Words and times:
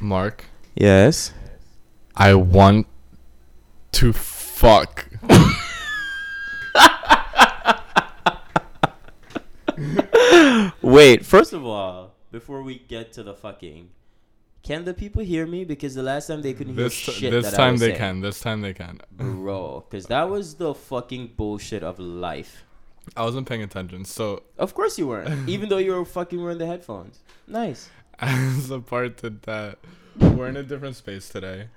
Mark, 0.00 0.44
Yes. 0.74 1.32
I 2.14 2.34
want 2.34 2.86
to 3.92 4.12
fuck. 4.12 5.06
Wait, 10.82 11.24
first 11.26 11.52
of 11.52 11.64
all, 11.64 12.14
before 12.30 12.62
we 12.62 12.78
get 12.78 13.12
to 13.14 13.22
the 13.22 13.34
fucking, 13.34 13.90
can 14.62 14.84
the 14.84 14.94
people 14.94 15.22
hear 15.22 15.46
me? 15.46 15.64
Because 15.64 15.94
the 15.94 16.02
last 16.02 16.26
time 16.26 16.42
they 16.42 16.52
couldn't 16.54 16.74
hear 16.74 16.84
This 16.84 16.92
shit. 16.94 17.30
this 17.30 17.44
that 17.50 17.54
I 17.54 17.56
time 17.56 17.76
they 17.76 17.88
saying. 17.88 17.98
can. 17.98 18.20
This 18.20 18.40
time 18.40 18.60
they 18.62 18.72
can. 18.72 19.00
Bro, 19.12 19.84
because 19.88 20.06
that 20.06 20.28
was 20.28 20.54
the 20.54 20.74
fucking 20.74 21.32
bullshit 21.36 21.82
of 21.82 21.98
life. 21.98 22.64
I 23.16 23.22
wasn't 23.22 23.48
paying 23.48 23.62
attention. 23.62 24.04
So 24.04 24.42
Of 24.58 24.74
course 24.74 24.98
you 24.98 25.06
weren't, 25.08 25.48
even 25.48 25.68
though 25.68 25.78
you 25.78 25.94
were 25.94 26.04
fucking 26.04 26.40
wearing 26.42 26.58
the 26.58 26.66
headphones. 26.66 27.20
Nice. 27.46 27.88
as 28.20 28.70
a 28.70 28.80
part 28.80 29.18
to 29.18 29.30
that, 29.30 29.78
we're 30.18 30.48
in 30.48 30.56
a 30.56 30.62
different 30.62 30.96
space 30.96 31.28
today. 31.28 31.68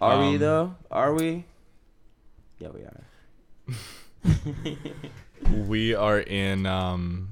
Are 0.00 0.18
we 0.18 0.34
Um, 0.34 0.38
though? 0.38 0.74
Are 0.90 1.14
we? 1.14 1.44
Yeah, 2.58 2.68
we 2.68 2.80
are. 2.82 3.04
We 5.66 5.94
are 5.94 6.20
in 6.20 6.64
um 6.64 7.28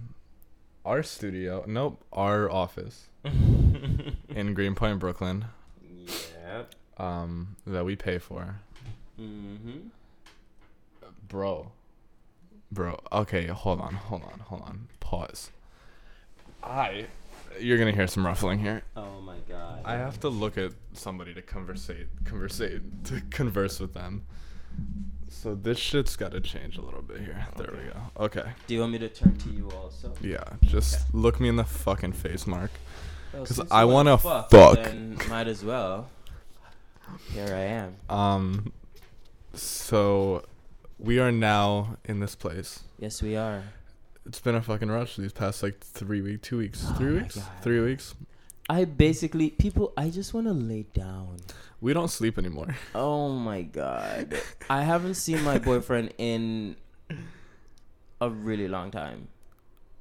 our 0.84 1.02
studio. 1.02 1.64
Nope, 1.66 2.04
our 2.12 2.50
office 2.50 3.08
in 3.24 4.52
Greenpoint, 4.54 4.98
Brooklyn. 4.98 5.46
yep. 6.44 6.74
Um, 6.98 7.56
that 7.66 7.84
we 7.86 7.96
pay 7.96 8.18
for. 8.18 8.56
Mm-hmm. 9.18 9.88
Bro. 11.28 11.72
Bro. 12.70 13.00
Okay, 13.12 13.46
hold 13.46 13.80
on, 13.80 13.94
hold 13.94 14.22
on, 14.24 14.40
hold 14.40 14.62
on. 14.62 14.88
Pause. 15.00 15.50
I 16.62 17.06
you're 17.60 17.78
gonna 17.78 17.92
hear 17.92 18.06
some 18.06 18.24
ruffling 18.24 18.58
here. 18.58 18.82
Oh 18.96 19.20
my 19.20 19.36
god. 19.48 19.80
I 19.84 19.94
have 19.94 20.20
to 20.20 20.28
look 20.28 20.58
at 20.58 20.72
somebody 20.92 21.34
to 21.34 21.42
conversate 21.42 22.08
conversate 22.24 23.04
to 23.04 23.20
converse 23.30 23.80
with 23.80 23.94
them. 23.94 24.24
So 25.28 25.54
this 25.54 25.78
shit's 25.78 26.16
gotta 26.16 26.40
change 26.40 26.76
a 26.76 26.82
little 26.82 27.02
bit 27.02 27.20
here. 27.20 27.46
There 27.56 27.70
we 27.72 27.90
go. 27.90 28.24
Okay. 28.24 28.44
Do 28.66 28.74
you 28.74 28.80
want 28.80 28.92
me 28.92 28.98
to 28.98 29.08
turn 29.08 29.36
to 29.36 29.48
you 29.50 29.70
also? 29.70 30.12
Yeah, 30.20 30.44
just 30.62 31.12
look 31.14 31.40
me 31.40 31.48
in 31.48 31.56
the 31.56 31.64
fucking 31.64 32.12
face, 32.12 32.46
Mark. 32.46 32.70
Because 33.32 33.56
since 33.56 33.70
I 33.70 33.84
wanna 33.84 34.18
fuck, 34.18 34.50
fuck. 34.50 34.82
Then 34.82 35.18
might 35.28 35.48
as 35.48 35.64
well. 35.64 36.08
Here 37.32 37.54
I 37.54 37.60
am. 37.60 37.96
Um 38.08 38.72
so 39.54 40.44
we 40.98 41.18
are 41.18 41.32
now 41.32 41.96
in 42.04 42.20
this 42.20 42.34
place. 42.34 42.84
Yes, 42.98 43.20
we 43.22 43.36
are. 43.36 43.62
It's 44.26 44.40
been 44.40 44.54
a 44.54 44.62
fucking 44.62 44.88
rush 44.90 45.16
these 45.16 45.32
past 45.32 45.62
like 45.62 45.80
three 45.80 46.20
weeks, 46.20 46.46
two 46.48 46.58
weeks, 46.58 46.84
Oh 46.88 46.94
three 46.94 47.14
weeks, 47.14 47.36
God. 47.36 47.44
three 47.62 47.80
weeks. 47.80 48.14
I 48.68 48.84
basically 48.84 49.50
people. 49.50 49.92
I 49.96 50.10
just 50.10 50.32
want 50.32 50.46
to 50.46 50.52
lay 50.52 50.84
down. 50.94 51.38
We 51.80 51.92
don't 51.92 52.08
sleep 52.08 52.38
anymore. 52.38 52.76
Oh 52.94 53.28
my 53.30 53.62
god. 53.62 54.34
I 54.70 54.82
haven't 54.82 55.14
seen 55.14 55.42
my 55.42 55.58
boyfriend 55.58 56.14
in 56.18 56.76
a 58.20 58.30
really 58.30 58.68
long 58.68 58.90
time. 58.92 59.28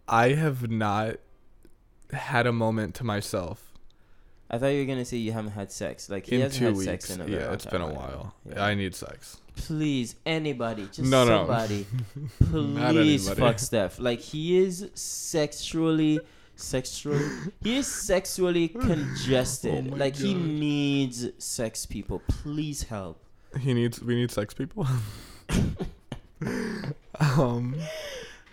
I 0.08 0.30
have 0.30 0.70
not 0.70 1.16
had 2.14 2.46
a 2.46 2.52
moment 2.52 2.94
to 2.96 3.04
myself 3.06 3.72
I 4.54 4.58
thought 4.58 4.68
you 4.68 4.80
were 4.80 4.86
gonna 4.86 5.06
say 5.06 5.16
you 5.16 5.32
haven't 5.32 5.54
had 5.54 5.72
sex. 5.72 6.10
Like 6.10 6.26
he 6.26 6.36
in 6.36 6.42
hasn't 6.42 6.60
two 6.60 6.66
had 6.66 6.74
weeks. 6.76 6.86
sex 6.86 7.10
in 7.10 7.22
a 7.22 7.28
yeah, 7.28 7.54
it's 7.54 7.66
been 7.66 7.82
a 7.82 7.88
while. 7.88 8.36
Yeah. 8.46 8.64
I 8.64 8.76
need 8.76 8.94
sex. 8.94 9.38
Please, 9.56 10.16
anybody, 10.26 10.86
just 10.88 11.02
No, 11.10 11.24
no. 11.26 11.40
somebody, 11.46 11.86
Not 12.52 12.92
please 12.94 13.28
anybody. 13.28 13.42
fuck 13.42 13.60
Steph. 13.60 14.00
Like 14.00 14.20
he 14.20 14.58
is 14.58 14.90
sexually, 14.96 16.20
sexually, 16.56 17.26
he 17.62 17.78
is 17.78 17.88
sexually 17.88 18.68
congested. 18.88 19.90
Oh 19.92 19.96
like 19.96 20.16
he 20.16 20.34
needs 20.34 21.28
sex 21.38 21.86
people. 21.86 22.22
Please 22.28 22.84
help. 22.84 23.24
He 23.60 23.74
needs. 23.74 24.02
We 24.02 24.16
need 24.16 24.32
sex 24.32 24.54
people. 24.54 24.88
um, 27.20 27.75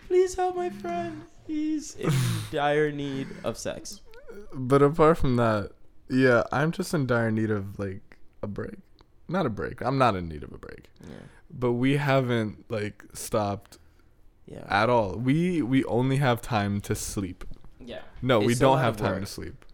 Please 0.09 0.35
help 0.35 0.57
my 0.57 0.71
friend. 0.71 1.23
He's 1.47 1.95
in 1.97 2.11
dire 2.51 2.91
need 2.93 3.29
of 3.45 3.57
sex. 3.57 4.01
but 4.53 4.83
apart 4.83 5.19
from 5.19 5.37
that, 5.37 5.71
yeah, 6.11 6.43
I'm 6.53 6.73
just 6.73 6.93
in 6.93 7.07
dire 7.07 7.31
need 7.31 7.51
of 7.51 7.79
like 7.79 8.01
a 8.43 8.47
break. 8.47 8.77
Not 9.29 9.45
a 9.47 9.51
break. 9.51 9.83
I'm 9.83 9.99
not 9.99 10.17
in 10.17 10.29
need 10.29 10.43
of 10.43 10.53
a 10.53 10.59
break. 10.59 10.89
Yeah, 11.03 11.17
But 11.51 11.73
we 11.73 11.97
haven't 11.99 12.65
like 12.71 13.05
stopped 13.13 13.79
yeah, 14.47 14.65
at 14.69 14.89
all. 14.89 15.17
We 15.17 15.61
we 15.63 15.85
only 15.85 16.17
have 16.17 16.41
time 16.41 16.81
to 16.83 16.95
sleep. 16.95 17.45
yeah. 17.85 18.01
No, 18.23 18.41
we 18.41 18.53
It's 18.53 18.61
a 18.61 18.65
don't 18.65 18.79
have 18.79 18.97
time 18.97 19.13
work. 19.13 19.21
to 19.21 19.27
sleep. 19.27 19.65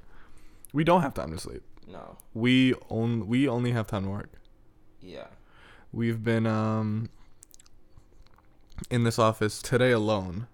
We 0.72 0.82
don't 0.84 1.02
have 1.02 1.14
time 1.14 1.30
to 1.30 1.38
sleep. 1.38 1.62
No, 1.86 2.16
We 2.32 2.74
only 2.90 3.24
we 3.26 3.48
only 3.48 3.70
have 3.72 3.86
time 3.86 4.04
to 4.04 4.10
work. 4.10 4.32
yeah. 5.00 5.28
We've 5.92 6.24
been 6.24 6.46
um 6.46 7.08
in 8.90 9.04
this 9.04 9.18
office 9.18 9.62
today 9.62 9.92
alone. 9.92 10.48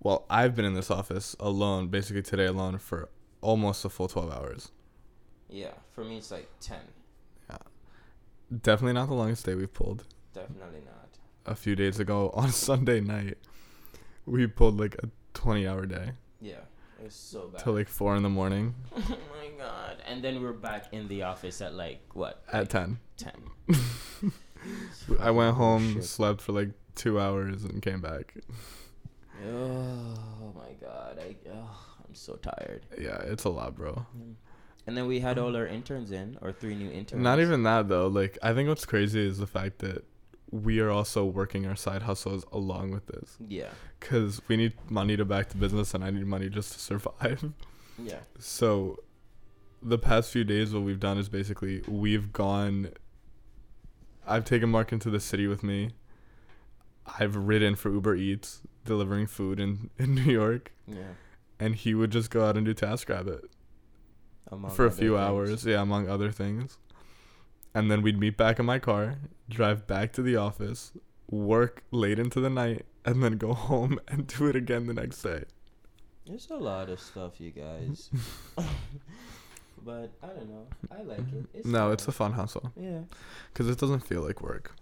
Well, 0.00 0.24
I've 0.30 0.54
been 0.54 0.64
in 0.64 0.74
this 0.74 0.90
office 0.90 1.36
alone, 1.40 1.88
basically 1.88 2.22
today 2.22 2.46
alone 2.46 2.78
for 2.78 3.08
almost 3.42 3.84
a 3.84 3.88
full 3.90 4.08
12 4.08 4.32
hours. 4.32 4.70
Yeah, 5.50 5.72
for 5.92 6.04
me 6.04 6.16
it's 6.18 6.30
like 6.30 6.48
10. 6.60 6.78
Definitely 8.62 8.92
not 8.94 9.08
the 9.08 9.14
longest 9.14 9.44
day 9.44 9.54
we've 9.54 9.72
pulled. 9.72 10.04
Definitely 10.32 10.80
not. 10.84 11.08
A 11.46 11.54
few 11.54 11.74
days 11.76 11.98
ago 11.98 12.30
on 12.34 12.50
Sunday 12.52 13.00
night, 13.00 13.38
we 14.24 14.46
pulled 14.46 14.78
like 14.78 14.94
a 15.02 15.08
20 15.34 15.66
hour 15.66 15.86
day 15.86 16.12
Yeah, 16.40 16.54
it 17.00 17.04
was 17.04 17.14
so 17.14 17.48
bad. 17.48 17.62
till 17.62 17.74
like 17.74 17.88
4 17.88 18.16
in 18.16 18.22
the 18.22 18.28
morning 18.28 18.74
oh 18.96 19.00
my 19.08 19.48
god. 19.58 19.98
And 20.06 20.22
then 20.22 20.42
we're 20.42 20.52
back 20.52 20.86
in 20.92 21.08
the 21.08 21.22
office 21.22 21.60
at 21.60 21.74
like, 21.74 22.00
what? 22.14 22.42
at 22.52 22.60
like 22.60 22.68
10. 22.68 22.98
10. 23.16 23.32
I 25.20 25.30
went 25.30 25.56
home, 25.56 25.94
Shit. 25.94 26.04
slept 26.04 26.40
for 26.40 26.52
like 26.52 26.70
2 26.96 27.20
hours 27.20 27.64
and 27.64 27.80
came 27.82 28.00
back. 28.00 28.34
Oh 29.46 30.52
my 30.54 30.72
god. 30.80 31.18
I, 31.20 31.36
oh, 31.52 31.78
I'm 32.08 32.14
so 32.14 32.34
tired. 32.36 32.86
Yeah, 32.98 33.18
it's 33.22 33.44
a 33.44 33.50
lot, 33.50 33.76
bro. 33.76 34.06
Mm. 34.16 34.34
And 34.86 34.96
then 34.96 35.06
we 35.06 35.20
had 35.20 35.38
um, 35.38 35.46
all 35.46 35.56
our 35.56 35.66
interns 35.66 36.12
in, 36.12 36.38
or 36.40 36.52
three 36.52 36.74
new 36.74 36.90
interns. 36.90 37.22
Not 37.22 37.40
even 37.40 37.62
that 37.64 37.88
though. 37.88 38.06
Like 38.06 38.38
I 38.42 38.52
think 38.54 38.68
what's 38.68 38.86
crazy 38.86 39.26
is 39.26 39.38
the 39.38 39.46
fact 39.46 39.78
that 39.80 40.04
we 40.50 40.78
are 40.78 40.90
also 40.90 41.24
working 41.24 41.66
our 41.66 41.74
side 41.74 42.02
hustles 42.02 42.44
along 42.52 42.92
with 42.92 43.06
this 43.08 43.36
Yeah. 43.48 43.70
because 43.98 44.40
we 44.46 44.56
need 44.56 44.74
money 44.88 45.16
to 45.16 45.24
back 45.24 45.48
the 45.48 45.56
business 45.56 45.92
and 45.92 46.04
I 46.04 46.10
need 46.10 46.24
money 46.26 46.48
just 46.48 46.72
to 46.74 46.78
survive. 46.78 47.52
Yeah. 47.98 48.20
So 48.38 49.00
the 49.82 49.98
past 49.98 50.30
few 50.30 50.44
days, 50.44 50.72
what 50.72 50.82
we've 50.84 51.00
done 51.00 51.18
is 51.18 51.28
basically 51.28 51.82
we've 51.88 52.32
gone. 52.32 52.90
I've 54.26 54.44
taken 54.44 54.68
Mark 54.70 54.92
into 54.92 55.10
the 55.10 55.20
city 55.20 55.46
with 55.46 55.62
me. 55.62 55.90
I've 57.18 57.36
ridden 57.36 57.74
for 57.76 57.90
Uber 57.90 58.16
Eats, 58.16 58.62
delivering 58.84 59.26
food 59.28 59.58
in, 59.60 59.90
in 59.98 60.14
New 60.14 60.22
York, 60.32 60.72
Yeah. 60.86 61.14
and 61.60 61.74
he 61.74 61.94
would 61.94 62.10
just 62.10 62.30
go 62.30 62.44
out 62.44 62.56
and 62.56 62.66
do 62.66 62.74
TaskRabbit 62.74 63.44
Among 64.52 64.70
for 64.70 64.86
a 64.86 64.90
few 64.92 65.10
things. 65.16 65.20
hours, 65.20 65.66
yeah, 65.66 65.82
among 65.82 66.08
other 66.08 66.30
things. 66.30 66.78
And 67.74 67.90
then 67.90 68.00
we'd 68.02 68.18
meet 68.18 68.36
back 68.36 68.58
in 68.58 68.66
my 68.66 68.78
car, 68.78 69.16
drive 69.48 69.86
back 69.86 70.12
to 70.14 70.22
the 70.22 70.36
office, 70.36 70.92
work 71.30 71.82
late 71.90 72.18
into 72.18 72.40
the 72.40 72.48
night, 72.50 72.86
and 73.04 73.22
then 73.22 73.36
go 73.38 73.52
home 73.68 73.98
and 74.08 74.26
do 74.26 74.46
it 74.46 74.56
again 74.56 74.86
the 74.86 74.94
next 74.94 75.20
day. 75.22 75.44
There's 76.26 76.48
a 76.50 76.56
lot 76.56 76.88
of 76.88 76.98
stuff, 77.00 77.40
you 77.40 77.50
guys. 77.50 78.10
but 79.84 80.10
I 80.22 80.26
don't 80.28 80.48
know. 80.48 80.66
I 80.90 81.02
like 81.02 81.18
it. 81.18 81.46
It's 81.54 81.66
no, 81.66 81.78
fun. 81.84 81.92
it's 81.92 82.08
a 82.08 82.12
fun 82.12 82.32
hustle 82.32 82.72
Yeah. 82.80 83.00
because 83.52 83.68
it 83.68 83.78
doesn't 83.78 84.00
feel 84.00 84.22
like 84.22 84.42
work. 84.42 84.72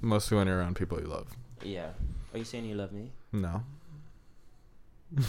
Mostly 0.00 0.36
when 0.38 0.46
you're 0.46 0.58
around 0.58 0.76
people 0.76 0.98
you 1.00 1.06
love. 1.06 1.28
Yeah. 1.62 1.90
Are 2.32 2.38
you 2.38 2.44
saying 2.44 2.64
you 2.64 2.74
love 2.74 2.92
me? 2.92 3.10
No, 3.32 3.62
I 5.18 5.22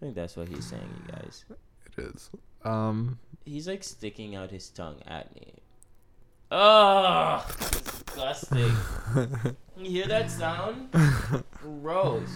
think 0.00 0.14
that's 0.14 0.36
what 0.36 0.48
he's 0.48 0.64
saying, 0.64 0.88
you 1.06 1.12
guys. 1.12 1.44
it 1.98 2.02
is. 2.02 2.30
Um, 2.64 3.18
He's 3.44 3.66
like 3.68 3.82
sticking 3.84 4.34
out 4.36 4.50
his 4.50 4.68
tongue 4.68 5.00
at 5.06 5.34
me. 5.34 5.54
Oh, 6.50 7.46
disgusting. 7.58 8.72
you 9.76 9.90
hear 9.90 10.06
that 10.06 10.30
sound? 10.30 10.90
Gross. 11.62 12.28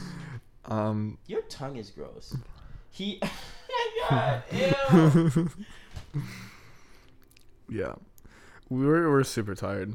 um, 0.67 1.19
Your 1.27 1.43
tongue 1.43 1.77
is 1.77 1.91
gross. 1.91 2.37
He. 2.91 3.21
God, 4.11 4.43
ew. 4.53 5.49
yeah, 7.69 7.95
we 8.69 8.85
were 8.87 9.11
we're 9.11 9.25
super 9.25 9.55
tired. 9.55 9.95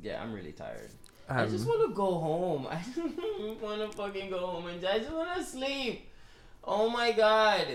Yeah, 0.00 0.22
I'm 0.22 0.32
really 0.32 0.52
tired. 0.52 0.90
I 1.28 1.46
just 1.46 1.64
Um, 1.66 1.70
want 1.70 1.90
to 1.90 1.94
go 1.94 2.18
home. 2.18 2.66
I 2.70 2.76
just 2.76 3.60
want 3.60 3.80
to 3.90 3.96
fucking 3.96 4.30
go 4.30 4.38
home 4.46 4.66
and 4.68 4.84
I 4.86 4.98
just 4.98 5.10
want 5.12 5.36
to 5.36 5.44
sleep. 5.44 6.08
Oh 6.62 6.88
my 6.88 7.10
god. 7.12 7.66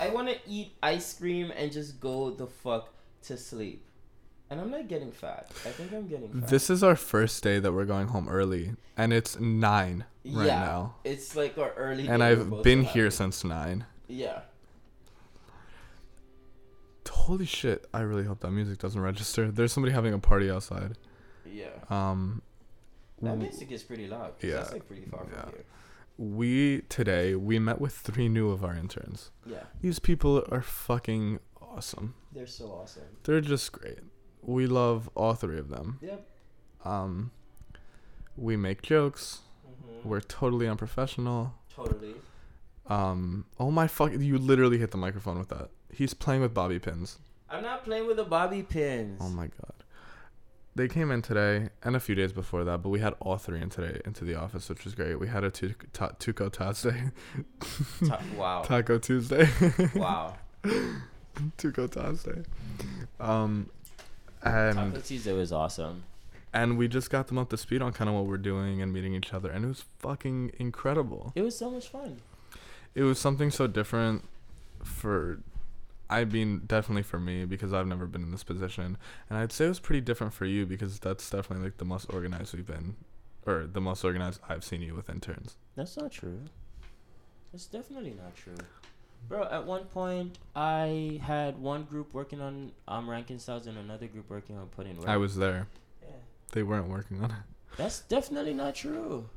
I 0.00 0.08
want 0.10 0.28
to 0.28 0.36
eat 0.46 0.72
ice 0.82 1.12
cream 1.18 1.52
and 1.56 1.70
just 1.72 2.00
go 2.00 2.30
the 2.30 2.46
fuck 2.46 2.92
to 3.24 3.36
sleep. 3.36 3.84
And 4.50 4.60
I'm 4.60 4.70
not 4.70 4.88
getting 4.88 5.10
fat. 5.10 5.48
I 5.64 5.70
think 5.70 5.92
I'm 5.92 6.06
getting 6.06 6.28
fat. 6.32 6.48
this 6.48 6.68
is 6.68 6.82
our 6.82 6.96
first 6.96 7.42
day 7.42 7.58
that 7.58 7.72
we're 7.72 7.86
going 7.86 8.08
home 8.08 8.28
early, 8.28 8.72
and 8.96 9.12
it's 9.12 9.38
nine 9.40 10.04
right 10.24 10.46
yeah, 10.46 10.60
now, 10.60 10.94
It's 11.04 11.34
like 11.34 11.56
our 11.58 11.72
early. 11.74 12.06
and 12.08 12.22
I've 12.22 12.62
been 12.62 12.82
here 12.84 13.10
since 13.10 13.42
nine. 13.44 13.86
Yeah. 14.06 14.40
Holy 17.08 17.46
shit! 17.46 17.86
I 17.94 18.00
really 18.00 18.24
hope 18.24 18.40
that 18.40 18.50
music 18.50 18.78
doesn't 18.78 19.00
register. 19.00 19.50
There's 19.50 19.72
somebody 19.72 19.94
having 19.94 20.12
a 20.12 20.18
party 20.18 20.50
outside. 20.50 20.98
Yeah. 21.46 21.68
Um, 21.88 22.42
That 23.22 23.38
music 23.38 23.72
is 23.72 23.82
pretty 23.82 24.08
loud. 24.08 24.34
Yeah. 24.42 24.56
That's 24.56 24.72
like 24.72 24.86
pretty 24.86 25.06
far 25.06 25.26
Yeah. 25.32 25.40
from 25.42 25.50
here. 25.52 25.64
We 26.16 26.82
today 26.88 27.34
we 27.34 27.58
met 27.58 27.80
with 27.80 27.94
three 27.94 28.28
new 28.28 28.50
of 28.50 28.64
our 28.64 28.74
interns. 28.74 29.30
Yeah. 29.46 29.64
These 29.80 29.98
people 29.98 30.44
are 30.50 30.62
fucking 30.62 31.40
awesome. 31.60 32.14
They're 32.32 32.46
so 32.46 32.66
awesome. 32.66 33.02
They're 33.24 33.40
just 33.40 33.72
great. 33.72 33.98
We 34.42 34.66
love 34.66 35.08
all 35.14 35.34
three 35.34 35.58
of 35.58 35.68
them. 35.68 35.98
Yep. 36.02 36.26
Um, 36.84 37.30
we 38.36 38.56
make 38.56 38.82
jokes. 38.82 39.40
hmm 39.64 40.08
We're 40.08 40.20
totally 40.20 40.68
unprofessional. 40.68 41.54
Totally. 41.74 42.14
Um, 42.86 43.46
oh 43.58 43.70
my 43.70 43.86
fuck! 43.86 44.12
You 44.12 44.36
literally 44.38 44.78
hit 44.78 44.90
the 44.90 44.98
microphone 44.98 45.38
with 45.38 45.48
that. 45.48 45.70
He's 45.90 46.12
playing 46.12 46.42
with 46.42 46.52
bobby 46.52 46.78
pins. 46.78 47.18
I'm 47.48 47.62
not 47.62 47.84
playing 47.84 48.06
with 48.06 48.16
the 48.18 48.24
bobby 48.24 48.62
pins. 48.62 49.18
Oh 49.22 49.30
my 49.30 49.46
god. 49.46 49.83
They 50.76 50.88
came 50.88 51.10
in 51.12 51.22
today 51.22 51.68
and 51.84 51.94
a 51.94 52.00
few 52.00 52.16
days 52.16 52.32
before 52.32 52.64
that, 52.64 52.82
but 52.82 52.88
we 52.88 52.98
had 52.98 53.14
all 53.20 53.36
three 53.36 53.60
in 53.60 53.70
today 53.70 54.00
into 54.04 54.24
the 54.24 54.34
office, 54.34 54.68
which 54.68 54.84
was 54.84 54.94
great. 54.96 55.20
We 55.20 55.28
had 55.28 55.44
a 55.44 55.50
tu- 55.50 55.74
ta- 55.92 56.10
Tuco 56.18 56.50
Tuesday, 56.52 57.12
Ta- 58.08 58.20
wow. 58.36 58.62
Taco 58.66 58.98
Tuesday, 58.98 59.48
wow. 59.94 60.34
Tuco 61.58 61.88
Tuesday. 61.90 62.42
Um, 63.20 63.70
and 64.42 64.74
Taco 64.76 65.00
Tuesday 65.00 65.32
was 65.32 65.52
awesome. 65.52 66.02
and 66.52 66.76
we 66.76 66.88
just 66.88 67.08
got 67.08 67.28
them 67.28 67.38
up 67.38 67.50
to 67.50 67.56
speed 67.56 67.80
on 67.80 67.92
kind 67.92 68.08
of 68.10 68.16
what 68.16 68.26
we're 68.26 68.36
doing 68.36 68.82
and 68.82 68.92
meeting 68.92 69.14
each 69.14 69.32
other, 69.32 69.50
and 69.50 69.64
it 69.64 69.68
was 69.68 69.84
fucking 70.00 70.50
incredible. 70.58 71.32
It 71.36 71.42
was 71.42 71.56
so 71.56 71.70
much 71.70 71.88
fun. 71.88 72.20
It 72.96 73.02
was 73.04 73.20
something 73.20 73.50
so 73.52 73.68
different 73.68 74.24
for 74.82 75.38
I 76.14 76.24
mean 76.24 76.62
definitely 76.66 77.02
for 77.02 77.18
me 77.18 77.44
because 77.44 77.72
I've 77.72 77.86
never 77.86 78.06
been 78.06 78.22
in 78.22 78.30
this 78.30 78.44
position 78.44 78.96
and 79.28 79.38
I'd 79.38 79.52
say 79.52 79.66
it 79.66 79.68
was 79.68 79.80
pretty 79.80 80.00
different 80.00 80.32
for 80.32 80.44
you 80.44 80.64
because 80.66 80.98
that's 80.98 81.28
definitely 81.28 81.64
like 81.64 81.78
the 81.78 81.84
most 81.84 82.06
organized 82.12 82.54
we've 82.54 82.66
been 82.66 82.96
or 83.46 83.66
the 83.70 83.80
most 83.80 84.04
organized 84.04 84.40
I've 84.48 84.64
seen 84.64 84.80
you 84.80 84.94
with 84.94 85.10
interns. 85.10 85.56
That's 85.76 85.96
not 85.96 86.12
true. 86.12 86.40
That's 87.52 87.66
definitely 87.66 88.14
not 88.14 88.34
true. 88.36 88.56
Bro, 89.28 89.48
at 89.50 89.64
one 89.64 89.84
point 89.84 90.38
I 90.54 91.20
had 91.22 91.58
one 91.58 91.84
group 91.84 92.14
working 92.14 92.40
on 92.40 92.72
um 92.86 93.08
ranking 93.10 93.38
styles 93.38 93.66
and 93.66 93.76
another 93.78 94.06
group 94.06 94.30
working 94.30 94.56
on 94.56 94.68
putting 94.68 94.96
work. 94.98 95.08
I 95.08 95.16
was 95.16 95.36
there. 95.36 95.66
Yeah. 96.02 96.08
They 96.52 96.62
weren't 96.62 96.88
working 96.88 97.22
on 97.24 97.30
it. 97.30 97.42
That's 97.76 98.00
definitely 98.00 98.54
not 98.54 98.74
true. 98.74 99.28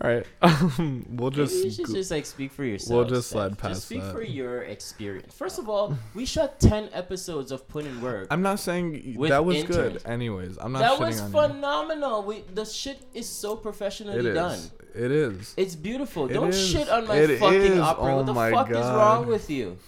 All 0.00 0.10
right. 0.10 0.26
Um, 0.42 1.06
we'll 1.10 1.30
Maybe 1.30 1.42
just 1.44 1.64
you 1.64 1.70
should 1.70 1.86
go- 1.86 1.94
just 1.94 2.10
like 2.10 2.26
speak 2.26 2.52
for 2.52 2.64
yourself. 2.64 2.90
We'll 2.96 3.04
just 3.16 3.30
slide 3.30 3.56
past 3.58 3.74
Just 3.74 3.86
speak 3.86 4.00
that. 4.02 4.12
for 4.12 4.22
your 4.22 4.62
experience. 4.62 5.32
First 5.34 5.58
of 5.58 5.68
all, 5.68 5.96
we 6.14 6.24
shot 6.26 6.58
ten 6.60 6.88
episodes 6.92 7.52
of 7.52 7.66
putting 7.68 8.00
work. 8.02 8.26
I'm 8.30 8.42
not 8.42 8.58
saying 8.60 9.14
With 9.16 9.30
that 9.30 9.44
was 9.44 9.62
good 9.64 10.02
anyways. 10.04 10.58
I'm 10.60 10.72
not 10.72 10.80
that 10.80 10.92
shitting 10.98 11.06
was 11.06 11.20
on 11.20 11.30
phenomenal. 11.52 12.22
We 12.24 12.42
the 12.52 12.64
shit 12.64 12.98
is 13.14 13.28
so 13.28 13.56
professionally 13.56 14.18
It 14.18 14.26
is. 14.26 14.34
done. 14.34 14.58
It 14.94 15.10
is. 15.10 15.54
It's 15.56 15.74
beautiful. 15.76 16.26
It 16.30 16.34
Don't 16.34 16.48
is. 16.50 16.68
shit 16.68 16.88
on 16.88 17.06
my 17.06 17.16
It 17.16 17.38
fucking 17.38 17.60
is. 17.60 17.78
opera. 17.78 18.12
Oh 18.12 18.16
what 18.18 18.26
the 18.26 18.34
my 18.34 18.50
fuck 18.50 18.70
is 18.70 18.76
God. 18.76 18.96
wrong 18.96 19.26
with 19.26 19.48
you? 19.50 19.78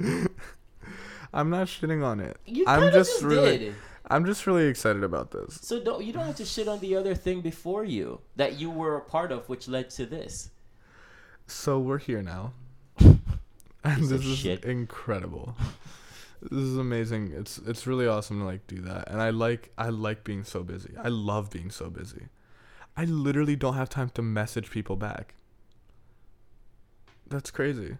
I'm 1.34 1.48
not 1.50 1.66
shitting 1.68 2.04
on 2.04 2.20
it. 2.20 2.36
You 2.44 2.64
I'm 2.66 2.80
kind 2.80 2.88
of 2.88 2.94
just 2.94 3.10
just, 3.12 3.22
really- 3.24 3.58
did. 3.58 3.74
I'm 4.10 4.26
just 4.26 4.46
really 4.46 4.66
excited 4.66 5.04
about 5.04 5.30
this. 5.30 5.58
So 5.62 5.80
don't 5.80 6.04
you 6.04 6.12
don't 6.12 6.26
have 6.26 6.36
to 6.36 6.44
shit 6.44 6.68
on 6.68 6.80
the 6.80 6.96
other 6.96 7.14
thing 7.14 7.40
before 7.40 7.84
you 7.84 8.20
that 8.36 8.60
you 8.60 8.70
were 8.70 8.96
a 8.96 9.00
part 9.00 9.32
of, 9.32 9.48
which 9.48 9.68
led 9.68 9.90
to 9.90 10.06
this. 10.06 10.50
So 11.46 11.78
we're 11.78 11.98
here 11.98 12.22
now. 12.22 12.52
and 12.98 14.08
this 14.08 14.24
is 14.24 14.38
shit. 14.38 14.64
incredible. 14.64 15.56
This 16.42 16.58
is 16.58 16.76
amazing. 16.76 17.32
It's 17.32 17.58
it's 17.58 17.86
really 17.86 18.06
awesome 18.06 18.40
to 18.40 18.44
like 18.44 18.66
do 18.66 18.80
that. 18.82 19.08
And 19.08 19.22
I 19.22 19.30
like 19.30 19.70
I 19.78 19.90
like 19.90 20.24
being 20.24 20.42
so 20.44 20.62
busy. 20.62 20.94
I 21.00 21.08
love 21.08 21.50
being 21.50 21.70
so 21.70 21.88
busy. 21.88 22.26
I 22.96 23.04
literally 23.04 23.56
don't 23.56 23.74
have 23.74 23.88
time 23.88 24.10
to 24.10 24.22
message 24.22 24.70
people 24.70 24.96
back. 24.96 25.34
That's 27.28 27.50
crazy. 27.50 27.96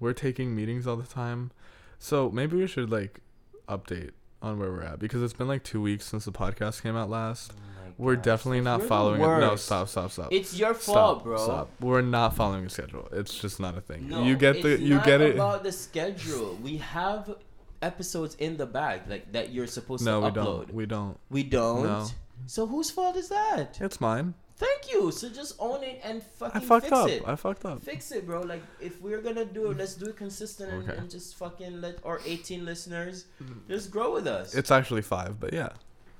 We're 0.00 0.12
taking 0.12 0.54
meetings 0.54 0.86
all 0.86 0.96
the 0.96 1.06
time. 1.06 1.50
So 1.98 2.30
maybe 2.30 2.56
we 2.56 2.66
should 2.66 2.90
like 2.90 3.20
update 3.68 4.12
on 4.44 4.58
where 4.58 4.70
we're 4.70 4.82
at 4.82 4.98
because 4.98 5.22
it's 5.22 5.32
been 5.32 5.48
like 5.48 5.64
2 5.64 5.80
weeks 5.80 6.04
since 6.04 6.24
the 6.24 6.32
podcast 6.32 6.82
came 6.82 6.96
out 6.96 7.10
last. 7.10 7.52
Oh 7.52 7.92
We're 7.98 8.16
definitely 8.16 8.60
not 8.60 8.80
you're 8.80 8.88
following 8.88 9.20
it. 9.20 9.24
No, 9.26 9.56
stop, 9.56 9.88
stop, 9.88 10.10
stop. 10.10 10.28
It's 10.32 10.58
your 10.58 10.74
Stop, 10.74 10.94
fault, 10.94 11.24
bro. 11.24 11.36
Stop. 11.38 11.70
We're 11.80 12.02
not 12.02 12.34
following 12.34 12.66
a 12.66 12.68
schedule. 12.70 13.08
It's 13.12 13.38
just 13.38 13.60
not 13.60 13.78
a 13.78 13.80
thing. 13.80 14.08
No, 14.08 14.24
you 14.24 14.36
get 14.36 14.62
the 14.62 14.80
you 14.80 15.00
get 15.00 15.20
it. 15.20 15.34
about 15.36 15.62
the 15.62 15.72
schedule. 15.72 16.58
We 16.62 16.78
have 16.78 17.34
episodes 17.82 18.34
in 18.36 18.56
the 18.56 18.66
bag 18.66 19.02
like 19.08 19.32
that 19.32 19.52
you're 19.52 19.66
supposed 19.66 20.04
No, 20.04 20.20
to 20.20 20.26
we 20.26 20.32
upload. 20.32 20.34
don't. 20.34 20.74
We 20.74 20.86
don't. 20.86 21.18
We 21.30 21.42
don't. 21.44 21.84
No. 21.84 22.06
So 22.46 22.66
whose 22.66 22.90
fault 22.90 23.16
is 23.16 23.28
that? 23.28 23.78
It's 23.80 24.00
mine. 24.00 24.34
Thank 24.56 24.92
you. 24.92 25.10
So 25.10 25.28
just 25.28 25.56
own 25.58 25.82
it 25.82 26.00
and 26.04 26.22
fucking 26.22 26.62
I 26.62 26.64
fucked 26.64 26.86
fix 26.86 26.96
up. 26.96 27.08
it. 27.08 27.22
I 27.26 27.34
fucked 27.34 27.64
up. 27.64 27.82
Fix 27.82 28.12
it, 28.12 28.24
bro. 28.24 28.42
Like 28.42 28.62
if 28.80 29.00
we're 29.02 29.20
gonna 29.20 29.44
do 29.44 29.70
it, 29.72 29.76
let's 29.78 29.94
do 29.94 30.06
it 30.06 30.16
consistent 30.16 30.72
and, 30.72 30.88
Okay. 30.88 30.96
and 30.98 31.10
just 31.10 31.34
fucking 31.36 31.80
let 31.80 31.98
our 32.04 32.20
18 32.24 32.64
listeners 32.64 33.24
just 33.68 33.90
grow 33.90 34.12
with 34.14 34.26
us. 34.28 34.54
It's 34.54 34.70
actually 34.70 35.02
five, 35.02 35.40
but 35.40 35.52
yeah, 35.52 35.70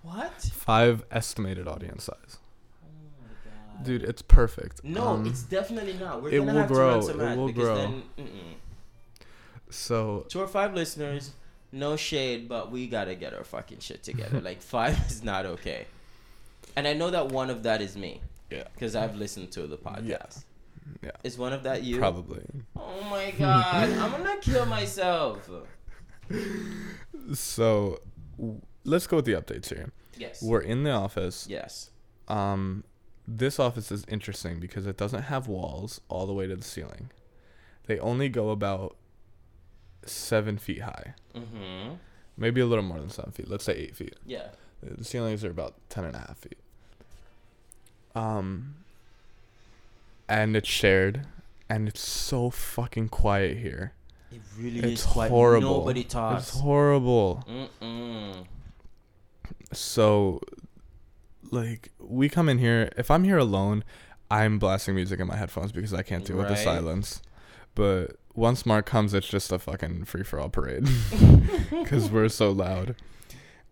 what? 0.03 0.33
five 0.53 1.05
estimated 1.13 1.69
audience 1.69 2.05
size. 2.05 2.39
Oh 2.83 2.89
my 3.23 3.29
god. 3.77 3.85
Dude, 3.85 4.03
it's 4.03 4.23
perfect. 4.23 4.83
No, 4.83 5.05
Um, 5.09 5.27
it's 5.27 5.43
definitely 5.45 5.93
not. 5.95 6.21
We're 6.21 6.31
it 6.31 6.39
gonna 6.39 6.53
will 6.55 6.59
have 6.61 6.69
grow. 6.69 6.89
to 6.89 6.93
run 6.93 7.03
some 7.03 7.21
It 7.21 7.37
will 7.37 7.47
because 7.47 7.63
grow. 7.65 7.77
then 7.77 8.03
so 9.71 10.27
to 10.29 10.41
our 10.41 10.47
five 10.49 10.75
listeners, 10.75 11.33
no 11.73 11.97
shade, 11.97 12.49
but 12.49 12.71
we 12.71 12.87
gotta 12.87 13.15
get 13.15 13.35
our 13.35 13.45
fucking 13.45 13.79
shit 13.79 14.03
together. 14.03 14.41
like 14.51 14.61
five 14.61 14.99
is 15.09 15.23
not 15.23 15.47
okay. 15.47 15.87
And 16.77 16.87
I 16.89 16.93
know 16.93 17.11
that 17.11 17.29
one 17.29 17.51
of 17.51 17.63
that 17.65 17.81
is 17.81 17.97
me. 17.97 18.21
Yeah. 18.51 18.65
Because 18.75 18.95
I've 18.97 19.15
listened 19.17 19.51
to 19.53 19.67
the 19.67 19.77
podcast. 19.77 20.05
Yeah. 20.05 20.99
Yeah. 21.03 21.11
Is 21.23 21.39
one 21.39 21.53
of 21.53 21.63
that 21.63 21.83
you? 21.83 21.99
probably. 21.99 22.43
Oh 22.77 23.03
my 23.11 23.31
god, 23.33 23.89
I'm 23.99 24.11
gonna 24.11 24.37
kill 24.41 24.67
myself. 24.67 25.49
So 27.33 27.99
w- 28.39 28.61
let's 28.85 29.07
go 29.07 29.17
with 29.17 29.25
the 29.25 29.33
updates 29.33 29.69
here. 29.69 29.93
Yes. 30.19 30.43
We're 30.43 30.61
in 30.61 30.85
the 30.85 30.91
office. 30.91 31.47
yes. 31.49 31.91
Um, 32.29 32.85
this 33.27 33.59
office 33.59 33.91
is 33.91 34.05
interesting 34.09 34.61
because 34.61 34.87
it 34.87 34.97
doesn't 34.97 35.23
have 35.25 35.49
walls 35.49 36.01
all 36.09 36.27
the 36.27 36.33
way 36.33 36.47
to 36.47 36.57
the 36.57 36.65
ceiling. 36.65 37.11
They 37.87 37.99
only 37.99 38.29
go 38.29 38.51
about 38.51 38.97
seven 40.05 40.59
feet 40.59 40.83
high, 40.83 41.15
Mm-hmm. 41.35 41.95
maybe 42.37 42.61
a 42.61 42.67
little 42.67 42.85
more 42.85 42.99
than 43.01 43.09
seven 43.11 43.33
feet. 43.33 43.49
Let's 43.49 43.65
say 43.65 43.75
eight 43.75 43.97
feet. 43.97 44.17
Yeah. 44.27 44.49
The 44.83 45.05
ceilings 45.05 45.45
are 45.45 45.51
about 45.51 45.75
ten 45.89 46.05
and 46.05 46.15
a 46.15 46.19
half 46.19 46.39
feet. 46.39 46.59
Um, 48.15 48.75
and 50.29 50.57
it's 50.57 50.69
shared, 50.69 51.27
and 51.69 51.89
it's 51.89 52.01
so 52.01 52.51
fucking 52.51 53.09
quiet 53.09 53.59
here. 53.59 53.93
It 54.31 54.41
really 54.59 54.79
It's 54.93 55.03
is 55.03 55.07
quite 55.07 55.31
horrible. 55.31 55.79
nobody 55.81 56.05
talks. 56.05 56.49
It's 56.49 56.61
horrible. 56.61 57.45
Mm-mm. 57.49 58.47
So, 59.73 60.41
like, 61.51 61.91
we 61.99 62.29
come 62.29 62.49
in 62.49 62.59
here. 62.59 62.91
If 62.97 63.11
I'm 63.11 63.25
here 63.25 63.39
alone, 63.39 63.85
I'm 64.31 64.59
blasting 64.59 64.95
music 64.95 65.21
in 65.21 65.27
my 65.27 65.37
headphones 65.37 65.73
because 65.73 65.93
I 65.95 66.03
can't 66.03 66.25
deal 66.25 66.37
with 66.37 66.49
the 66.49 66.57
silence. 66.57 67.21
But 67.75 68.17
once 68.35 68.65
Mark 68.65 68.87
comes, 68.87 69.15
it's 69.15 69.29
just 69.29 69.51
a 69.53 69.59
fucking 69.59 70.05
free 70.05 70.23
for 70.23 70.39
all 70.41 70.49
parade 70.49 70.89
because 71.71 72.11
we're 72.11 72.29
so 72.29 72.51
loud. 72.51 72.95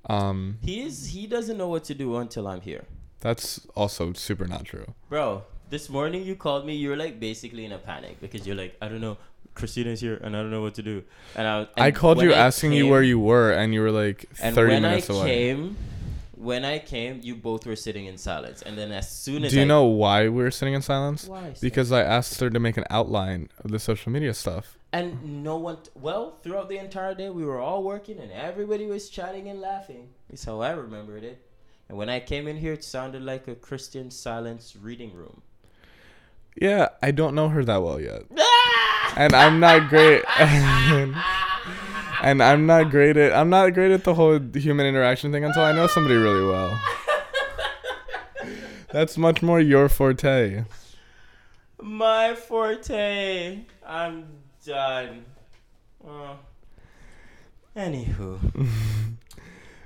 Um, 0.06 0.58
He 0.62 0.82
is. 0.82 1.06
He 1.08 1.26
doesn't 1.28 1.56
know 1.56 1.68
what 1.68 1.84
to 1.84 1.94
do 1.94 2.16
until 2.16 2.46
I'm 2.48 2.60
here, 2.60 2.84
that's 3.22 3.66
also 3.74 4.12
super 4.12 4.46
not 4.46 4.64
true. 4.64 4.94
bro. 5.08 5.44
This 5.70 5.88
morning 5.88 6.22
you 6.24 6.36
called 6.36 6.66
me. 6.66 6.74
You 6.74 6.90
were 6.90 6.96
like 6.96 7.18
basically 7.18 7.64
in 7.64 7.72
a 7.72 7.78
panic 7.78 8.20
because 8.20 8.46
you're 8.46 8.56
like, 8.56 8.76
I 8.82 8.88
don't 8.88 9.00
know. 9.00 9.16
Christina's 9.54 10.00
here 10.00 10.16
and 10.22 10.36
I 10.36 10.40
don't 10.40 10.50
know 10.50 10.60
what 10.62 10.74
to 10.74 10.82
do. 10.82 11.02
And 11.36 11.46
I. 11.48 11.66
I 11.88 11.90
called 11.92 12.20
you 12.20 12.32
I 12.34 12.38
asking 12.38 12.72
you 12.72 12.88
where 12.88 13.02
you 13.02 13.18
were, 13.18 13.52
and 13.52 13.72
you 13.72 13.80
were 13.80 13.90
like 13.90 14.26
And 14.42 14.54
30 14.54 14.72
when 14.74 14.82
minutes 14.82 15.08
I 15.10 15.14
away. 15.14 15.26
came, 15.26 15.76
when 16.36 16.64
I 16.64 16.78
came, 16.78 17.20
you 17.22 17.34
both 17.36 17.64
were 17.66 17.76
sitting 17.76 18.06
in 18.06 18.18
silence. 18.18 18.60
And 18.62 18.76
then 18.76 18.92
as 18.92 19.10
soon 19.10 19.44
as 19.44 19.52
Do 19.52 19.56
you 19.58 19.62
I, 19.62 19.66
know 19.66 19.84
why 19.84 20.24
we 20.24 20.42
were 20.42 20.50
sitting 20.50 20.74
in 20.74 20.82
silence? 20.82 21.26
why? 21.26 21.54
Because 21.60 21.90
I 21.92 22.02
asked 22.02 22.38
her 22.40 22.50
to 22.50 22.60
make 22.60 22.76
an 22.76 22.84
outline 22.90 23.48
of 23.64 23.70
the 23.70 23.78
social 23.78 24.10
media 24.12 24.34
stuff. 24.34 24.76
And 24.92 25.42
no 25.42 25.56
one, 25.56 25.78
well, 25.94 26.36
throughout 26.42 26.68
the 26.68 26.76
entire 26.78 27.14
day, 27.14 27.30
we 27.30 27.44
were 27.46 27.60
all 27.60 27.82
working 27.82 28.18
and 28.18 28.30
everybody 28.30 28.84
was 28.86 29.08
chatting 29.08 29.48
and 29.48 29.58
laughing. 29.60 30.08
That's 30.28 30.44
how 30.44 30.60
I 30.60 30.72
remembered 30.72 31.24
it. 31.24 31.40
And 31.92 31.98
when 31.98 32.08
I 32.08 32.20
came 32.20 32.48
in 32.48 32.56
here, 32.56 32.72
it 32.72 32.82
sounded 32.82 33.20
like 33.20 33.48
a 33.48 33.54
Christian 33.54 34.10
silence 34.10 34.74
reading 34.80 35.12
room. 35.12 35.42
Yeah, 36.56 36.88
I 37.02 37.10
don't 37.10 37.34
know 37.34 37.50
her 37.50 37.62
that 37.66 37.82
well 37.82 38.00
yet. 38.00 38.22
and 39.16 39.34
I'm 39.34 39.60
not 39.60 39.90
great. 39.90 40.24
and 42.22 42.42
I'm 42.42 42.64
not 42.64 42.90
great 42.90 43.18
at 43.18 43.34
I'm 43.34 43.50
not 43.50 43.74
great 43.74 43.90
at 43.90 44.04
the 44.04 44.14
whole 44.14 44.40
human 44.54 44.86
interaction 44.86 45.32
thing 45.32 45.44
until 45.44 45.64
I 45.64 45.72
know 45.72 45.86
somebody 45.86 46.14
really 46.14 46.46
well. 46.46 46.80
That's 48.90 49.18
much 49.18 49.42
more 49.42 49.60
your 49.60 49.90
forte. 49.90 50.64
My 51.78 52.34
forte. 52.34 53.66
I'm 53.86 54.28
done. 54.64 55.26
Uh, 56.02 56.36
anywho, 57.76 58.38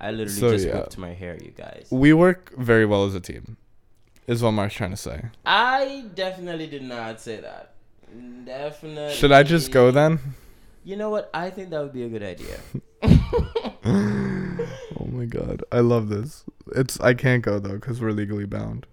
I 0.01 0.11
literally 0.11 0.31
So, 0.41 0.51
just 0.53 0.67
yeah. 0.67 0.75
whipped 0.77 0.99
my 0.99 1.15
hair, 1.15 1.37
you 1.43 1.51
guys. 1.51 1.89
we 1.91 2.13
work 2.13 2.53
very 2.57 2.85
well 2.87 3.05
as 3.05 3.15
a 3.15 3.21
team. 3.21 3.57
Is 4.27 4.43
what 4.43 4.53
Mark's 4.53 4.75
trying 4.75 4.91
to 4.91 4.97
say. 4.97 5.23
I 5.45 6.07
definitely 6.15 6.67
did 6.67 6.83
not 6.83 7.21
say 7.21 7.41
that. 7.41 7.75
Definitely. 8.45 9.15
Should 9.15 9.31
I 9.33 9.43
just 9.45 9.71
go 9.71 9.91
then? 9.91 10.19
You 10.85 10.97
know 10.97 11.11
what? 11.11 11.31
I 11.35 11.51
think 11.51 11.71
that 11.71 11.81
would 11.83 11.93
be 11.93 12.03
a 12.05 12.09
good 12.09 12.23
idea. 12.23 12.59
oh 13.85 15.07
my 15.11 15.25
god, 15.27 15.63
I 15.73 15.81
love 15.81 16.09
this. 16.09 16.45
It's 16.75 16.99
I 17.01 17.15
can't 17.15 17.43
go 17.43 17.59
though 17.59 17.75
because 17.75 18.01
we're 18.01 18.11
legally 18.13 18.47
bound, 18.47 18.87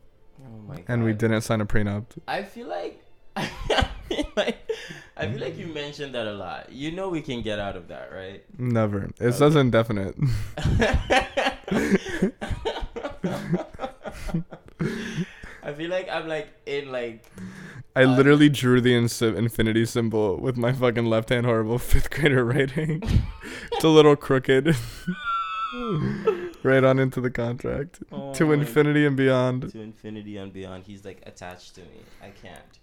Oh 0.44 0.60
my 0.68 0.76
god. 0.78 0.86
and 0.88 1.04
we 1.04 1.14
didn't 1.14 1.42
sign 1.42 1.62
a 1.62 1.66
prenup. 1.66 2.06
I 2.28 2.44
feel 2.44 2.68
like. 2.68 3.04
I 3.36 3.50
feel 4.08 4.26
like 4.36 4.58
I 5.16 5.28
feel 5.28 5.40
like 5.40 5.58
you 5.58 5.68
mentioned 5.68 6.16
that 6.16 6.26
a 6.28 6.34
lot. 6.34 6.72
You 6.72 6.92
know 6.92 7.10
we 7.10 7.22
can 7.22 7.42
get 7.44 7.60
out 7.60 7.76
of 7.76 7.88
that, 7.90 8.12
right? 8.12 8.44
Never. 8.58 9.06
It 9.06 9.22
Okay. 9.22 9.32
says 9.32 9.56
indefinite. 9.56 10.16
I 15.66 15.72
feel 15.74 15.90
like 15.90 16.10
I'm 16.10 16.28
like 16.28 16.50
in 16.66 16.92
like 16.92 17.26
I 17.96 18.04
Uh, 18.04 18.16
literally 18.18 18.50
drew 18.50 18.82
the 18.82 18.96
ins- 18.96 19.22
infinity 19.22 19.86
symbol 19.86 20.38
with 20.40 20.58
my 20.58 20.74
fucking 20.74 21.06
left 21.06 21.30
hand 21.30 21.46
horrible 21.46 21.78
fifth 21.92 22.10
grader 22.10 22.44
writing. 22.44 23.02
it's 23.72 23.84
a 23.84 23.88
little 23.90 24.16
crooked. 24.16 24.76
right 26.64 26.84
on 26.84 27.00
into 27.00 27.22
the 27.22 27.32
contract. 27.32 28.00
oh 28.12 28.34
to 28.34 28.52
infinity 28.52 29.06
and 29.06 29.16
beyond. 29.16 29.72
to 29.72 29.80
infinity 29.80 30.38
and 30.38 30.52
beyond. 30.52 30.84
He's 30.86 31.06
like 31.06 31.22
attached 31.26 31.76
to 31.76 31.82
me. 31.82 32.02
I 32.22 32.30
can't. 32.30 32.80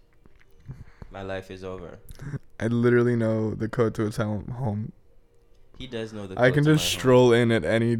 My 1.10 1.22
life 1.22 1.50
is 1.50 1.64
over. 1.64 1.98
I 2.60 2.66
literally 2.68 3.16
know 3.16 3.54
the 3.54 3.68
code 3.68 3.94
to 3.94 4.02
his 4.02 4.16
home. 4.16 4.92
He 5.78 5.86
does 5.86 6.12
know 6.12 6.26
the. 6.26 6.38
I 6.40 6.50
can 6.50 6.64
to 6.64 6.74
just 6.74 6.84
my 6.84 6.90
home. 6.92 7.00
stroll 7.00 7.32
in 7.32 7.50
at 7.52 7.64
any 7.64 7.96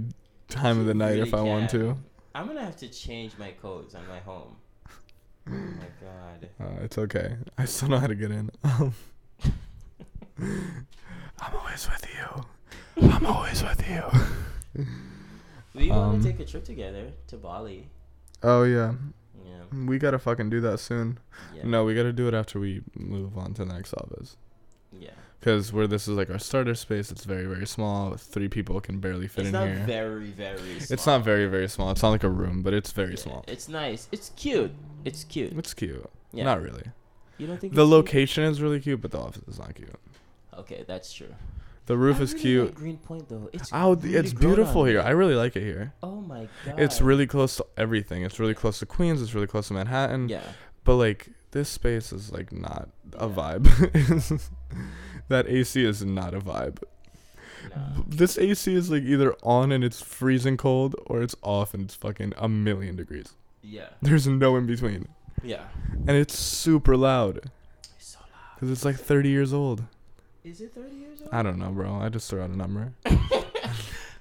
time 0.48 0.78
of 0.80 0.86
the 0.86 0.94
night 0.94 1.12
really 1.16 1.28
if 1.28 1.34
I 1.34 1.40
want 1.40 1.70
to. 1.70 1.96
I'm 2.34 2.46
gonna 2.46 2.64
have 2.64 2.76
to 2.78 2.88
change 2.88 3.32
my 3.38 3.50
codes 3.52 3.94
on 3.94 4.06
my 4.06 4.18
home. 4.20 4.56
Oh 4.88 5.52
my 5.52 5.86
god. 6.00 6.48
Uh, 6.60 6.84
it's 6.84 6.98
okay. 6.98 7.36
I 7.58 7.64
still 7.64 7.88
know 7.88 7.98
how 7.98 8.06
to 8.06 8.14
get 8.14 8.30
in. 8.30 8.50
I'm 8.64 8.92
always 11.54 11.88
with 11.88 12.06
you. 12.14 13.08
I'm 13.10 13.24
always 13.26 13.62
with 13.62 13.82
you. 13.88 14.84
We 15.74 15.88
want 15.90 16.14
Um, 16.16 16.22
to 16.22 16.30
take 16.32 16.40
a 16.40 16.44
trip 16.44 16.64
together 16.64 17.10
to 17.28 17.36
Bali. 17.38 17.88
Oh 18.42 18.64
yeah, 18.64 18.92
Yeah. 19.44 19.86
we 19.86 19.98
gotta 19.98 20.18
fucking 20.18 20.50
do 20.50 20.60
that 20.62 20.80
soon. 20.80 21.18
Yeah. 21.54 21.62
No, 21.64 21.84
we 21.84 21.94
gotta 21.94 22.12
do 22.12 22.28
it 22.28 22.34
after 22.34 22.58
we 22.60 22.82
move 22.94 23.36
on 23.38 23.54
to 23.54 23.64
the 23.64 23.72
next 23.72 23.94
office. 23.94 24.36
Yeah. 24.98 25.10
Because 25.38 25.72
where 25.72 25.86
this 25.86 26.02
is 26.06 26.16
like 26.16 26.28
our 26.28 26.38
starter 26.38 26.74
space, 26.74 27.10
it's 27.10 27.24
very 27.24 27.46
very 27.46 27.66
small. 27.66 28.14
Three 28.16 28.48
people 28.48 28.80
can 28.80 28.98
barely 29.00 29.26
fit 29.28 29.40
It's 29.42 29.46
in 29.48 29.52
not 29.52 29.68
here. 29.68 29.84
very 29.86 30.30
very. 30.30 30.76
it's 30.78 31.06
not 31.06 31.24
very 31.24 31.46
very 31.46 31.68
small. 31.68 31.90
It's 31.90 32.02
not 32.02 32.10
like 32.10 32.24
a 32.24 32.28
room, 32.28 32.62
but 32.62 32.74
it's 32.74 32.92
very 32.92 33.10
Yeah, 33.12 33.16
small. 33.16 33.44
It's 33.48 33.68
nice. 33.68 34.08
It's 34.12 34.30
cute. 34.36 34.72
It's 35.04 35.24
cute. 35.24 35.52
It's 35.56 35.72
cute. 35.72 36.04
Yeah. 36.32 36.44
Not 36.44 36.60
really. 36.60 36.84
You 37.38 37.46
don't 37.46 37.58
think 37.58 37.72
The 37.74 37.80
it's 37.82 37.88
cute? 37.88 37.96
location 37.96 38.44
is 38.44 38.60
really 38.60 38.80
cute, 38.80 39.00
but 39.00 39.12
the 39.12 39.18
office 39.18 39.42
is 39.48 39.58
not 39.58 39.74
cute. 39.74 39.94
Okay, 40.58 40.84
that's 40.86 41.10
true. 41.12 41.34
The 41.86 41.96
roof 41.96 42.18
I 42.18 42.22
is 42.22 42.30
really 42.34 42.42
cute. 42.42 42.66
like 42.66 42.74
Greenpoint 42.74 43.28
though. 43.28 43.50
It's 43.52 43.70
Oh, 43.72 43.94
really 43.96 44.16
it's 44.16 44.32
beautiful 44.32 44.84
here. 44.84 45.00
I 45.00 45.10
really 45.10 45.34
like 45.34 45.56
it 45.56 45.62
here. 45.62 45.92
Oh 46.02 46.20
my 46.20 46.46
god. 46.64 46.78
It's 46.78 47.00
really 47.00 47.26
close 47.26 47.56
to 47.56 47.66
everything. 47.76 48.22
It's 48.22 48.38
really 48.38 48.54
close 48.54 48.78
to 48.78 48.86
Queens. 48.86 49.20
It's 49.22 49.34
really 49.34 49.46
close 49.48 49.68
to 49.68 49.74
Manhattan. 49.74 50.28
Yeah. 50.28 50.42
But 50.84 50.96
like 50.96 51.30
this 51.50 51.68
space 51.68 52.12
is 52.12 52.30
like 52.32 52.52
not 52.52 52.88
a 53.18 53.26
Yeah. 53.26 53.34
vibe. 53.34 54.40
that 55.28 55.48
AC 55.48 55.84
is 55.84 56.04
not 56.04 56.34
a 56.34 56.38
vibe. 56.40 56.78
Nah. 57.74 58.02
This 58.06 58.38
AC 58.38 58.72
is 58.74 58.90
like 58.90 59.02
either 59.02 59.34
on 59.42 59.72
and 59.72 59.82
it's 59.84 60.00
freezing 60.00 60.56
cold 60.56 60.94
or 61.06 61.22
it's 61.22 61.34
off 61.42 61.74
and 61.74 61.84
it's 61.84 61.94
fucking 61.94 62.32
a 62.38 62.48
million 62.48 62.96
degrees. 62.96 63.34
Yeah. 63.62 63.88
There's 64.00 64.26
no 64.26 64.56
in 64.56 64.66
between. 64.66 65.08
Yeah. 65.42 65.64
And 66.06 66.10
it's 66.10 66.38
super 66.38 66.96
loud 66.96 67.50
It's 67.96 68.06
so 68.12 68.18
loud. 68.20 68.58
cuz 68.60 68.70
it's 68.70 68.84
like 68.84 68.96
30 68.96 69.28
years 69.28 69.52
old. 69.52 69.84
Is 70.44 70.60
it 70.60 70.72
30 70.74 70.96
years 70.96 71.20
old? 71.20 71.28
I 71.32 71.42
don't 71.42 71.58
know, 71.58 71.70
bro. 71.70 71.94
I 72.00 72.08
just 72.08 72.28
threw 72.30 72.40
out 72.40 72.50
a 72.50 72.56
number. 72.56 72.92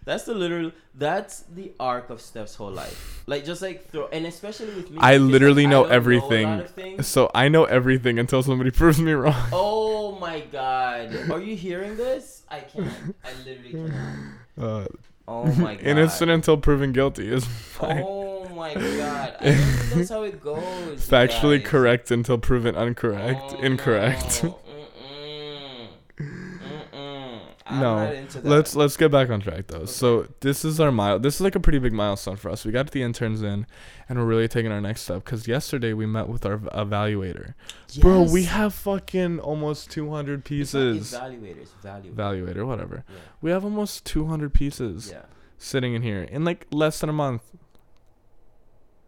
That's 0.05 0.23
the 0.23 0.33
literal. 0.33 0.71
That's 0.95 1.41
the 1.53 1.71
arc 1.79 2.09
of 2.09 2.19
Steph's 2.19 2.55
whole 2.55 2.71
life. 2.71 3.23
Like 3.27 3.45
just 3.45 3.61
like 3.61 3.89
throw, 3.91 4.07
and 4.11 4.25
especially 4.25 4.73
with 4.73 4.89
me. 4.89 4.97
I 4.99 5.17
like, 5.17 5.31
literally 5.31 5.65
I 5.65 5.69
know 5.69 5.81
lot 5.83 5.91
everything. 5.91 6.61
things. 6.63 7.05
So 7.07 7.29
I 7.35 7.47
know 7.47 7.65
everything 7.65 8.17
until 8.17 8.41
somebody 8.41 8.71
proves 8.81 8.99
me 8.99 9.11
wrong. 9.11 9.35
Oh 9.53 10.17
my 10.19 10.39
god! 10.41 11.15
Are 11.31 11.39
you 11.39 11.55
hearing 11.55 11.95
this? 11.95 12.43
I 12.49 12.61
can't. 12.61 12.89
I 13.23 13.29
literally 13.45 13.71
cannot. 13.71 14.15
Uh, 14.59 14.85
Oh 15.27 15.45
my 15.53 15.75
god. 15.75 15.83
innocent 15.85 16.31
until 16.31 16.57
proven 16.57 16.91
guilty 16.91 17.31
is 17.31 17.45
fine. 17.45 18.03
Oh 18.09 18.49
my 18.55 18.73
god! 18.73 19.35
I 19.39 19.53
think 19.53 19.93
that's 19.93 20.09
how 20.09 20.23
it 20.23 20.41
goes. 20.41 21.07
Factually 21.07 21.63
correct 21.63 22.09
until 22.11 22.37
proven 22.39 22.75
incorrect. 22.75 23.53
Oh, 23.57 23.61
Incorrect. 23.61 24.43
No. 24.43 24.59
Mm-mm. 24.99 25.87
Mm-mm. 26.19 27.39
I'm 27.69 27.79
No, 27.79 27.95
not 28.05 28.13
into 28.15 28.41
that. 28.41 28.49
Let's 28.49 28.75
let's 28.75 28.97
get 28.97 29.11
back 29.11 29.29
on 29.29 29.41
track 29.41 29.67
though. 29.67 29.85
So 29.85 30.27
this 30.39 30.65
is 30.65 30.79
our 30.79 30.91
mile. 30.91 31.19
This 31.19 31.35
is 31.35 31.41
like 31.41 31.55
a 31.55 31.59
pretty 31.59 31.79
big 31.79 31.93
milestone 31.93 32.35
for 32.35 32.49
us. 32.49 32.65
We 32.65 32.71
got 32.71 32.89
the 32.91 33.01
interns 33.03 33.41
in, 33.43 33.67
and 34.07 34.17
we're 34.17 34.25
really 34.25 34.47
taking 34.47 34.71
our 34.71 34.81
next 34.81 35.01
step. 35.01 35.23
Cause 35.25 35.47
yesterday 35.47 35.93
we 35.93 36.05
met 36.05 36.27
with 36.27 36.45
our 36.45 36.57
evaluator. 36.57 37.53
Bro, 37.99 38.23
we 38.31 38.43
have 38.45 38.73
fucking 38.73 39.39
almost 39.39 39.91
200 39.91 40.39
It's 40.39 40.47
pieces. 40.49 41.13
Evaluators, 41.13 41.69
evaluators. 41.83 42.13
Evaluator, 42.15 42.65
whatever. 42.67 43.03
Yeah. 43.07 43.15
We 43.41 43.51
have 43.51 43.63
almost 43.63 44.05
200 44.05 44.53
pieces 44.53 45.09
Yeah. 45.11 45.21
sitting 45.57 45.93
in 45.93 46.01
here 46.01 46.23
in 46.23 46.43
like 46.43 46.65
less 46.71 46.99
than 46.99 47.09
a 47.09 47.13
month. 47.13 47.43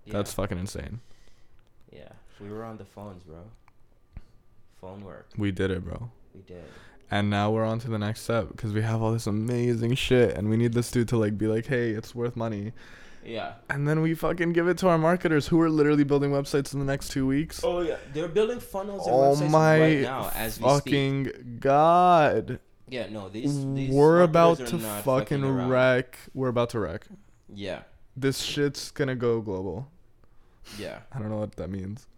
yeah. 0.06 0.13
That's 0.13 0.34
fucking 0.34 0.58
insane. 0.60 1.00
Yeah. 1.91 2.10
We 2.39 2.50
were 2.50 2.63
on 2.63 2.77
the 2.77 2.86
phones, 2.86 3.24
bro. 3.24 3.39
Phone 4.80 5.01
work. 5.03 5.30
We 5.38 5.51
did 5.51 5.70
it, 5.72 5.84
bro. 5.84 6.10
We 6.34 6.41
did. 6.41 6.63
And 7.12 7.30
now 7.30 7.51
we're 7.51 7.65
on 7.65 7.80
to 7.80 7.89
the 7.89 8.00
next 8.00 8.22
step 8.22 8.48
because 8.50 8.72
we 8.72 8.82
have 8.82 9.01
all 9.01 9.12
this 9.12 9.27
amazing 9.27 9.96
shit, 9.96 10.36
and 10.38 10.50
we 10.50 10.56
need 10.56 10.74
this 10.74 10.89
dude 10.89 11.10
to 11.10 11.18
like 11.18 11.38
be 11.38 11.48
like, 11.48 11.65
"Hey, 11.65 11.91
it's 11.91 12.15
worth 12.15 12.38
money." 12.38 12.72
Yeah. 13.25 13.53
And 13.70 13.88
then 13.88 14.01
we 14.01 14.13
fucking 14.15 14.53
give 14.53 14.68
it 14.68 14.77
to 14.80 14.88
our 14.88 14.98
marketers 14.98 15.48
who 15.48 15.62
are 15.62 15.70
literally 15.70 16.03
building 16.03 16.32
websites 16.32 16.74
in 16.74 16.80
the 16.80 16.86
next 16.86 17.10
two 17.10 17.27
weeks. 17.27 17.62
Oh 17.63 17.82
yeah. 17.82 17.98
They're 18.13 18.27
building 18.27 18.60
funnels 18.60 19.06
and 19.06 19.15
Oh 19.15 19.20
websites 19.36 19.50
my 19.51 19.80
right 19.80 20.01
now 20.01 20.32
as 20.36 20.60
we 20.60 20.70
speak. 20.70 20.84
fucking 20.84 21.58
god. 21.60 22.60
Yeah. 22.88 23.08
No. 23.10 23.30
These. 23.30 23.65
these 23.74 23.94
We're 23.94 24.22
about 24.22 24.58
to 24.68 24.77
not 24.77 25.03
fucking 25.03 25.68
wreck. 25.68 26.18
We're 26.34 26.48
about 26.50 26.70
to 26.72 26.80
wreck. 26.80 27.06
Yeah. 27.53 27.82
This 28.15 28.39
shit's 28.39 28.91
gonna 28.91 29.15
go 29.15 29.41
global. 29.41 29.89
Yeah. 30.77 31.00
I 31.12 31.20
don't 31.20 31.30
know 31.30 31.38
what 31.38 31.56
that 31.58 31.70
means. 31.70 32.08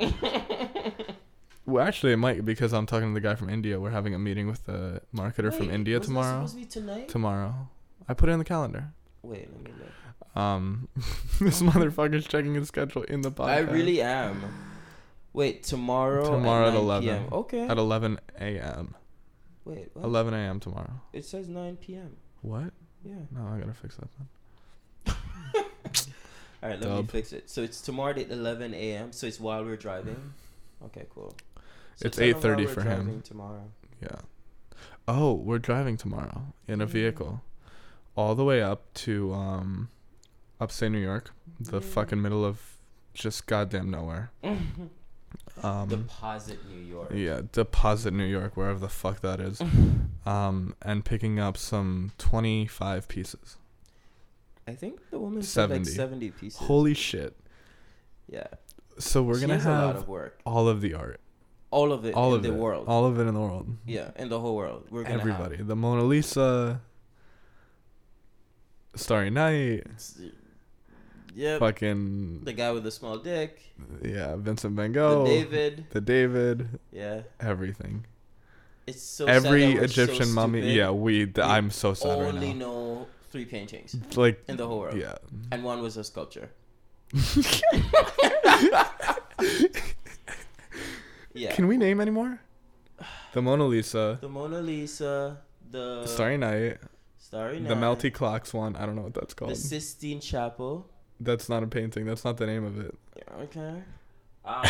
Well, 1.65 1.85
actually, 1.85 2.11
it 2.13 2.17
might 2.17 2.43
because 2.43 2.73
I'm 2.73 2.85
talking 2.85 3.09
to 3.09 3.13
the 3.13 3.21
guy 3.21 3.35
from 3.35 3.49
India. 3.49 3.79
We're 3.79 3.91
having 3.91 4.13
a 4.13 4.19
meeting 4.19 4.47
with 4.47 4.65
the 4.65 5.01
marketer 5.15 5.53
from 5.53 5.69
India 5.69 5.99
tomorrow. 5.99 6.45
supposed 6.45 6.53
to 6.55 6.59
be 6.59 6.65
tonight? 6.65 7.07
Tomorrow. 7.07 7.69
I 8.07 8.13
put 8.13 8.29
it 8.29 8.33
in 8.33 8.39
the 8.39 8.45
calendar. 8.45 8.89
Wait. 9.21 9.49
Let 9.49 9.63
me 9.63 9.71
look. 9.79 10.41
Um, 10.41 10.89
this 11.39 11.61
motherfucker's 11.61 12.27
checking 12.27 12.55
his 12.55 12.67
schedule 12.67 13.03
in 13.03 13.21
the 13.21 13.31
podcast. 13.31 13.47
I 13.47 13.59
really 13.59 14.01
am. 14.01 14.41
Wait, 15.31 15.63
tomorrow. 15.63 16.29
Tomorrow 16.29 16.67
at 16.67 16.73
at 16.73 16.79
11. 16.79 17.09
PM. 17.09 17.27
Okay. 17.31 17.67
at 17.67 17.77
11 17.77 18.19
a.m. 18.39 18.95
Wait. 19.65 19.89
What? 19.93 20.05
11 20.05 20.33
a.m. 20.33 20.59
tomorrow. 20.59 21.01
It 21.13 21.25
says 21.25 21.47
9 21.47 21.77
p.m. 21.77 22.17
What? 22.41 22.73
Yeah. 23.05 23.15
No, 23.31 23.47
I 23.47 23.59
gotta 23.59 23.73
fix 23.73 23.95
that 23.95 24.09
then. 24.17 25.15
All 26.63 26.69
right, 26.69 26.79
let 26.79 26.89
me 26.89 27.03
fix 27.03 27.33
it. 27.33 27.49
So 27.49 27.61
it's 27.61 27.81
tomorrow 27.81 28.11
at 28.11 28.29
11 28.29 28.73
a.m. 28.73 29.11
So 29.11 29.27
it's 29.27 29.39
while 29.39 29.63
we're 29.63 29.77
driving. 29.77 30.33
Okay, 30.85 31.05
cool. 31.13 31.33
So 31.95 32.07
It's 32.07 32.17
tell 32.17 32.25
them 32.27 32.33
while 32.41 32.57
8:30 32.57 32.69
for 32.69 32.81
him. 32.81 33.21
Tomorrow. 33.21 33.71
Yeah. 34.01 34.15
Oh, 35.07 35.33
we're 35.33 35.59
driving 35.59 35.97
tomorrow 35.97 36.53
in 36.67 36.81
a 36.81 36.85
Yeah. 36.85 36.89
vehicle, 36.91 37.43
all 38.15 38.35
the 38.35 38.43
way 38.43 38.61
up 38.61 38.93
to 39.05 39.33
um, 39.33 39.89
upstate 40.59 40.91
New 40.91 40.99
York, 40.99 41.31
the 41.59 41.79
Yeah. 41.79 41.87
fucking 41.87 42.21
middle 42.21 42.43
of 42.45 42.77
just 43.13 43.45
goddamn 43.47 43.89
nowhere. 43.91 44.31
Um, 45.61 45.87
Deposit 45.87 46.59
New 46.69 46.79
York. 46.81 47.11
yeah, 47.13 47.41
Deposit 47.51 48.11
New 48.11 48.25
York, 48.25 48.57
wherever 48.57 48.79
the 48.79 48.89
fuck 48.89 49.21
that 49.21 49.39
is. 49.39 49.61
um, 50.25 50.75
and 50.81 51.05
picking 51.05 51.39
up 51.39 51.57
some 51.57 52.11
25 52.17 53.07
pieces. 53.07 53.57
I 54.67 54.73
think 54.73 55.09
the 55.09 55.19
woman 55.19 55.41
said 55.43 55.69
like 55.69 55.85
70. 55.85 55.91
70 55.91 56.31
pieces. 56.31 56.59
Holy 56.59 56.93
shit! 56.93 57.35
yeah. 58.27 58.47
So 58.99 59.21
we're 59.23 59.35
She 59.35 59.41
gonna 59.41 59.55
has 59.55 59.65
a 59.65 59.69
lot 59.69 59.87
have 59.87 59.95
of 60.03 60.07
work. 60.07 60.39
all 60.45 60.67
of 60.67 60.81
the 60.81 60.93
art, 60.93 61.19
All 61.73 61.91
of 61.91 62.05
it 62.05 62.13
all 62.13 62.33
in 62.33 62.37
of 62.37 62.43
the 62.43 62.53
it, 62.53 62.59
world. 62.65 62.85
all 62.87 63.05
of 63.09 63.17
it 63.19 63.23
in 63.25 63.33
the 63.33 63.39
world. 63.39 63.65
yeah, 63.87 64.11
in 64.15 64.29
the 64.29 64.39
whole 64.39 64.55
world. 64.55 64.85
We're 64.91 65.01
gonna 65.03 65.15
Everybody, 65.15 65.57
the 65.57 65.75
Mona 65.75 66.03
Lisa, 66.03 66.79
Starry 68.95 69.31
Night, 69.31 69.87
Yeah. 71.35 71.57
Fucking 71.57 72.43
The 72.43 72.53
guy 72.53 72.69
with 72.71 72.83
the 72.83 72.91
small 72.91 73.17
dick. 73.17 73.59
yeah, 74.03 74.35
Vincent 74.37 74.75
Van 74.75 74.91
Gogh, 74.91 75.23
The 75.25 75.31
David. 75.43 75.85
the 75.89 76.01
David, 76.01 76.79
Yeah. 76.91 77.21
everything. 77.39 78.05
It's 78.85 79.01
so 79.01 79.25
sad 79.25 79.35
Every 79.37 79.73
we're 79.73 79.87
so 79.87 80.03
Egyptian 80.03 80.31
mummy. 80.31 80.59
stupid. 80.61 80.75
Yeah, 80.75 80.91
we. 80.91 81.25
We 81.25 81.41
I'm 81.41 81.71
so 81.71 81.95
sad 81.95 82.19
right 82.19 82.27
only 82.35 82.53
now. 82.53 82.59
know 82.65 83.07
three 83.31 83.45
paintings 83.45 83.95
Like, 84.15 84.43
in 84.47 84.57
the 84.57 84.67
whole 84.67 84.81
world, 84.81 84.95
yeah. 84.99 85.15
and 85.51 85.63
one 85.63 85.81
was 85.81 85.97
a 85.97 86.03
sculpture. 86.03 86.51
yeah, 91.33 91.53
Can 91.53 91.67
we 91.67 91.77
name 91.77 91.99
anymore? 92.01 92.39
The 93.33 93.41
Mona 93.41 93.65
Lisa, 93.65 94.17
the 94.21 94.29
Mona 94.29 94.61
Lisa, 94.61 95.41
the 95.71 96.05
Starry 96.05 96.37
Night, 96.37 96.77
Starry 97.17 97.59
Night. 97.59 97.69
the 97.69 97.75
Melty 97.75 98.13
Clocks 98.13 98.53
one. 98.53 98.75
I 98.75 98.85
don't 98.85 98.95
know 98.95 99.01
what 99.03 99.13
that's 99.15 99.33
called. 99.33 99.51
the. 99.51 99.55
Sistine 99.55 100.19
Chapel. 100.19 100.87
That's 101.19 101.49
not 101.49 101.63
a 101.63 101.67
painting. 101.67 102.05
That's 102.05 102.23
not 102.25 102.37
the 102.37 102.45
name 102.45 102.63
of 102.63 102.79
it. 102.79 102.95
Yeah, 103.17 103.43
Okay. 103.43 103.75
Um, 104.45 104.65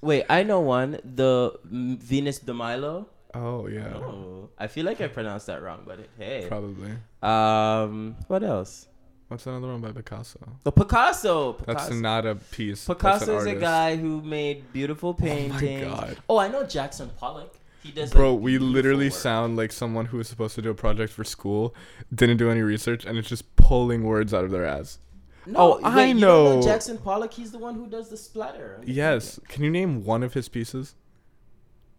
wait, 0.00 0.24
I 0.28 0.42
know 0.42 0.58
one. 0.58 0.98
The 1.04 1.52
Venus 1.64 2.40
de 2.40 2.52
Milo. 2.52 3.06
Oh 3.32 3.68
yeah, 3.68 3.94
Oh, 3.94 4.50
I 4.58 4.66
feel 4.66 4.84
like 4.84 5.00
I 5.00 5.06
pronounced 5.06 5.46
that 5.46 5.62
wrong, 5.62 5.84
but 5.86 6.00
it, 6.00 6.10
hey. 6.18 6.46
probably. 6.48 6.90
Um, 7.22 8.16
what 8.26 8.42
else? 8.42 8.88
What's 9.32 9.46
another 9.46 9.68
one 9.68 9.80
by 9.80 9.92
Picasso? 9.92 10.38
The 10.62 10.72
Picasso. 10.72 11.54
That's 11.66 11.88
not 11.88 12.26
a 12.26 12.34
piece. 12.34 12.84
Picasso 12.86 13.38
is 13.38 13.46
a 13.46 13.54
guy 13.54 13.96
who 13.96 14.20
made 14.20 14.70
beautiful 14.74 15.14
paintings. 15.14 15.86
Oh 15.86 15.88
my. 15.88 15.96
God. 15.96 16.18
Oh, 16.28 16.36
I 16.36 16.48
know 16.48 16.64
Jackson 16.64 17.10
Pollock. 17.16 17.56
He 17.82 17.92
does. 17.92 18.12
Bro, 18.12 18.34
like, 18.34 18.42
we 18.42 18.58
literally 18.58 19.06
work. 19.06 19.14
sound 19.14 19.56
like 19.56 19.72
someone 19.72 20.04
who 20.04 20.18
was 20.18 20.28
supposed 20.28 20.54
to 20.56 20.62
do 20.62 20.68
a 20.68 20.74
project 20.74 21.14
for 21.14 21.24
school, 21.24 21.74
didn't 22.14 22.36
do 22.36 22.50
any 22.50 22.60
research, 22.60 23.06
and 23.06 23.16
it's 23.16 23.26
just 23.26 23.56
pulling 23.56 24.02
words 24.04 24.34
out 24.34 24.44
of 24.44 24.50
their 24.50 24.66
ass. 24.66 24.98
No, 25.46 25.58
Oh, 25.58 25.76
wait, 25.76 25.84
I 25.86 26.06
don't 26.08 26.20
know. 26.20 26.60
Jackson 26.60 26.98
Pollock. 26.98 27.32
He's 27.32 27.52
the 27.52 27.58
one 27.58 27.74
who 27.74 27.86
does 27.86 28.10
the 28.10 28.18
splatter. 28.18 28.82
Yes. 28.84 29.40
Can 29.48 29.64
you 29.64 29.70
name 29.70 30.04
one 30.04 30.22
of 30.22 30.34
his 30.34 30.50
pieces? 30.50 30.94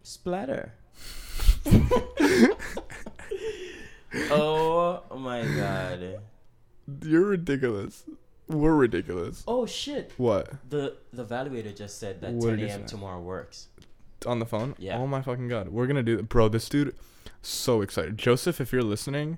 Splatter. 0.04 0.74
oh 4.30 5.02
my 5.18 5.42
god. 5.42 6.20
You're 7.04 7.26
ridiculous. 7.26 8.04
We're 8.48 8.76
ridiculous. 8.76 9.44
Oh 9.48 9.66
shit. 9.66 10.12
What? 10.18 10.54
The 10.70 10.98
the 11.12 11.26
evaluator 11.26 11.76
just 11.76 12.00
said 12.00 12.22
that 12.22 12.34
What 12.34 12.50
10 12.50 12.58
did 12.58 12.66
he 12.66 12.72
a.m. 12.72 12.82
say? 12.82 12.88
tomorrow 12.88 13.20
works. 13.22 13.68
On 14.26 14.40
the 14.40 14.46
phone? 14.46 14.76
Yeah. 14.78 14.98
Oh 14.98 15.08
my 15.08 15.22
fucking 15.22 15.48
god. 15.48 15.70
We're 15.70 15.88
gonna 15.88 16.04
do 16.04 16.22
Bro, 16.24 16.50
this 16.50 16.68
dude, 16.70 16.96
so 17.42 17.82
excited. 17.82 18.18
Joseph, 18.18 18.60
if 18.62 18.72
you're 18.72 18.82
listening, 18.84 19.38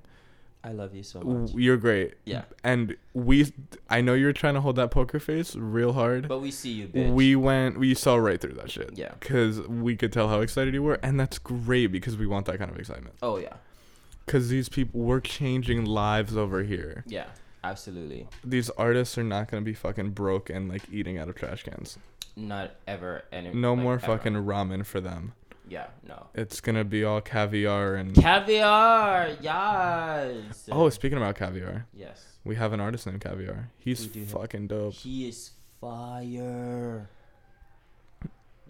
I 0.64 0.72
love 0.72 0.94
you 0.94 1.02
so 1.04 1.20
w- 1.20 1.40
much. 1.40 1.52
you're 1.54 1.76
great. 1.76 2.14
Yeah. 2.24 2.42
And 2.64 2.96
we, 3.14 3.52
I 3.88 4.00
know 4.00 4.14
you're 4.14 4.32
trying 4.32 4.54
to 4.54 4.60
hold 4.60 4.74
that 4.76 4.90
poker 4.90 5.20
face 5.20 5.54
real 5.54 5.92
hard. 5.92 6.26
But 6.26 6.40
we 6.40 6.50
see 6.50 6.70
you, 6.72 6.88
bitch. 6.88 7.12
We 7.12 7.36
went, 7.36 7.78
we 7.78 7.94
saw 7.94 8.16
right 8.16 8.40
through 8.40 8.54
that 8.54 8.70
shit. 8.72 8.90
Yeah. 8.98 9.12
Because 9.20 9.60
we 9.62 9.94
could 9.96 10.12
tell 10.12 10.28
how 10.28 10.40
excited 10.40 10.74
you 10.74 10.82
were. 10.82 10.98
And 11.04 11.20
that's 11.20 11.38
great 11.38 11.88
because 11.88 12.16
we 12.16 12.26
want 12.26 12.46
that 12.46 12.58
kind 12.58 12.70
of 12.70 12.78
excitement. 12.78 13.14
Oh 13.22 13.38
yeah. 13.38 13.54
Because 14.26 14.48
these 14.48 14.68
people, 14.68 15.00
we're 15.00 15.20
changing 15.20 15.84
lives 15.84 16.36
over 16.36 16.62
here. 16.64 17.04
Yeah. 17.06 17.26
Absolutely. 17.64 18.28
These 18.44 18.70
artists 18.70 19.16
are 19.18 19.24
not 19.24 19.50
going 19.50 19.62
to 19.62 19.64
be 19.64 19.74
fucking 19.74 20.10
broke 20.10 20.50
and 20.50 20.68
like 20.68 20.82
eating 20.92 21.18
out 21.18 21.28
of 21.28 21.34
trash 21.36 21.62
cans. 21.64 21.98
Not 22.36 22.72
ever 22.86 23.24
any. 23.32 23.52
No 23.52 23.74
like, 23.74 23.82
more 23.82 23.94
ever. 23.94 24.06
fucking 24.06 24.34
ramen 24.34 24.84
for 24.86 25.00
them. 25.00 25.32
Yeah. 25.68 25.86
No. 26.06 26.28
It's 26.34 26.60
going 26.60 26.76
to 26.76 26.84
be 26.84 27.02
all 27.02 27.20
caviar 27.20 27.96
and. 27.96 28.14
Caviar. 28.14 29.30
Yes. 29.40 30.68
oh, 30.70 30.88
speaking 30.90 31.18
about 31.18 31.34
caviar, 31.34 31.86
Yes. 31.92 32.24
we 32.44 32.54
have 32.54 32.72
an 32.72 32.78
artist 32.80 33.06
named 33.06 33.20
Caviar. 33.20 33.70
He's 33.78 34.02
We 34.02 34.06
do 34.12 34.20
have- 34.20 34.30
fucking 34.30 34.66
dope. 34.68 34.94
He 34.94 35.28
is 35.28 35.50
fire. 35.80 37.08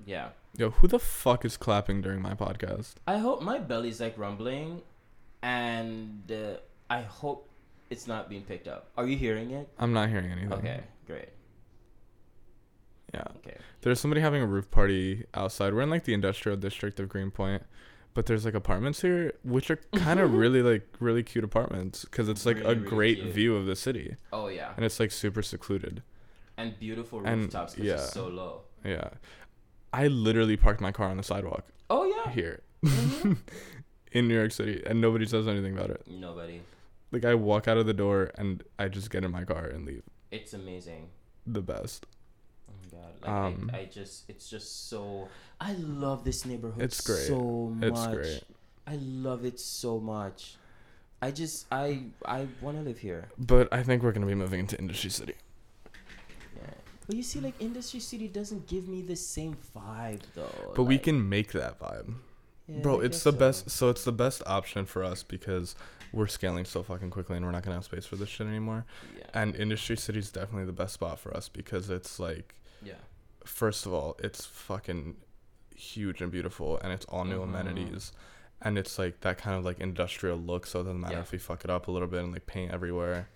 Yeah. 0.06 0.28
Yo, 0.56 0.70
who 0.70 0.88
the 0.88 0.98
fuck 0.98 1.44
is 1.44 1.56
clapping 1.58 2.00
during 2.00 2.22
my 2.22 2.32
podcast? 2.34 2.94
I 3.06 3.18
hope 3.18 3.42
my 3.42 3.58
belly's 3.58 4.00
like 4.00 4.16
rumbling, 4.16 4.80
and 5.46 6.30
uh, 6.30 6.56
I 6.90 7.02
hope 7.02 7.48
it's 7.90 8.06
not 8.08 8.28
being 8.28 8.42
picked 8.42 8.66
up. 8.68 8.90
Are 8.96 9.06
you 9.06 9.16
hearing 9.16 9.52
it? 9.52 9.68
I'm 9.78 9.92
not 9.92 10.08
hearing 10.08 10.30
anything. 10.32 10.52
Okay. 10.52 10.80
Great. 11.06 11.28
Yeah. 13.14 13.22
Okay. 13.38 13.56
There's 13.82 14.00
somebody 14.00 14.20
having 14.20 14.42
a 14.42 14.46
roof 14.46 14.70
party 14.70 15.24
outside. 15.34 15.72
We're 15.72 15.82
in 15.82 15.90
like 15.90 16.04
the 16.04 16.14
industrial 16.14 16.56
district 16.58 16.98
of 16.98 17.08
Greenpoint, 17.08 17.62
but 18.14 18.26
there's 18.26 18.44
like 18.44 18.54
apartments 18.54 19.00
here, 19.02 19.32
which 19.44 19.70
are 19.70 19.76
kind 19.96 20.18
of 20.18 20.34
really 20.34 20.62
like 20.62 20.86
really 20.98 21.22
cute 21.22 21.44
apartments 21.44 22.04
because 22.04 22.28
it's 22.28 22.44
like 22.44 22.56
Really, 22.56 22.72
a 22.72 22.74
really 22.74 22.88
great 22.88 23.18
cute. 23.20 23.34
view 23.34 23.56
of 23.56 23.66
the 23.66 23.76
city 23.76 24.16
Oh 24.32 24.48
yeah. 24.48 24.72
and 24.76 24.84
it's 24.84 24.98
like 24.98 25.12
super 25.12 25.42
secluded. 25.42 26.02
And 26.58 26.76
beautiful 26.80 27.20
rooftops 27.20 27.74
because 27.74 27.86
yeah. 27.86 27.94
it's 27.94 28.12
so 28.12 28.26
low. 28.28 28.62
Yeah. 28.84 29.10
I 29.92 30.08
literally 30.08 30.56
parked 30.56 30.80
my 30.80 30.90
car 30.90 31.08
on 31.08 31.16
the 31.18 31.22
sidewalk 31.22 31.64
Oh 31.88 32.04
yeah. 32.04 32.32
here 32.32 32.62
Mhm. 32.84 33.38
in 34.16 34.28
New 34.28 34.34
York 34.34 34.52
City 34.52 34.82
and 34.86 35.00
nobody 35.00 35.26
says 35.26 35.46
anything 35.46 35.76
about 35.76 35.90
it. 35.90 36.02
Nobody. 36.08 36.62
Like 37.12 37.24
I 37.24 37.34
walk 37.34 37.68
out 37.68 37.76
of 37.76 37.86
the 37.86 37.94
door 37.94 38.30
and 38.36 38.62
I 38.78 38.88
just 38.88 39.10
get 39.10 39.24
in 39.24 39.30
my 39.30 39.44
car 39.44 39.64
and 39.66 39.84
leave. 39.86 40.02
It's 40.30 40.52
amazing. 40.54 41.08
The 41.46 41.60
best. 41.62 42.06
Oh 42.68 42.72
my 42.82 42.98
god. 42.98 43.12
Like 43.22 43.30
Um, 43.30 43.70
I, 43.72 43.78
I 43.80 43.84
just 43.84 44.24
it's 44.28 44.48
just 44.48 44.88
so 44.88 45.28
I 45.60 45.72
love 45.74 46.24
this 46.24 46.44
neighborhood 46.44 46.82
It's 46.82 47.00
great. 47.00 47.26
so 47.26 47.72
much. 47.76 47.88
It's 47.88 48.06
great. 48.06 48.42
I 48.86 48.96
love 48.96 49.44
it 49.44 49.60
so 49.60 50.00
much. 50.00 50.56
I 51.22 51.30
just 51.30 51.66
I 51.70 52.02
I 52.24 52.46
want 52.60 52.76
to 52.78 52.82
live 52.82 52.98
here. 52.98 53.28
But 53.38 53.68
I 53.72 53.82
think 53.82 54.02
we're 54.02 54.12
going 54.12 54.26
to 54.26 54.32
be 54.34 54.34
moving 54.34 54.60
into 54.60 54.78
Industry 54.78 55.10
City. 55.10 55.34
Yeah. 56.56 56.74
But 57.06 57.16
you 57.16 57.22
see 57.22 57.40
like 57.40 57.54
Industry 57.60 58.00
City 58.00 58.28
doesn't 58.28 58.66
give 58.66 58.88
me 58.88 59.02
the 59.02 59.16
same 59.16 59.56
vibe 59.74 60.22
though. 60.34 60.72
But 60.74 60.84
we 60.84 60.98
can 60.98 61.28
make 61.28 61.52
that 61.52 61.78
vibe. 61.78 62.14
Yeah, 62.68 62.80
Bro, 62.80 63.00
it's 63.00 63.22
the 63.22 63.32
so. 63.32 63.38
best. 63.38 63.70
So 63.70 63.88
it's 63.90 64.04
the 64.04 64.12
best 64.12 64.42
option 64.46 64.86
for 64.86 65.04
us 65.04 65.22
because 65.22 65.74
we're 66.12 66.26
scaling 66.26 66.64
so 66.64 66.82
fucking 66.82 67.10
quickly 67.10 67.36
and 67.36 67.44
we're 67.44 67.52
not 67.52 67.62
gonna 67.62 67.76
have 67.76 67.84
space 67.84 68.06
for 68.06 68.16
this 68.16 68.28
shit 68.28 68.46
anymore. 68.46 68.84
Yeah. 69.16 69.24
And 69.34 69.54
Industry 69.54 69.96
City 69.96 70.18
is 70.18 70.30
definitely 70.30 70.64
the 70.66 70.72
best 70.72 70.94
spot 70.94 71.18
for 71.18 71.36
us 71.36 71.48
because 71.48 71.90
it's 71.90 72.18
like, 72.18 72.54
yeah. 72.82 72.94
first 73.44 73.86
of 73.86 73.92
all, 73.92 74.16
it's 74.18 74.44
fucking 74.46 75.16
huge 75.74 76.20
and 76.22 76.32
beautiful, 76.32 76.78
and 76.82 76.92
it's 76.92 77.04
all 77.06 77.24
new 77.24 77.40
Mhm. 77.40 77.44
amenities, 77.44 78.12
and 78.62 78.78
it's 78.78 78.98
like 78.98 79.20
that 79.20 79.36
kind 79.38 79.56
of 79.58 79.64
like 79.64 79.78
industrial 79.78 80.38
look. 80.38 80.66
So 80.66 80.80
it 80.80 80.84
doesn't 80.84 81.00
matter 81.00 81.14
Yeah. 81.16 81.20
if 81.20 81.32
we 81.32 81.38
fuck 81.38 81.64
it 81.64 81.70
up 81.70 81.86
a 81.88 81.90
little 81.90 82.08
bit 82.08 82.22
and 82.24 82.32
like 82.32 82.46
paint 82.46 82.72
everywhere. 82.72 83.28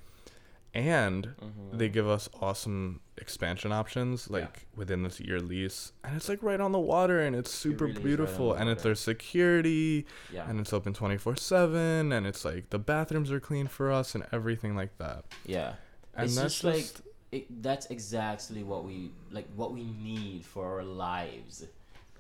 And 0.73 1.35
Mhm. 1.43 1.79
they 1.79 1.89
give 1.89 2.09
us 2.09 2.29
awesome 2.41 3.01
expansion 3.19 3.71
options 3.73 4.31
like 4.31 4.67
within 4.75 5.03
this 5.03 5.21
year 5.21 5.41
lease 5.41 5.93
and 6.05 6.17
it's 6.17 6.27
like 6.27 6.43
right 6.43 6.59
on 6.59 6.73
the 6.73 6.79
water 6.81 7.21
and 7.21 7.37
it's 7.37 7.51
super 7.53 7.85
really 7.85 7.91
is 7.93 7.97
right 7.99 8.05
beautiful 8.07 8.55
and 8.55 8.71
it's 8.71 8.83
there's 8.83 8.99
security 8.99 10.07
yeah. 10.33 10.49
and 10.49 10.59
it's 10.59 10.73
open 10.73 10.95
24/7 10.95 12.13
and 12.17 12.27
it's 12.27 12.45
like 12.47 12.71
the 12.71 12.79
bathrooms 12.79 13.31
are 13.31 13.39
clean 13.41 13.67
for 13.67 13.91
us 13.93 14.15
and 14.15 14.25
everything 14.33 14.75
like 14.75 14.97
that. 14.99 15.25
yeah. 15.45 15.75
And 16.15 16.25
It's 16.27 16.37
that's 16.37 16.55
just 16.55 16.65
like- 16.65 16.75
just 16.77 17.03
It, 17.33 17.63
that's 17.63 17.87
exactly 17.87 18.63
what 18.65 18.85
we 18.85 19.13
like 19.31 19.47
what 19.55 19.73
we 19.73 19.85
need 19.85 20.45
for 20.45 20.67
our 20.67 20.83
lives. 20.83 21.65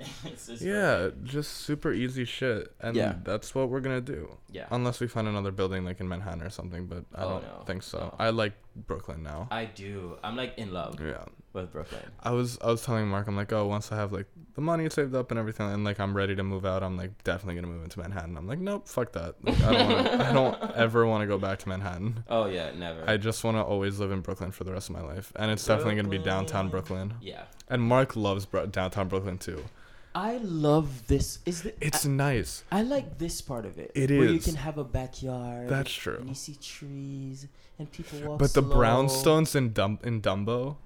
yeah, 0.60 1.10
just 1.24 1.52
super 1.52 1.92
easy 1.92 2.24
shit 2.24 2.72
and 2.80 2.96
Yeah. 2.96 3.14
that's 3.24 3.54
what 3.54 3.68
we're 3.68 3.80
going 3.80 4.04
to 4.04 4.12
do. 4.12 4.36
Yeah. 4.50 4.66
Unless 4.70 5.00
we 5.00 5.06
find 5.06 5.28
another 5.28 5.50
building 5.52 5.84
like 5.84 6.00
in 6.00 6.08
Manhattan 6.08 6.42
or 6.42 6.50
something, 6.50 6.86
but 6.86 7.04
I 7.14 7.24
Oh, 7.24 7.28
don't 7.30 7.42
no, 7.42 7.62
think 7.66 7.82
so. 7.82 7.98
no. 7.98 8.14
I 8.18 8.30
like 8.30 8.52
Brooklyn 8.74 9.22
now. 9.22 9.48
I 9.50 9.64
do. 9.66 10.16
I'm 10.24 10.36
like 10.36 10.54
in 10.56 10.72
love 10.72 10.98
yeah. 11.00 11.24
with 11.52 11.72
Brooklyn. 11.72 12.02
I 12.22 12.30
was 12.30 12.58
I 12.62 12.66
was 12.68 12.82
telling 12.82 13.08
Mark 13.08 13.26
I'm 13.28 13.36
like, 13.36 13.52
"Oh, 13.52 13.66
once 13.66 13.90
I 13.92 13.96
have 13.96 14.12
like 14.12 14.26
the 14.54 14.60
money 14.60 14.88
saved 14.88 15.14
up 15.14 15.30
and 15.30 15.38
everything 15.40 15.68
and 15.70 15.82
like 15.84 15.98
I'm 16.00 16.14
ready 16.16 16.34
to 16.36 16.42
move 16.44 16.64
out, 16.64 16.82
I'm 16.82 16.96
like 16.96 17.22
definitely 17.24 17.54
going 17.60 17.64
to 17.66 17.70
move 17.70 17.82
into 17.84 17.98
Manhattan." 17.98 18.36
I'm 18.36 18.46
like, 18.46 18.60
"Nope, 18.60 18.88
fuck 18.88 19.12
that. 19.12 19.34
Like, 19.44 19.60
I 19.62 19.72
don't 19.72 19.88
wanna, 19.92 20.24
I 20.24 20.32
don't 20.32 20.72
ever 20.76 21.04
want 21.06 21.22
to 21.22 21.26
go 21.26 21.36
back 21.36 21.58
to 21.60 21.68
Manhattan. 21.68 22.24
Oh 22.28 22.46
yeah, 22.46 22.70
never. 22.76 23.02
I 23.08 23.16
just 23.16 23.42
want 23.44 23.56
to 23.56 23.62
always 23.62 23.98
live 23.98 24.12
in 24.12 24.20
Brooklyn 24.20 24.52
for 24.52 24.62
the 24.64 24.72
rest 24.72 24.88
of 24.88 24.94
my 24.96 25.02
life." 25.02 25.32
And 25.36 25.50
it's 25.50 25.64
definitely 25.66 25.94
going 25.96 26.06
to 26.06 26.10
be 26.10 26.18
downtown 26.18 26.68
Brooklyn. 26.70 27.14
yeah. 27.20 27.42
And 27.68 27.82
Mark 27.82 28.16
loves 28.16 28.46
bro- 28.46 28.66
downtown 28.66 29.08
Brooklyn 29.08 29.38
too. 29.38 29.62
I 30.14 30.38
love 30.38 31.06
this. 31.06 31.38
Is 31.46 31.62
the 31.62 31.72
It's 31.80 32.04
nice. 32.04 32.64
I, 32.72 32.80
I 32.80 32.82
like 32.82 33.18
this 33.18 33.40
part 33.40 33.64
of 33.64 33.78
it. 33.78 33.92
It 33.94 34.10
where 34.10 34.28
you 34.28 34.36
is. 34.38 34.44
can 34.44 34.56
have 34.56 34.76
a 34.78 34.84
backyard. 34.84 35.68
That's 35.68 35.92
true. 35.92 36.16
And 36.18 36.28
you 36.28 36.34
see 36.34 36.56
trees 36.56 37.46
and 37.78 37.90
people 37.92 38.20
walk. 38.22 38.38
But 38.38 38.52
the 38.54 38.62
slow. 38.62 38.76
brownstones 38.76 39.54
in 39.54 39.72
Dum- 39.72 40.00
in 40.02 40.20
Dumbo, 40.20 40.76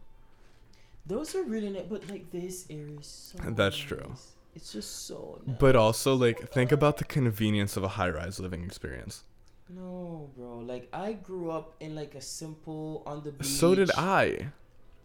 Those 1.07 1.35
are 1.35 1.43
really 1.43 1.71
nice. 1.71 1.87
But 1.89 2.09
like 2.11 2.31
this 2.31 2.67
area 2.69 2.99
is 3.01 3.07
so. 3.07 3.39
That's 3.51 3.77
true. 3.77 4.15
It's 4.55 4.73
just 4.73 5.07
so. 5.07 5.41
Nice. 5.47 5.57
but 5.59 5.75
also 5.75 6.15
like 6.15 6.51
think 6.53 6.71
about 6.73 6.99
the 6.99 7.05
convenience 7.05 7.77
of 7.77 7.83
a 7.83 7.89
high-rise 7.89 8.39
living 8.39 8.63
experience. 8.65 9.25
No, 9.69 10.31
bro. 10.37 10.59
Like 10.59 10.89
I 10.93 11.15
grew 11.15 11.51
up 11.51 11.75
in 11.81 11.95
like 11.95 12.15
a 12.15 12.21
simple 12.21 13.03
on 13.07 13.25
the 13.25 13.33
beach. 13.33 13.49
So 13.49 13.75
did 13.75 13.91
I. 13.97 14.53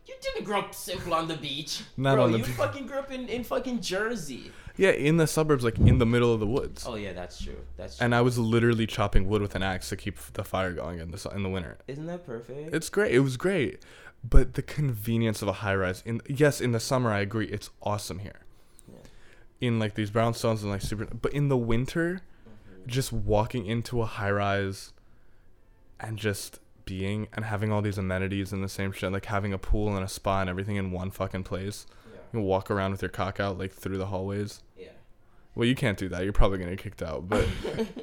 You 0.10 0.16
didn't 0.22 0.44
grow 0.44 0.60
up 0.62 0.74
simple 0.74 1.14
on 1.14 1.28
the 1.28 1.38
beach. 1.38 1.84
Not 1.96 2.16
bro, 2.16 2.24
on 2.24 2.32
the 2.32 2.40
you 2.40 2.44
beach. 2.44 2.56
fucking 2.56 2.88
grew 2.88 2.98
up 2.98 3.12
in, 3.12 3.30
in 3.30 3.44
fucking 3.44 3.80
Jersey. 3.82 4.52
Yeah, 4.76 4.90
in 4.90 5.18
the 5.18 5.28
suburbs 5.28 5.64
like 5.64 5.78
in 5.78 6.00
the 6.00 6.06
middle 6.06 6.34
of 6.34 6.40
the 6.40 6.48
woods. 6.48 6.84
Oh 6.88 6.96
yeah, 6.96 7.14
that's 7.14 7.40
true. 7.44 7.58
That's 7.78 7.98
true. 7.98 8.06
and 8.06 8.16
I 8.16 8.22
was 8.22 8.40
literally 8.40 8.88
chopping 8.88 9.28
wood 9.28 9.44
with 9.44 9.54
an 9.54 9.62
axe 9.62 9.90
to 9.90 9.96
keep 9.96 10.18
the 10.34 10.44
fire 10.44 10.74
going 10.74 11.00
in 11.00 11.12
the 11.12 11.20
su- 11.20 11.30
in 11.30 11.44
the 11.44 11.50
winter. 11.50 11.78
Isn't 11.88 12.08
that 12.08 12.26
perfect? 12.26 12.74
It's 12.74 12.90
great. 12.90 13.14
It 13.14 13.20
was 13.20 13.38
great, 13.38 13.84
but 14.28 14.56
the 14.56 14.64
convenience 14.64 15.44
of 15.44 15.48
a 15.48 15.54
high 15.54 15.76
rise 15.76 16.02
in 16.08 16.22
yes, 16.28 16.60
in 16.60 16.72
the 16.72 16.80
summer 16.80 17.12
I 17.12 17.20
agree, 17.20 17.46
it's 17.48 17.70
awesome 17.84 18.20
here. 18.20 18.40
Yeah. 18.88 19.68
in 19.68 19.78
like 19.78 19.94
these 19.94 20.10
brownstones 20.10 20.64
and 20.64 20.72
like 20.72 20.82
super 20.82 21.06
but 21.06 21.34
in 21.34 21.50
the 21.50 21.58
winter 21.58 22.22
mm-hmm. 22.48 22.90
just 22.90 23.12
walking 23.14 23.68
into 23.68 24.02
a 24.02 24.06
high 24.08 24.32
rise 24.32 24.92
and 26.00 26.18
just 26.18 26.60
being 26.90 27.28
and 27.34 27.46
having 27.46 27.72
all 27.72 27.82
these 27.82 27.98
amenities 27.98 28.52
and 28.52 28.64
the 28.64 28.70
same 28.70 28.92
shit 28.92 29.12
like 29.12 29.26
having 29.26 29.54
a 29.54 29.58
pool 29.58 29.96
and 29.96 30.04
a 30.04 30.08
spa 30.08 30.42
and 30.42 30.50
everything 30.50 30.76
in 30.76 30.92
one 30.92 31.12
fucking 31.12 31.44
place 31.44 31.86
Yeah. 31.90 32.16
you 32.16 32.30
can 32.32 32.42
walk 32.44 32.70
around 32.72 32.92
with 32.92 33.02
your 33.02 33.10
cock 33.10 33.40
out 33.40 33.58
like 33.58 33.72
through 33.72 33.98
the 33.98 34.08
hallways 34.08 34.62
Yeah. 34.78 34.88
well 35.56 35.68
you 35.68 35.76
can't 35.76 35.98
do 35.98 36.10
that 36.10 36.24
you're 36.24 36.34
probably 36.34 36.58
gonna 36.58 36.72
get 36.72 36.80
kicked 36.84 37.02
out 37.04 37.30
but 37.30 37.48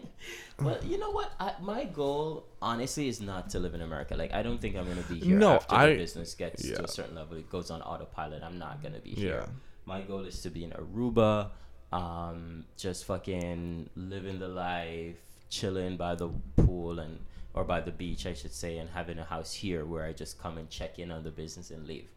well, 0.62 0.78
you 0.84 0.98
know 0.98 1.10
what? 1.10 1.30
I, 1.38 1.52
my 1.60 1.84
goal, 1.84 2.46
honestly, 2.62 3.08
is 3.08 3.20
not 3.20 3.50
to 3.50 3.58
live 3.58 3.74
in 3.74 3.82
America. 3.82 4.16
Like, 4.16 4.32
I 4.32 4.42
don't 4.42 4.58
think 4.58 4.74
I'm 4.74 4.88
gonna 4.88 5.02
be 5.02 5.20
here 5.20 5.38
No, 5.38 5.52
after 5.56 5.74
I- 5.74 5.88
the 5.90 5.96
business 5.96 6.34
gets 6.34 6.62
to 6.62 6.82
a 6.84 6.88
certain 6.88 7.14
level. 7.14 7.36
It 7.36 7.50
goes 7.50 7.70
on 7.70 7.82
autopilot. 7.82 8.42
I'm 8.42 8.58
not 8.58 8.82
gonna 8.82 8.98
be 9.00 9.10
yeah 9.10 9.16
here. 9.20 9.46
My 9.84 10.00
goal 10.00 10.20
is 10.24 10.40
to 10.42 10.50
be 10.50 10.64
in 10.64 10.70
Aruba, 10.70 11.50
um, 11.92 12.64
just 12.76 13.04
fucking 13.04 13.90
living 13.94 14.38
the 14.38 14.48
life, 14.48 15.16
chilling 15.50 15.96
by 15.98 16.14
the 16.14 16.28
pool 16.56 16.98
and 16.98 17.20
or 17.56 17.64
by 17.64 17.80
the 17.80 17.90
beach, 17.90 18.26
I 18.26 18.34
should 18.34 18.52
say, 18.52 18.78
and 18.78 18.88
having 18.90 19.18
a 19.18 19.24
house 19.24 19.52
here 19.54 19.84
where 19.84 20.04
I 20.04 20.12
just 20.12 20.38
come 20.38 20.58
and 20.58 20.68
check 20.70 20.98
in 20.98 21.10
on 21.10 21.24
the 21.24 21.30
business 21.30 21.70
and 21.70 21.86
leave. 21.88 22.08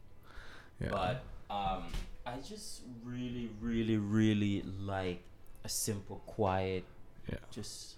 yeah 0.81 0.89
But 0.91 1.23
um, 1.49 1.83
I 2.25 2.35
just 2.47 2.81
really, 3.03 3.49
really, 3.61 3.97
really 3.97 4.61
like 4.95 5.21
a 5.63 5.69
simple, 5.69 6.21
quiet, 6.27 6.83
Yeah. 7.31 7.37
just 7.51 7.95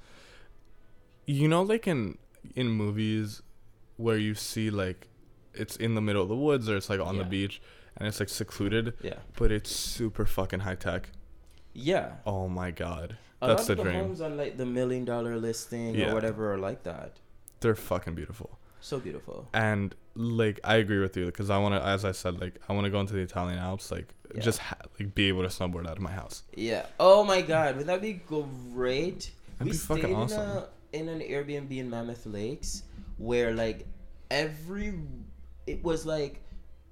you 1.26 1.48
know 1.48 1.62
like 1.62 1.88
in 1.88 2.18
in 2.56 2.68
movies 2.70 3.42
where 3.98 4.18
you 4.18 4.34
see 4.36 4.70
like 4.70 5.08
it's 5.54 5.76
in 5.78 5.94
the 5.96 6.02
middle 6.02 6.24
of 6.24 6.30
the 6.30 6.36
woods 6.36 6.68
or 6.70 6.76
it's 6.76 6.90
like 6.90 7.00
on 7.00 7.18
the 7.18 7.24
beach 7.24 7.62
and 7.98 8.08
it's 8.08 8.20
like 8.20 8.30
secluded 8.30 8.94
yeah, 9.02 9.20
but 9.38 9.52
it's 9.52 9.70
super 9.74 10.26
fucking 10.26 10.62
high 10.62 10.76
tech 10.76 11.10
yeah. 11.74 12.14
oh 12.26 12.48
my 12.50 12.72
god 12.72 13.18
A 13.42 13.48
That's 13.48 13.62
lot 13.64 13.68
the 13.68 13.74
of 13.74 13.78
the 13.78 13.84
dream. 13.92 13.96
homes 14.06 14.22
on 14.22 14.36
like 14.38 14.58
the 14.58 14.66
million 14.66 15.06
dollar 15.06 15.38
listing 15.38 15.96
Yeah. 15.96 16.12
or 16.12 16.14
whatever 16.16 16.54
are 16.54 16.58
like 16.58 16.84
that. 16.84 17.12
They're 17.62 17.76
fucking 17.76 18.16
beautiful 18.16 18.60
So 18.82 19.00
beautiful. 19.00 19.48
and 19.54 19.96
like 20.16 20.60
i 20.64 20.76
agree 20.76 21.00
with 21.00 21.16
you 21.16 21.26
because 21.28 21.50
i 21.50 21.58
want 21.58 21.74
to 21.76 21.82
as 21.88 22.04
i 22.04 22.12
said 22.12 22.42
like 22.42 22.60
i 22.68 22.74
want 22.74 22.84
to 22.86 22.92
go 22.92 23.00
into 23.00 23.14
the 23.14 23.22
italian 23.22 23.58
alps 23.60 23.92
like 23.92 24.14
Yeah. 24.36 24.42
just 24.42 24.60
ha- 24.60 24.76
like 25.00 25.16
be 25.16 25.30
able 25.30 25.44
to 25.44 25.48
snowboard 25.48 25.88
out 25.88 25.96
of 25.98 26.02
my 26.02 26.12
house 26.12 26.44
Yeah. 26.56 26.86
Oh 27.00 27.24
my 27.24 27.42
God, 27.42 27.78
would 27.78 27.88
that 27.88 28.02
be 28.02 28.14
great? 28.14 29.32
That'd 29.58 29.66
we 29.66 29.72
be 29.72 29.78
fucking 29.78 30.04
stayed 30.04 30.14
awesome. 30.16 30.68
in 30.94 31.08
a 31.08 31.10
in 31.14 31.22
an 31.22 31.28
Airbnb 31.34 31.72
in 31.78 31.90
Mammoth 31.90 32.26
Lakes 32.26 32.84
where 33.18 33.54
like 33.54 33.86
every 34.30 34.94
it 35.68 35.84
was 35.84 36.06
like 36.06 36.42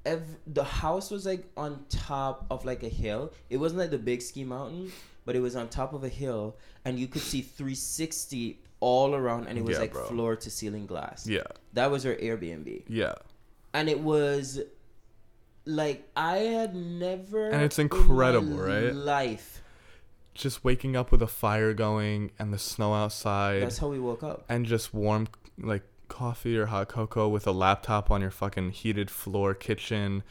every 0.06 0.36
the 0.48 0.64
house 0.64 1.12
was 1.12 1.26
like 1.26 1.44
on 1.58 1.84
top 1.90 2.46
of 2.52 2.64
like 2.66 2.84
a 2.84 2.90
hill. 2.90 3.32
It 3.50 3.58
wasn't 3.58 3.80
like 3.80 3.90
the 3.92 3.98
big 3.98 4.22
ski 4.22 4.44
mountain, 4.44 4.92
but 5.26 5.36
it 5.36 5.40
was 5.42 5.56
on 5.56 5.68
top 5.70 5.94
of 5.94 6.04
a 6.04 6.10
hill, 6.10 6.56
and 6.86 7.00
you 7.00 7.08
could 7.08 7.22
see 7.22 7.42
360 7.42 8.60
all 8.82 9.14
around, 9.16 9.48
and 9.48 9.58
it 9.58 9.64
was 9.64 9.74
Yeah, 9.76 9.82
like 9.82 9.94
bro. 9.94 10.06
floor 10.06 10.36
to 10.38 10.50
ceiling 10.50 10.86
glass. 10.86 11.28
yeah 11.28 11.44
That 11.74 11.92
was 11.92 12.06
our 12.06 12.16
Airbnb, 12.16 12.84
yeah 12.88 13.16
and 13.74 13.88
it 13.90 14.00
was 14.00 14.60
like 15.66 16.08
I 16.16 16.38
had 16.38 16.76
never 16.76 17.50
And 17.50 17.62
it's 17.62 17.78
in 17.78 17.84
incredible, 17.86 18.58
right? 18.58 18.94
Life. 18.94 19.62
just 20.34 20.64
waking 20.64 20.96
up 20.96 21.12
with 21.12 21.22
a 21.22 21.28
fire 21.28 21.74
going 21.74 22.32
and 22.40 22.54
the 22.54 22.58
snow 22.58 22.94
outside 22.94 23.62
That's 23.62 23.78
how 23.80 23.90
we 23.90 24.00
woke 24.00 24.24
up. 24.24 24.46
and 24.50 24.66
just 24.66 24.94
warm 24.94 25.28
like 25.62 25.84
coffee 26.08 26.58
or 26.58 26.68
hot 26.68 26.88
cocoa 26.88 27.28
with 27.28 27.46
a 27.46 27.52
laptop 27.52 28.10
on 28.10 28.22
your 28.22 28.32
fucking 28.32 28.72
heated 28.72 29.12
floor 29.12 29.54
kitchen 29.54 30.24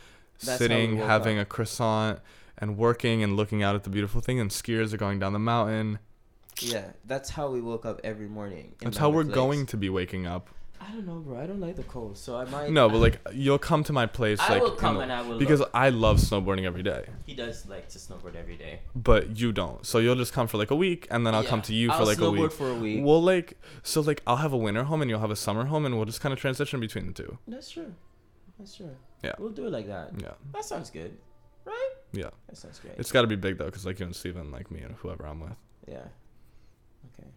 That's 0.43 0.59
sitting 0.59 0.97
having 0.97 1.39
up. 1.39 1.43
a 1.43 1.47
croissant 1.47 2.19
and 2.57 2.77
working 2.77 3.23
and 3.23 3.37
looking 3.37 3.63
out 3.63 3.77
at 3.77 3.85
the 3.85 3.91
beautiful 3.91 4.21
thing 4.21 4.41
and 4.41 4.51
skiers 4.51 4.93
are 4.93 4.97
going 4.97 5.21
down 5.21 5.33
the 5.35 5.39
mountain 5.39 5.99
Yeah, 6.61 6.85
that's 7.05 7.31
how 7.31 7.51
we 7.51 7.61
woke 7.61 7.85
up 7.87 8.01
every 8.05 8.29
morning. 8.29 8.75
that's 8.81 8.97
how 8.97 9.11
we're 9.11 9.23
Mammoth 9.23 9.35
going 9.35 9.67
to 9.67 9.77
be 9.77 9.89
waking 9.91 10.27
up 10.27 10.49
I 10.81 10.93
don't 10.93 11.07
know, 11.07 11.17
bro. 11.19 11.39
I 11.41 11.47
don't 11.47 11.59
like 11.61 11.75
the 11.75 11.83
cold, 11.83 12.17
so 12.17 12.37
I 12.37 12.45
might. 12.47 12.71
no 12.71 12.89
but 12.89 12.99
like 12.99 13.21
you'll 13.33 13.59
come 13.59 13.83
to 13.85 13.93
my 13.93 14.07
place 14.07 14.39
I 14.41 14.55
like 14.55 14.63
will 14.63 14.71
come 14.71 14.95
the- 14.95 15.01
and 15.03 15.13
I 15.13 15.23
will. 15.23 15.39
because 15.39 15.59
look. 15.61 15.71
i 15.75 15.89
love 15.91 16.19
snowboarding 16.19 16.65
every 16.65 16.85
day 16.85 17.05
he 17.27 17.35
does 17.35 17.67
like 17.67 17.89
to 17.91 17.99
snowboard 17.99 18.37
every 18.37 18.57
day. 18.57 18.81
but 18.95 19.37
you 19.39 19.53
don't 19.53 19.85
so 19.85 19.99
you'll 19.99 20.15
just 20.15 20.33
come 20.33 20.47
for 20.47 20.57
like 20.57 20.71
a 20.71 20.77
week 20.77 21.07
and 21.11 21.27
then 21.27 21.35
i'll 21.35 21.43
come 21.45 21.63
to 21.63 21.75
you 21.75 21.89
for 21.89 21.95
I'll 21.95 22.07
like 22.07 22.19
a 22.19 22.21
snowboard 22.21 22.39
week 22.43 22.53
for 22.53 22.71
a 22.71 22.75
week. 22.75 23.05
we'll 23.05 23.23
like 23.23 23.59
so 23.83 24.01
like 24.01 24.23
i'll 24.27 24.37
have 24.37 24.53
a 24.53 24.57
winter 24.57 24.85
home 24.85 25.03
and 25.03 25.11
you'll 25.11 25.21
have 25.21 25.33
a 25.33 25.37
summer 25.37 25.65
home 25.67 25.85
and 25.85 25.97
we'll 25.97 26.05
just 26.07 26.21
kind 26.21 26.33
of 26.33 26.39
transition 26.39 26.79
between 26.81 27.07
the 27.07 27.13
two 27.13 27.39
That's 27.49 27.71
true. 27.71 27.93
That's 28.59 28.75
true. 28.77 28.91
Yeah. 29.25 29.33
We'll 29.39 29.51
do 29.51 29.67
it 29.67 29.73
like 29.73 29.89
that. 29.89 30.13
yeah 30.23 30.35
That 30.53 30.65
sounds 30.65 30.91
good, 30.91 31.17
right? 31.65 31.91
yeah 32.13 32.31
That 32.49 32.57
sounds 32.57 32.79
great. 32.79 32.95
It's 32.99 33.11
got 33.13 33.23
to 33.23 33.27
be 33.29 33.37
big 33.37 33.59
though, 33.59 33.67
because 33.67 33.85
like 33.85 33.99
you 34.01 34.07
and 34.07 34.15
Steven, 34.17 34.51
like 34.53 34.71
me 34.71 34.81
and 34.81 34.95
whoever 34.97 35.27
I'm 35.27 35.41
with. 35.41 35.57
yeah. 35.89 36.07
Okay. 37.07 37.29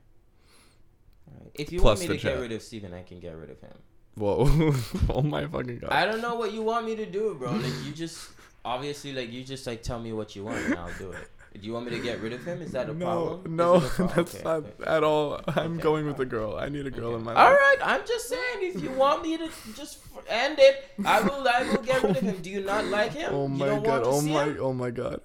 All 1.28 1.34
right. 1.40 1.52
If 1.56 1.72
you 1.72 1.80
Plus 1.82 2.00
want 2.00 2.10
me 2.10 2.18
to 2.18 2.24
get 2.24 2.40
rid 2.40 2.52
of 2.52 2.62
Steven, 2.62 2.94
I 2.94 3.04
can 3.04 3.20
get 3.20 3.36
rid 3.36 3.50
of 3.50 3.60
him. 3.62 3.74
Whoa! 4.16 4.46
oh 5.10 5.22
my 5.22 5.46
fucking 5.48 5.80
god! 5.80 5.92
I 5.92 6.06
don't 6.06 6.22
know 6.22 6.36
what 6.36 6.52
you 6.54 6.62
want 6.62 6.86
me 6.86 6.96
to 6.98 7.06
do, 7.06 7.36
bro. 7.40 7.52
Like 7.54 7.72
you 7.86 7.94
just 7.94 8.30
obviously 8.66 9.14
like 9.14 9.32
you 9.32 9.44
just 9.44 9.66
like 9.66 9.82
tell 9.84 10.00
me 10.00 10.12
what 10.14 10.36
you 10.36 10.44
want 10.44 10.58
and 10.66 10.76
I'll 10.76 10.94
do 10.98 11.12
it. 11.12 11.28
Do 11.60 11.68
you 11.68 11.74
want 11.74 11.86
me 11.86 11.92
to 11.98 12.00
get 12.00 12.22
rid 12.22 12.32
of 12.32 12.46
him? 12.46 12.62
Is 12.62 12.72
that 12.72 12.90
a 12.90 12.94
no, 12.94 13.06
problem? 13.06 13.56
No, 13.58 13.76
a 13.76 13.82
problem? 13.82 14.12
that's 14.16 14.36
Okay, 14.36 14.44
not 14.46 14.58
okay. 14.58 14.84
at 14.86 15.04
all. 15.04 15.42
I'm 15.48 15.74
Okay, 15.74 15.82
going 15.82 16.06
with 16.06 16.20
a 16.20 16.26
girl. 16.26 16.56
I 16.58 16.70
need 16.70 16.86
a 16.88 16.92
girl 16.92 17.14
in 17.16 17.24
my 17.24 17.34
All 17.34 17.44
life. 17.52 17.58
right, 17.60 17.78
I'm 17.84 18.02
just 18.08 18.30
saying. 18.30 18.60
If 18.62 18.82
you 18.82 18.92
want 18.92 19.24
me 19.24 19.38
to 19.38 19.50
just 19.76 20.00
end 20.30 20.60
it, 20.60 20.86
I 21.06 21.22
will. 21.22 21.46
I 21.48 21.64
will 21.64 21.84
get 21.84 22.04
rid 22.04 22.16
of 22.18 22.24
him. 22.24 22.38
Do 22.42 22.50
you 22.50 22.62
not 22.64 22.86
like 22.86 23.14
him? 23.14 23.32
Oh 23.34 23.44
you 23.44 23.50
my 23.50 23.66
don't 23.66 23.84
god! 23.84 24.02
Want 24.04 24.04
to 24.04 24.10
Oh 24.12 24.22
my! 24.34 24.44
Him? 24.46 24.58
Oh 24.62 24.74
my 24.74 24.92
god! 24.92 25.22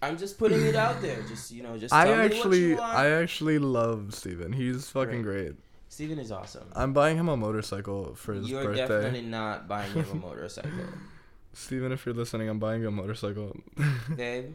I'm 0.00 0.16
just 0.16 0.38
putting 0.38 0.64
it 0.64 0.76
out 0.76 1.00
there. 1.02 1.22
Just 1.22 1.50
you 1.50 1.62
know, 1.62 1.76
just 1.78 1.92
I 1.92 2.04
tell 2.04 2.14
me 2.14 2.20
what 2.22 2.32
actually. 2.32 2.78
I 2.78 3.10
actually 3.10 3.58
love 3.58 4.14
Steven. 4.14 4.52
He's 4.52 4.88
fucking 4.90 5.22
great. 5.22 5.54
Steven 5.88 6.18
is 6.18 6.30
awesome. 6.30 6.68
I'm 6.74 6.92
buying 6.92 7.16
him 7.16 7.28
a 7.28 7.36
motorcycle 7.36 8.14
for 8.14 8.34
his 8.34 8.48
You're 8.48 8.64
birthday. 8.64 8.86
definitely 8.86 9.22
not 9.22 9.66
buying 9.66 9.90
him 9.92 10.06
a 10.10 10.14
motorcycle, 10.26 10.70
Steven, 11.54 11.90
if 11.92 12.04
you're 12.06 12.14
listening, 12.14 12.48
I'm 12.48 12.58
buying 12.58 12.82
you 12.82 12.88
a 12.88 12.90
motorcycle. 12.92 13.56
babe. 14.16 14.54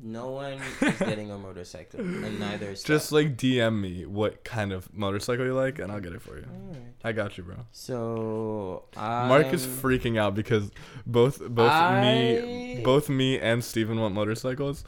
No 0.00 0.30
one 0.30 0.60
is 0.80 0.98
getting 0.98 1.30
a 1.30 1.38
motorcycle, 1.38 2.00
and 2.00 2.38
neither 2.38 2.70
is 2.70 2.82
Just 2.82 3.10
like 3.10 3.36
DM 3.36 3.80
me 3.80 4.06
what 4.06 4.44
kind 4.44 4.72
of 4.72 4.92
motorcycle 4.94 5.44
you 5.44 5.54
like, 5.54 5.78
and 5.78 5.90
I'll 5.90 6.00
get 6.00 6.12
it 6.12 6.22
for 6.22 6.36
you. 6.38 6.46
I 7.02 7.12
got 7.12 7.36
you, 7.36 7.44
bro. 7.44 7.56
So 7.72 8.84
I. 8.96 9.26
Mark 9.26 9.52
is 9.52 9.66
freaking 9.66 10.18
out 10.18 10.34
because 10.34 10.70
both 11.04 11.40
both 11.48 12.02
me 12.02 12.80
both 12.84 13.08
me 13.08 13.38
and 13.40 13.64
Steven 13.64 14.00
want 14.00 14.14
motorcycles 14.14 14.84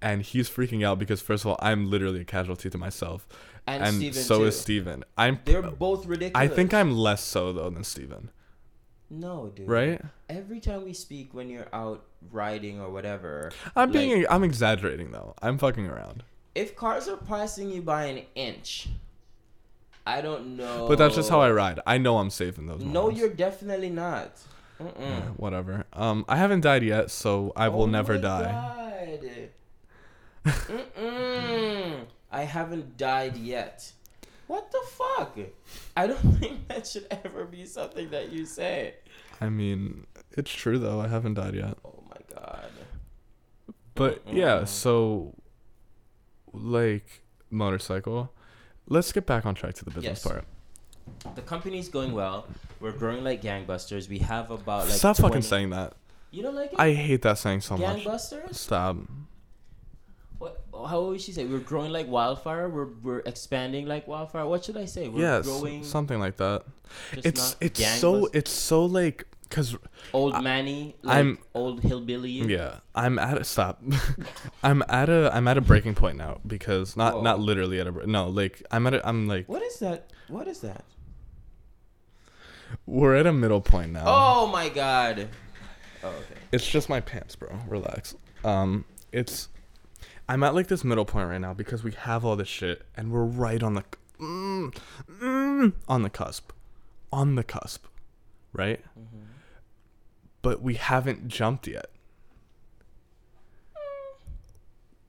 and 0.00 0.22
he's 0.22 0.50
freaking 0.50 0.84
out 0.84 0.98
because 0.98 1.22
first 1.22 1.44
of 1.44 1.50
all 1.50 1.58
I'm 1.60 1.88
literally 1.88 2.20
a 2.20 2.24
casualty 2.24 2.68
to 2.68 2.78
myself 2.78 3.26
and, 3.66 3.82
and, 3.82 3.96
Steven 3.96 4.22
so 4.22 4.38
too. 4.38 4.44
is 4.46 4.60
Steven. 4.60 5.04
I'm 5.16 5.38
They're 5.44 5.62
both 5.62 6.06
ridiculous. 6.06 6.50
I 6.50 6.52
think 6.52 6.74
I'm 6.74 6.96
less 6.96 7.22
so 7.22 7.52
though 7.52 7.70
than 7.70 7.84
Steven. 7.84 8.30
No, 9.12 9.52
dude. 9.54 9.68
Right? 9.68 10.00
Every 10.30 10.58
time 10.58 10.84
we 10.84 10.94
speak, 10.94 11.34
when 11.34 11.50
you're 11.50 11.68
out 11.72 12.02
riding 12.30 12.80
or 12.80 12.88
whatever, 12.90 13.52
I'm 13.76 13.90
Like- 13.90 14.00
being 14.00 14.24
I'm 14.30 14.42
exaggerating 14.42 15.10
though. 15.12 15.34
I'm 15.42 15.58
fucking 15.58 15.86
around. 15.86 16.22
if 16.54 16.74
cars 16.76 17.08
are 17.08 17.16
passing 17.18 17.70
you 17.70 17.82
by 17.82 18.04
an 18.06 18.22
inch, 18.34 18.88
I 20.06 20.20
don't 20.22 20.56
know. 20.56 20.86
But 20.88 20.96
that's 20.98 21.14
just 21.14 21.28
how 21.30 21.40
I 21.42 21.50
ride. 21.50 21.78
I 21.86 21.98
know 21.98 22.18
I'm 22.18 22.30
safe 22.30 22.56
in 22.58 22.66
those 22.66 22.82
No, 22.82 23.02
moments. 23.02 23.20
you're 23.20 23.28
definitely 23.30 23.90
not. 23.90 24.32
Yeah, 24.98 25.20
whatever. 25.36 25.84
Um 25.92 26.24
I 26.28 26.36
haven't 26.36 26.62
died 26.62 26.82
yet, 26.82 27.10
so 27.10 27.52
I 27.54 27.68
will 27.68 27.82
Oh 27.82 27.86
never 27.86 28.14
my 28.14 28.20
die. 28.20 28.52
I 32.30 32.42
haven't 32.44 32.96
died 32.96 33.36
yet. 33.36 33.92
What 34.46 34.70
the 34.72 34.80
fuck? 34.90 35.38
I 35.96 36.06
don't 36.06 36.18
think 36.40 36.66
that 36.68 36.86
should 36.86 37.06
ever 37.10 37.44
be 37.44 37.64
something 37.64 38.10
that 38.10 38.32
you 38.32 38.44
say. 38.46 38.94
I 39.42 39.48
mean, 39.50 40.06
it's 40.32 40.50
true 40.50 40.78
though. 40.78 41.00
I 41.00 41.08
haven't 41.08 41.34
died 41.34 41.54
yet. 41.54 41.76
Oh 41.84 42.02
my 42.08 42.16
god. 42.34 42.70
But 43.94 44.22
uh-uh. 44.26 44.32
yeah, 44.32 44.56
Mm-mm. 44.60 44.68
so 44.68 45.34
like 46.52 47.22
motorcycle. 47.50 48.32
Let's 48.88 49.12
get 49.12 49.26
back 49.26 49.46
on 49.46 49.54
track 49.54 49.74
to 49.74 49.84
the 49.84 49.90
business 49.90 50.24
Yes. 50.24 50.32
part. 50.32 50.44
The 51.34 51.42
company's 51.42 51.88
going 51.88 52.12
well. 52.12 52.46
We're 52.80 52.92
growing 52.92 53.24
like 53.24 53.42
gangbusters. 53.42 54.08
We 54.08 54.18
have 54.18 54.50
about 54.50 54.86
like 54.88 54.96
Stop 54.96 55.16
20 55.16 55.28
fucking 55.30 55.42
saying 55.42 55.70
that. 55.70 55.94
You 56.30 56.42
don't 56.42 56.54
like 56.54 56.72
it? 56.72 56.78
I 56.80 56.92
hate 56.92 57.22
that 57.22 57.38
saying 57.38 57.60
so 57.60 57.76
much. 57.76 58.04
gangbusters? 58.04 58.54
Stop. 58.54 58.96
What? 60.38 60.62
How 60.72 61.02
would 61.02 61.20
she 61.20 61.32
say? 61.32 61.44
We're 61.44 61.58
growing 61.58 61.92
like 61.92 62.08
wildfire. 62.08 62.68
We're 62.68 62.88
we're 63.02 63.20
expanding 63.20 63.86
like 63.86 64.08
wildfire. 64.08 64.46
What 64.46 64.64
should 64.64 64.76
I 64.76 64.86
say? 64.86 65.08
We're 65.08 65.20
yes, 65.20 65.44
growing. 65.44 65.84
something 65.84 66.18
like 66.18 66.36
that. 66.38 66.64
It's 67.12 67.56
it's 67.60 67.86
so 68.00 68.28
it's 68.32 68.50
so 68.50 68.84
like 68.84 69.26
cuz 69.52 69.76
old 70.12 70.42
manny. 70.42 70.96
Like 71.02 71.16
I'm- 71.16 71.38
old 71.54 71.82
hillbilly. 71.82 72.30
yeah, 72.30 72.80
I'm 72.94 73.18
at 73.18 73.36
a 73.38 73.44
stop. 73.44 73.82
I'm 74.62 74.82
at 74.88 75.08
a 75.08 75.30
I'm 75.32 75.46
at 75.46 75.56
a 75.58 75.60
breaking 75.60 75.94
point 75.94 76.16
now 76.16 76.40
because 76.46 76.96
not 76.96 77.14
Whoa. 77.16 77.22
not 77.22 77.38
literally 77.40 77.78
at 77.80 77.86
a 77.86 77.92
no, 78.10 78.28
like 78.28 78.62
I'm 78.70 78.86
at 78.86 78.94
a, 78.94 79.08
I'm 79.08 79.28
like 79.28 79.48
What 79.48 79.62
is 79.62 79.78
that? 79.80 80.10
What 80.28 80.48
is 80.48 80.60
that? 80.60 80.84
we're 82.86 83.14
at 83.14 83.26
a 83.26 83.32
middle 83.32 83.60
point 83.60 83.92
now. 83.92 84.04
Oh 84.06 84.46
my 84.46 84.68
god. 84.68 85.28
Oh 86.02 86.08
okay. 86.08 86.40
It's 86.50 86.66
just 86.66 86.88
my 86.88 87.00
pants, 87.00 87.36
bro. 87.36 87.50
Relax. 87.68 88.14
Um 88.44 88.84
it's 89.12 89.48
I'm 90.28 90.42
at 90.42 90.54
like 90.54 90.68
this 90.68 90.82
middle 90.84 91.04
point 91.04 91.28
right 91.28 91.40
now 91.40 91.52
because 91.52 91.84
we 91.84 91.92
have 91.92 92.24
all 92.24 92.36
this 92.36 92.48
shit 92.48 92.82
and 92.96 93.12
we're 93.12 93.24
right 93.24 93.62
on 93.62 93.74
the 93.74 93.84
mm, 94.18 94.74
mm, 95.20 95.72
on 95.88 96.02
the 96.02 96.10
cusp, 96.10 96.52
on 97.12 97.34
the 97.34 97.44
cusp, 97.44 97.84
right? 98.52 98.80
Mm-hmm. 98.98 99.18
But 100.42 100.60
we 100.60 100.74
haven't 100.74 101.28
jumped 101.28 101.66
yet. 101.66 101.86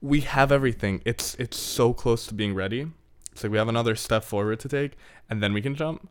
We 0.00 0.20
have 0.20 0.52
everything. 0.52 1.00
It's 1.04 1.34
it's 1.36 1.58
so 1.58 1.92
close 1.94 2.26
to 2.26 2.34
being 2.34 2.54
ready. 2.54 2.88
It's 3.32 3.42
like 3.42 3.50
we 3.50 3.58
have 3.58 3.68
another 3.68 3.96
step 3.96 4.22
forward 4.22 4.60
to 4.60 4.68
take, 4.68 4.92
and 5.28 5.42
then 5.42 5.52
we 5.52 5.60
can 5.62 5.74
jump. 5.74 6.08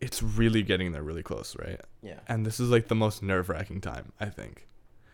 It's 0.00 0.22
really 0.22 0.62
getting 0.62 0.92
there, 0.92 1.02
really 1.02 1.24
close, 1.24 1.56
right? 1.58 1.80
Yeah. 2.02 2.20
And 2.28 2.46
this 2.46 2.60
is 2.60 2.70
like 2.70 2.86
the 2.88 2.94
most 2.94 3.22
nerve 3.22 3.48
wracking 3.48 3.80
time, 3.80 4.12
I 4.20 4.26
think. 4.26 4.68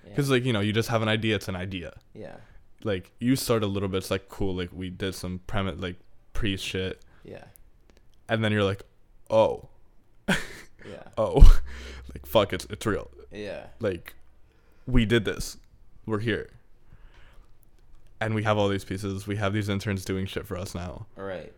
Yeah. 0.05 0.11
Because, 0.11 0.31
like, 0.31 0.45
you 0.45 0.53
know, 0.53 0.61
you 0.61 0.75
just 0.75 0.91
have 0.91 1.01
an 1.01 1.09
idea, 1.09 1.35
it's 1.37 1.49
an 1.49 1.57
idea. 1.57 1.95
yeah. 2.13 2.37
Like, 2.83 3.13
you 3.19 3.35
start 3.35 3.63
a 3.63 3.67
little 3.67 3.89
bit, 3.89 3.97
it's 3.97 4.11
like, 4.11 4.29
cool, 4.29 4.55
like, 4.55 4.69
we 4.71 4.91
did 4.91 5.15
some 5.15 5.41
premise, 5.47 5.81
like, 5.81 5.97
pre 6.35 6.59
shit. 6.59 7.01
Yeah. 7.25 7.45
And 8.29 8.45
then 8.45 8.53
you're 8.53 8.63
like, 8.63 8.83
oh, 9.31 9.71
Yeah. 10.89 11.03
oh, 11.19 11.37
like, 12.15 12.27
fuck, 12.27 12.53
it's, 12.53 12.67
it's 12.71 12.85
real. 12.87 13.11
Yeah. 13.33 13.67
Like, 13.81 14.15
we 14.87 15.05
did 15.07 15.25
this. 15.25 15.57
We're 16.07 16.19
here. 16.21 16.51
And 18.21 18.35
we 18.35 18.43
have 18.45 18.57
all 18.57 18.69
these 18.69 18.85
pieces. 18.85 19.27
We 19.27 19.37
have 19.37 19.53
these 19.53 19.69
interns 19.69 20.05
doing 20.05 20.27
shit 20.27 20.47
for 20.47 20.57
us 20.57 20.75
now. 20.75 21.07
All 21.19 21.25
right. 21.25 21.53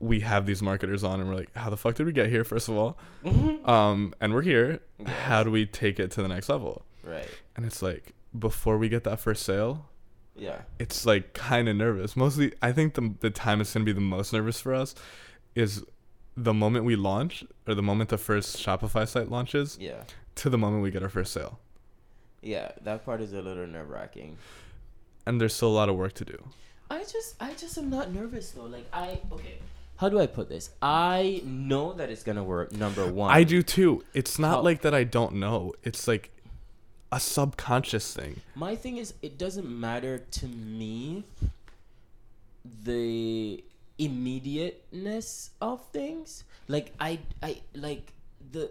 We 0.00 0.20
have 0.20 0.44
these 0.44 0.60
marketers 0.60 1.02
on, 1.04 1.20
and 1.20 1.28
we're 1.28 1.36
like, 1.36 1.54
how 1.56 1.70
the 1.70 1.76
fuck 1.76 1.94
did 1.94 2.04
we 2.06 2.12
get 2.12 2.28
here, 2.28 2.44
first 2.44 2.68
of 2.68 2.76
all? 2.76 2.98
Um, 3.64 4.12
and 4.20 4.34
we're 4.34 4.42
here. 4.42 4.80
Yeah. 4.98 5.08
How 5.08 5.42
do 5.42 5.50
we 5.50 5.64
take 5.64 5.98
it 5.98 6.10
to 6.12 6.22
the 6.22 6.28
next 6.28 6.50
level? 6.50 6.84
Right. 7.02 7.26
And 7.56 7.64
it's 7.64 7.80
like, 7.80 8.12
before 8.38 8.76
we 8.76 8.90
get 8.90 9.04
that 9.04 9.20
first 9.20 9.42
sale, 9.42 9.86
Yeah. 10.36 10.62
it's 10.78 11.06
like 11.06 11.32
kind 11.32 11.66
of 11.70 11.76
nervous. 11.76 12.14
Mostly, 12.14 12.52
I 12.60 12.72
think 12.72 12.92
the 12.92 13.14
the 13.20 13.30
time 13.30 13.62
it's 13.62 13.72
gonna 13.72 13.86
be 13.86 13.92
the 13.92 14.02
most 14.02 14.34
nervous 14.34 14.60
for 14.60 14.74
us 14.74 14.94
is 15.54 15.82
the 16.36 16.54
moment 16.54 16.84
we 16.84 16.96
launch 16.96 17.44
or 17.66 17.74
the 17.74 17.82
moment 17.82 18.10
the 18.10 18.18
first 18.18 18.56
Shopify 18.56 19.06
site 19.06 19.30
launches 19.30 19.78
Yeah. 19.80 20.02
to 20.36 20.50
the 20.50 20.58
moment 20.58 20.82
we 20.82 20.90
get 20.90 21.02
our 21.02 21.08
first 21.08 21.32
sale. 21.32 21.58
Yeah. 22.42 22.72
That 22.82 23.04
part 23.04 23.20
is 23.20 23.32
a 23.32 23.40
little 23.40 23.66
nerve 23.66 23.88
wracking. 23.88 24.36
And 25.26 25.40
there's 25.40 25.54
still 25.54 25.68
a 25.68 25.76
lot 25.76 25.88
of 25.88 25.96
work 25.96 26.12
to 26.14 26.24
do. 26.24 26.36
I 26.90 26.98
just 27.04 27.34
I 27.40 27.54
just 27.54 27.78
am 27.78 27.88
not 27.88 28.12
nervous 28.12 28.50
though. 28.50 28.64
Like 28.64 28.86
I 28.92 29.20
okay. 29.32 29.58
How 29.96 30.08
do 30.08 30.18
I 30.20 30.26
put 30.26 30.48
this? 30.48 30.70
I 30.82 31.40
know 31.44 31.92
that 31.94 32.10
it's 32.10 32.22
gonna 32.24 32.44
work. 32.44 32.72
Number 32.72 33.10
one. 33.10 33.30
I 33.30 33.44
do 33.44 33.62
too. 33.62 34.04
It's 34.12 34.38
not 34.38 34.56
How- 34.56 34.62
like 34.62 34.82
that 34.82 34.92
I 34.94 35.04
don't 35.04 35.36
know. 35.36 35.72
It's 35.82 36.06
like 36.08 36.30
a 37.12 37.20
subconscious 37.20 38.12
thing. 38.12 38.40
My 38.56 38.74
thing 38.74 38.96
is, 38.96 39.14
it 39.22 39.38
doesn't 39.38 39.68
matter 39.68 40.18
to 40.18 40.46
me 40.46 41.22
the 42.84 43.62
immediateness 43.98 45.50
of 45.60 45.84
things. 45.92 46.44
Like 46.68 46.92
I, 46.98 47.18
I 47.42 47.60
like 47.74 48.12
the. 48.52 48.70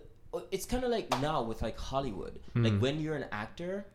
It's 0.52 0.66
kind 0.66 0.84
of 0.84 0.90
like 0.90 1.10
now 1.22 1.44
with 1.44 1.62
like 1.62 1.78
Hollywood. 1.78 2.40
Like 2.56 2.74
hmm. 2.74 2.80
when 2.80 3.00
you're 3.00 3.16
an 3.16 3.26
actor, 3.32 3.86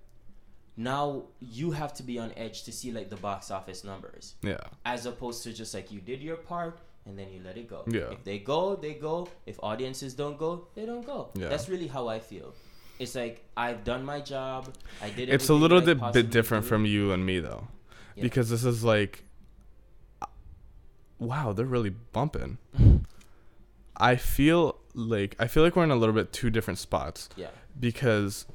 now 0.77 1.25
you 1.41 1.73
have 1.73 1.93
to 1.95 2.05
be 2.05 2.19
on 2.21 2.33
edge 2.37 2.63
to 2.63 2.73
see 2.73 2.93
like 2.93 3.11
the 3.11 3.17
box 3.17 3.51
office 3.51 3.83
numbers, 3.83 4.37
Yeah. 4.43 4.61
as 4.87 5.07
opposed 5.07 5.43
to 5.43 5.53
just 5.53 5.75
like 5.75 5.91
you 5.91 6.01
did 6.01 6.23
your 6.23 6.37
part 6.37 6.79
and 7.05 7.19
then 7.19 7.33
you 7.33 7.41
let 7.45 7.57
it 7.57 7.69
go. 7.69 7.83
Yeah. 7.89 8.11
If 8.13 8.23
they 8.23 8.39
go, 8.39 8.77
they 8.77 8.95
go. 8.95 9.29
If 9.47 9.59
audiences 9.63 10.15
don't 10.15 10.39
go, 10.39 10.69
they 10.77 10.87
don't 10.87 11.05
go. 11.05 11.31
Yeah. 11.35 11.49
That's 11.49 11.69
really 11.69 11.89
how 11.89 12.07
I 12.07 12.21
feel. 12.21 12.55
It's 13.01 13.17
like 13.17 13.45
I've 13.57 13.83
done 13.83 14.05
my 14.05 14.21
job. 14.21 14.73
I 15.03 15.11
did. 15.11 15.29
It. 15.29 15.35
It's 15.35 15.49
a 15.49 15.55
little 15.55 15.81
bit 15.81 15.99
bit 16.13 16.31
different 16.31 16.65
from 16.65 16.85
you 16.85 17.13
and 17.13 17.27
me 17.27 17.41
though. 17.41 17.67
Yeah. 18.15 18.23
Because 18.23 18.51
this 18.51 18.65
is 18.65 18.85
like 18.85 19.25
wow, 21.19 21.53
they're 21.53 21.67
really 21.67 21.91
bumping. 21.91 22.59
I 23.97 24.17
feel 24.17 24.77
like 24.95 25.35
I 25.39 25.47
feel 25.49 25.63
like 25.63 25.75
we're 25.77 25.85
in 25.85 25.91
a 25.91 25.97
little 25.97 26.15
bit 26.15 26.33
two 26.33 26.51
different 26.51 26.79
spots 26.79 27.29
Yeah. 27.37 27.49
because 27.79 28.47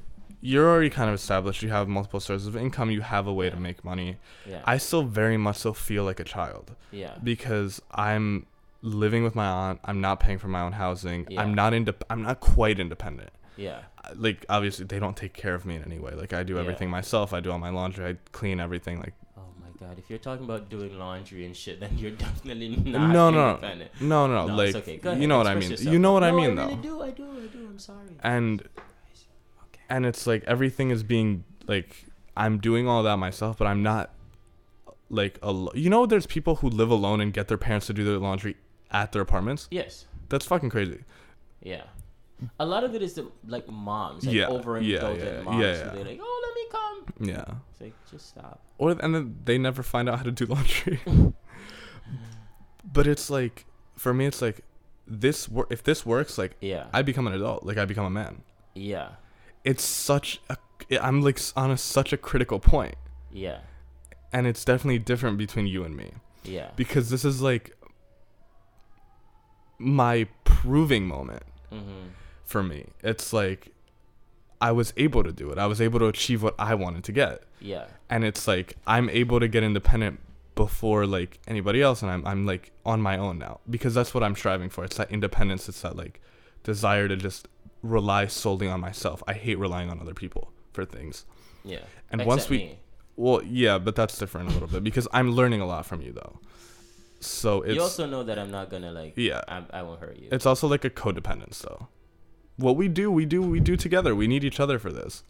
you're 0.42 0.68
already 0.70 0.90
kind 0.90 1.10
of 1.10 1.16
established. 1.16 1.62
You 1.64 1.70
have 1.70 1.88
multiple 1.88 2.20
sources 2.20 2.48
of 2.48 2.56
income. 2.56 2.92
You 2.92 3.02
have 3.02 3.28
a 3.28 3.34
way 3.34 3.50
to 3.50 3.58
make 3.58 3.84
money. 3.84 4.18
Yeah. 4.46 4.62
I 4.66 4.78
still 4.78 5.04
very 5.04 5.38
much 5.38 5.58
so 5.58 5.74
feel 5.74 6.04
like 6.04 6.20
a 6.20 6.24
child 6.26 6.76
yeah. 6.92 7.16
because 7.24 7.82
I'm 7.92 8.46
living 8.82 9.24
with 9.24 9.36
my 9.36 9.46
aunt. 9.48 9.80
I'm 9.86 10.02
not 10.02 10.20
paying 10.20 10.38
for 10.40 10.50
my 10.50 10.62
own 10.62 10.74
housing. 10.74 11.28
Yeah. 11.30 11.42
I'm 11.42 11.54
not 11.54 11.72
indep- 11.74 12.04
I'm 12.10 12.24
not 12.24 12.40
quite 12.42 12.80
independent. 12.80 13.30
Yeah. 13.56 13.80
Uh, 14.04 14.12
like 14.16 14.46
obviously 14.50 14.86
they 14.86 15.00
don't 15.00 15.16
take 15.16 15.34
care 15.34 15.56
of 15.56 15.66
me 15.66 15.76
in 15.76 15.84
any 15.84 16.00
way. 16.00 16.12
Like 16.14 16.34
I 16.34 16.44
do 16.44 16.56
Yeah. 16.56 16.62
everything 16.62 16.90
myself. 16.90 17.34
I 17.34 17.40
do 17.40 17.52
all 17.52 17.60
my 17.60 17.70
laundry. 17.70 18.06
I 18.06 18.18
clean 18.34 18.60
everything. 18.60 19.00
Like 19.00 19.14
god, 19.84 20.00
if 20.00 20.10
you're 20.10 20.20
talking 20.20 20.46
about 20.46 20.70
doing 20.70 20.98
laundry 20.98 21.46
and 21.46 21.56
shit, 21.56 21.80
then 21.80 21.98
you're 21.98 22.12
definitely 22.26 22.70
not 22.70 23.10
no, 23.12 23.30
no, 23.30 23.50
independent. 23.52 23.92
no, 24.02 24.28
no, 24.28 24.48
No, 24.48 24.56
like 24.56 24.68
it's 24.70 24.78
okay. 24.78 24.98
Go 24.98 25.14
you 25.14 25.28
know 25.28 25.38
what 25.38 25.48
I 25.48 25.56
mean. 25.56 25.72
yourself. 25.72 25.94
You 25.94 26.00
know 26.00 26.14
what 26.14 26.24
I 26.24 26.32
mean 26.32 26.58
I 26.58 26.64
really 26.66 26.76
though. 26.76 26.82
do. 26.82 27.02
I 27.02 27.12
do. 27.12 27.26
I 27.44 27.48
do. 27.48 27.66
I'm 27.68 27.80
sorry. 27.80 28.08
And 28.22 28.62
Okay. 28.62 29.82
and 29.90 30.06
it's 30.06 30.26
like 30.28 30.44
everything 30.46 30.90
is 30.92 31.04
being 31.04 31.44
like 31.68 32.06
I'm 32.36 32.58
doing 32.60 32.88
all 32.88 33.04
that 33.04 33.18
myself, 33.18 33.58
but 33.58 33.68
I'm 33.68 33.84
not 33.84 34.12
like 35.10 35.38
al- 35.44 35.72
you 35.76 35.90
know 35.90 36.06
there's 36.06 36.26
people 36.26 36.56
who 36.58 36.70
live 36.70 36.90
alone 36.90 37.22
and 37.22 37.32
get 37.34 37.48
their 37.48 37.58
parents 37.58 37.88
to 37.88 37.94
do 37.94 38.04
their 38.04 38.18
laundry 38.18 38.56
at 38.92 39.12
their 39.12 39.22
apartments. 39.22 39.68
Yes. 39.72 40.06
That's 40.30 40.46
fucking 40.46 40.70
crazy. 40.70 41.04
Yeah. 41.62 41.84
A 42.60 42.66
lot 42.66 42.84
of 42.84 42.96
it 42.96 43.02
is 43.02 43.14
the 43.16 43.30
like 43.48 43.68
moms, 43.70 44.26
like 44.26 44.36
Yeah, 44.36 44.48
overindulgent 44.48 45.18
yeah, 45.20 45.38
yeah, 45.38 45.42
moms. 45.42 45.62
yeah, 45.64 45.72
yeah. 45.72 45.90
They're 45.90 46.06
like, 46.06 46.20
oh, 46.22 46.42
let 46.46 46.56
me 46.56 46.66
come. 46.72 47.28
Yeah. 47.50 47.56
It's 47.72 47.82
like, 47.82 47.94
just 48.12 48.30
stop. 48.30 48.62
Or 48.78 48.92
and 48.92 49.14
then 49.16 49.38
they 49.46 49.58
never 49.58 49.84
find 49.84 50.08
out 50.10 50.18
how 50.20 50.24
to 50.24 50.32
do 50.32 50.46
laundry. 50.46 51.00
but 52.84 53.08
it's 53.08 53.30
like 53.30 53.66
for 53.96 54.14
me 54.14 54.26
it's 54.26 54.42
like 54.42 54.62
this 55.08 55.48
wor- 55.50 55.68
if 55.70 55.84
this 55.84 56.06
works 56.06 56.38
like 56.38 56.56
Yeah. 56.62 56.88
I 56.94 57.02
become 57.02 57.28
an 57.28 57.34
adult, 57.34 57.64
like 57.66 57.78
I 57.78 57.86
become 57.86 58.06
a 58.06 58.10
man. 58.10 58.42
yeah. 58.76 59.10
It's 59.64 59.84
such 59.84 60.42
a 60.50 60.58
I'm 61.02 61.22
like 61.22 61.40
on 61.56 61.72
a, 61.72 61.78
such 61.78 62.12
a 62.12 62.18
critical 62.18 62.60
point 62.60 62.96
Yeah. 63.32 63.60
and 64.34 64.46
it's 64.46 64.66
definitely 64.66 65.00
different 65.00 65.38
between 65.38 65.68
you 65.68 65.84
and 65.86 65.96
me 65.96 66.12
Yeah. 66.44 66.72
because 66.76 67.10
this 67.10 67.24
is 67.24 67.42
like 67.42 67.76
my 69.80 70.28
proving 70.44 71.08
moment 71.08 71.44
Mm-hmm. 71.72 72.10
For 72.46 72.64
me. 72.64 72.88
It's 73.04 73.34
like 73.34 73.74
I 74.62 74.72
was 74.72 74.94
able 74.96 75.24
to 75.24 75.32
do 75.32 75.52
it. 75.52 75.58
I 75.58 75.66
was 75.68 75.82
able 75.82 76.00
to 76.00 76.06
achieve 76.08 76.42
what 76.42 76.56
I 76.58 76.76
wanted 76.76 77.04
to 77.06 77.12
get. 77.12 77.44
Yeah. 77.60 77.86
And 78.10 78.24
it's 78.24 78.48
like 78.48 78.78
I'm 78.88 79.10
able 79.10 79.40
to 79.40 79.48
get 79.48 79.64
independent 79.64 80.20
before 80.56 81.06
like 81.08 81.40
anybody 81.48 81.82
else 81.82 82.04
and 82.04 82.12
I'm 82.12 82.26
I'm 82.28 82.46
like 82.46 82.72
on 82.86 83.02
my 83.02 83.18
own 83.18 83.40
now 83.40 83.60
because 83.70 83.94
that's 83.94 84.14
what 84.14 84.24
I'm 84.24 84.36
striving 84.36 84.70
for. 84.70 84.84
It's 84.84 84.98
that 84.98 85.12
independence, 85.12 85.68
it's 85.68 85.82
that 85.82 85.96
like 85.98 86.22
desire 86.64 87.08
to 87.08 87.16
just 87.16 87.48
rely 87.82 88.28
solely 88.28 88.68
on 88.68 88.80
myself. 88.80 89.22
I 89.28 89.34
hate 89.34 89.60
relying 89.60 89.90
on 89.90 90.00
other 90.00 90.14
people 90.14 90.52
for 90.72 90.86
things. 90.86 91.26
Yeah. 91.66 91.80
And 92.12 92.22
Except 92.22 92.28
once 92.28 92.50
we 92.50 92.58
me. 92.58 92.80
well, 93.16 93.42
yeah, 93.44 93.78
but 93.80 93.96
that's 93.96 94.18
different 94.18 94.50
a 94.50 94.54
little 94.54 94.68
bit 94.68 94.84
because 94.84 95.08
I'm 95.12 95.32
learning 95.32 95.62
a 95.62 95.66
lot 95.66 95.86
from 95.86 96.02
you 96.02 96.14
though. 96.14 96.40
So 97.20 97.62
it's 97.62 97.76
you 97.76 97.82
also 97.82 98.06
know 98.06 98.24
that 98.24 98.38
I'm 98.38 98.52
not 98.52 98.70
gonna 98.70 98.92
like. 98.92 99.14
yeah. 99.16 99.42
I, 99.48 99.64
I 99.72 99.82
won't 99.82 100.00
hurt 100.02 100.18
you. 100.18 100.28
It's 100.32 100.46
also 100.46 100.68
like 100.68 100.86
a 100.86 100.90
codependence 100.90 101.60
though. 101.62 101.88
What 102.58 102.76
we 102.76 102.88
do, 102.88 103.12
we 103.12 103.26
do, 103.26 103.42
we 103.42 103.60
do 103.60 103.76
together. 103.76 104.16
We 104.16 104.28
need 104.28 104.44
each 104.44 104.60
other 104.60 104.80
for 104.80 104.92
this. 104.92 105.24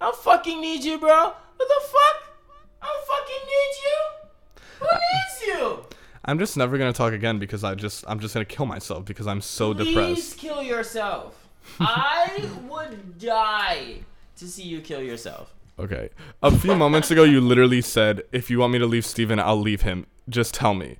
I 0.00 0.12
fucking 0.12 0.60
need 0.60 0.84
you, 0.84 0.98
bro. 0.98 1.32
What 1.56 1.68
the 1.68 1.80
fuck? 1.86 2.36
I 2.82 3.04
fucking 3.06 3.46
need 3.46 3.74
you. 3.84 4.80
Who 4.80 4.86
needs 4.86 5.42
you? 5.46 5.84
I'm 6.24 6.38
just 6.38 6.56
never 6.56 6.78
gonna 6.78 6.92
talk 6.92 7.12
again 7.12 7.38
because 7.38 7.64
I 7.64 7.74
just 7.74 8.04
I'm 8.08 8.20
just 8.20 8.34
gonna 8.34 8.44
kill 8.44 8.66
myself 8.66 9.04
because 9.04 9.26
I'm 9.26 9.40
so 9.40 9.74
depressed. 9.74 9.94
Please 9.94 10.34
kill 10.34 10.62
yourself. 10.62 11.48
I 11.80 12.48
would 12.68 13.18
die 13.18 13.98
to 14.36 14.48
see 14.48 14.62
you 14.62 14.80
kill 14.80 15.02
yourself. 15.02 15.54
Okay. 15.78 16.10
A 16.42 16.50
few 16.50 16.74
moments 16.76 17.10
ago 17.10 17.24
you 17.24 17.40
literally 17.40 17.80
said, 17.80 18.22
if 18.32 18.50
you 18.50 18.58
want 18.58 18.72
me 18.72 18.78
to 18.78 18.86
leave 18.86 19.06
Steven, 19.06 19.38
I'll 19.38 19.60
leave 19.60 19.82
him. 19.82 20.06
Just 20.28 20.54
tell 20.54 20.74
me. 20.74 20.98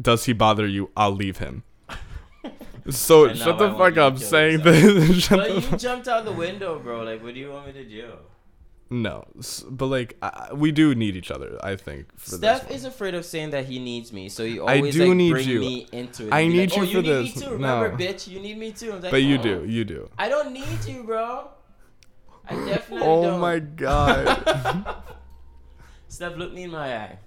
Does 0.00 0.24
he 0.24 0.32
bother 0.32 0.66
you? 0.66 0.90
I'll 0.96 1.14
leave 1.14 1.38
him. 1.38 1.64
So 2.90 3.26
And 3.26 3.38
shut 3.38 3.58
now 3.58 3.66
I 3.66 3.70
the 3.70 3.78
fuck 3.78 3.96
up 3.96 4.18
saying 4.18 4.62
this. 4.62 5.22
shut 5.24 5.38
But 5.38 5.70
you 5.72 5.76
jumped 5.78 6.08
out 6.08 6.24
the 6.24 6.32
window, 6.32 6.78
bro. 6.78 7.02
Like, 7.04 7.22
what 7.22 7.34
do 7.34 7.40
you 7.40 7.50
want 7.50 7.66
me 7.68 7.72
to 7.74 7.84
do? 7.84 8.12
No, 8.90 9.24
but 9.70 9.86
like 9.86 10.16
I, 10.20 10.48
I- 10.50 10.54
we 10.54 10.70
do 10.70 10.94
need 10.94 11.16
each 11.16 11.30
other. 11.30 11.58
I 11.64 11.76
think. 11.76 12.06
For 12.18 12.36
Steph 12.36 12.68
this 12.68 12.78
is 12.80 12.84
afraid 12.84 13.14
of 13.14 13.24
saying 13.24 13.50
that 13.50 13.64
he 13.64 13.78
needs 13.78 14.12
me, 14.12 14.28
so 14.28 14.42
you 14.42 14.66
I 14.66 14.76
always 14.76 14.94
do 14.94 15.06
like 15.06 15.16
need 15.16 15.30
bring 15.30 15.48
you. 15.48 15.60
me 15.60 15.86
into 15.92 16.26
it. 16.26 16.32
I 16.34 16.46
need 16.46 16.70
like, 16.72 16.76
you 16.76 16.82
oh, 16.82 16.86
for 16.86 16.92
you 16.92 17.02
need 17.02 17.08
this. 17.26 17.36
Me 17.36 17.42
too. 17.42 17.50
Remember, 17.52 17.88
No. 17.90 17.96
bitch, 17.96 18.28
you 18.28 18.38
need 18.40 18.58
me 18.58 18.70
too. 18.72 18.90
I 18.92 18.94
was 18.96 19.02
like, 19.04 19.12
But 19.12 19.22
you 19.22 19.38
"Oh, 19.38 19.42
do. 19.42 19.64
You 19.66 19.84
do. 19.86 20.10
I 20.18 20.28
don't 20.28 20.52
need 20.52 20.84
you, 20.86 21.04
bro. 21.04 21.48
I 22.46 22.54
definitely 22.66 23.06
Oh 23.06 23.22
don't. 23.22 23.34
Oh 23.34 23.38
my 23.38 23.60
god. 23.60 24.96
Steph, 26.08 26.36
look 26.36 26.52
me 26.52 26.64
in 26.64 26.70
my 26.72 26.94
eye. 26.94 27.18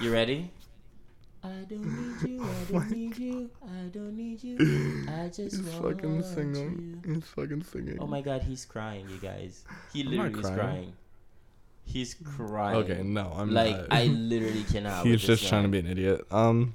You 0.00 0.12
ready? 0.12 0.50
I 1.44 1.64
don't 1.68 1.84
need 1.84 2.30
you. 2.30 2.42
I 2.42 2.72
don't 2.72 2.90
need 2.90 3.18
you. 3.18 3.50
I 3.62 3.88
don't 3.92 4.16
need 4.16 4.42
you. 4.42 4.56
I 5.08 5.26
just 5.26 5.56
He's 5.56 5.60
want 5.60 5.96
fucking 6.00 6.22
singing. 6.22 7.02
you. 7.04 7.14
He's 7.14 7.24
fucking 7.24 7.64
singing. 7.64 7.98
Oh 8.00 8.06
my 8.06 8.22
god, 8.22 8.42
he's 8.42 8.64
crying, 8.64 9.06
you 9.10 9.18
guys. 9.18 9.64
He 9.92 10.04
literally 10.04 10.32
is 10.32 10.40
crying. 10.40 10.58
crying. 10.58 10.92
He's 11.84 12.14
crying. 12.14 12.76
Okay, 12.78 13.02
no, 13.02 13.30
I'm 13.36 13.52
like 13.52 13.76
not. 13.76 13.86
I 13.90 14.04
literally 14.06 14.64
cannot. 14.64 15.04
He's 15.04 15.20
just 15.20 15.46
trying 15.46 15.64
to 15.64 15.68
be 15.68 15.80
an 15.80 15.86
idiot. 15.86 16.22
Um, 16.30 16.74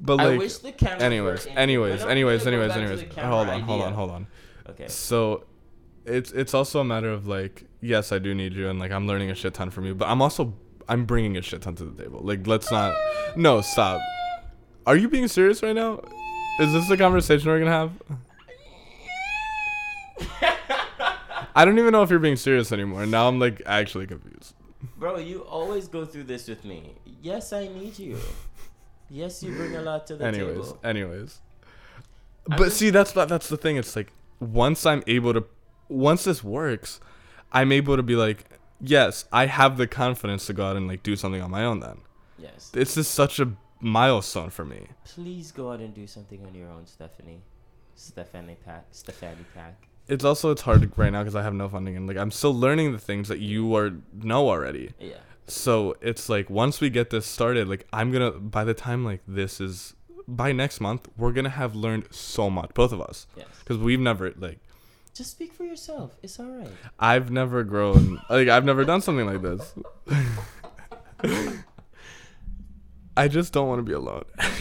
but 0.00 0.20
I 0.20 0.30
like, 0.30 0.38
wish 0.40 0.56
the 0.58 0.72
camera. 0.72 1.00
anyways, 1.00 1.46
anyways, 1.46 2.02
anyways, 2.02 2.44
anyways, 2.44 2.72
anyways. 2.72 3.14
Hold 3.14 3.48
on, 3.48 3.60
hold 3.60 3.82
on, 3.82 3.92
hold 3.94 4.10
on. 4.10 4.26
Okay. 4.68 4.88
So, 4.88 5.44
it's 6.04 6.32
it's 6.32 6.54
also 6.54 6.80
a 6.80 6.84
matter 6.84 7.10
of 7.10 7.28
like, 7.28 7.66
yes, 7.80 8.10
I 8.10 8.18
do 8.18 8.34
need 8.34 8.54
you, 8.54 8.68
and 8.68 8.80
like 8.80 8.90
I'm 8.90 9.06
learning 9.06 9.30
a 9.30 9.34
shit 9.36 9.54
ton 9.54 9.70
from 9.70 9.86
you, 9.86 9.94
but 9.94 10.08
I'm 10.08 10.20
also 10.20 10.54
I'm 10.88 11.04
bringing 11.04 11.36
a 11.36 11.42
shit 11.42 11.62
ton 11.62 11.74
to 11.76 11.84
the 11.84 12.02
table. 12.02 12.20
Like, 12.22 12.46
let's 12.46 12.70
not. 12.70 12.94
No, 13.36 13.60
stop. 13.60 14.00
Are 14.86 14.96
you 14.96 15.08
being 15.08 15.28
serious 15.28 15.62
right 15.62 15.74
now? 15.74 16.00
Is 16.60 16.72
this 16.72 16.88
the 16.88 16.96
conversation 16.96 17.48
we're 17.48 17.58
gonna 17.60 17.70
have? 17.70 17.92
I 21.54 21.64
don't 21.64 21.78
even 21.78 21.92
know 21.92 22.02
if 22.02 22.10
you're 22.10 22.18
being 22.18 22.36
serious 22.36 22.72
anymore. 22.72 23.04
Now 23.06 23.28
I'm 23.28 23.38
like 23.38 23.60
actually 23.66 24.06
confused. 24.06 24.54
Bro, 24.96 25.18
you 25.18 25.40
always 25.42 25.86
go 25.88 26.04
through 26.04 26.24
this 26.24 26.48
with 26.48 26.64
me. 26.64 26.94
Yes, 27.22 27.52
I 27.52 27.68
need 27.68 27.98
you. 27.98 28.18
Yes, 29.10 29.42
you 29.42 29.54
bring 29.54 29.76
a 29.76 29.82
lot 29.82 30.06
to 30.08 30.16
the 30.16 30.24
anyways, 30.24 30.54
table. 30.66 30.78
anyways. 30.82 31.40
I'm 32.50 32.56
But 32.56 32.64
just- 32.64 32.78
see, 32.78 32.90
that's 32.90 33.12
that's 33.12 33.48
the 33.48 33.56
thing. 33.56 33.76
It's 33.76 33.94
like 33.94 34.12
once 34.40 34.86
I'm 34.86 35.02
able 35.06 35.34
to, 35.34 35.44
once 35.88 36.24
this 36.24 36.42
works, 36.42 37.00
I'm 37.52 37.70
able 37.70 37.96
to 37.96 38.02
be 38.02 38.16
like, 38.16 38.44
yes, 38.82 39.24
I 39.32 39.46
have 39.46 39.76
the 39.76 39.86
confidence 39.86 40.46
to 40.46 40.52
go 40.52 40.66
out 40.66 40.76
and 40.76 40.86
like 40.88 41.02
do 41.02 41.16
something 41.16 41.40
on 41.40 41.50
my 41.50 41.64
own. 41.64 41.80
Then 41.80 42.00
Yes. 42.38 42.70
This 42.70 42.96
is 42.96 43.06
such 43.08 43.38
a 43.38 43.52
milestone 43.80 44.50
for 44.50 44.64
me. 44.64 44.88
Please 45.04 45.52
go 45.52 45.72
out 45.72 45.80
and 45.80 45.94
do 45.94 46.06
something 46.06 46.44
on 46.44 46.54
your 46.54 46.68
own, 46.68 46.86
Stephanie. 46.86 47.42
Stephanie 47.94 48.56
Pack. 48.64 48.86
Stephanie 48.90 49.44
Pack. 49.54 49.88
It's 50.08 50.24
also 50.24 50.50
it's 50.50 50.62
hard 50.62 50.90
right 50.98 51.10
now 51.12 51.20
because 51.22 51.36
I 51.36 51.42
have 51.42 51.54
no 51.54 51.68
funding 51.68 51.96
and 51.96 52.06
like 52.08 52.16
I'm 52.16 52.30
still 52.30 52.54
learning 52.54 52.92
the 52.92 52.98
things 52.98 53.28
that 53.28 53.38
you 53.38 53.74
are 53.76 53.92
know 54.12 54.48
already. 54.48 54.92
Yeah. 54.98 55.14
So 55.46 55.94
it's 56.00 56.28
like 56.28 56.50
once 56.50 56.80
we 56.80 56.90
get 56.90 57.10
this 57.10 57.26
started, 57.26 57.68
like 57.68 57.86
I'm 57.92 58.10
gonna 58.10 58.32
by 58.32 58.64
the 58.64 58.74
time 58.74 59.04
like 59.04 59.20
this 59.28 59.60
is 59.60 59.94
by 60.26 60.52
next 60.52 60.80
month, 60.80 61.08
we're 61.16 61.32
gonna 61.32 61.50
have 61.50 61.74
learned 61.74 62.08
so 62.10 62.48
much, 62.50 62.70
both 62.74 62.92
of 62.92 63.00
us, 63.00 63.26
Yes. 63.36 63.46
because 63.60 63.78
we've 63.78 64.00
never 64.00 64.32
like 64.36 64.58
Just 65.14 65.30
speak 65.30 65.52
for 65.52 65.64
yourself. 65.64 66.16
It's 66.22 66.40
all 66.40 66.46
right. 66.46 66.68
I've 66.98 67.30
never 67.30 67.64
grown 67.64 68.20
like 68.30 68.48
I've 68.48 68.64
never 68.64 68.84
done 68.84 69.00
something 69.02 69.26
like 69.26 69.42
this. 69.42 69.74
I 73.16 73.28
just 73.28 73.52
don't 73.52 73.68
want 73.68 73.78
to 73.80 73.82
be 73.82 73.92
alone. 73.92 74.24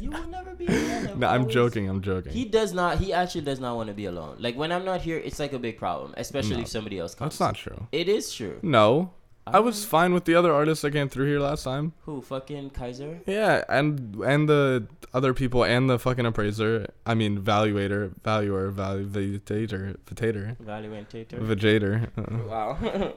You 0.00 0.10
will 0.10 0.26
never 0.26 0.52
be 0.56 0.66
alone. 0.66 1.20
no, 1.20 1.28
I'm 1.28 1.42
Always- 1.42 1.54
joking. 1.54 1.88
I'm 1.88 2.02
joking. 2.02 2.32
He 2.32 2.44
does 2.44 2.72
not. 2.74 2.98
He 2.98 3.12
actually 3.12 3.42
does 3.42 3.60
not 3.60 3.76
want 3.76 3.86
to 3.86 3.94
be 3.94 4.06
alone. 4.06 4.36
Like 4.40 4.56
when 4.56 4.72
I'm 4.72 4.84
not 4.84 5.00
here, 5.00 5.16
it's 5.16 5.38
like 5.38 5.52
a 5.52 5.60
big 5.60 5.78
problem, 5.78 6.12
especially 6.16 6.56
No. 6.56 6.62
if 6.62 6.68
somebody 6.68 6.98
else 6.98 7.14
comes. 7.14 7.38
That's 7.38 7.40
not 7.40 7.54
true. 7.54 7.86
It 7.92 8.08
is 8.08 8.34
true. 8.34 8.58
No, 8.62 9.12
I 9.46 9.60
was 9.60 9.84
fine 9.84 10.12
with 10.12 10.24
the 10.24 10.34
other 10.34 10.52
artists 10.52 10.82
that 10.82 10.90
came 10.90 11.08
through 11.08 11.26
here 11.26 11.38
last 11.40 11.62
time. 11.64 11.92
Who 12.04 12.20
fucking 12.20 12.70
Kaiser? 12.70 13.20
Yeah, 13.26 13.62
and 13.68 14.16
and 14.24 14.48
the 14.48 14.88
other 15.14 15.32
people 15.34 15.62
and 15.64 15.88
the 15.88 15.98
fucking 15.98 16.26
appraiser. 16.26 16.86
I 17.06 17.14
mean, 17.14 17.38
valuator, 17.40 18.12
valuer, 18.24 18.72
validator, 18.72 19.96
vitator, 20.04 20.56
Evaluator. 20.58 21.38
vajator. 21.40 22.46
Wow. 22.48 23.12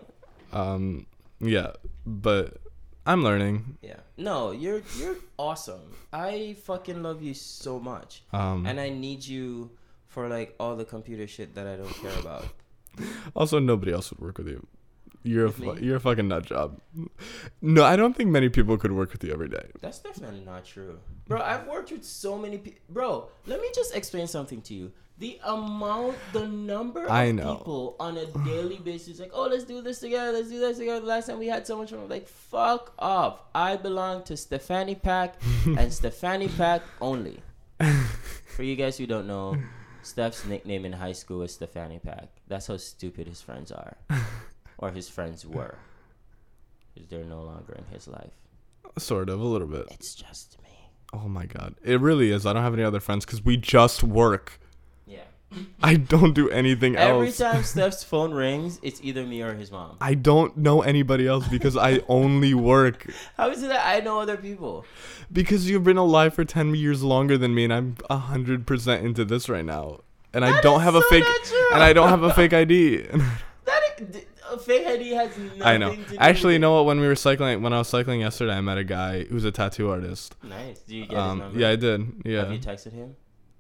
um, 0.54 1.08
yeah, 1.40 1.72
but 2.06 2.58
I'm 3.06 3.24
learning. 3.24 3.78
yeah. 3.82 4.02
No, 4.18 4.52
you're 4.52 4.82
you're 5.00 5.18
awesome. 5.38 5.96
I 6.14 6.56
fucking 6.64 7.02
love 7.02 7.24
you 7.24 7.34
so 7.34 7.80
much, 7.80 8.24
Um, 8.34 8.66
and 8.68 8.80
I 8.80 8.90
need 8.90 9.26
you 9.26 9.72
for 10.08 10.28
like 10.28 10.54
all 10.60 10.76
the 10.76 10.86
computer 10.86 11.26
shit 11.26 11.56
that 11.56 11.66
I 11.66 11.76
don't 11.76 11.94
care 12.02 12.18
about. 12.20 12.46
Also, 13.36 13.60
nobody 13.60 13.94
else 13.94 14.12
would 14.12 14.20
work 14.20 14.38
with 14.38 14.48
you. 14.50 14.68
You're 15.24 15.48
a 15.48 15.52
fu- 15.52 15.78
you're 15.80 15.98
a 15.98 16.00
fucking 16.00 16.28
nut 16.28 16.46
job. 16.46 16.80
No, 17.62 17.84
I 17.84 17.96
don't 17.96 18.16
think 18.16 18.30
many 18.30 18.48
people 18.50 18.78
could 18.78 18.92
work 18.94 19.12
with 19.12 19.24
you 19.24 19.34
every 19.34 19.50
day. 19.50 19.68
That's 19.82 20.00
definitely 20.00 20.42
not 20.46 20.66
true. 20.66 21.00
Bro, 21.28 21.42
I've 21.42 21.68
worked 21.68 21.92
with 21.92 22.04
so 22.06 22.38
many 22.38 22.58
people. 22.58 22.80
Bro, 22.90 23.30
let 23.46 23.60
me 23.62 23.70
just 23.76 23.94
explain 23.96 24.28
something 24.28 24.62
to 24.64 24.74
you. 24.74 24.92
The 25.18 25.38
amount, 25.44 26.16
the 26.32 26.48
number 26.48 27.04
of 27.04 27.12
I 27.12 27.32
know. 27.32 27.58
people 27.58 27.98
on 28.00 28.16
a 28.16 28.26
daily 28.46 28.78
basis, 28.84 29.20
like, 29.20 29.32
oh, 29.34 29.48
let's 29.48 29.66
do 29.66 29.82
this 29.82 30.00
together, 30.00 30.32
let's 30.32 30.48
do 30.50 30.60
this 30.60 30.78
together. 30.78 31.02
The 31.02 31.08
last 31.08 31.28
time 31.28 31.40
we 31.40 31.48
had 31.48 31.68
so 31.68 31.78
much 31.78 31.90
fun, 31.92 32.08
like, 32.08 32.26
fuck 32.30 32.94
off. 32.98 33.42
I 33.54 33.76
belong 33.76 34.24
to 34.24 34.38
Stefani 34.38 34.96
Pack 34.96 35.36
and 35.66 35.92
Stefani 35.92 36.48
Pack 36.48 36.84
only. 37.02 37.42
For 38.56 38.64
you 38.64 38.78
guys 38.78 38.98
who 38.98 39.08
don't 39.08 39.28
know, 39.28 39.58
Steph's 40.04 40.46
nickname 40.46 40.86
in 40.86 40.94
high 40.94 41.12
school 41.12 41.40
was 41.40 41.54
Stefani 41.54 42.00
Pack. 42.00 42.30
That's 42.48 42.68
how 42.68 42.78
stupid 42.78 43.28
his 43.28 43.42
friends 43.42 43.74
are. 43.74 43.98
or 44.80 44.92
his 44.92 45.08
friends 45.08 45.46
were. 45.46 45.78
Because 46.94 47.10
they're 47.10 47.24
no 47.24 47.42
longer 47.42 47.74
in 47.74 47.86
his 47.94 48.08
life. 48.08 48.32
Sort 48.98 49.30
of, 49.30 49.40
a 49.40 49.44
little 49.44 49.68
bit. 49.68 49.86
It's 49.92 50.16
just 50.16 50.58
me. 50.64 50.70
Oh 51.14 51.28
my 51.28 51.46
god, 51.46 51.76
it 51.84 52.00
really 52.02 52.32
is. 52.32 52.46
I 52.46 52.54
don't 52.54 52.64
have 52.64 52.74
any 52.74 52.84
other 52.84 53.00
friends 53.00 53.26
because 53.26 53.44
we 53.44 53.58
just 53.58 54.04
work. 54.04 54.60
Yeah. 55.06 55.20
I 55.84 55.96
don't 55.96 56.34
do 56.34 56.50
anything 56.50 56.96
Every 56.96 57.28
else. 57.28 57.42
Every 57.42 57.54
time 57.54 57.64
Steph's 57.72 58.04
phone 58.04 58.34
rings, 58.34 58.80
it's 58.82 59.00
either 59.04 59.26
me 59.26 59.42
or 59.42 59.54
his 59.54 59.72
mom. 59.72 59.98
I 60.02 60.14
don't 60.16 60.58
know 60.58 60.82
anybody 60.82 61.28
else 61.28 61.48
because 61.48 61.78
I 61.78 62.02
only 62.08 62.54
work. 62.54 63.12
How 63.38 63.50
is 63.50 63.62
it 63.62 63.68
that 63.68 63.86
I 63.86 64.00
know 64.00 64.20
other 64.20 64.38
people? 64.38 64.86
Because 65.32 65.70
you've 65.70 65.84
been 65.84 65.98
alive 65.98 66.34
for 66.34 66.46
ten 66.46 66.74
years 66.74 67.04
longer 67.04 67.38
than 67.38 67.54
me, 67.54 67.66
and 67.66 67.74
I'm 67.74 67.98
hundred 68.10 68.66
percent 68.66 69.06
into 69.06 69.26
this 69.26 69.50
right 69.50 69.66
now. 69.66 70.00
And 70.34 70.46
I 70.46 70.62
don't 70.62 70.82
have 70.82 70.94
a 70.94 71.02
fake, 71.04 71.26
and 71.74 71.82
I 71.82 71.92
don't 71.92 72.10
have 72.10 72.22
a 72.22 72.34
fake 72.34 72.54
ID. 72.54 72.98
That 72.98 73.82
has 74.50 75.38
nothing 75.38 75.62
I 75.62 75.78
know. 75.78 75.96
to 75.96 76.02
do 76.04 76.18
Actually, 76.18 76.54
you 76.54 76.60
know 76.60 76.74
what? 76.76 76.86
When 76.86 77.00
we 77.00 77.08
were 77.08 77.16
cycling, 77.16 77.62
when 77.62 77.74
I 77.74 77.80
was 77.80 77.88
cycling 77.88 78.22
yesterday, 78.22 78.54
I 78.54 78.62
met 78.62 78.78
a 78.78 78.84
guy 78.84 79.24
who's 79.26 79.44
a 79.46 79.52
tattoo 79.52 79.90
artist. 79.90 80.36
Nice. 80.44 80.80
Do 80.80 80.96
you 80.96 81.04
get 81.06 81.12
his 81.12 81.20
Um, 81.20 81.38
number? 81.40 81.60
yeah, 81.60 81.70
I 81.70 81.76
did. 81.76 82.00
Have 82.02 82.14
Yeah. 82.26 82.50
you 82.52 82.60
texted 82.60 82.94
him? 82.94 83.16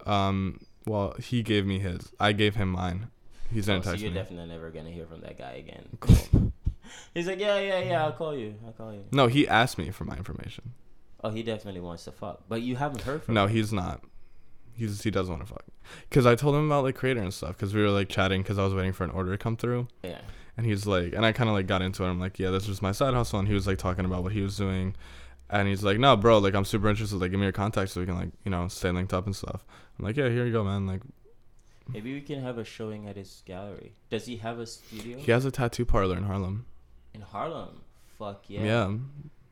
Um, 0.06 0.60
well, 0.86 1.15
he 1.19 1.43
gave 1.43 1.65
me 1.65 1.80
his. 1.80 2.12
I 2.19 2.32
gave 2.32 2.56
him 2.56 2.69
mine. 2.71 3.08
He's 3.52 3.67
Oh, 3.69 3.73
gonna 3.73 3.84
so 3.84 3.93
you're 3.93 4.12
me. 4.12 4.15
definitely 4.15 4.47
never 4.52 4.69
gonna 4.69 4.91
hear 4.91 5.06
from 5.06 5.21
that 5.21 5.38
guy 5.38 5.54
again. 5.54 5.86
Cool. 5.99 6.54
He's 7.13 7.28
like, 7.28 7.39
yeah, 7.39 7.60
yeah, 7.60 7.80
yeah. 7.82 8.04
I'll 8.06 8.12
call 8.13 8.36
you. 8.36 8.56
I'll 8.65 8.71
call 8.73 8.93
you. 8.93 9.04
No, 9.12 9.28
he 9.28 9.47
asked 9.47 9.78
me 9.78 9.91
for 9.91 10.06
my 10.06 10.15
information. 10.17 10.73
Oh, 11.23 11.30
he 11.30 11.43
definitely 11.43 11.82
wants 11.82 12.06
to 12.06 12.12
fuck, 12.12 12.43
but 12.49 12.62
you 12.62 12.78
haven't 12.78 13.02
heard 13.02 13.21
from 13.23 13.36
No, 13.36 13.45
him. 13.45 13.52
he's 13.56 13.71
not. 13.73 14.04
He's 14.75 15.04
he 15.04 15.12
doesn't 15.12 15.32
want 15.34 15.45
to 15.45 15.54
fuck. 15.54 15.65
Cause 16.10 16.25
I 16.25 16.36
told 16.36 16.56
him 16.56 16.65
about 16.67 16.84
like 16.86 16.95
creator 16.95 17.19
and 17.21 17.34
stuff. 17.34 17.58
Cause 17.58 17.73
we 17.73 17.82
were 17.82 17.89
like 17.89 18.08
chatting. 18.10 18.43
Cause 18.43 18.58
I 18.58 18.63
was 18.63 18.73
waiting 18.73 18.93
for 18.93 19.04
an 19.04 19.10
order 19.12 19.32
to 19.32 19.38
come 19.38 19.58
through. 19.58 19.88
Yeah. 20.04 20.21
And 20.60 20.65
he's 20.67 20.86
like, 20.86 21.13
and 21.13 21.26
I 21.26 21.32
kind 21.32 21.50
of 21.50 21.56
like 21.56 21.67
got 21.67 21.82
into 21.82 22.04
it. 22.04 22.10
I'm 22.10 22.19
like, 22.19 22.38
yeah, 22.38 22.50
this 22.50 22.67
is 22.67 22.82
my 22.82 22.91
side 22.91 23.13
hustle. 23.13 23.39
And 23.39 23.48
he 23.48 23.54
was 23.54 23.65
like 23.65 23.78
talking 23.78 24.04
about 24.04 24.24
what 24.24 24.34
he 24.34 24.41
was 24.41 24.58
doing. 24.58 24.93
And 25.50 25.69
he's 25.69 25.84
like, 25.86 25.98
no, 26.00 26.17
bro, 26.17 26.39
like 26.39 26.54
I'm 26.54 26.65
super 26.65 26.89
interested. 26.89 27.15
Like, 27.15 27.32
give 27.32 27.39
me 27.39 27.45
your 27.45 27.54
contact 27.54 27.91
so 27.91 28.02
we 28.02 28.06
can 28.06 28.17
like 28.17 28.32
you 28.43 28.52
know 28.52 28.67
stay 28.67 28.91
linked 28.91 29.13
up 29.13 29.26
and 29.26 29.34
stuff. 29.34 29.63
I'm 29.98 30.04
like, 30.04 30.17
yeah, 30.17 30.28
here 30.28 30.45
you 30.45 30.52
go, 30.52 30.65
man. 30.65 30.86
Like, 30.86 31.00
Maybe 31.88 32.13
we 32.13 32.19
can 32.19 32.41
have 32.41 32.58
a 32.58 32.65
showing 32.65 33.08
at 33.08 33.15
his 33.15 33.41
gallery. 33.45 33.93
Does 34.10 34.26
he 34.26 34.36
have 34.38 34.60
a 34.60 34.65
studio 34.67 35.17
he 35.17 35.32
has 35.32 35.45
a 35.45 35.52
tattoo 35.52 35.86
parlor 35.86 36.17
in 36.17 36.24
Harlem. 36.24 36.65
in 37.13 37.22
Harlem? 37.22 37.80
Fuck 38.17 38.43
yeah. 38.50 38.63
Yeah, 38.65 38.93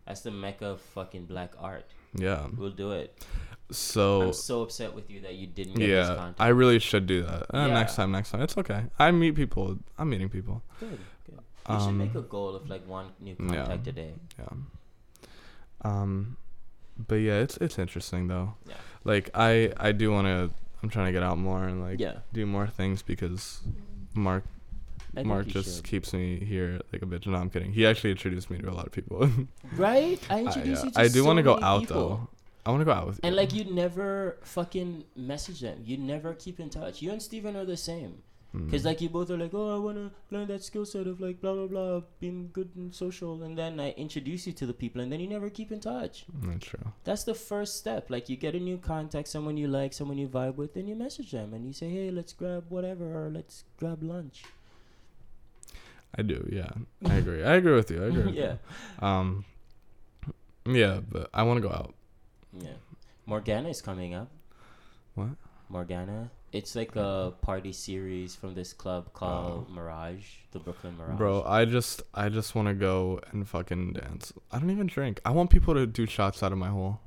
That's 0.06 0.22
the 0.22 0.32
mecca 0.32 0.66
of 0.68 0.82
fucking 0.82 1.24
black 1.28 1.54
art. 1.58 1.86
yeah. 2.14 2.48
We'll 2.58 2.72
do 2.72 2.92
it. 2.92 3.24
So 3.70 4.22
I'm 4.22 4.34
so 4.34 4.62
upset 4.62 4.94
with 4.96 5.10
you 5.12 5.20
that 5.22 5.36
you 5.36 5.46
didn't 5.48 5.74
get 5.76 5.90
yeah, 5.90 6.08
contact. 6.16 6.40
I 6.40 6.48
really 6.50 6.80
should 6.80 7.06
do 7.06 7.24
that. 7.24 7.44
Uh, 7.54 7.68
Yeah. 7.68 7.74
Next 7.74 7.96
time, 7.96 8.12
next 8.12 8.32
time. 8.32 8.42
It's 8.42 8.58
okay. 8.58 8.84
I 8.98 9.12
meet 9.12 9.36
people. 9.36 9.78
I'm 9.98 10.10
meeting 10.10 10.30
people. 10.30 10.64
Good, 10.80 10.98
good. 11.26 11.40
You 11.70 11.76
should 11.80 11.88
Um, 11.90 11.98
make 11.98 12.16
a 12.16 12.22
goal 12.22 12.56
of 12.56 12.70
like 12.70 12.88
one 12.88 13.08
new 13.20 13.36
yeah. 13.40 13.56
contact 13.66 13.88
a 13.88 13.92
day. 13.92 14.14
Yeah. 14.40 14.46
Um, 15.82 16.38
but 16.98 17.16
yeah, 17.16 17.40
it's 17.40 17.58
it's 17.58 17.78
interesting 17.78 18.28
though. 18.28 18.56
Yeah. 18.68 18.76
Like 19.04 19.30
I 19.34 19.72
I 19.78 19.92
do 19.92 20.12
want 20.12 20.28
to. 20.28 20.50
I'm 20.84 20.90
trying 20.90 21.08
to 21.08 21.12
get 21.12 21.24
out 21.24 21.38
more 21.38 21.64
and 21.66 21.82
like 21.82 22.00
Yeah. 22.00 22.20
do 22.34 22.46
more 22.46 22.68
things 22.68 23.02
because 23.02 23.62
Mark 24.14 24.44
I 25.16 25.24
Mark 25.24 25.48
just 25.48 25.78
should. 25.78 25.84
keeps 25.86 26.14
me 26.14 26.40
here 26.40 26.80
like 26.94 27.02
a 27.02 27.06
bitch. 27.06 27.26
No, 27.28 27.38
I'm 27.38 27.50
kidding. 27.50 27.74
He 27.74 27.86
actually 27.86 28.12
introduced 28.12 28.50
me 28.50 28.60
to 28.60 28.70
a 28.70 28.74
lot 28.74 28.86
of 28.86 28.92
people. 28.94 29.30
right. 29.76 30.20
I 30.30 30.36
I, 30.36 30.40
introduced 30.42 30.84
yeah. 30.84 30.86
you 30.86 30.92
to 30.92 31.00
I 31.00 31.08
do 31.08 31.22
so 31.22 31.26
want 31.26 31.38
to 31.38 31.44
go 31.44 31.60
out 31.62 31.82
people. 31.82 32.10
though. 32.10 32.30
I 32.68 32.70
want 32.70 32.82
to 32.82 32.86
go 32.86 32.92
out 32.92 33.08
with 33.08 33.16
you. 33.16 33.22
And 33.24 33.36
like 33.36 33.54
you 33.54 33.64
never 33.64 34.38
fucking 34.44 35.06
message 35.16 35.62
them. 35.62 35.84
You 35.86 35.96
never 35.96 36.34
keep 36.34 36.60
in 36.60 36.70
touch. 36.70 37.02
You 37.02 37.12
and 37.14 37.22
Steven 37.22 37.56
are 37.56 37.64
the 37.64 37.78
same. 37.78 38.24
Mm. 38.54 38.70
Cause 38.70 38.84
like 38.84 39.00
you 39.00 39.08
both 39.08 39.32
are 39.32 39.38
like, 39.38 39.54
oh, 39.54 39.74
I 39.74 39.80
wanna 39.80 40.12
learn 40.32 40.48
that 40.48 40.66
skill 40.66 40.86
set 40.86 41.08
of 41.08 41.22
like 41.22 41.40
blah 41.40 41.54
blah 41.54 41.68
blah, 41.68 42.02
being 42.20 42.50
good 42.52 42.70
and 42.76 42.94
social, 42.94 43.44
and 43.44 43.58
then 43.58 43.80
I 43.80 43.92
introduce 43.92 44.48
you 44.48 44.54
to 44.54 44.66
the 44.66 44.74
people, 44.74 45.02
and 45.02 45.10
then 45.10 45.22
you 45.22 45.28
never 45.28 45.50
keep 45.50 45.72
in 45.72 45.80
touch. 45.80 46.26
That's 46.44 46.66
true. 46.66 46.92
That's 47.06 47.24
the 47.24 47.34
first 47.34 47.78
step. 47.78 48.10
Like 48.10 48.28
you 48.28 48.36
get 48.36 48.54
a 48.54 48.60
new 48.60 48.78
contact, 48.78 49.30
someone 49.30 49.56
you 49.56 49.70
like, 49.70 49.94
someone 49.94 50.18
you 50.18 50.28
vibe 50.28 50.56
with, 50.56 50.74
then 50.74 50.88
you 50.88 50.96
message 50.96 51.32
them 51.32 51.54
and 51.54 51.66
you 51.66 51.72
say, 51.72 51.90
hey, 51.90 52.12
let's 52.12 52.34
grab 52.34 52.66
whatever, 52.68 53.06
or 53.06 53.30
let's 53.30 53.64
grab 53.78 54.04
lunch. 54.04 54.44
I 56.16 56.22
do. 56.22 56.48
Yeah, 56.52 56.72
I 57.06 57.16
agree. 57.16 57.44
I 57.44 57.56
agree 57.56 57.76
with 57.76 57.92
you. 57.92 58.04
I 58.04 58.08
agree. 58.08 58.24
With 58.26 58.36
yeah, 58.36 58.56
You. 59.02 59.08
Um. 59.08 59.46
Yeah, 60.66 61.00
but 61.08 61.30
I 61.34 61.44
want 61.44 61.62
to 61.62 61.68
go 61.68 61.74
out. 61.74 61.94
Yeah. 62.62 62.72
Morgana 63.26 63.70
is 63.70 63.82
coming 63.82 64.14
up. 64.14 64.30
What? 65.16 65.30
Morgana, 65.70 66.32
It's 66.54 66.76
like 66.76 66.96
a 66.96 67.34
party 67.42 67.74
series 67.74 68.36
from 68.36 68.54
this 68.56 68.72
club 68.72 69.12
called 69.14 69.68
oh. 69.70 69.74
Mirage, 69.74 70.26
the 70.52 70.60
Brooklyn 70.60 70.96
Mirage. 70.98 71.18
Bro, 71.18 71.44
I 71.44 71.66
just 71.66 72.04
I 72.14 72.30
just 72.30 72.56
want 72.56 72.70
to 72.70 72.74
go 72.74 73.20
and 73.32 73.48
fucking 73.48 73.94
dance. 73.94 74.32
I 74.52 74.60
don't 74.60 74.70
even 74.70 74.88
drink. 74.88 75.20
I 75.26 75.32
want 75.32 75.50
people 75.50 75.74
to 75.74 75.86
do 75.86 76.06
shots 76.06 76.42
out 76.42 76.54
of 76.54 76.58
my 76.58 76.70
hole 76.70 77.02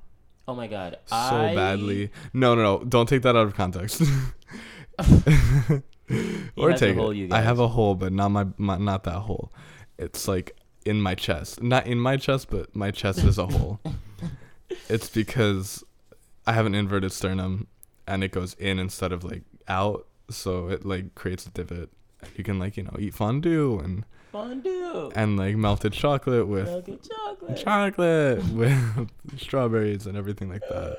Oh 0.51 0.55
my 0.55 0.67
god. 0.67 0.99
so 1.07 1.15
I- 1.15 1.55
badly. 1.55 2.11
No, 2.33 2.55
no, 2.55 2.63
no. 2.63 2.85
Don't 2.85 3.09
take 3.09 3.23
that 3.23 3.37
out 3.37 3.47
of 3.47 3.55
context. 3.55 4.03
or 6.57 6.73
take 6.73 6.97
hole, 6.97 7.13
it. 7.13 7.33
I 7.33 7.41
have 7.41 7.61
a 7.61 7.69
hole, 7.69 7.95
but 7.95 8.13
not 8.13 8.31
my, 8.31 8.47
my 8.59 8.77
not 8.77 9.05
that 9.05 9.21
hole. 9.21 9.53
It's 9.97 10.27
like 10.27 10.57
in 10.85 11.01
my 11.01 11.15
chest. 11.15 11.63
Not 11.63 11.87
in 11.87 12.01
my 12.01 12.17
chest, 12.17 12.49
but 12.51 12.75
my 12.75 12.91
chest 12.91 13.21
is 13.21 13.39
a 13.39 13.47
hole. 13.47 13.81
It's 14.91 15.09
because 15.09 15.85
I 16.47 16.53
have 16.53 16.67
an 16.67 16.75
inverted 16.75 17.13
sternum 17.13 17.67
and 18.07 18.25
it 18.25 18.33
goes 18.33 18.55
in 18.55 18.79
instead 18.79 19.13
of 19.13 19.25
like 19.25 19.43
out, 19.69 20.07
so 20.31 20.69
it 20.69 20.85
like 20.85 21.15
creates 21.15 21.47
a 21.47 21.51
divot. 21.51 21.91
You 22.37 22.45
can 22.45 22.59
like, 22.59 22.77
you 22.77 22.83
know, 22.83 22.97
eat 22.99 23.15
fondue 23.15 23.79
and 23.79 24.05
Fondue. 24.33 25.11
and 25.15 25.37
like 25.39 25.57
melted 25.57 25.93
chocolate 25.93 26.47
with 26.47 26.67
melted 26.67 27.01
chocolate. 27.09 27.57
chocolate 27.57 28.45
with 28.53 29.09
strawberries 29.39 30.07
and 30.07 30.17
everything 30.17 30.49
like 30.49 30.63
that. 30.69 30.99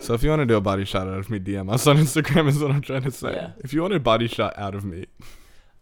So 0.00 0.12
if 0.14 0.22
you 0.22 0.30
want 0.30 0.40
to 0.40 0.46
do 0.46 0.56
a 0.56 0.60
body 0.60 0.84
shot 0.84 1.06
out 1.06 1.18
of 1.18 1.30
me, 1.30 1.38
DM 1.38 1.72
us 1.72 1.86
on 1.86 1.96
Instagram 1.96 2.48
is 2.48 2.58
what 2.58 2.70
I'm 2.70 2.82
trying 2.82 3.02
to 3.02 3.10
say. 3.10 3.32
Yeah. 3.32 3.50
If 3.58 3.72
you 3.72 3.82
want 3.82 3.94
a 3.94 4.00
body 4.00 4.26
shot 4.26 4.58
out 4.58 4.74
of 4.74 4.84
me, 4.84 5.06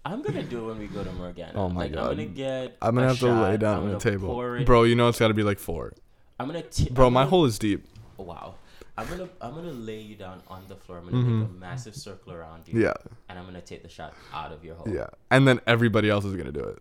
I'm 0.05 0.23
gonna 0.23 0.43
do 0.43 0.65
it 0.65 0.67
when 0.69 0.79
we 0.79 0.87
go 0.87 1.05
to 1.05 1.13
Morgana. 1.13 1.53
Oh 1.55 1.69
my 1.69 1.83
like, 1.83 1.91
I'm 1.91 1.97
God. 1.97 2.09
gonna 2.11 2.27
get. 2.27 2.77
I'm 2.83 2.95
gonna 2.95 3.09
have 3.09 3.19
to 3.21 3.33
lay 3.33 3.57
down 3.57 3.79
I'm 3.79 3.85
on 3.85 3.93
the 3.93 3.99
table, 3.99 4.65
bro. 4.65 4.83
You 4.83 4.95
know 4.97 5.09
it's 5.09 5.19
got 5.19 5.29
to 5.29 5.35
be 5.35 5.43
like 5.45 5.59
four, 5.59 5.95
I'm 6.43 6.49
gonna. 6.49 6.63
T- 6.63 6.91
bro. 6.91 7.07
I'm 7.07 7.13
My 7.15 7.21
gonna- 7.23 7.31
hole 7.31 7.45
is 7.47 7.59
deep. 7.59 7.87
Wow. 8.19 8.57
I'm 8.99 9.09
gonna 9.09 9.29
I'm 9.41 9.55
gonna 9.55 9.71
lay 9.73 10.01
you 10.01 10.17
down 10.17 10.43
on 10.49 10.63
the 10.69 10.77
floor. 10.77 10.99
I'm 10.99 11.05
gonna 11.07 11.17
make 11.23 11.49
Mhm. 11.49 11.57
a 11.57 11.59
massive 11.59 11.97
circle 11.97 12.33
around 12.35 12.69
you. 12.69 12.79
Yeah, 12.83 12.93
And 13.29 13.39
I'm 13.39 13.47
gonna 13.47 13.63
take 13.63 13.83
the 13.83 13.89
shot 13.89 14.13
out 14.35 14.53
of 14.53 14.63
your 14.65 14.75
hole. 14.75 14.87
yeah. 14.89 15.07
And 15.31 15.49
then 15.49 15.61
everybody 15.67 16.11
else 16.11 16.27
is 16.27 16.37
gonna 16.37 16.53
do 16.53 16.61
it. 16.61 16.79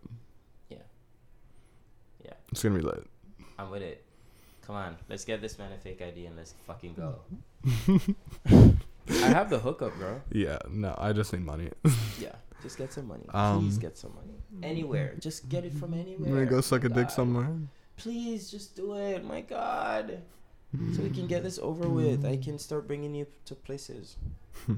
Yeah. 0.68 0.76
Yeah. 2.22 2.34
It's 2.50 2.62
gonna 2.62 2.74
be 2.76 2.82
lit. 2.82 3.06
I'm 3.58 3.70
with 3.70 3.80
it. 3.82 4.04
Come 4.66 4.76
on, 4.76 4.96
let's 5.08 5.24
get 5.24 5.40
this 5.40 5.58
man 5.58 5.72
a 5.72 5.78
fake 5.78 6.02
ID 6.02 6.26
and 6.26 6.36
let's 6.36 6.54
fucking 6.66 6.94
go. 6.94 7.20
I 8.46 9.28
have 9.28 9.50
the 9.50 9.58
hookup, 9.58 9.96
bro. 9.96 10.20
Yeah. 10.30 10.58
No, 10.70 10.94
I 10.98 11.12
just 11.14 11.32
need 11.32 11.44
money. 11.44 11.70
Yeah, 12.20 12.34
just 12.62 12.76
get 12.78 12.92
some 12.92 13.08
money. 13.08 13.24
Um, 13.30 13.60
Please 13.60 13.78
get 13.78 13.96
some 13.98 14.14
money. 14.14 14.34
Anywhere, 14.62 15.14
just 15.18 15.48
get 15.48 15.64
it 15.64 15.72
from 15.72 15.94
anywhere. 15.94 16.28
I'm 16.28 16.34
gonna 16.34 16.46
go 16.46 16.60
suck 16.60 16.84
a 16.84 16.88
My 16.90 16.94
dick 16.96 17.10
somewhere. 17.10 17.48
Please, 18.02 18.50
just 18.50 18.74
do 18.76 18.94
it. 18.94 19.24
My 19.24 19.40
God. 19.40 20.22
So 20.94 21.02
we 21.02 21.10
can 21.10 21.26
get 21.26 21.40
hmm. 21.40 21.44
this 21.44 21.58
over 21.58 21.88
with. 21.88 22.24
I 22.24 22.36
can 22.36 22.58
start 22.58 22.86
bringing 22.86 23.14
you 23.14 23.26
to 23.44 23.54
places. 23.54 24.16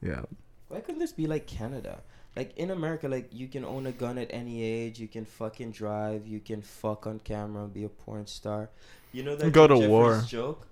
Yeah. 0.00 0.22
Why 0.68 0.80
couldn't 0.80 1.00
this 1.00 1.12
be 1.12 1.26
like 1.26 1.46
Canada? 1.46 2.00
Like 2.36 2.56
in 2.56 2.70
America, 2.70 3.08
like 3.08 3.28
you 3.32 3.48
can 3.48 3.64
own 3.64 3.86
a 3.86 3.92
gun 3.92 4.18
at 4.18 4.28
any 4.30 4.62
age, 4.62 5.00
you 5.00 5.08
can 5.08 5.24
fucking 5.24 5.72
drive, 5.72 6.26
you 6.26 6.40
can 6.40 6.62
fuck 6.62 7.06
on 7.06 7.18
camera, 7.20 7.66
be 7.66 7.84
a 7.84 7.88
porn 7.88 8.26
star. 8.26 8.70
You 9.12 9.24
know 9.24 9.34
that 9.34 9.52
Go 9.52 9.66
Jim 9.66 9.76
to 9.76 9.82
Jefferies 9.82 9.90
war. 9.90 10.24
joke 10.26 10.66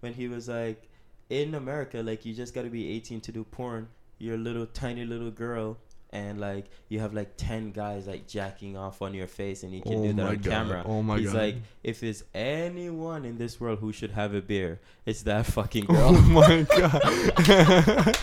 when 0.00 0.14
he 0.14 0.28
was 0.28 0.48
like, 0.48 0.88
in 1.30 1.54
America, 1.54 2.02
like 2.02 2.24
you 2.24 2.34
just 2.34 2.54
gotta 2.54 2.70
be 2.70 2.90
18 2.96 3.20
to 3.22 3.32
do 3.32 3.44
porn. 3.44 3.88
You're 4.18 4.34
a 4.34 4.38
little 4.38 4.66
tiny 4.66 5.04
little 5.04 5.30
girl, 5.30 5.78
and 6.14 6.40
like 6.40 6.66
you 6.88 7.00
have 7.00 7.12
like 7.12 7.36
10 7.36 7.72
guys 7.72 8.06
like 8.06 8.26
jacking 8.28 8.76
off 8.76 9.02
on 9.02 9.12
your 9.12 9.26
face, 9.26 9.64
and 9.64 9.74
you 9.74 9.82
can 9.82 9.94
oh 9.94 10.02
do 10.06 10.12
that 10.14 10.26
on 10.26 10.34
god. 10.36 10.44
camera. 10.44 10.82
Oh 10.86 11.02
my 11.02 11.18
He's 11.18 11.32
god. 11.32 11.38
like, 11.42 11.56
if 11.82 12.00
there's 12.00 12.22
anyone 12.34 13.24
in 13.24 13.36
this 13.36 13.60
world 13.60 13.80
who 13.80 13.92
should 13.92 14.12
have 14.12 14.32
a 14.32 14.40
beer, 14.40 14.80
it's 15.04 15.22
that 15.24 15.44
fucking 15.46 15.86
oh 15.90 15.92
girl 15.92 16.14
oh 16.16 16.22
my 16.22 16.62
god. 16.78 17.02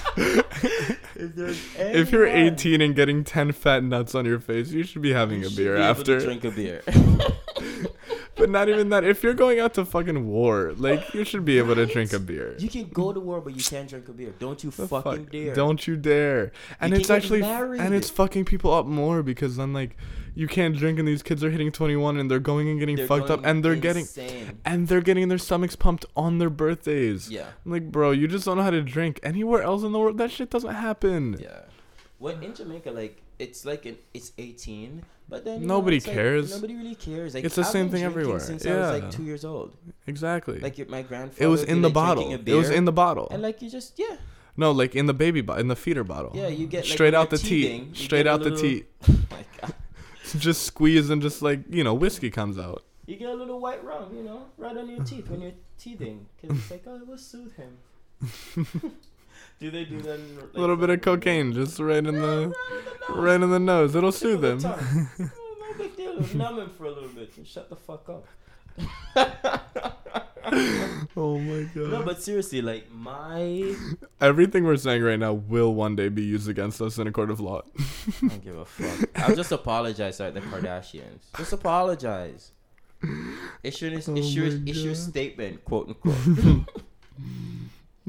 if 1.15 1.35
there's 1.35 1.59
if 1.77 2.11
you're 2.11 2.25
18 2.27 2.81
and 2.81 2.95
getting 2.95 3.23
10 3.23 3.51
fat 3.51 3.83
nuts 3.83 4.15
on 4.15 4.25
your 4.25 4.39
face, 4.39 4.71
you 4.71 4.83
should 4.83 5.01
be 5.01 5.11
having 5.13 5.41
You 5.41 5.47
a 5.47 5.51
beer 5.51 5.75
be 5.75 5.81
able 5.83 5.95
to 6.03 6.15
after. 6.15 6.19
drink 6.21 6.43
a 6.45 6.51
beer. 6.51 6.81
But 8.35 8.49
not 8.49 8.69
even 8.69 8.89
that. 8.89 9.03
If 9.03 9.23
you're 9.23 9.33
going 9.33 9.59
out 9.59 9.73
to 9.75 9.85
fucking 9.85 10.25
war, 10.27 10.73
like 10.77 11.13
you 11.13 11.25
should 11.25 11.43
be 11.43 11.57
able 11.57 11.75
to 11.75 11.85
drink 11.85 12.13
a 12.13 12.19
beer. 12.19 12.55
you 12.59 12.69
can 12.69 12.87
go 12.89 13.11
to 13.11 13.19
war, 13.19 13.41
but 13.41 13.55
you 13.55 13.61
can't 13.63 13.89
drink 13.89 14.07
a 14.07 14.13
beer. 14.13 14.33
Don't 14.39 14.63
you 14.63 14.71
The 14.71 14.87
fucking 14.87 15.23
fuck? 15.25 15.31
dare? 15.31 15.53
Don't 15.53 15.85
you 15.85 15.95
dare. 15.97 16.51
And 16.79 16.93
can 16.93 17.01
it's 17.01 17.09
actually 17.09 17.43
and 17.43 17.93
it's 17.93 18.09
fucking 18.09 18.45
people 18.45 18.73
up 18.73 18.85
more 18.85 19.21
because 19.21 19.57
then 19.57 19.73
like 19.73 19.97
you 20.33 20.47
can't 20.47 20.77
drink 20.77 20.97
and 20.97 21.05
these 21.05 21.21
kids 21.21 21.43
are 21.43 21.49
hitting 21.51 21.73
21 21.73 22.17
and 22.17 22.31
they're 22.31 22.39
going 22.39 22.69
and 22.69 22.79
getting 22.79 22.95
They're 22.95 23.05
fucked 23.05 23.29
up 23.29 23.41
and 23.43 23.65
they're 23.65 23.75
getting 23.75 24.03
insane. 24.03 24.59
and 24.63 24.87
they're 24.87 25.01
getting 25.01 25.27
their 25.27 25.37
stomachs 25.37 25.75
pumped 25.75 26.05
on 26.15 26.37
their 26.37 26.49
birthdays. 26.49 27.29
Yeah, 27.29 27.47
I'm 27.65 27.71
like, 27.73 27.91
bro, 27.91 28.11
you 28.11 28.29
just 28.29 28.45
don't 28.45 28.55
know 28.57 28.63
how 28.63 28.69
to 28.69 28.81
drink. 28.81 29.19
Anywhere 29.23 29.61
else 29.61 29.83
in 29.83 29.91
the 29.91 29.99
world, 29.99 30.17
that 30.19 30.31
shit 30.31 30.49
doesn't 30.49 30.73
happen. 30.75 31.35
yeah. 31.39 31.63
what 32.17 32.41
in 32.41 32.53
Jamaica, 32.55 32.91
like 32.91 33.21
it's 33.41 33.65
like 33.65 33.85
an, 33.85 33.97
it's 34.13 34.31
18, 34.37 35.03
but 35.29 35.43
then 35.45 35.65
Nobody 35.65 35.95
know, 35.95 35.97
it's 35.97 36.07
like, 36.07 36.15
cares. 36.15 36.51
nobody 36.55 36.75
really 36.75 36.95
cares. 36.95 37.33
Like 37.33 37.43
It's 37.45 37.55
the 37.55 37.61
I've 37.61 37.67
same 37.67 37.89
thing 37.89 38.03
everywhere. 38.03 38.39
Since 38.39 38.65
I 38.65 38.69
was 38.69 38.77
Yeah. 38.79 38.91
like 38.91 39.11
two 39.11 39.23
years 39.23 39.43
old. 39.43 39.75
Exactly. 40.07 40.59
Like 40.59 40.77
your- 40.77 40.87
my 40.87 41.01
grandfather. 41.01 41.43
it 41.45 41.47
was 41.47 41.63
in 41.63 41.81
the 41.81 41.87
like, 41.89 41.93
bottle. 41.93 42.31
It 42.33 42.53
was 42.55 42.69
in 42.69 42.85
the 42.85 42.91
bottle. 42.91 43.27
And 43.31 43.41
like 43.41 43.61
you 43.61 43.69
just 43.69 43.97
yeah 43.97 44.17
no, 44.57 44.71
like 44.71 44.95
in 44.95 45.05
the 45.05 45.13
baby 45.13 45.41
bottle, 45.41 45.61
in 45.61 45.67
the 45.69 45.75
feeder 45.75 46.03
bottle. 46.03 46.31
yeah 46.35 46.47
you 46.47 46.67
get 46.67 46.83
like, 46.83 46.93
straight 46.93 47.13
out 47.13 47.29
the 47.29 47.37
teat. 47.37 47.95
Straight 47.95 48.27
out 48.27 48.43
the 48.43 48.49
little- 48.51 48.61
teat. 48.69 48.85
Oh 49.63 49.69
just 50.37 50.63
squeeze 50.63 51.09
and 51.09 51.21
just 51.21 51.41
like 51.41 51.59
you 51.69 51.83
know 51.83 51.93
whiskey 51.93 52.29
comes 52.29 52.57
out. 52.57 52.83
You 53.07 53.15
get 53.17 53.29
a 53.29 53.33
little 53.33 53.59
white 53.59 53.83
rum, 53.83 54.15
you 54.15 54.23
know, 54.23 54.45
right 54.57 54.75
on 54.77 54.87
your 54.89 55.03
teeth 55.03 55.29
when 55.29 55.41
you're 55.41 55.57
teething, 55.77 56.25
because 56.41 56.57
it's 56.57 56.71
like, 56.71 56.83
oh, 56.87 56.95
it 56.95 57.07
will 57.07 57.17
soothe 57.17 57.53
him. 57.55 57.71
do 59.61 59.69
they 59.69 59.85
do 59.85 60.01
that? 60.01 60.15
In, 60.15 60.35
like, 60.37 60.45
a 60.55 60.59
little 60.59 60.75
bit 60.75 60.89
of 60.89 61.01
cocaine, 61.01 61.53
just 61.53 61.79
right 61.79 62.03
in 62.03 62.05
the 62.05 62.11
right 62.17 62.49
in 62.49 62.51
the 62.51 63.07
nose. 63.07 63.17
right 63.17 63.41
in 63.41 63.49
the 63.51 63.59
nose. 63.59 63.95
It'll 63.95 64.11
soothe 64.11 64.41
the 64.41 64.53
him. 64.53 64.59
tongue. 64.59 65.09
Oh, 65.19 65.57
no 65.59 65.77
big 65.77 65.95
deal. 65.95 66.19
Numb 66.35 66.59
him 66.59 66.69
for 66.71 66.85
a 66.85 66.89
little 66.91 67.09
bit 67.09 67.31
and 67.37 67.45
shut 67.47 67.69
the 67.69 67.75
fuck 67.75 68.09
up. 68.09 68.25
oh 71.15 71.37
my 71.37 71.63
god. 71.75 71.91
No, 71.91 72.01
but 72.03 72.23
seriously, 72.23 72.63
like 72.63 72.91
my, 72.91 73.75
Everything 74.21 74.63
we're 74.63 74.77
saying 74.77 75.03
right 75.03 75.19
now 75.19 75.33
will 75.33 75.75
one 75.75 75.95
day 75.95 76.09
be 76.09 76.23
used 76.23 76.49
against 76.49 76.81
us 76.81 76.97
in 76.97 77.05
a 77.05 77.11
court 77.11 77.29
of 77.29 77.39
law. 77.39 77.61
I 77.77 78.27
don't 78.27 78.43
give 78.43 78.57
a 78.57 78.65
fuck. 78.65 79.09
I'll 79.15 79.35
just 79.35 79.51
apologize 79.61 80.19
like 80.19 80.33
the 80.33 80.41
Kardashians. 80.41 81.19
Just 81.37 81.53
apologize. 81.53 82.51
Issue 83.63 83.87
an 83.87 84.01
Oh 84.07 84.15
issue 84.17 84.63
issue 84.65 84.89
a 84.89 84.95
statement, 84.95 85.63
quote 85.65 85.89
unquote. 85.89 86.67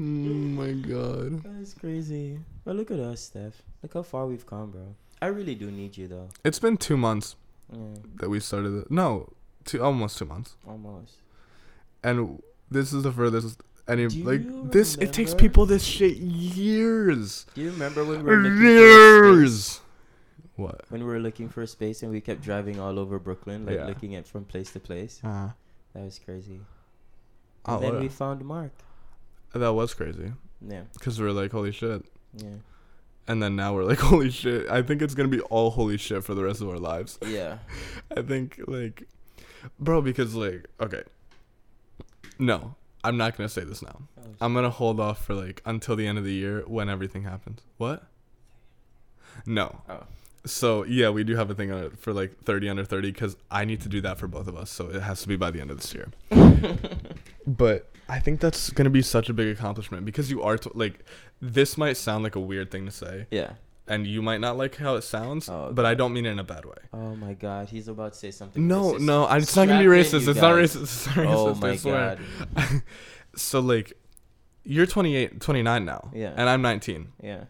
Oh 0.03 0.63
my 0.63 0.71
god. 0.73 1.43
That's 1.57 1.73
crazy. 1.73 2.39
But 2.65 2.75
look 2.75 2.91
at 2.91 2.99
us, 2.99 3.21
Steph. 3.21 3.61
Look 3.81 3.93
how 3.93 4.03
far 4.03 4.25
we've 4.27 4.45
come, 4.45 4.71
bro. 4.71 4.95
I 5.21 5.27
really 5.27 5.55
do 5.55 5.71
need 5.71 5.97
you 5.97 6.07
though. 6.07 6.29
It's 6.43 6.59
been 6.59 6.77
two 6.77 6.97
months 6.97 7.35
Yeah, 7.71 7.79
that 8.17 8.29
we 8.29 8.39
started 8.39 8.73
it. 8.81 8.91
No, 8.91 9.31
two 9.65 9.81
almost 9.81 10.17
two 10.17 10.25
months. 10.25 10.55
almost. 10.67 11.15
And 12.03 12.41
this 12.69 12.91
is 12.91 13.03
the 13.03 13.11
furthest 13.11 13.61
any 13.87 14.07
like 14.07 14.71
this. 14.71 14.95
It 14.95 15.13
takes 15.13 15.33
people 15.33 15.65
this 15.65 15.83
shit 15.83 16.17
years. 16.17 17.45
Do 17.53 17.61
you 17.61 17.71
remember 17.71 18.03
when 18.03 18.23
we 18.23 18.29
were 18.29 18.37
looking 18.37 18.59
for 18.59 18.65
a 18.65 19.47
space? 19.47 19.49
Years. 19.49 19.79
What? 20.55 20.81
When 20.89 21.01
we 21.01 21.07
were 21.07 21.19
looking 21.19 21.49
for 21.49 21.61
a 21.63 21.67
space 21.67 22.03
and 22.03 22.11
we 22.11 22.21
kept 22.21 22.41
driving 22.41 22.79
all 22.79 22.99
over 22.99 23.17
Brooklyn, 23.19 23.65
like 23.65 23.75
Yeah. 23.77 23.87
looking 23.87 24.15
at 24.15 24.27
from 24.27 24.45
place 24.45 24.71
to 24.73 24.79
place. 24.79 25.19
Uh, 25.23 25.49
That 25.93 26.03
was 26.03 26.19
crazy. 26.19 26.59
oh, 27.65 27.75
And 27.75 27.83
then 27.83 27.93
what- 27.93 28.01
we 28.01 28.09
found 28.09 28.43
Mark. 28.45 28.71
That 29.61 29.73
was 29.73 29.93
crazy. 29.93 30.31
Yeah, 30.67 30.83
Cause 30.99 31.19
we 31.19 31.25
were 31.25 31.33
like, 31.33 31.51
holy 31.51 31.71
shit. 31.71 32.05
yeah, 32.37 32.47
And 33.27 33.41
then 33.43 33.55
now 33.55 33.73
we're 33.73 33.83
like, 33.83 33.99
holy 34.11 34.31
shit. 34.31 34.69
I 34.69 34.81
think 34.81 35.01
it's 35.01 35.13
gonna 35.13 35.27
be 35.29 35.41
all 35.41 35.71
holy 35.71 35.97
shit 35.97 36.23
for 36.23 36.33
the 36.33 36.43
rest 36.43 36.61
of 36.61 36.69
our 36.69 36.77
lives. 36.79 37.19
yeah. 37.25 37.57
I 38.17 38.21
think 38.21 38.59
like, 38.67 39.03
bro, 39.79 40.01
because 40.01 40.35
like, 40.35 40.67
okay, 40.79 41.03
no, 42.39 42.75
I'm 43.03 43.17
not 43.17 43.37
gonna 43.37 43.49
say 43.49 43.63
this 43.63 43.81
now. 43.81 44.01
Oh, 44.17 44.21
I'm 44.41 44.53
gonna 44.53 44.69
hold 44.69 44.99
off 44.99 45.25
for 45.25 45.33
like 45.33 45.61
until 45.65 45.95
the 45.95 46.07
end 46.07 46.17
of 46.17 46.23
the 46.23 46.33
year 46.33 46.63
when 46.67 46.89
everything 46.89 47.23
happens. 47.23 47.61
What? 47.77 48.03
No. 49.45 49.81
Oh. 49.89 50.03
So 50.45 50.83
yeah, 50.83 51.09
we 51.09 51.23
do 51.23 51.35
have 51.35 51.49
a 51.49 51.55
thing 51.55 51.71
on 51.71 51.83
it 51.85 51.97
for 51.97 52.13
like 52.13 52.37
30 52.43 52.69
under 52.69 52.83
30 52.83 53.11
because 53.11 53.37
I 53.49 53.63
need 53.65 53.81
to 53.81 53.89
do 53.89 54.01
that 54.01 54.17
for 54.17 54.27
both 54.27 54.47
of 54.47 54.57
us. 54.57 54.69
So 54.69 54.89
it 54.89 55.01
has 55.01 55.21
to 55.21 55.27
be 55.27 55.35
by 55.37 55.51
the 55.51 55.61
end 55.61 55.71
of 55.71 55.77
this 55.77 55.93
year. 55.93 56.09
but 57.47 57.89
I 58.09 58.19
think 58.19 58.39
that's 58.41 58.69
gonna 58.71 58.89
be 58.89 59.01
such 59.01 59.29
a 59.29 59.33
big 59.33 59.47
accomplishment 59.47 60.05
because 60.05 60.29
you 60.29 60.41
are 60.43 60.57
t- 60.57 60.69
like, 60.73 61.05
this 61.41 61.77
might 61.77 61.97
sound 61.97 62.23
like 62.23 62.35
a 62.35 62.39
weird 62.39 62.71
thing 62.71 62.85
to 62.85 62.91
say, 62.91 63.27
yeah. 63.31 63.53
and 63.87 64.05
you 64.05 64.21
might 64.21 64.41
not 64.41 64.57
like 64.57 64.75
how 64.75 64.95
it 64.95 65.03
sounds, 65.03 65.47
Oh, 65.49 65.71
but 65.73 65.85
I 65.85 65.93
don't 65.93 66.13
mean 66.13 66.25
it 66.25 66.31
in 66.31 66.39
a 66.39 66.43
bad 66.43 66.65
way. 66.65 66.75
Oh 66.93 67.15
my 67.15 67.33
God, 67.33 67.69
he's 67.69 67.87
about 67.87 68.13
to 68.13 68.19
say 68.19 68.31
something. 68.31 68.67
No, 68.67 68.93
racist. 68.93 68.99
no, 68.99 69.23
I, 69.25 69.37
it's 69.37 69.55
not 69.55 69.67
gonna 69.69 69.79
be 69.79 69.85
racist. 69.89 70.27
It's 70.27 70.41
not 70.41 70.51
oh 70.51 70.57
racist. 70.57 70.83
It's 70.83 71.07
not 71.07 71.15
racist. 71.15 71.33
Oh 71.35 71.55
I 71.55 71.59
my 71.59 71.75
swear. 71.77 72.17
God. 72.55 72.83
So 73.35 73.61
like, 73.61 73.93
you're 74.63 74.85
28, 74.85 75.39
29 75.41 75.85
now, 75.85 76.11
Yeah. 76.13 76.33
and 76.37 76.47
I'm 76.49 76.61
19. 76.61 77.13
Yeah, 77.23 77.45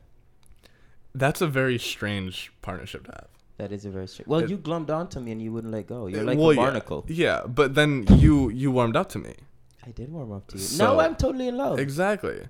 That's 1.16 1.42
a 1.42 1.48
very 1.48 1.78
strange 1.78 2.52
partnership 2.62 3.06
to 3.06 3.12
have. 3.12 3.28
that 3.58 3.72
is 3.72 3.86
a 3.86 3.90
very 3.92 4.08
strange. 4.08 4.28
Well, 4.28 4.40
It- 4.42 4.50
you 4.50 4.58
glummed 4.58 4.90
onto 4.90 5.20
me 5.20 5.32
and 5.32 5.42
you 5.42 5.52
wouldn't 5.54 5.72
let 5.72 5.86
go. 5.88 6.08
You're 6.08 6.22
Uh, 6.22 6.24
like 6.24 6.38
well, 6.40 6.50
a 6.50 6.56
yeah. 6.56 6.62
barnacle. 6.62 7.06
Yeah, 7.08 7.42
but 7.48 7.76
then 7.76 8.06
you 8.18 8.50
you 8.50 8.72
warmed 8.72 8.96
up 8.96 9.10
to 9.10 9.20
me. 9.20 9.36
I 9.86 9.92
did 9.92 10.10
warm 10.12 10.32
up 10.32 10.48
to 10.48 10.58
you. 10.58 10.64
So- 10.64 10.84
now 10.86 11.00
I'm 11.00 11.16
totally 11.16 11.48
in 11.48 11.58
love. 11.58 11.80
Exactly. 11.80 12.48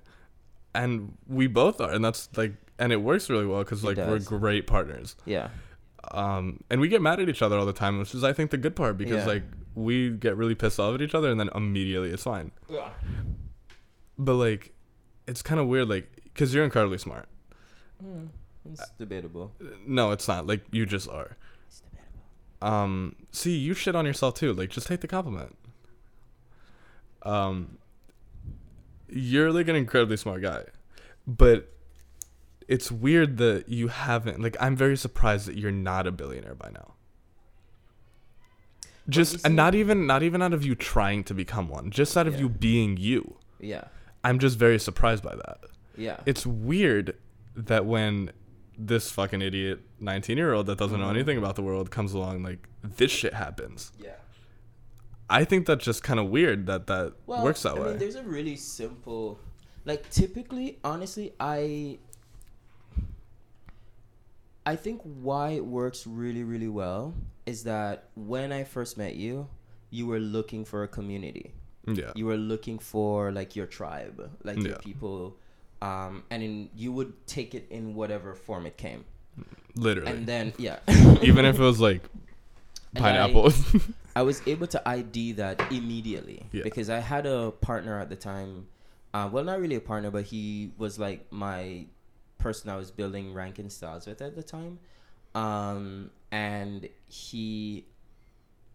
and 0.76 1.16
we 1.28 1.46
both 1.46 1.80
are, 1.80 1.92
and 1.92 2.04
that's 2.04 2.28
like, 2.36 2.54
and 2.80 2.90
it 2.92 2.96
works 2.96 3.30
really 3.30 3.46
well 3.46 3.62
because 3.62 3.84
It 3.84 3.86
like 3.86 3.96
we're 4.08 4.18
great 4.18 4.66
partners. 4.66 5.14
Yeah. 5.24 5.50
Um, 6.10 6.64
and 6.68 6.80
we 6.80 6.88
get 6.88 7.00
mad 7.00 7.20
at 7.20 7.28
each 7.28 7.42
other 7.42 7.56
all 7.56 7.64
the 7.66 7.72
time, 7.72 7.98
which 8.00 8.12
is 8.12 8.24
I 8.24 8.32
think 8.32 8.50
the 8.50 8.56
good 8.58 8.74
part 8.74 8.96
because 8.98 9.24
Yeah. 9.24 9.34
like 9.34 9.44
we 9.76 10.10
get 10.10 10.36
really 10.36 10.56
pissed 10.56 10.80
off 10.80 10.94
at 10.96 11.00
each 11.02 11.14
other, 11.14 11.30
and 11.30 11.38
then 11.38 11.48
immediately 11.54 12.10
it's 12.10 12.24
fine. 12.24 12.50
Yeah. 12.68 12.88
But 14.18 14.34
like, 14.34 14.72
it's 15.28 15.42
kind 15.42 15.60
of 15.60 15.68
weird, 15.68 15.88
like, 15.88 16.08
because 16.24 16.52
you're 16.52 16.64
incredibly 16.64 16.98
smart. 16.98 17.28
Mm, 18.04 18.28
it's 18.72 18.90
debatable. 18.98 19.52
No, 19.86 20.10
it's 20.12 20.26
not. 20.28 20.46
Like 20.46 20.62
you 20.70 20.86
just 20.86 21.08
are. 21.08 21.36
It's 21.66 21.80
debatable. 21.80 22.22
Um, 22.62 23.16
see, 23.30 23.56
you 23.56 23.74
shit 23.74 23.94
on 23.94 24.06
yourself 24.06 24.34
too. 24.34 24.52
Like, 24.52 24.70
just 24.70 24.86
take 24.86 25.00
the 25.00 25.08
compliment. 25.08 25.56
Um, 27.22 27.78
you're 29.08 29.52
like 29.52 29.68
an 29.68 29.76
incredibly 29.76 30.16
smart 30.16 30.42
guy, 30.42 30.64
but 31.26 31.70
it's 32.68 32.90
weird 32.90 33.36
that 33.38 33.68
you 33.68 33.88
haven't. 33.88 34.40
Like, 34.40 34.56
I'm 34.60 34.76
very 34.76 34.96
surprised 34.96 35.46
that 35.46 35.56
you're 35.56 35.70
not 35.70 36.06
a 36.06 36.12
billionaire 36.12 36.54
by 36.54 36.70
now. 36.70 36.94
Just 39.08 39.44
and 39.44 39.54
not 39.54 39.74
even 39.74 40.06
not 40.06 40.22
even 40.22 40.40
out 40.40 40.54
of 40.54 40.64
you 40.64 40.74
trying 40.74 41.24
to 41.24 41.34
become 41.34 41.68
one, 41.68 41.90
just 41.90 42.16
out 42.16 42.26
of 42.26 42.34
Yeah. 42.34 42.40
you 42.40 42.48
being 42.48 42.96
you. 42.96 43.36
Yeah. 43.60 43.84
I'm 44.22 44.38
just 44.38 44.58
very 44.58 44.78
surprised 44.78 45.22
by 45.22 45.34
that. 45.36 45.58
Yeah. 45.96 46.20
It's 46.24 46.46
weird 46.46 47.14
that 47.54 47.84
when 47.84 48.30
this 48.78 49.10
fucking 49.10 49.40
idiot 49.42 49.80
19 50.00 50.36
year 50.36 50.52
old 50.52 50.66
that 50.66 50.78
doesn't 50.78 50.98
know 51.00 51.06
Mhm. 51.06 51.10
anything 51.16 51.38
about 51.38 51.56
the 51.56 51.62
world 51.62 51.90
comes 51.90 52.12
along, 52.12 52.42
like 52.42 52.68
this 52.82 53.10
shit 53.10 53.34
happens. 53.34 53.92
yeah. 53.98 54.16
I 55.30 55.44
think 55.44 55.66
that's 55.66 55.84
just 55.84 56.02
kind 56.02 56.20
of 56.20 56.28
weird 56.28 56.66
that 56.66 56.86
that 56.88 57.14
Well, 57.26 57.42
works 57.42 57.62
that 57.62 57.76
I 57.76 57.80
way. 57.80 57.88
mean, 57.90 57.98
there's 57.98 58.14
a 58.14 58.22
really 58.22 58.56
simple, 58.56 59.38
like 59.86 60.10
typically, 60.10 60.78
honestly, 60.84 61.32
I, 61.40 61.98
I 64.66 64.76
think 64.76 65.00
why 65.02 65.50
it 65.50 65.64
works 65.64 66.06
really, 66.06 66.42
really 66.44 66.68
well 66.68 67.14
is 67.46 67.64
that 67.64 68.08
when 68.14 68.52
I 68.52 68.64
first 68.64 68.96
met 68.96 69.14
you, 69.16 69.48
you 69.90 70.06
were 70.06 70.20
looking 70.20 70.64
for 70.64 70.82
a 70.82 70.88
community. 70.88 71.52
yeah. 71.86 72.12
You 72.14 72.24
were 72.26 72.36
looking 72.38 72.78
for 72.78 73.30
like 73.30 73.54
your 73.56 73.66
tribe, 73.66 74.30
like 74.42 74.58
your 74.62 74.76
people, 74.78 75.36
um, 75.84 76.22
and 76.30 76.42
in, 76.42 76.70
you 76.74 76.90
would 76.92 77.12
take 77.26 77.54
it 77.54 77.66
in 77.70 77.94
whatever 77.94 78.34
form 78.34 78.64
it 78.66 78.76
came, 78.76 79.04
Literally. 79.76 80.10
and 80.12 80.26
then 80.26 80.52
yeah, 80.58 80.78
Even 81.22 81.44
if 81.44 81.58
it 81.58 81.62
was 81.62 81.80
like 81.80 82.02
And 82.94 83.04
I- 83.06 83.10
pineapple. 83.32 83.52
I 84.16 84.22
was 84.22 84.40
able 84.46 84.68
to 84.68 84.88
ID 84.88 85.32
that 85.32 85.60
immediately 85.72 86.46
Yeah. 86.52 86.62
because 86.62 86.88
I 86.88 87.00
had 87.00 87.26
a 87.26 87.50
partner 87.50 87.98
at 87.98 88.08
the 88.10 88.14
time. 88.16 88.68
Uh, 89.12 89.28
well, 89.32 89.42
not 89.42 89.58
really 89.60 89.74
a 89.74 89.80
partner, 89.80 90.10
but 90.12 90.22
he 90.24 90.70
was 90.78 91.00
like 91.00 91.20
my 91.32 91.86
person 92.38 92.70
I 92.70 92.76
was 92.76 92.92
building 92.92 93.34
Rankin 93.34 93.68
Styles 93.70 94.06
with 94.06 94.22
at 94.22 94.36
the 94.36 94.42
time. 94.44 94.78
Um, 95.34 96.10
and 96.30 96.88
he, 97.06 97.86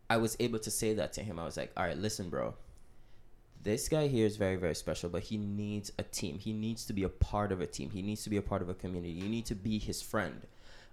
I 0.09 0.17
was 0.17 0.35
able 0.41 0.59
to 0.59 0.69
say 0.71 0.93
that 0.95 1.13
to 1.13 1.21
him. 1.23 1.39
I 1.39 1.45
was 1.45 1.55
like, 1.55 1.71
all 1.77 1.85
right, 1.85 1.97
listen, 1.97 2.29
bro. 2.29 2.53
This 3.61 3.89
guy 3.89 4.07
here 4.07 4.25
is 4.25 4.37
very, 4.37 4.55
very 4.55 4.75
special, 4.75 5.09
but 5.09 5.23
he 5.23 5.37
needs 5.37 5.91
a 5.99 6.03
team. 6.03 6.39
He 6.39 6.53
needs 6.53 6.85
to 6.85 6.93
be 6.93 7.03
a 7.03 7.09
part 7.09 7.51
of 7.51 7.59
a 7.59 7.67
team. 7.67 7.89
He 7.89 8.01
needs 8.01 8.23
to 8.23 8.29
be 8.29 8.37
a 8.37 8.41
part 8.41 8.61
of 8.61 8.69
a 8.69 8.73
community. 8.73 9.11
You 9.11 9.27
need 9.27 9.45
to 9.47 9.55
be 9.55 9.79
his 9.79 10.01
friend. 10.01 10.47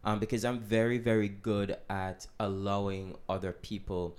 Um, 0.04 0.18
because 0.18 0.44
I'm 0.44 0.60
very, 0.60 0.98
very 0.98 1.28
good 1.28 1.76
at 1.90 2.26
allowing 2.38 3.16
other 3.28 3.52
people 3.52 4.16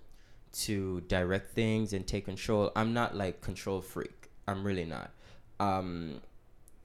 to 0.53 1.01
direct 1.01 1.51
things 1.51 1.93
and 1.93 2.05
take 2.05 2.25
control. 2.25 2.71
I'm 2.75 2.93
not 2.93 3.15
like 3.15 3.41
control 3.41 3.81
freak. 3.81 4.29
I'm 4.47 4.63
really 4.65 4.85
not. 4.85 5.11
Um, 5.59 6.21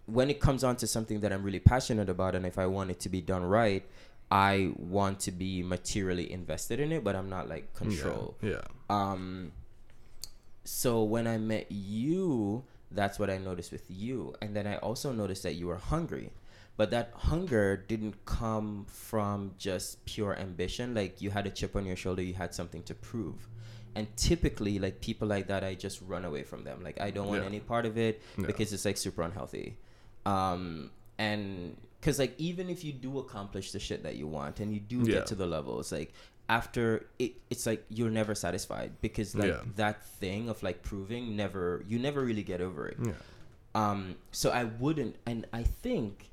when 0.07 0.31
it 0.31 0.41
comes 0.41 0.65
on 0.65 0.77
to 0.77 0.87
something 0.87 1.21
that 1.21 1.33
I'm 1.33 1.43
really 1.43 1.61
passionate 1.61 2.09
about, 2.09 2.35
and 2.35 2.45
if 2.45 2.59
I 2.59 2.67
want 2.67 2.91
it 2.91 3.01
to 3.01 3.09
be 3.09 3.21
done 3.21 3.45
right, 3.45 3.85
I 4.31 4.73
want 4.79 5.21
to 5.21 5.31
be 5.31 5.63
materially 5.63 6.31
invested 6.31 6.81
in 6.81 6.91
it, 6.91 7.05
but 7.05 7.15
I'm 7.15 7.29
not 7.29 7.49
like 7.49 7.75
control. 7.75 8.37
Yeah. 8.41 8.51
yeah. 8.51 8.61
Um, 8.89 9.53
so 10.65 11.03
when 11.03 11.27
I 11.27 11.39
met 11.39 11.67
you, 11.71 12.65
that's 12.91 13.19
what 13.19 13.31
I 13.31 13.39
noticed 13.39 13.73
with 13.73 13.85
you, 13.89 14.35
and 14.43 14.55
then 14.55 14.67
I 14.67 14.77
also 14.77 15.13
noticed 15.13 15.43
that 15.45 15.55
you 15.55 15.67
were 15.67 15.77
hungry, 15.79 16.31
but 16.77 16.91
that 16.91 17.11
hunger 17.15 17.77
didn't 17.77 18.25
come 18.25 18.87
from 18.89 19.53
just 19.59 20.05
pure 20.05 20.37
ambition. 20.39 20.95
Like 20.95 21.21
you 21.21 21.31
had 21.31 21.47
a 21.47 21.51
chip 21.51 21.75
on 21.77 21.85
your 21.87 21.97
shoulder, 21.97 22.23
you 22.23 22.35
had 22.35 22.55
something 22.55 22.83
to 22.85 22.95
prove. 22.95 23.49
And 23.95 24.07
typically, 24.17 24.79
like 24.79 25.01
people 25.03 25.29
like 25.29 25.49
that, 25.49 25.63
I 25.65 25.75
just 25.75 26.01
run 26.03 26.25
away 26.25 26.45
from 26.45 26.65
them. 26.65 26.83
Like 26.83 26.99
I 27.01 27.11
don't 27.11 27.27
want 27.29 27.43
Yeah. 27.43 27.49
any 27.49 27.61
part 27.61 27.85
of 27.85 27.99
it 27.99 28.23
Yeah. 28.39 28.47
because 28.47 28.73
it's 28.73 28.85
like 28.87 28.97
super 28.97 29.23
unhealthy. 29.23 29.77
Um, 30.25 30.91
and 31.19 31.77
because 32.01 32.19
like 32.19 32.35
even 32.39 32.71
if 32.71 32.85
you 32.85 32.93
do 32.93 33.19
accomplish 33.19 33.73
the 33.73 33.79
shit 33.79 34.03
that 34.05 34.17
you 34.17 34.27
want 34.27 34.61
and 34.61 34.73
you 34.73 34.81
do 34.81 34.99
Yeah. 35.01 35.17
get 35.17 35.27
to 35.27 35.35
the 35.35 35.47
levels, 35.47 35.93
like 35.93 36.13
after 36.49 37.07
it, 37.19 37.33
it's 37.51 37.67
like 37.67 37.85
you're 37.89 38.11
never 38.11 38.35
satisfied 38.35 38.93
because 39.01 39.35
like 39.35 39.49
Yeah. 39.49 39.61
that 39.77 40.05
thing 40.05 40.49
of 40.49 40.63
like 40.63 40.83
proving 40.83 41.37
never 41.37 41.85
you 41.89 41.99
never 41.99 42.21
really 42.23 42.43
get 42.43 42.61
over 42.61 42.89
it. 42.89 42.99
Yeah. 43.03 43.13
Um, 43.75 44.17
so 44.33 44.51
I 44.51 44.65
wouldn't, 44.65 45.17
and 45.25 45.47
I 45.53 45.63
think 45.63 46.29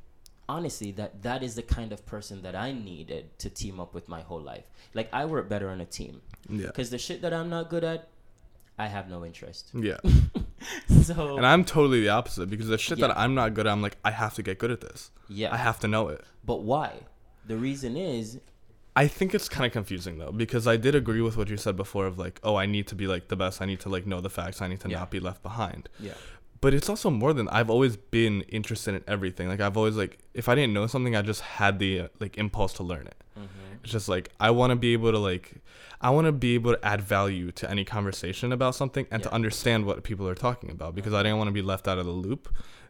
honestly 0.49 0.91
that 0.93 1.21
that 1.21 1.43
is 1.43 1.55
the 1.55 1.61
kind 1.61 1.93
of 1.93 2.05
person 2.05 2.41
that 2.41 2.55
I 2.55 2.71
needed 2.73 3.37
to 3.39 3.49
team 3.49 3.79
up 3.79 3.93
with 3.93 4.09
my 4.09 4.21
whole 4.21 4.41
life. 4.41 4.65
Like 4.93 5.09
I 5.13 5.25
work 5.25 5.47
better 5.47 5.69
on 5.69 5.79
a 5.79 5.85
team 5.85 6.21
Yeah. 6.49 6.67
because 6.67 6.89
the 6.89 6.97
shit 6.97 7.21
that 7.21 7.33
I'm 7.33 7.49
not 7.49 7.69
good 7.69 7.83
at, 7.83 8.09
I 8.77 8.87
have 8.87 9.09
no 9.09 9.23
interest. 9.23 9.69
Yeah. 9.73 9.97
so 11.03 11.37
And 11.37 11.45
I'm 11.45 11.63
totally 11.63 12.01
the 12.01 12.09
opposite 12.09 12.49
because 12.49 12.67
the 12.67 12.77
shit 12.77 12.97
Yeah. 12.97 13.07
that 13.07 13.17
I'm 13.17 13.35
not 13.35 13.53
good 13.53 13.67
at, 13.67 13.71
I'm 13.71 13.81
like, 13.81 13.97
I 14.03 14.11
have 14.11 14.33
to 14.35 14.43
get 14.43 14.57
good 14.59 14.71
at 14.71 14.81
this. 14.81 15.11
yeah, 15.29 15.53
I 15.53 15.57
have 15.57 15.79
to 15.81 15.87
know 15.87 16.07
it. 16.09 16.23
but 16.43 16.63
why? 16.63 17.01
The 17.47 17.57
reason 17.57 17.95
is 17.97 18.39
I 19.03 19.05
think 19.17 19.29
it's 19.37 19.49
kind 19.55 19.65
of 19.65 19.71
confusing 19.79 20.17
though 20.21 20.33
because 20.43 20.65
I 20.73 20.75
did 20.85 20.93
agree 21.01 21.21
with 21.27 21.35
what 21.37 21.47
you 21.53 21.57
said 21.65 21.75
before 21.83 22.05
of 22.11 22.15
like, 22.25 22.35
oh, 22.47 22.55
I 22.63 22.65
need 22.75 22.85
to 22.91 22.95
be 23.01 23.07
like 23.13 23.23
the 23.33 23.35
best. 23.43 23.55
I 23.63 23.65
need 23.71 23.79
to 23.85 23.89
like 23.95 24.05
know 24.11 24.19
the 24.27 24.33
facts. 24.39 24.57
I 24.61 24.67
need 24.71 24.81
to 24.85 24.89
Yeah. 24.89 24.99
not 24.99 25.09
be 25.17 25.21
left 25.29 25.41
behind. 25.49 25.83
yeah, 26.07 26.15
But 26.63 26.71
it's 26.77 26.89
also 26.93 27.09
more 27.09 27.33
than 27.37 27.47
I've 27.57 27.69
always 27.75 27.95
been 28.17 28.35
interested 28.59 28.91
in 28.95 29.03
everything. 29.07 29.45
Like 29.51 29.61
I've 29.65 29.77
always 29.77 29.95
like 30.03 30.13
if 30.33 30.45
I 30.49 30.53
didn't 30.57 30.73
know 30.77 30.85
something, 30.93 31.15
I 31.15 31.21
just 31.21 31.41
had 31.59 31.73
the 31.79 31.91
uh, 32.01 32.07
like 32.23 32.33
impulse 32.37 32.73
to 32.79 32.83
learn 32.91 33.05
it. 33.13 33.19
mm-hmm. 33.39 33.75
It's 33.83 33.93
just 33.97 34.09
like 34.15 34.25
I 34.47 34.49
want 34.59 34.69
to 34.71 34.75
be 34.75 34.91
able 34.97 35.11
to 35.17 35.19
like 35.31 35.45
I 36.01 36.09
want 36.15 36.25
to 36.27 36.33
be 36.47 36.51
able 36.55 36.71
to 36.75 36.81
add 36.93 37.01
value 37.01 37.47
to 37.59 37.69
any 37.73 37.85
conversation 37.85 38.51
about 38.57 38.73
something 38.81 39.05
and 39.11 39.21
to 39.23 39.31
understand 39.39 39.85
what 39.85 40.03
people 40.09 40.27
are 40.31 40.39
talking 40.47 40.69
about 40.77 40.95
because 40.95 41.13
I 41.13 41.23
didn't 41.23 41.37
want 41.41 41.47
to 41.53 41.57
be 41.61 41.65
left 41.73 41.87
out 41.87 41.97
of 42.01 42.05
the 42.05 42.17
loop 42.27 42.43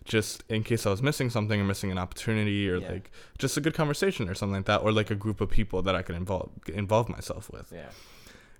just 0.09 0.43
in 0.49 0.63
case 0.63 0.85
I 0.85 0.89
was 0.89 1.01
missing 1.09 1.29
something 1.29 1.61
or 1.61 1.63
missing 1.63 1.91
an 1.91 1.97
opportunity 2.05 2.69
or 2.69 2.77
Yeah. 2.77 2.91
like 2.93 3.11
just 3.37 3.55
a 3.55 3.61
good 3.61 3.75
conversation 3.81 4.27
or 4.29 4.33
something 4.35 4.55
like 4.59 4.65
that 4.65 4.81
or 4.83 4.91
like 4.91 5.09
a 5.11 5.15
group 5.15 5.39
of 5.39 5.49
people 5.59 5.81
that 5.83 5.95
I 5.95 6.01
could 6.01 6.15
involve 6.23 6.49
involve 6.83 7.07
myself 7.17 7.49
with 7.55 7.71
yeah, 7.71 7.91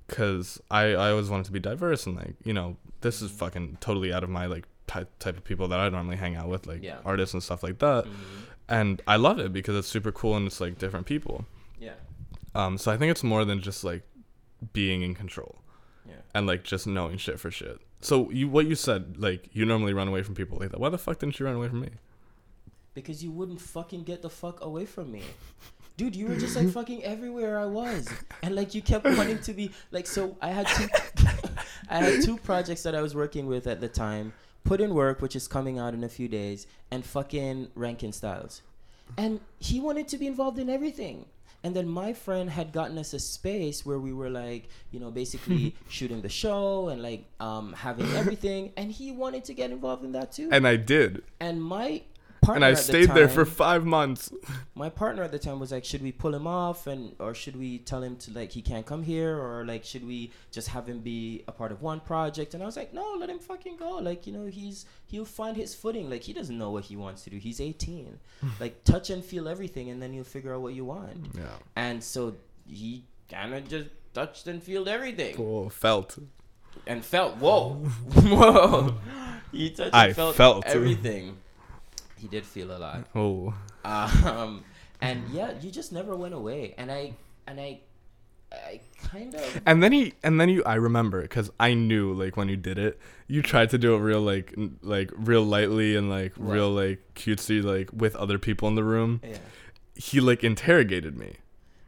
cuz 0.07 0.61
I 0.71 0.83
I 0.93 1.11
always 1.11 1.29
wanted 1.29 1.45
to 1.47 1.51
be 1.51 1.59
diverse 1.59 2.05
and 2.07 2.15
like, 2.15 2.35
you 2.43 2.53
know, 2.53 2.77
this 3.01 3.21
is 3.21 3.31
fucking 3.31 3.77
totally 3.81 4.13
out 4.13 4.23
of 4.23 4.29
my 4.29 4.45
like 4.45 4.65
type 4.87 5.09
type 5.19 5.37
of 5.37 5.43
people 5.43 5.67
that 5.67 5.79
I 5.79 5.89
normally 5.89 6.17
hang 6.17 6.35
out 6.35 6.47
with 6.49 6.65
like 6.67 6.81
Yeah. 6.83 6.99
artists 7.05 7.33
and 7.33 7.43
stuff 7.43 7.61
like 7.63 7.79
that 7.79 8.05
mm-hmm. 8.05 8.43
and 8.67 9.01
I 9.07 9.15
love 9.17 9.39
it 9.39 9.51
because 9.53 9.75
it's 9.75 9.87
super 9.87 10.11
cool 10.11 10.35
and 10.37 10.47
it's 10.47 10.61
like 10.61 10.77
different 10.77 11.05
people. 11.05 11.45
yeah, 11.79 11.93
Um, 12.55 12.77
so 12.77 12.91
I 12.91 12.97
think 12.97 13.09
it's 13.11 13.23
more 13.23 13.45
than 13.45 13.61
just 13.61 13.83
like 13.83 14.03
being 14.73 15.01
in 15.01 15.13
control 15.15 15.53
yeah. 16.07 16.21
and 16.35 16.45
like 16.45 16.63
just 16.63 16.85
knowing 16.87 17.17
shit 17.17 17.39
for 17.39 17.49
shit. 17.51 17.79
So 18.01 18.29
you 18.31 18.47
what 18.47 18.65
you 18.65 18.75
said 18.75 19.17
like 19.17 19.49
you 19.53 19.65
normally 19.65 19.93
run 19.93 20.07
away 20.07 20.23
from 20.23 20.35
people 20.35 20.57
like 20.59 20.71
that. 20.71 20.79
Why 20.79 20.89
the 20.89 20.97
fuck 20.97 21.19
didn't 21.19 21.39
you 21.39 21.45
run 21.45 21.55
away 21.55 21.67
from 21.67 21.81
me? 21.81 21.89
Because 22.93 23.23
you 23.23 23.31
wouldn't 23.31 23.61
fucking 23.61 24.03
get 24.03 24.21
the 24.21 24.29
fuck 24.29 24.63
away 24.63 24.85
from 24.85 25.11
me. 25.11 25.23
Dude, 25.97 26.15
you 26.15 26.27
were 26.27 26.37
just 26.37 26.55
like 26.55 26.69
fucking 26.79 27.03
everywhere 27.03 27.59
I 27.59 27.65
was. 27.65 28.09
And 28.41 28.55
like 28.55 28.73
you 28.73 28.81
kept 28.81 29.05
wanting 29.05 29.39
to 29.39 29.53
be 29.53 29.71
like 29.91 30.07
so 30.07 30.37
I 30.41 30.49
had 30.49 30.67
two 30.67 30.87
I 31.89 31.97
had 31.97 32.23
two 32.23 32.37
projects 32.37 32.83
that 32.83 32.95
I 32.95 33.01
was 33.01 33.15
working 33.15 33.47
with 33.47 33.67
at 33.67 33.81
the 33.81 33.89
time. 33.89 34.33
Put 34.63 34.81
in 34.81 34.93
work, 34.93 35.21
which 35.21 35.35
is 35.35 35.47
coming 35.47 35.79
out 35.79 35.93
in 35.93 36.03
a 36.03 36.09
few 36.09 36.27
days, 36.27 36.67
and 36.91 37.05
fucking 37.05 37.69
Rankin 37.75 38.11
Styles. 38.11 38.61
And 39.17 39.39
he 39.57 39.79
wanted 39.79 40.07
to 40.09 40.17
be 40.17 40.27
involved 40.27 40.59
in 40.59 40.69
everything. 40.69 41.25
And 41.63 41.75
then 41.75 41.87
my 41.87 42.13
friend 42.13 42.49
had 42.49 42.71
gotten 42.71 42.97
us 42.97 43.13
a 43.13 43.19
space 43.19 43.85
where 43.85 43.99
we 43.99 44.13
were 44.13 44.29
like, 44.29 44.69
you 44.91 44.99
know, 44.99 45.11
basically 45.11 45.75
shooting 45.89 46.21
the 46.21 46.29
show 46.29 46.89
and 46.89 47.01
like 47.01 47.25
um 47.39 47.73
having 47.73 48.09
everything. 48.15 48.71
And 48.77 48.91
he 48.91 49.11
wanted 49.11 49.43
to 49.45 49.53
get 49.53 49.71
involved 49.71 50.03
in 50.03 50.13
that 50.13 50.31
too. 50.31 50.49
And 50.51 50.67
I 50.67 50.77
did. 50.77 51.23
And 51.39 51.61
my 51.61 52.01
partner 52.49 52.55
And 52.55 52.65
I 52.65 52.71
at 52.71 52.77
the 52.77 52.83
stayed 52.91 53.09
there 53.17 53.29
for 53.37 53.45
5 53.45 53.85
months. 53.85 54.31
my 54.75 54.89
partner 54.89 55.23
at 55.23 55.31
the 55.31 55.39
time 55.47 55.59
was 55.59 55.71
like, 55.71 55.85
should 55.85 56.03
we 56.07 56.11
pull 56.11 56.33
him 56.39 56.47
off 56.47 56.87
and 56.87 57.01
or 57.19 57.33
should 57.33 57.57
we 57.63 57.69
tell 57.89 58.01
him 58.07 58.15
to 58.23 58.27
like 58.39 58.51
he 58.57 58.61
can't 58.61 58.85
come 58.91 59.03
here 59.03 59.31
or 59.37 59.65
like 59.65 59.83
should 59.91 60.05
we 60.13 60.31
just 60.51 60.67
have 60.75 60.85
him 60.91 60.99
be 60.99 61.43
a 61.47 61.51
part 61.59 61.71
of 61.71 61.81
one 61.81 61.99
project? 62.11 62.53
And 62.53 62.63
I 62.63 62.65
was 62.65 62.77
like, 62.81 62.93
no, 62.93 63.05
let 63.19 63.29
him 63.29 63.39
fucking 63.39 63.77
go. 63.77 63.91
Like 64.09 64.25
you 64.27 64.33
know 64.37 64.45
he's 64.59 64.85
he'll 65.11 65.25
find 65.41 65.55
his 65.63 65.71
footing. 65.81 66.09
Like 66.09 66.23
he 66.23 66.33
doesn't 66.33 66.57
know 66.57 66.71
what 66.71 66.85
he 66.85 66.95
wants 66.95 67.23
to 67.25 67.29
do. 67.29 67.37
He's 67.37 67.59
18. 67.61 68.19
like 68.59 68.83
touch 68.83 69.09
and 69.09 69.23
feel 69.23 69.47
everything, 69.47 69.89
and 69.91 70.01
then 70.01 70.13
you'll 70.13 70.31
figure 70.37 70.53
out 70.55 70.61
what 70.61 70.73
you 70.79 70.85
want. 70.85 71.27
Yeah. 71.35 71.57
And 71.75 72.03
so 72.03 72.35
he 72.67 73.03
kind 73.29 73.53
of 73.53 73.67
just 73.67 73.89
touched 74.13 74.47
and 74.47 74.61
felt 74.63 74.87
everything 74.87 75.35
Cool. 75.35 75.69
Felt. 75.69 76.17
and 76.87 77.03
felt 77.05 77.37
whoa 77.37 77.73
whoa 78.37 78.95
he 79.51 79.69
touched 79.69 79.93
I 79.93 80.07
and 80.07 80.15
felt, 80.15 80.35
felt. 80.35 80.65
everything 80.65 81.37
He 82.19 82.27
did 82.27 82.45
feel 82.45 82.75
a 82.75 82.77
lot. 82.77 83.07
Oh. 83.15 83.53
Um, 83.85 84.63
and 85.01 85.23
yeah, 85.31 85.53
you 85.61 85.71
just 85.71 85.91
never 85.91 86.15
went 86.15 86.33
away. 86.33 86.75
And 86.77 86.91
I 86.91 87.13
and 87.47 87.59
I 87.59 87.79
I 88.51 88.81
kind 89.03 89.35
of 89.35 89.61
And 89.65 89.81
then 89.83 89.91
he 89.91 90.13
and 90.23 90.39
then 90.41 90.49
you 90.49 90.63
I 90.65 90.75
remember 90.75 91.21
because 91.21 91.49
I 91.59 91.73
knew 91.73 92.13
like 92.13 92.35
when 92.35 92.49
you 92.49 92.57
did 92.57 92.77
it, 92.77 92.99
you 93.27 93.41
tried 93.41 93.69
to 93.71 93.77
do 93.77 93.95
it 93.95 93.99
real 93.99 94.21
like 94.21 94.53
n- 94.57 94.77
like 94.81 95.11
real 95.15 95.43
lightly 95.43 95.95
and 95.95 96.09
like 96.09 96.33
Right. 96.37 96.55
real 96.55 96.71
like 96.71 96.99
cutesy 97.15 97.63
like 97.63 97.89
with 97.93 98.15
other 98.15 98.37
people 98.39 98.67
in 98.67 98.75
the 98.75 98.83
room. 98.83 99.21
yeah 99.23 99.37
He 99.95 100.19
like 100.19 100.43
interrogated 100.43 101.15
me. 101.17 101.35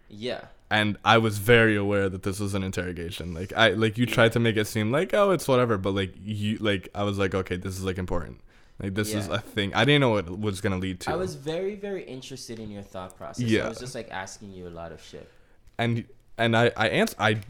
yeah 0.10 0.46
and 0.70 0.96
I 1.04 1.18
was 1.18 1.38
very 1.38 1.76
aware 1.76 2.08
that 2.08 2.24
this 2.24 2.40
was 2.40 2.54
an 2.54 2.64
interrogation. 2.64 3.34
Like 3.34 3.52
I 3.58 3.72
like 3.72 3.98
you 3.98 4.06
tried 4.06 4.32
to 4.34 4.40
make 4.40 4.56
it 4.56 4.68
seem 4.68 4.90
like 4.92 5.14
oh 5.14 5.32
it's 5.32 5.48
whatever, 5.48 5.78
but 5.78 5.94
like 5.94 6.14
you 6.24 6.58
like 6.60 6.88
I 6.96 7.04
was 7.04 7.18
like 7.18 7.34
okay 7.36 7.58
this 7.58 7.76
is 7.78 7.84
like 7.84 7.98
important. 7.98 8.40
Like 8.80 8.96
this 8.96 9.14
is 9.14 9.28
a 9.28 9.38
thing. 9.40 9.74
I 9.76 9.86
didn't 9.86 10.02
know 10.02 10.10
what 10.12 10.40
was 10.40 10.60
gonna 10.62 10.78
lead 10.78 11.00
to. 11.02 11.12
I 11.12 11.16
was 11.16 11.36
very 11.36 11.76
very 11.76 12.04
interested 12.04 12.60
in 12.60 12.72
your 12.72 12.82
thought 12.84 13.16
process. 13.18 13.46
Yeah. 13.46 13.66
I 13.66 13.70
was 13.70 13.80
just 13.80 13.94
like 13.96 14.10
asking 14.12 14.54
you 14.54 14.68
a 14.68 14.70
lot 14.82 14.92
of 14.92 15.02
shit. 15.04 15.30
and 15.78 16.06
and 16.38 16.56
I 16.58 16.72
I 16.76 16.88
ans- 16.90 17.16
I 17.20 17.42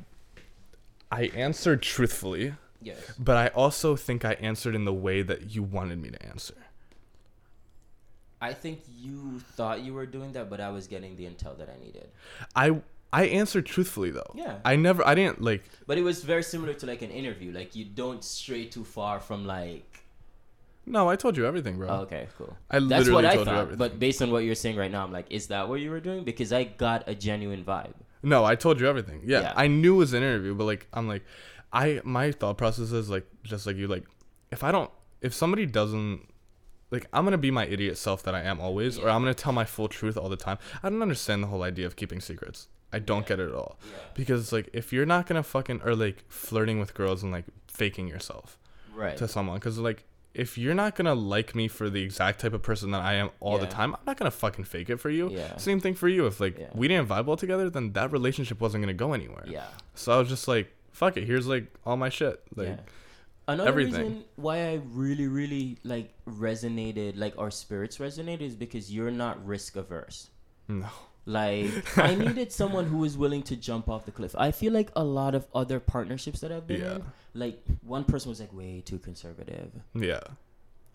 I 1.11 1.23
answered 1.35 1.81
truthfully, 1.81 2.53
Yes. 2.81 2.97
but 3.19 3.37
I 3.37 3.47
also 3.49 3.95
think 3.95 4.25
I 4.25 4.33
answered 4.33 4.75
in 4.75 4.85
the 4.85 4.93
way 4.93 5.21
that 5.21 5.53
you 5.55 5.63
wanted 5.63 6.01
me 6.01 6.09
to 6.09 6.25
answer. 6.25 6.55
I 8.41 8.53
think 8.53 8.81
you 8.97 9.39
thought 9.55 9.81
you 9.81 9.93
were 9.93 10.05
doing 10.07 10.31
that, 10.33 10.49
but 10.49 10.59
I 10.59 10.69
was 10.69 10.87
getting 10.87 11.15
the 11.15 11.25
intel 11.25 11.57
that 11.59 11.69
I 11.69 11.77
needed. 11.83 12.09
I 12.55 12.81
I 13.13 13.25
answered 13.25 13.65
truthfully 13.65 14.09
though. 14.11 14.31
Yeah. 14.35 14.57
I 14.65 14.75
never 14.77 15.05
I 15.07 15.15
didn't 15.15 15.41
like 15.41 15.63
But 15.85 15.97
it 15.97 16.01
was 16.03 16.23
very 16.23 16.43
similar 16.43 16.73
to 16.75 16.85
like 16.85 17.01
an 17.03 17.11
interview. 17.11 17.51
Like 17.53 17.75
you 17.75 17.85
don't 17.85 18.23
stray 18.23 18.65
too 18.65 18.83
far 18.83 19.19
from 19.19 19.45
like. 19.45 19.90
No 20.85 21.09
I 21.09 21.15
told 21.15 21.37
you 21.37 21.45
everything, 21.45 21.77
bro. 21.77 21.87
Oh, 21.89 21.95
okay, 22.01 22.27
cool. 22.37 22.55
I 22.69 22.79
That's 22.79 23.07
literally 23.07 23.11
what 23.13 23.25
I 23.25 23.35
told 23.35 23.47
you 23.47 23.53
thought. 23.53 23.59
everything. 23.61 23.77
But 23.77 23.99
based 23.99 24.21
on 24.21 24.31
what 24.31 24.39
you're 24.43 24.55
saying 24.55 24.75
right 24.77 24.91
now, 24.91 25.03
I'm 25.03 25.11
like, 25.11 25.27
is 25.29 25.47
that 25.47 25.67
what 25.69 25.79
you 25.81 25.89
were 25.91 25.99
doing? 25.99 26.23
Because 26.23 26.51
I 26.53 26.63
got 26.65 27.07
a 27.07 27.15
genuine 27.15 27.63
vibe. 27.63 27.93
No, 28.23 28.43
I 28.45 28.55
told 28.55 28.79
you 28.79 28.87
everything. 28.87 29.21
Yeah, 29.25 29.41
Yeah. 29.41 29.53
I 29.55 29.67
knew 29.67 29.95
it 29.95 29.97
was 29.97 30.13
an 30.13 30.23
interview, 30.23 30.53
but 30.55 30.65
like 30.65 30.87
I'm 30.93 31.07
like, 31.07 31.23
I 31.73 32.01
my 32.03 32.31
thought 32.31 32.57
process 32.57 32.91
is 32.91 33.09
like 33.09 33.25
just 33.43 33.65
like 33.65 33.75
you 33.77 33.87
like, 33.87 34.03
if 34.51 34.63
I 34.63 34.71
don't, 34.71 34.91
if 35.21 35.33
somebody 35.33 35.65
doesn't, 35.65 36.27
like 36.91 37.07
I'm 37.13 37.23
gonna 37.25 37.37
be 37.37 37.51
my 37.51 37.65
idiot 37.65 37.97
self 37.97 38.23
that 38.23 38.35
I 38.35 38.41
am 38.41 38.59
always, 38.59 38.97
or 38.99 39.09
I'm 39.09 39.21
gonna 39.21 39.33
tell 39.33 39.53
my 39.53 39.65
full 39.65 39.87
truth 39.87 40.17
all 40.17 40.29
the 40.29 40.35
time. 40.37 40.57
I 40.83 40.89
don't 40.89 41.01
understand 41.01 41.41
the 41.43 41.47
whole 41.47 41.63
idea 41.63 41.85
of 41.85 41.95
keeping 41.95 42.19
secrets. 42.19 42.67
I 42.93 42.99
don't 42.99 43.25
get 43.25 43.39
it 43.39 43.47
at 43.47 43.55
all 43.55 43.79
Yeah. 43.89 43.97
because 44.15 44.41
it's 44.41 44.51
like 44.51 44.69
if 44.73 44.91
you're 44.91 45.05
not 45.05 45.25
gonna 45.25 45.43
fucking 45.43 45.81
or 45.85 45.95
like 45.95 46.25
flirting 46.27 46.79
with 46.79 46.93
girls 46.93 47.23
and 47.23 47.31
like 47.31 47.45
faking 47.67 48.07
yourself 48.09 48.57
Right. 48.93 49.15
to 49.17 49.27
someone, 49.29 49.55
because 49.57 49.77
like 49.79 50.03
if 50.33 50.57
you're 50.57 50.73
not 50.73 50.95
gonna 50.95 51.13
like 51.15 51.53
me 51.55 51.67
for 51.67 51.89
the 51.89 52.01
exact 52.01 52.39
type 52.41 52.53
of 52.53 52.61
person 52.61 52.91
that 52.91 53.01
I 53.01 53.15
am 53.15 53.31
all 53.39 53.57
the 53.57 53.67
time, 53.67 53.93
I'm 53.95 54.01
not 54.07 54.17
gonna 54.17 54.31
fucking 54.31 54.65
fake 54.65 54.89
it 54.89 54.97
for 54.97 55.09
you. 55.09 55.29
Yeah. 55.29 55.57
Same 55.57 55.79
thing 55.79 55.93
for 55.93 56.07
you. 56.07 56.25
If 56.27 56.39
like 56.39 56.57
Yeah. 56.57 56.69
we 56.73 56.87
didn't 56.87 57.07
vibe 57.09 57.25
well 57.25 57.37
together, 57.37 57.69
then 57.69 57.93
that 57.93 58.11
relationship 58.11 58.61
wasn't 58.61 58.83
gonna 58.83 58.93
go 58.93 59.13
anywhere. 59.13 59.43
Yeah. 59.47 59.67
So 59.95 60.13
I 60.13 60.17
was 60.19 60.29
just 60.29 60.47
like, 60.47 60.73
fuck 60.91 61.17
it. 61.17 61.25
Here's 61.25 61.47
like 61.47 61.65
all 61.85 61.97
my 61.97 62.09
shit. 62.09 62.41
Like, 62.55 62.67
yeah. 62.69 62.77
Another 63.47 63.69
everything. 63.69 64.01
reason 64.01 64.23
why 64.37 64.69
I 64.69 64.81
really, 64.91 65.27
really 65.27 65.77
like 65.83 66.13
resonated, 66.25 67.17
like 67.17 67.37
our 67.37 67.51
spirits 67.51 67.97
resonated, 67.97 68.41
is 68.41 68.55
because 68.55 68.93
you're 68.93 69.11
not 69.11 69.43
risk 69.45 69.75
averse. 69.75 70.29
no. 70.67 70.87
Like 71.25 71.97
I 71.97 72.15
needed 72.25 72.51
someone 72.51 72.85
who 72.85 72.97
was 72.97 73.17
willing 73.17 73.43
to 73.43 73.55
jump 73.55 73.87
off 73.89 74.05
the 74.05 74.11
cliff. 74.11 74.35
I 74.37 74.51
feel 74.51 74.73
like 74.73 74.91
a 74.95 75.03
lot 75.03 75.35
of 75.35 75.45
other 75.53 75.79
partnerships 75.79 76.39
that 76.41 76.51
I've 76.51 76.65
been 76.67 76.81
Yeah. 76.81 76.95
in, 76.95 77.03
like 77.33 77.63
one 77.83 78.03
person 78.03 78.29
was 78.29 78.39
like 78.39 78.53
way 78.53 78.81
too 78.83 78.97
conservative. 78.97 79.71
Yeah. 79.93 80.21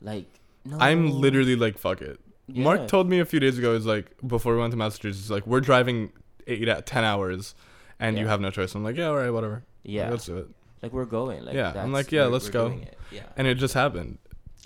Like 0.03 0.27
no, 0.64 0.79
I'm 0.81 1.11
literally 1.11 1.55
like, 1.57 1.79
fuck 1.79 2.03
it. 2.03 2.20
Yeah. 2.49 2.64
Mark 2.64 2.89
told 2.89 3.09
me 3.09 3.20
a 3.20 3.24
few 3.24 3.41
days 3.41 3.57
ago, 3.59 3.72
is 3.74 3.87
like, 3.87 4.07
before 4.27 4.55
we 4.55 4.61
went 4.61 4.72
to 4.72 4.77
Massachusetts, 4.77 5.22
he's 5.24 5.31
like, 5.31 5.47
we're 5.47 5.61
driving 5.61 6.12
eight, 6.47 6.66
at 6.68 6.87
10 6.87 7.03
hours 7.05 7.55
and 7.99 8.18
you 8.18 8.27
have 8.27 8.41
no 8.41 8.51
choice. 8.51 8.74
I'm 8.74 8.85
like, 8.85 8.97
yeah, 8.97 9.07
all 9.07 9.16
right, 9.16 9.31
whatever. 9.31 9.64
yeah, 9.85 10.03
Like, 10.05 10.11
let's 10.12 10.27
do 10.27 10.37
it. 10.39 10.49
like 10.83 10.93
we're 10.93 11.05
going. 11.07 11.45
Like 11.45 11.55
Yeah, 11.55 11.72
I'm 11.77 11.93
like, 11.93 12.11
yeah, 12.12 12.24
let's 12.27 12.49
go. 12.51 12.66
it. 12.68 12.97
Yeah, 13.12 13.22
And 13.37 13.47
it 13.47 13.55
just 13.57 13.74
happened. 13.74 14.18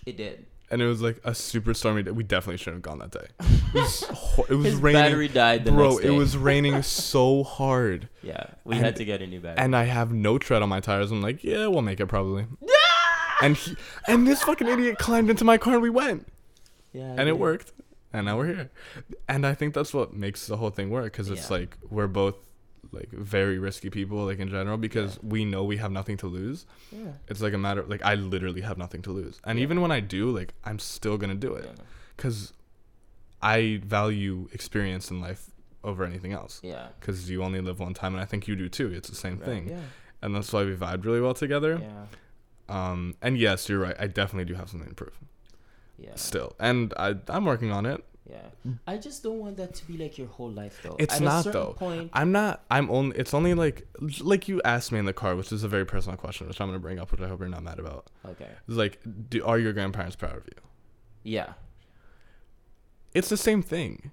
it 0.07 0.17
did. 0.17 0.47
And 0.73 0.81
it 0.81 0.87
was 0.87 1.03
like 1.03 1.21
a 1.25 1.35
super 1.35 1.75
stormy 1.75 2.03
day. 2.05 2.13
We 2.13 2.23
definitely 2.23 2.59
shouldn't 2.59 2.87
have 2.87 2.99
gone 2.99 2.99
that 3.01 3.11
day. 3.11 3.27
It 3.73 3.75
was, 3.75 4.03
ho- 4.03 4.47
it 4.49 4.55
was 4.55 4.67
His 4.67 4.75
raining. 4.77 5.01
battery 5.03 5.29
died 5.29 5.65
the 5.65 5.71
Bro, 5.73 5.91
next 5.91 6.03
day. 6.03 6.09
it 6.09 6.11
was 6.11 6.37
raining 6.37 6.83
so 6.85 7.45
hard. 7.45 8.09
Yeah, 8.23 8.47
we 8.65 8.75
and- 8.77 8.85
had 8.85 8.97
to 8.97 9.05
get 9.05 9.23
a 9.23 9.27
new 9.29 9.39
battery. 9.41 9.65
and 9.65 9.77
I 9.77 9.85
have 9.85 10.13
no 10.13 10.39
tread 10.39 10.61
on 10.63 10.69
my 10.69 10.81
tires. 10.81 11.11
I'm 11.13 11.23
like, 11.23 11.45
yeah, 11.45 11.67
we'll 11.69 11.83
make 11.83 12.01
it 12.01 12.07
probably. 12.07 12.47
and 13.43 13.57
he, 13.57 13.77
and 14.09 14.27
this 14.27 14.43
fucking 14.43 14.67
idiot 14.67 14.99
climbed 14.99 15.31
into 15.31 15.45
my 15.45 15.57
car 15.57 15.75
and 15.75 15.83
we 15.83 15.91
went, 15.91 16.27
yeah, 16.93 17.15
and 17.17 17.29
it 17.29 17.39
worked, 17.39 17.73
and 18.13 18.27
now 18.27 18.37
we're 18.39 18.47
here. 18.47 18.71
And 19.29 19.47
I 19.47 19.55
think 19.55 19.73
that's 19.75 19.95
what 19.95 20.15
makes 20.15 20.47
the 20.49 20.57
whole 20.57 20.71
thing 20.71 20.91
work 20.91 21.05
because 21.13 21.31
it's 21.31 21.49
Yeah. 21.49 21.59
like 21.59 21.77
we're 21.89 22.09
both 22.09 22.35
like 22.93 23.11
very 23.11 23.59
risky 23.59 23.91
people 23.91 24.25
like 24.25 24.39
in 24.39 24.49
general 24.49 24.77
because 24.77 25.19
we 25.23 25.45
know 25.45 25.63
we 25.65 25.77
have 25.77 25.93
nothing 25.93 26.17
to 26.19 26.27
lose. 26.27 26.67
Yeah. 26.91 27.13
It's 27.29 27.41
like 27.41 27.53
a 27.53 27.59
matter 27.59 27.83
like 27.85 28.03
I 28.05 28.15
literally 28.15 28.63
have 28.63 28.79
nothing 28.79 29.03
to 29.03 29.13
lose, 29.13 29.41
and 29.45 29.59
Yeah. 29.59 29.63
even 29.65 29.81
when 29.81 29.91
I 29.93 30.01
do, 30.01 30.31
like 30.31 30.55
I'm 30.65 30.79
still 30.79 31.17
gonna 31.19 31.35
do 31.35 31.55
it 31.55 31.65
Yeah. 31.67 31.85
because 32.17 32.53
I 33.43 33.81
value 33.85 34.49
experience 34.53 35.11
in 35.11 35.21
life 35.21 35.51
over 35.83 36.05
anything 36.05 36.33
else. 36.33 36.61
Yeah. 36.63 36.89
Because 36.99 37.31
you 37.31 37.43
only 37.43 37.61
live 37.61 37.81
one 37.81 37.95
time, 37.95 38.15
and 38.15 38.21
I 38.23 38.27
think 38.27 38.47
you 38.49 38.55
do 38.57 38.69
too. 38.69 38.93
It's 38.93 39.09
the 39.09 39.15
same 39.17 39.39
Right, 39.39 39.45
thing, 39.47 39.69
Yeah. 39.69 39.81
and 40.21 40.35
that's 40.35 40.53
why 40.53 40.65
we 40.65 40.75
vibed 40.77 41.05
really 41.05 41.21
well 41.21 41.33
together. 41.35 41.79
Yeah. 41.81 42.07
Um, 42.69 43.15
and 43.23 43.39
yes, 43.39 43.69
you're 43.69 43.79
right. 43.81 43.97
I 43.99 44.07
definitely 44.07 44.45
do 44.45 44.55
have 44.55 44.69
something 44.69 44.89
to 44.91 44.95
prove 44.95 45.19
Yeah. 45.99 46.15
still, 46.17 46.55
and 46.59 46.93
I 46.99 47.17
I'm 47.29 47.45
working 47.47 47.71
on 47.73 47.87
it. 47.87 48.05
Yeah. 48.31 48.73
I 48.87 48.97
just 48.97 49.23
don't 49.23 49.39
want 49.41 49.57
that 49.57 49.75
to 49.75 49.87
be 49.87 49.97
like 49.99 50.17
your 50.19 50.29
whole 50.29 50.51
life 50.51 50.81
though. 50.83 50.97
It's 50.99 51.15
At 51.15 51.21
a 51.21 51.25
not, 51.25 51.45
certain 51.45 51.61
though. 51.61 51.73
Point, 51.73 52.11
I'm 52.13 52.31
not. 52.33 52.65
I'm 52.71 52.91
only. 52.91 53.17
It's 53.19 53.35
only 53.35 53.55
like 53.55 53.87
like 54.21 54.47
you 54.49 54.61
asked 54.65 54.93
me 54.93 54.99
in 54.99 55.05
the 55.05 55.13
car, 55.13 55.35
which 55.37 55.51
is 55.53 55.65
a 55.65 55.69
very 55.69 55.85
personal 55.85 56.17
question, 56.17 56.47
which 56.49 56.61
I'm 56.61 56.69
gonna 56.69 56.79
bring 56.79 56.99
up, 57.01 57.11
which 57.13 57.21
I 57.21 57.29
hope 57.29 57.41
you're 57.41 57.49
not 57.49 57.63
mad 57.63 57.79
about. 57.79 58.07
okay. 58.25 58.49
It's 58.69 58.77
like, 58.77 58.99
do, 59.29 59.45
are 59.45 59.59
your 59.59 59.73
grandparents 59.73 60.17
proud 60.17 60.37
of 60.37 60.45
you? 60.47 60.63
Yeah. 61.25 61.55
It's 63.15 63.29
the 63.29 63.37
same 63.37 63.63
thing. 63.63 64.11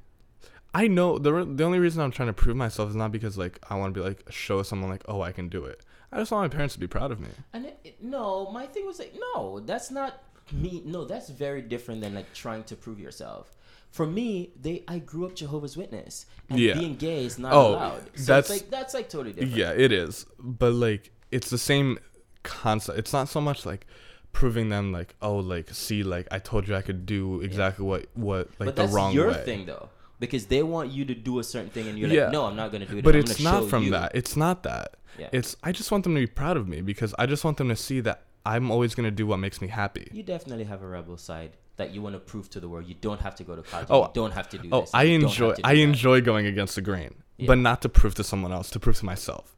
I 0.73 0.87
know 0.87 1.17
the 1.17 1.33
re- 1.33 1.45
the 1.55 1.63
only 1.63 1.79
reason 1.79 2.01
I'm 2.01 2.11
trying 2.11 2.27
to 2.27 2.33
prove 2.33 2.55
myself 2.55 2.89
is 2.89 2.95
not 2.95 3.11
because 3.11 3.37
like 3.37 3.59
I 3.69 3.75
want 3.75 3.93
to 3.93 3.99
be 3.99 4.05
like 4.05 4.23
show 4.31 4.63
someone 4.63 4.89
like 4.89 5.03
oh 5.07 5.21
I 5.21 5.31
can 5.31 5.49
do 5.49 5.63
it. 5.65 5.81
I 6.11 6.17
just 6.19 6.31
want 6.31 6.43
my 6.51 6.55
parents 6.55 6.73
to 6.75 6.79
be 6.79 6.87
proud 6.87 7.11
of 7.11 7.19
me. 7.19 7.29
And 7.53 7.65
it, 7.65 7.79
it- 7.83 8.03
no, 8.03 8.49
my 8.51 8.65
thing 8.65 8.85
was 8.85 8.99
like, 8.99 9.13
no, 9.35 9.59
that's 9.59 9.91
not 9.91 10.23
me. 10.51 10.81
No, 10.85 11.03
that's 11.05 11.29
very 11.29 11.61
different 11.61 12.01
than 12.01 12.13
like 12.15 12.31
trying 12.33 12.63
to 12.65 12.75
prove 12.75 12.99
yourself. 12.99 13.53
For 13.91 14.05
me, 14.05 14.51
they 14.59 14.83
I 14.87 14.99
grew 14.99 15.25
up 15.25 15.35
Jehovah's 15.35 15.75
Witness, 15.77 16.25
and 16.49 16.59
Yeah. 16.59 16.73
being 16.77 16.95
gay 16.95 17.25
is 17.25 17.39
not 17.39 17.53
Oh, 17.53 17.69
allowed. 17.75 18.01
So 18.15 18.23
that's- 18.25 18.49
it's 18.49 18.61
like 18.61 18.69
that's 18.71 18.93
like 18.93 19.09
totally 19.09 19.33
different. 19.33 19.55
Yeah, 19.55 19.71
it 19.71 19.91
is. 19.91 20.25
But 20.39 20.73
like 20.73 21.11
it's 21.31 21.49
the 21.49 21.57
same 21.57 21.97
concept. 22.43 22.97
It's 22.99 23.13
not 23.13 23.27
so 23.29 23.41
much 23.41 23.65
like 23.65 23.85
proving 24.33 24.69
them 24.69 24.91
like 24.91 25.15
oh 25.21 25.37
like 25.37 25.69
see 25.73 26.03
like 26.03 26.27
I 26.31 26.37
told 26.39 26.67
you 26.67 26.75
I 26.75 26.81
could 26.83 27.05
do 27.07 27.41
exactly 27.41 27.83
what 27.85 28.05
what 28.13 28.49
like 28.59 28.67
but 28.67 28.75
the 28.75 28.83
that's 28.83 28.93
wrong 28.93 29.13
your 29.13 29.29
way. 29.29 29.43
thing 29.45 29.65
though, 29.65 29.89
because 30.19 30.45
they 30.45 30.61
want 30.63 30.91
you 30.91 31.05
to 31.05 31.15
do 31.15 31.39
a 31.39 31.43
certain 31.43 31.69
thing, 31.71 31.87
and 31.87 31.97
you're 31.97 32.09
Yeah. 32.09 32.25
like, 32.25 32.33
no, 32.33 32.45
I'm 32.45 32.55
not 32.55 32.71
gonna 32.71 32.85
do 32.85 32.97
it. 32.97 33.03
But 33.03 33.15
I'm 33.15 33.21
it's 33.21 33.39
not 33.39 33.63
show 33.63 33.67
from 33.67 33.83
you. 33.85 33.91
that. 33.91 34.11
It's 34.13 34.35
not 34.35 34.63
that. 34.63 34.95
Yeah. 35.17 35.29
It's 35.31 35.55
I 35.63 35.71
just 35.71 35.91
want 35.91 36.03
them 36.03 36.13
to 36.13 36.19
be 36.21 36.27
proud 36.27 36.57
of 36.57 36.67
me 36.67 36.81
because 36.81 37.15
I 37.17 37.25
just 37.25 37.43
want 37.43 37.57
them 37.57 37.69
to 37.69 37.75
see 37.75 37.99
that 38.01 38.25
I'm 38.45 38.69
always 38.69 38.93
gonna 38.95 39.11
do 39.11 39.25
what 39.25 39.37
makes 39.37 39.59
me 39.59 39.69
happy. 39.69 40.07
You 40.11 40.23
definitely 40.23 40.65
have 40.65 40.83
a 40.83 40.87
rebel 40.87 41.17
side 41.17 41.57
that 41.77 41.93
you 41.93 42.01
want 42.01 42.13
to 42.15 42.19
prove 42.19 42.49
to 42.51 42.59
the 42.59 42.67
world. 42.67 42.85
You 42.87 42.95
don't 43.01 43.21
have 43.21 43.35
to 43.35 43.43
go 43.43 43.55
to 43.55 43.61
college. 43.61 43.87
Oh, 43.89 44.03
you 44.03 44.09
don't 44.13 44.31
have 44.33 44.49
to 44.49 44.57
do 44.57 44.69
Oh, 44.71 44.81
this. 44.81 44.91
I 44.93 45.03
enjoy 45.03 45.47
have 45.47 45.55
to 45.57 45.61
do 45.61 45.67
I 45.67 45.75
that. 45.75 45.81
enjoy 45.81 46.21
going 46.21 46.45
against 46.45 46.75
the 46.75 46.81
grain, 46.81 47.15
Yeah. 47.37 47.47
but 47.47 47.57
not 47.59 47.81
to 47.83 47.89
prove 47.89 48.15
to 48.15 48.23
someone 48.23 48.51
else, 48.51 48.69
to 48.71 48.79
prove 48.79 48.97
to 48.97 49.05
myself. 49.05 49.55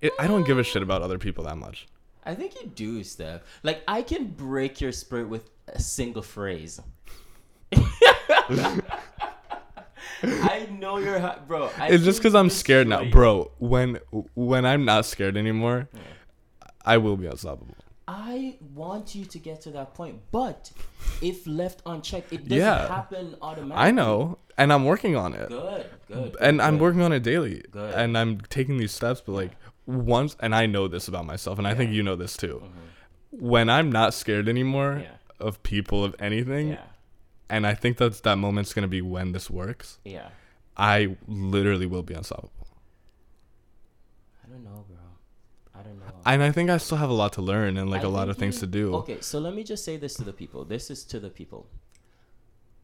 It, 0.00 0.12
I 0.18 0.26
don't 0.26 0.46
give 0.46 0.58
a 0.58 0.62
shit 0.64 0.82
about 0.82 1.02
other 1.02 1.18
people 1.18 1.44
that 1.44 1.56
much. 1.58 1.86
I 2.24 2.34
think 2.34 2.54
you 2.60 2.68
do, 2.68 3.02
Steph. 3.04 3.42
Like 3.62 3.82
I 3.88 4.02
can 4.02 4.26
break 4.28 4.80
your 4.80 4.92
spirit 4.92 5.28
with 5.28 5.50
a 5.68 5.80
single 5.80 6.22
phrase. 6.22 6.80
I 10.22 10.68
know 10.78 10.98
you're 10.98 11.18
hot, 11.18 11.48
bro. 11.48 11.70
I 11.78 11.88
it's 11.88 12.04
just 12.04 12.18
because 12.18 12.34
I'm 12.34 12.50
scared 12.50 12.86
now, 12.88 13.04
bro. 13.04 13.50
When 13.58 13.98
when 14.34 14.66
I'm 14.66 14.84
not 14.84 15.06
scared 15.06 15.36
anymore, 15.36 15.88
I 16.84 16.98
will 16.98 17.16
be 17.16 17.26
unstoppable. 17.26 17.74
I 18.12 18.56
want 18.74 19.14
you 19.14 19.24
to 19.24 19.38
get 19.38 19.60
to 19.62 19.70
that 19.70 19.94
point, 19.94 20.16
but 20.32 20.72
if 21.22 21.46
left 21.46 21.80
unchecked, 21.86 22.32
it 22.32 22.42
doesn't 22.48 22.58
Yeah. 22.58 22.88
happen 22.88 23.36
automatically. 23.40 23.86
I 23.88 23.90
know, 23.92 24.38
and 24.58 24.72
I'm 24.72 24.84
working 24.84 25.14
on 25.14 25.32
it, 25.32 25.48
Good, 25.48 25.86
good. 26.08 26.36
and 26.40 26.60
I'm 26.60 26.78
working 26.80 27.02
on 27.02 27.12
it 27.12 27.22
daily, 27.22 27.62
Good. 27.70 27.94
and 27.94 28.18
I'm 28.18 28.40
taking 28.40 28.78
these 28.78 28.90
steps. 28.92 29.20
But 29.24 29.32
like 29.32 29.52
once, 29.86 30.36
and 30.40 30.56
I 30.56 30.66
know 30.66 30.88
this 30.88 31.06
about 31.06 31.24
myself, 31.24 31.56
and 31.58 31.68
I 31.68 31.74
think 31.74 31.92
you 31.92 32.02
know 32.02 32.16
this 32.16 32.36
too. 32.36 32.60
Mhm. 32.64 33.40
When 33.40 33.70
I'm 33.70 33.92
not 33.92 34.12
scared 34.12 34.48
anymore 34.48 35.02
Yeah. 35.04 35.16
of 35.38 35.62
people 35.62 36.04
of 36.04 36.16
anything, 36.18 36.70
Yeah, 36.70 36.82
and 37.48 37.64
I 37.64 37.74
think 37.74 37.96
that's 37.96 38.20
that 38.22 38.38
moment's 38.38 38.74
gonna 38.74 38.88
be 38.88 39.02
when 39.02 39.30
this 39.30 39.48
works. 39.48 39.98
yeah. 40.04 40.30
I 40.76 41.16
literally 41.28 41.86
will 41.86 42.02
be 42.02 42.14
unstoppable. 42.14 42.66
I 44.44 44.48
don't 44.48 44.64
know. 44.64 44.84
I 45.80 45.82
don't 45.82 45.98
know. 45.98 46.04
And 46.26 46.42
I 46.42 46.50
think 46.52 46.68
I 46.70 46.76
still 46.76 46.98
have 46.98 47.10
a 47.10 47.14
lot 47.14 47.32
to 47.34 47.42
learn 47.42 47.76
and 47.76 47.88
like 47.90 48.02
I 48.02 48.04
a 48.04 48.08
lot 48.10 48.28
of 48.28 48.36
things 48.36 48.56
you- 48.56 48.60
to 48.60 48.66
do. 48.66 48.94
Okay, 48.96 49.18
so 49.20 49.38
let 49.38 49.54
me 49.54 49.64
just 49.64 49.84
say 49.84 49.96
this 49.96 50.14
to 50.14 50.24
the 50.24 50.32
people. 50.32 50.64
This 50.64 50.90
is 50.90 51.04
to 51.04 51.18
the 51.20 51.30
people. 51.30 51.66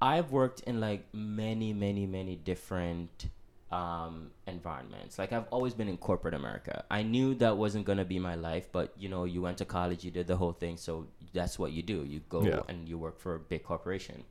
I've 0.00 0.30
worked 0.30 0.60
in 0.60 0.80
like 0.80 1.06
many, 1.12 1.72
many, 1.72 2.06
many 2.06 2.36
different 2.36 3.28
um, 3.72 4.30
environments. 4.46 5.18
Like 5.18 5.32
I've 5.32 5.46
always 5.50 5.74
been 5.74 5.88
in 5.88 5.96
corporate 5.96 6.34
America. 6.34 6.84
I 6.90 7.02
knew 7.02 7.34
that 7.36 7.56
wasn't 7.56 7.84
gonna 7.84 8.04
be 8.04 8.18
my 8.18 8.34
life, 8.36 8.68
but 8.72 8.92
you 8.96 9.08
know, 9.08 9.24
you 9.24 9.42
went 9.42 9.58
to 9.58 9.64
college, 9.64 10.04
you 10.04 10.10
did 10.10 10.26
the 10.26 10.36
whole 10.36 10.52
thing, 10.52 10.76
so 10.76 11.06
that's 11.32 11.58
what 11.58 11.72
you 11.72 11.82
do. 11.82 12.04
You 12.04 12.20
go 12.28 12.42
Yeah. 12.42 12.60
and 12.68 12.88
you 12.88 12.96
work 12.98 13.18
for 13.18 13.34
a 13.34 13.38
big 13.40 13.62
corporation. 13.64 14.24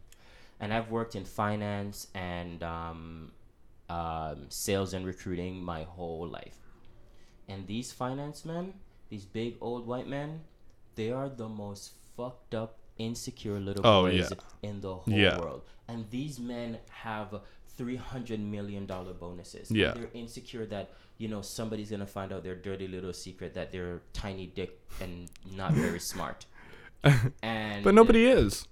And 0.59 0.73
I've 0.73 0.89
worked 0.89 1.15
in 1.15 1.25
finance 1.25 2.07
and 2.15 2.63
um, 2.63 3.31
um, 3.89 4.45
sales 4.49 4.93
and 4.93 5.05
recruiting 5.05 5.61
my 5.61 5.83
whole 5.83 6.27
life. 6.27 6.57
And 7.47 7.67
these 7.67 7.91
finance 7.91 8.45
men, 8.45 8.73
these 9.09 9.25
big 9.25 9.55
old 9.61 9.85
white 9.87 10.07
men, 10.07 10.41
they 10.95 11.11
are 11.11 11.29
the 11.29 11.47
most 11.49 11.91
fucked 12.17 12.55
up, 12.55 12.77
insecure 12.97 13.59
little 13.59 13.85
Oh, 13.85 14.03
boys 14.03 14.31
yeah. 14.31 14.69
in 14.69 14.81
the 14.81 14.95
whole 14.95 15.13
Yeah. 15.13 15.37
world. 15.39 15.61
And 15.87 16.09
these 16.09 16.39
men 16.39 16.79
have 16.89 17.41
three 17.77 17.97
hundred 17.97 18.39
million 18.39 18.85
dollar 18.85 19.13
bonuses. 19.13 19.69
Yeah. 19.69 19.91
They're 19.93 20.09
insecure 20.13 20.65
that 20.67 20.91
you 21.17 21.27
know 21.27 21.41
somebody's 21.41 21.91
gonna 21.91 22.07
find 22.07 22.31
out 22.33 22.43
their 22.43 22.55
dirty 22.55 22.87
little 22.87 23.13
secret 23.13 23.53
that 23.53 23.71
they're 23.71 24.01
tiny 24.13 24.47
dick 24.47 24.79
and 25.01 25.29
not 25.55 25.73
very 25.73 25.99
smart. 26.13 26.45
And 27.43 27.83
But 27.83 27.93
nobody 27.93 28.25
is. 28.25 28.67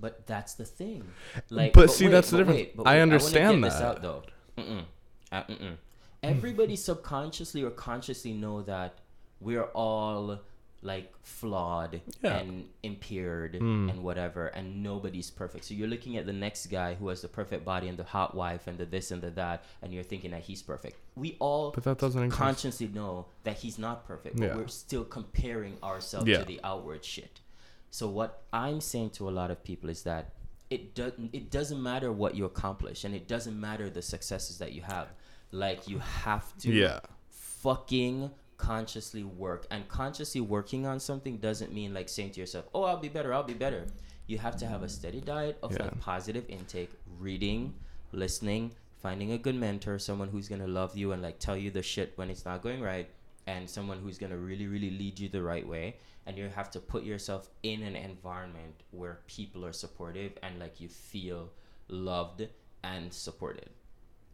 But 0.00 0.26
that's 0.26 0.54
the 0.54 0.64
thing. 0.64 1.04
Like, 1.50 1.72
But 1.72 1.90
see, 1.90 2.08
that's 2.08 2.30
the 2.30 2.38
difference. 2.38 2.56
wait, 2.58 2.76
but 2.76 2.86
I 2.86 2.94
wait, 2.96 3.02
understand 3.02 3.50
wanna 3.50 3.60
get 3.62 3.70
this 3.70 3.78
that. 3.80 3.84
out, 3.86 4.02
though. 4.02 4.22
Mm-mm. 4.56 4.84
Uh, 5.30 5.42
mm-mm. 5.44 5.76
Everybody 6.22 6.76
subconsciously 6.76 7.62
or 7.62 7.70
consciously 7.70 8.32
know 8.32 8.62
that 8.62 8.94
we're 9.40 9.64
all 9.74 10.40
like 10.80 11.12
flawed 11.22 12.00
Yeah. 12.22 12.38
and 12.38 12.68
impaired 12.84 13.54
Mm. 13.54 13.90
and 13.90 14.04
whatever, 14.04 14.46
and 14.46 14.80
nobody's 14.82 15.28
perfect. 15.28 15.64
So 15.64 15.74
you're 15.74 15.88
looking 15.88 16.16
at 16.16 16.24
the 16.24 16.32
next 16.32 16.66
guy 16.66 16.94
who 16.94 17.08
has 17.08 17.20
the 17.20 17.26
perfect 17.28 17.64
body 17.64 17.88
and 17.88 17.98
the 17.98 18.04
hot 18.04 18.36
wife 18.36 18.68
and 18.68 18.78
the 18.78 18.86
this 18.86 19.10
and 19.10 19.20
the 19.20 19.30
that, 19.30 19.64
and 19.82 19.92
you're 19.92 20.04
thinking 20.04 20.30
that 20.30 20.42
he's 20.42 20.62
perfect. 20.62 20.96
We 21.16 21.36
all 21.40 21.72
But 21.72 21.82
that 21.84 21.98
doesn't 21.98 22.30
consciously 22.30 22.86
know 22.88 23.26
that 23.42 23.56
he's 23.58 23.76
not 23.76 24.06
perfect, 24.06 24.36
but 24.36 24.44
Yeah. 24.46 24.56
we're 24.56 24.68
still 24.68 25.04
comparing 25.04 25.78
ourselves 25.82 26.28
Yeah. 26.28 26.38
to 26.38 26.44
the 26.44 26.60
outward 26.62 27.04
shit. 27.04 27.40
So 27.90 28.08
what 28.08 28.42
I'm 28.52 28.80
saying 28.80 29.10
to 29.10 29.28
a 29.28 29.32
lot 29.32 29.50
of 29.50 29.64
people 29.64 29.90
is 29.90 30.04
that 30.04 30.32
it 30.70 30.94
doesn't 30.94 31.34
it 31.34 31.50
doesn't 31.50 31.82
matter 31.82 32.12
what 32.12 32.34
you 32.36 32.44
accomplish 32.44 33.02
and 33.02 33.14
it 33.14 33.26
doesn't 33.26 33.58
matter 33.58 33.88
the 33.90 34.02
successes 34.02 34.58
that 34.58 34.72
you 34.72 34.82
have. 34.82 35.08
Like 35.50 35.88
you 35.88 35.98
have 35.98 36.56
to 36.58 36.70
Yeah. 36.72 37.00
fucking 37.30 38.30
consciously 38.56 39.22
work 39.24 39.66
and 39.70 39.86
consciously 39.88 40.40
working 40.40 40.84
on 40.86 40.98
something 41.00 41.38
doesn't 41.38 41.72
mean 41.72 41.94
like 41.94 42.08
saying 42.08 42.32
to 42.32 42.40
yourself, 42.40 42.66
"Oh, 42.74 42.82
I'll 42.84 42.98
be 42.98 43.08
better, 43.08 43.32
I'll 43.32 43.42
be 43.44 43.54
better." 43.54 43.86
You 44.26 44.38
have 44.38 44.56
to 44.58 44.66
have 44.66 44.82
a 44.82 44.88
steady 44.88 45.20
diet 45.20 45.58
of 45.62 45.72
Yeah. 45.72 45.84
like 45.84 46.00
positive 46.00 46.44
intake, 46.50 46.90
reading, 47.18 47.74
listening, 48.12 48.74
finding 48.98 49.32
a 49.32 49.38
good 49.38 49.54
mentor, 49.54 49.98
someone 49.98 50.28
who's 50.28 50.48
going 50.48 50.60
to 50.60 50.66
love 50.66 50.96
you 50.96 51.12
and 51.12 51.22
like 51.22 51.38
tell 51.38 51.56
you 51.56 51.70
the 51.70 51.82
shit 51.82 52.12
when 52.18 52.28
it's 52.30 52.44
not 52.44 52.62
going 52.62 52.80
right 52.82 53.08
and 53.46 53.70
someone 53.70 54.00
who's 54.00 54.18
going 54.18 54.32
to 54.32 54.36
really 54.38 54.66
really 54.66 54.90
lead 54.90 55.18
you 55.18 55.28
the 55.28 55.42
right 55.42 55.66
way 55.66 55.96
and 56.26 56.36
you 56.36 56.48
have 56.48 56.70
to 56.70 56.80
put 56.80 57.04
yourself 57.04 57.48
in 57.62 57.82
an 57.82 57.96
environment 57.96 58.74
where 58.90 59.20
people 59.26 59.64
are 59.64 59.72
supportive 59.72 60.32
and 60.42 60.58
like 60.58 60.78
you 60.80 60.88
feel 60.88 61.50
loved 61.88 62.46
and 62.82 63.12
supported. 63.14 63.70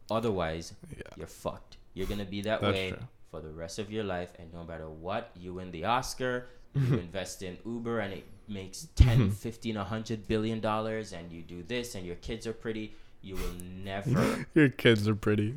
Otherwise, 0.09 0.73
Yeah. 0.95 1.01
you're 1.17 1.27
fucked. 1.27 1.77
You're 1.93 2.07
gonna 2.07 2.25
be 2.25 2.41
that 2.41 2.61
That's 2.61 2.73
way 2.73 2.89
true. 2.91 2.99
for 3.31 3.41
the 3.41 3.49
rest 3.51 3.79
of 3.79 3.91
your 3.91 4.03
life, 4.03 4.31
and 4.39 4.53
no 4.53 4.63
matter 4.63 4.89
what, 4.89 5.31
you 5.35 5.53
win 5.55 5.71
the 5.71 5.85
Oscar, 5.85 6.47
you 6.75 6.97
invest 7.07 7.41
in 7.41 7.57
Uber, 7.65 7.99
and 7.99 8.13
it 8.13 8.25
makes 8.47 8.87
10, 8.95 9.31
15, 9.45 9.75
100 9.75 10.27
billion 10.27 10.59
dollars, 10.59 11.13
and 11.13 11.31
you 11.31 11.41
do 11.41 11.63
this, 11.63 11.95
and 11.95 12.05
your 12.05 12.17
kids 12.17 12.45
are 12.45 12.53
pretty. 12.53 12.93
You 13.21 13.35
will 13.35 13.53
never. 13.83 14.45
Your 14.53 14.69
kids 14.69 15.07
are 15.07 15.15
pretty. 15.15 15.55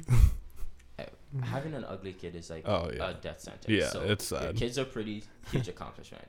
having 1.42 1.74
an 1.74 1.84
ugly 1.84 2.14
kid 2.14 2.34
is 2.34 2.48
like 2.48 2.66
Oh, 2.66 2.90
yeah. 2.94 3.10
a 3.10 3.14
death 3.14 3.40
sentence. 3.40 3.66
Yeah, 3.68 3.90
so 3.90 4.00
it's 4.02 4.30
Your 4.30 4.40
sad. 4.40 4.56
kids 4.56 4.78
are 4.78 4.86
pretty. 4.86 5.22
Huge 5.52 5.68
accomplishment. 5.68 6.24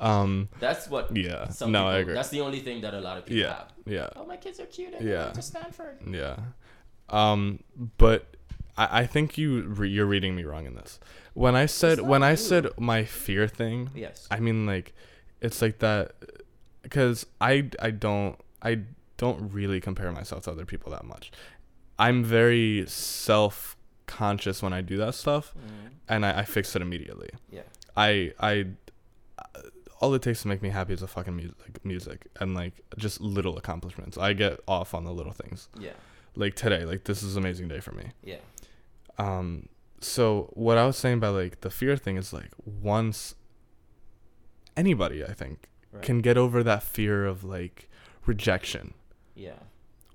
Um. 0.00 0.48
That's 0.58 0.88
what. 0.88 1.14
Yeah. 1.14 1.48
Some 1.50 1.72
no, 1.72 1.80
people, 1.80 1.88
I 1.90 1.98
agree. 1.98 2.14
That's 2.14 2.30
the 2.30 2.40
only 2.40 2.60
thing 2.60 2.80
that 2.80 2.94
a 2.94 3.00
lot 3.00 3.18
of 3.18 3.26
people 3.26 3.42
Yeah. 3.42 3.48
have. 3.58 3.72
Yeah. 3.84 4.08
Oh, 4.16 4.24
my 4.24 4.38
kids 4.38 4.58
are 4.60 4.66
cute. 4.66 4.94
And 4.94 5.06
Yeah. 5.06 5.26
yeah. 5.26 5.32
to 5.32 5.42
Stanford. 5.42 5.98
Yeah. 6.10 6.36
Um. 7.10 7.60
But 7.98 8.36
I, 8.76 9.00
I 9.00 9.06
think 9.06 9.36
you 9.38 9.62
re- 9.62 9.88
you're 9.90 10.06
reading 10.06 10.34
me 10.36 10.44
wrong 10.44 10.66
in 10.66 10.74
this. 10.74 10.98
When 11.34 11.54
I 11.54 11.66
said 11.66 12.00
when 12.00 12.22
I 12.22 12.34
said 12.34 12.68
my 12.78 13.04
fear 13.04 13.46
thing, 13.48 13.90
Yes. 13.94 14.26
I 14.30 14.40
mean 14.40 14.66
like, 14.66 14.92
it's 15.40 15.62
like 15.62 15.78
that, 15.78 16.12
because 16.82 17.26
I 17.40 17.70
I 17.80 17.90
don't 17.90 18.36
I 18.62 18.80
don't 19.16 19.52
really 19.52 19.80
compare 19.80 20.10
myself 20.12 20.44
to 20.44 20.50
other 20.50 20.64
people 20.66 20.90
that 20.92 21.04
much. 21.04 21.30
I'm 21.98 22.24
very 22.24 22.84
self 22.88 23.76
conscious 24.06 24.62
when 24.62 24.72
I 24.72 24.80
do 24.80 24.96
that 24.96 25.14
stuff, 25.14 25.54
Mm, 25.56 25.90
and 26.08 26.26
I, 26.26 26.40
I 26.40 26.44
fix 26.44 26.74
it 26.74 26.82
immediately. 26.82 27.30
yeah. 27.50 27.62
I 27.96 28.32
I 28.40 28.66
all 30.00 30.14
it 30.14 30.22
takes 30.22 30.42
to 30.42 30.48
make 30.48 30.62
me 30.62 30.70
happy 30.70 30.94
is 30.94 31.02
a 31.02 31.06
fucking 31.06 31.36
music, 31.36 31.56
like 31.60 31.84
music 31.84 32.26
and 32.40 32.54
like 32.54 32.72
just 32.96 33.20
little 33.20 33.58
accomplishments. 33.58 34.16
I 34.16 34.32
get 34.32 34.58
off 34.66 34.94
on 34.94 35.04
the 35.04 35.12
little 35.12 35.32
things. 35.32 35.68
Yeah. 35.78 35.90
Like 36.40 36.54
today, 36.54 36.84
like 36.84 37.04
this 37.04 37.22
is 37.22 37.36
an 37.36 37.42
amazing 37.44 37.68
day 37.68 37.80
for 37.80 37.92
me. 37.92 38.06
Yeah. 38.22 38.36
Um 39.18 39.68
so 40.00 40.50
what 40.54 40.78
I 40.78 40.86
was 40.86 40.96
saying 40.96 41.20
by 41.20 41.28
like 41.28 41.60
the 41.60 41.70
fear 41.70 41.96
thing 41.96 42.16
is 42.16 42.32
like 42.32 42.50
once 42.64 43.34
anybody 44.76 45.24
I 45.24 45.32
think 45.32 45.68
Right. 45.92 46.02
can 46.04 46.20
get 46.20 46.36
over 46.38 46.62
that 46.62 46.82
fear 46.84 47.26
of 47.26 47.42
like 47.42 47.90
rejection 48.24 48.94
yeah. 49.34 49.58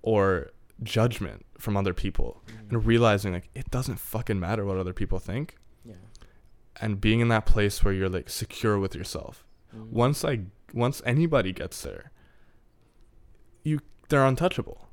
or 0.01 0.51
judgment 0.83 1.45
from 1.57 1.75
other 1.75 1.93
people 1.93 2.41
Mhm. 2.47 2.69
and 2.69 2.85
realizing 2.85 3.33
like 3.33 3.49
it 3.53 3.69
doesn't 3.71 3.97
fucking 3.99 4.39
matter 4.39 4.63
what 4.65 4.77
other 4.77 4.93
people 4.93 5.19
think 5.19 5.57
Yeah. 5.83 5.95
and 6.81 7.01
being 7.01 7.19
in 7.19 7.27
that 7.27 7.45
place 7.45 7.83
where 7.83 7.93
you're 7.93 8.09
like 8.09 8.29
secure 8.29 8.79
with 8.79 8.95
yourself 8.95 9.45
Mhm. 9.75 9.89
once 9.89 10.23
I 10.25 10.45
once 10.73 11.01
anybody 11.05 11.51
gets 11.53 11.81
there, 11.83 12.11
you 13.63 13.79
they're 14.09 14.25
untouchable. 14.25 14.84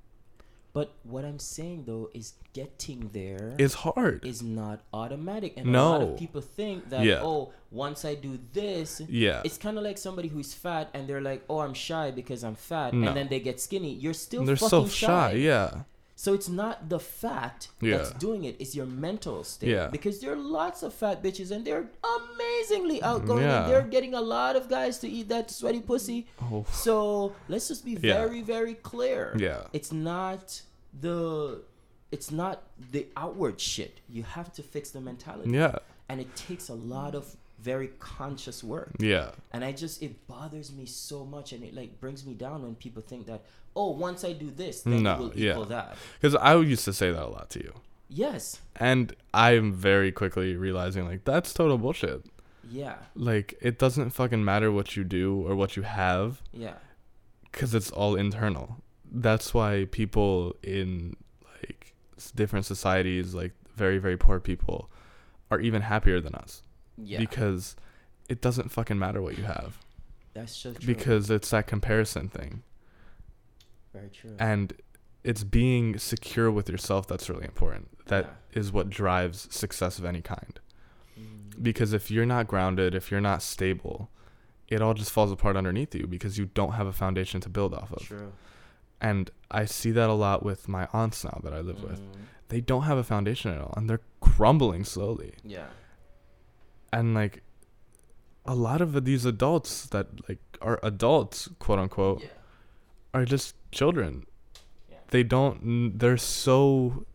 But 0.74 0.94
what 1.02 1.24
I'm 1.24 1.38
saying 1.38 1.84
though 1.84 2.08
is 2.14 2.32
getting 2.54 3.10
there 3.12 3.54
It's 3.58 3.74
hard. 3.74 4.24
is 4.24 4.42
not 4.42 4.80
automatic, 4.92 5.54
and 5.58 5.74
a 5.74 5.82
lot 5.82 6.00
of 6.02 6.16
people 6.18 6.40
think 6.40 6.88
that 6.90 7.04
Yeah. 7.04 7.20
oh, 7.22 7.52
once 7.70 8.04
I 8.04 8.14
do 8.14 8.38
this, 8.52 9.00
yeah. 9.08 9.42
it's 9.44 9.58
kind 9.58 9.76
of 9.76 9.84
like 9.84 9.98
somebody 9.98 10.28
who's 10.28 10.54
fat 10.54 10.88
and 10.94 11.06
they're 11.08 11.20
like, 11.20 11.44
oh, 11.48 11.58
I'm 11.60 11.74
shy 11.74 12.10
because 12.10 12.42
I'm 12.42 12.54
fat, 12.54 12.94
No. 12.94 13.08
and 13.08 13.16
then 13.16 13.28
they 13.28 13.40
get 13.40 13.60
skinny. 13.60 13.92
You're 13.94 14.14
still 14.14 14.44
They're 14.44 14.56
fucking 14.56 14.88
so 14.88 14.88
shy. 14.88 15.32
Yeah. 15.32 15.82
So 16.22 16.34
it's 16.34 16.48
not 16.48 16.88
the 16.88 17.00
fat 17.00 17.66
that's 17.80 18.12
doing 18.12 18.44
it; 18.44 18.54
it's 18.60 18.76
your 18.76 18.86
mental 18.86 19.42
state. 19.42 19.70
Yeah. 19.70 19.88
Because 19.88 20.20
there 20.20 20.32
are 20.32 20.36
lots 20.60 20.84
of 20.84 20.94
fat 20.94 21.20
bitches, 21.20 21.50
and 21.50 21.64
they're 21.66 21.86
amazingly 22.18 23.02
outgoing, 23.02 23.42
Yeah. 23.42 23.64
and 23.64 23.72
they're 23.72 23.82
getting 23.96 24.14
a 24.14 24.20
lot 24.20 24.54
of 24.54 24.68
guys 24.68 24.98
to 25.00 25.08
eat 25.08 25.28
that 25.30 25.50
sweaty 25.50 25.80
pussy. 25.80 26.28
Oh. 26.40 26.64
So 26.70 27.32
let's 27.48 27.66
just 27.66 27.84
be 27.84 27.94
Yeah. 27.94 28.14
very, 28.18 28.40
very 28.40 28.74
clear. 28.74 29.34
Yeah. 29.36 29.62
It's 29.72 29.90
not 29.90 30.62
the 31.00 31.62
it's 32.12 32.30
not 32.30 32.62
the 32.92 33.08
outward 33.16 33.58
shit. 33.60 33.98
You 34.08 34.22
have 34.22 34.52
to 34.52 34.62
fix 34.62 34.90
the 34.90 35.00
mentality. 35.00 35.50
Yeah. 35.50 35.78
And 36.08 36.20
it 36.20 36.30
takes 36.36 36.68
a 36.68 36.74
lot 36.74 37.16
of 37.16 37.36
very 37.62 37.88
conscious 37.98 38.62
work. 38.64 38.90
Yeah. 38.98 39.30
And 39.52 39.64
I 39.64 39.72
just 39.72 40.02
it 40.02 40.26
bothers 40.26 40.72
me 40.72 40.86
so 40.86 41.24
much 41.24 41.52
and 41.52 41.62
it 41.62 41.74
like 41.74 42.00
brings 42.00 42.26
me 42.26 42.34
down 42.34 42.62
when 42.62 42.74
people 42.74 43.02
think 43.02 43.26
that, 43.26 43.42
oh, 43.76 43.90
once 43.90 44.24
I 44.24 44.32
do 44.32 44.50
this, 44.50 44.82
then 44.82 45.02
No, 45.02 45.14
it 45.14 45.18
will 45.18 45.32
yeah. 45.36 45.50
equal 45.52 45.64
that. 45.66 45.96
Because 46.20 46.34
I 46.34 46.56
used 46.56 46.84
to 46.84 46.92
say 46.92 47.10
that 47.12 47.22
a 47.22 47.28
lot 47.28 47.50
to 47.50 47.60
you, 47.60 47.72
Yes. 48.08 48.60
and 48.76 49.14
I'm 49.32 49.72
very 49.72 50.12
quickly 50.12 50.56
realizing 50.56 51.06
like 51.06 51.24
that's 51.24 51.52
total 51.54 51.78
bullshit. 51.78 52.24
Yeah. 52.70 52.96
Like 53.14 53.54
it 53.60 53.78
doesn't 53.78 54.10
fucking 54.10 54.44
matter 54.44 54.70
what 54.72 54.96
you 54.96 55.04
do 55.04 55.46
or 55.46 55.54
what 55.54 55.76
you 55.76 55.82
have, 55.82 56.42
Yeah. 56.52 56.74
because 57.50 57.74
it's 57.74 57.90
all 57.90 58.16
internal. 58.16 58.76
That's 59.10 59.52
why 59.52 59.86
people 59.90 60.56
in 60.62 61.16
like 61.60 61.94
different 62.34 62.66
societies, 62.66 63.34
like 63.34 63.52
very 63.76 63.98
very 63.98 64.16
poor 64.16 64.40
people, 64.40 64.90
are 65.50 65.60
even 65.60 65.82
happier 65.82 66.18
than 66.20 66.34
us. 66.34 66.62
Yeah. 66.96 67.18
because 67.18 67.76
it 68.28 68.40
doesn't 68.40 68.70
fucking 68.70 68.98
matter 68.98 69.20
what 69.22 69.36
you 69.38 69.44
have 69.44 69.78
That's 70.34 70.54
so 70.54 70.72
true. 70.72 70.86
because 70.94 71.30
it's 71.30 71.50
that 71.50 71.66
comparison 71.66 72.28
thing 72.28 72.62
very 73.92 74.08
true. 74.10 74.36
and 74.38 74.72
it's 75.24 75.44
being 75.44 75.98
secure 75.98 76.50
with 76.50 76.68
yourself 76.68 77.06
that's 77.06 77.28
really 77.28 77.44
important 77.44 77.88
That 78.06 78.36
is 78.52 78.68
Yeah. 78.68 78.72
what 78.72 78.90
drives 78.90 79.48
success 79.54 79.98
of 79.98 80.04
any 80.04 80.20
kind 80.22 80.58
Mm. 81.18 81.62
because 81.62 81.92
if 81.92 82.10
you're 82.10 82.24
not 82.26 82.46
grounded 82.48 82.94
if 82.94 83.10
you're 83.10 83.20
not 83.20 83.42
stable 83.42 84.10
it 84.68 84.80
all 84.80 84.94
just 84.94 85.10
falls 85.10 85.30
apart 85.30 85.56
underneath 85.56 85.94
you 85.94 86.06
because 86.06 86.38
you 86.38 86.46
don't 86.46 86.72
have 86.72 86.86
a 86.86 86.92
foundation 86.92 87.40
to 87.42 87.50
build 87.50 87.74
off 87.74 87.92
of 87.92 88.02
True. 88.02 88.32
and 89.00 89.30
i 89.50 89.66
see 89.66 89.90
that 89.90 90.08
a 90.08 90.14
lot 90.14 90.42
with 90.42 90.68
my 90.68 90.88
aunts 90.94 91.22
now 91.24 91.38
that 91.44 91.52
i 91.52 91.60
live 91.60 91.82
with 91.82 92.00
Mhm. 92.00 92.12
they 92.48 92.60
don't 92.62 92.84
have 92.84 92.96
a 92.96 93.04
foundation 93.04 93.50
at 93.52 93.60
all 93.60 93.74
and 93.76 93.90
they're 93.90 94.00
crumbling 94.20 94.84
slowly 94.84 95.34
Yeah. 95.44 95.66
And 96.92 97.14
like 97.14 97.42
a 98.44 98.54
lot 98.54 98.80
of 98.80 99.04
these 99.04 99.24
adults 99.24 99.86
that 99.86 100.28
like 100.28 100.40
are 100.60 100.80
adults 100.82 101.48
quote 101.58 101.78
unquote 101.78 102.22
Yeah. 102.22 102.28
are 103.14 103.24
just 103.24 103.54
children. 103.70 104.26
Yeah. 104.90 104.96
They 105.10 105.22
don't. 105.22 105.98
They're 105.98 106.16
so. 106.16 107.06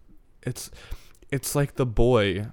It's, 0.43 0.71
it's 1.32 1.55
like 1.55 1.75
the 1.75 1.86
boy, 1.86 2.47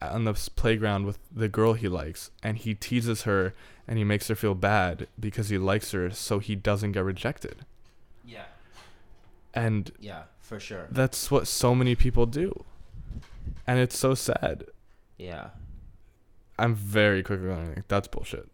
on 0.00 0.24
the 0.24 0.34
playground 0.54 1.06
with 1.06 1.18
the 1.34 1.48
girl 1.48 1.72
he 1.72 1.88
likes, 1.88 2.30
and 2.42 2.56
he 2.56 2.74
teases 2.74 3.22
her, 3.22 3.52
and 3.88 3.98
he 3.98 4.04
makes 4.04 4.28
her 4.28 4.36
feel 4.36 4.54
bad 4.54 5.08
because 5.18 5.48
he 5.48 5.58
likes 5.58 5.90
her, 5.90 6.10
so 6.10 6.38
he 6.38 6.54
doesn't 6.54 6.92
get 6.92 7.02
rejected. 7.02 7.66
Yeah. 8.24 8.44
And 9.54 9.90
Yeah, 9.98 10.24
for 10.38 10.60
sure. 10.60 10.86
that's 10.92 11.30
what 11.32 11.48
so 11.48 11.74
many 11.74 11.96
people 11.96 12.26
do, 12.26 12.64
and 13.66 13.80
it's 13.80 13.98
so 13.98 14.14
sad. 14.14 14.64
Yeah. 15.18 15.48
I'm 16.58 16.74
very 16.74 17.22
quickly 17.22 17.46
going 17.48 17.74
like 17.74 17.88
that's 17.88 18.08
bullshit. 18.08 18.48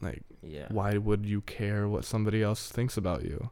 Like 0.00 0.22
Yeah. 0.42 0.66
why 0.70 0.96
would 0.98 1.24
you 1.26 1.40
care 1.42 1.88
what 1.88 2.04
somebody 2.04 2.42
else 2.42 2.68
thinks 2.70 2.96
about 2.96 3.22
you? 3.24 3.50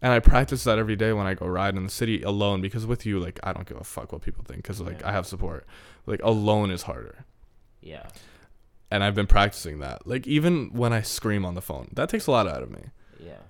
And 0.00 0.12
I 0.12 0.18
practice 0.18 0.64
that 0.64 0.78
every 0.78 0.96
day 0.96 1.12
when 1.12 1.26
I 1.26 1.34
go 1.34 1.46
ride 1.46 1.76
in 1.76 1.84
the 1.84 1.90
city 1.90 2.22
alone 2.22 2.60
because 2.60 2.86
with 2.86 3.04
you 3.06 3.20
like 3.20 3.38
I 3.42 3.52
don't 3.52 3.66
give 3.68 3.76
a 3.80 3.84
fuck 3.84 4.12
what 4.12 4.22
people 4.22 4.44
think 4.46 4.64
cuz 4.64 4.80
like 4.80 5.00
Yeah. 5.00 5.08
I 5.08 5.12
have 5.12 5.26
support. 5.26 5.66
Like 6.06 6.20
alone 6.22 6.70
is 6.70 6.82
harder. 6.82 7.24
Yeah. 7.80 8.06
And 8.90 9.02
I've 9.04 9.14
been 9.14 9.26
practicing 9.26 9.78
that. 9.80 10.06
Like 10.06 10.26
even 10.26 10.70
when 10.72 10.92
I 10.92 11.02
scream 11.02 11.44
on 11.44 11.54
the 11.54 11.62
phone, 11.62 11.88
that 11.92 12.08
takes 12.08 12.26
a 12.26 12.30
lot 12.30 12.46
out 12.48 12.62
of 12.62 12.70
me. 12.70 12.84
Yeah. 13.20 13.40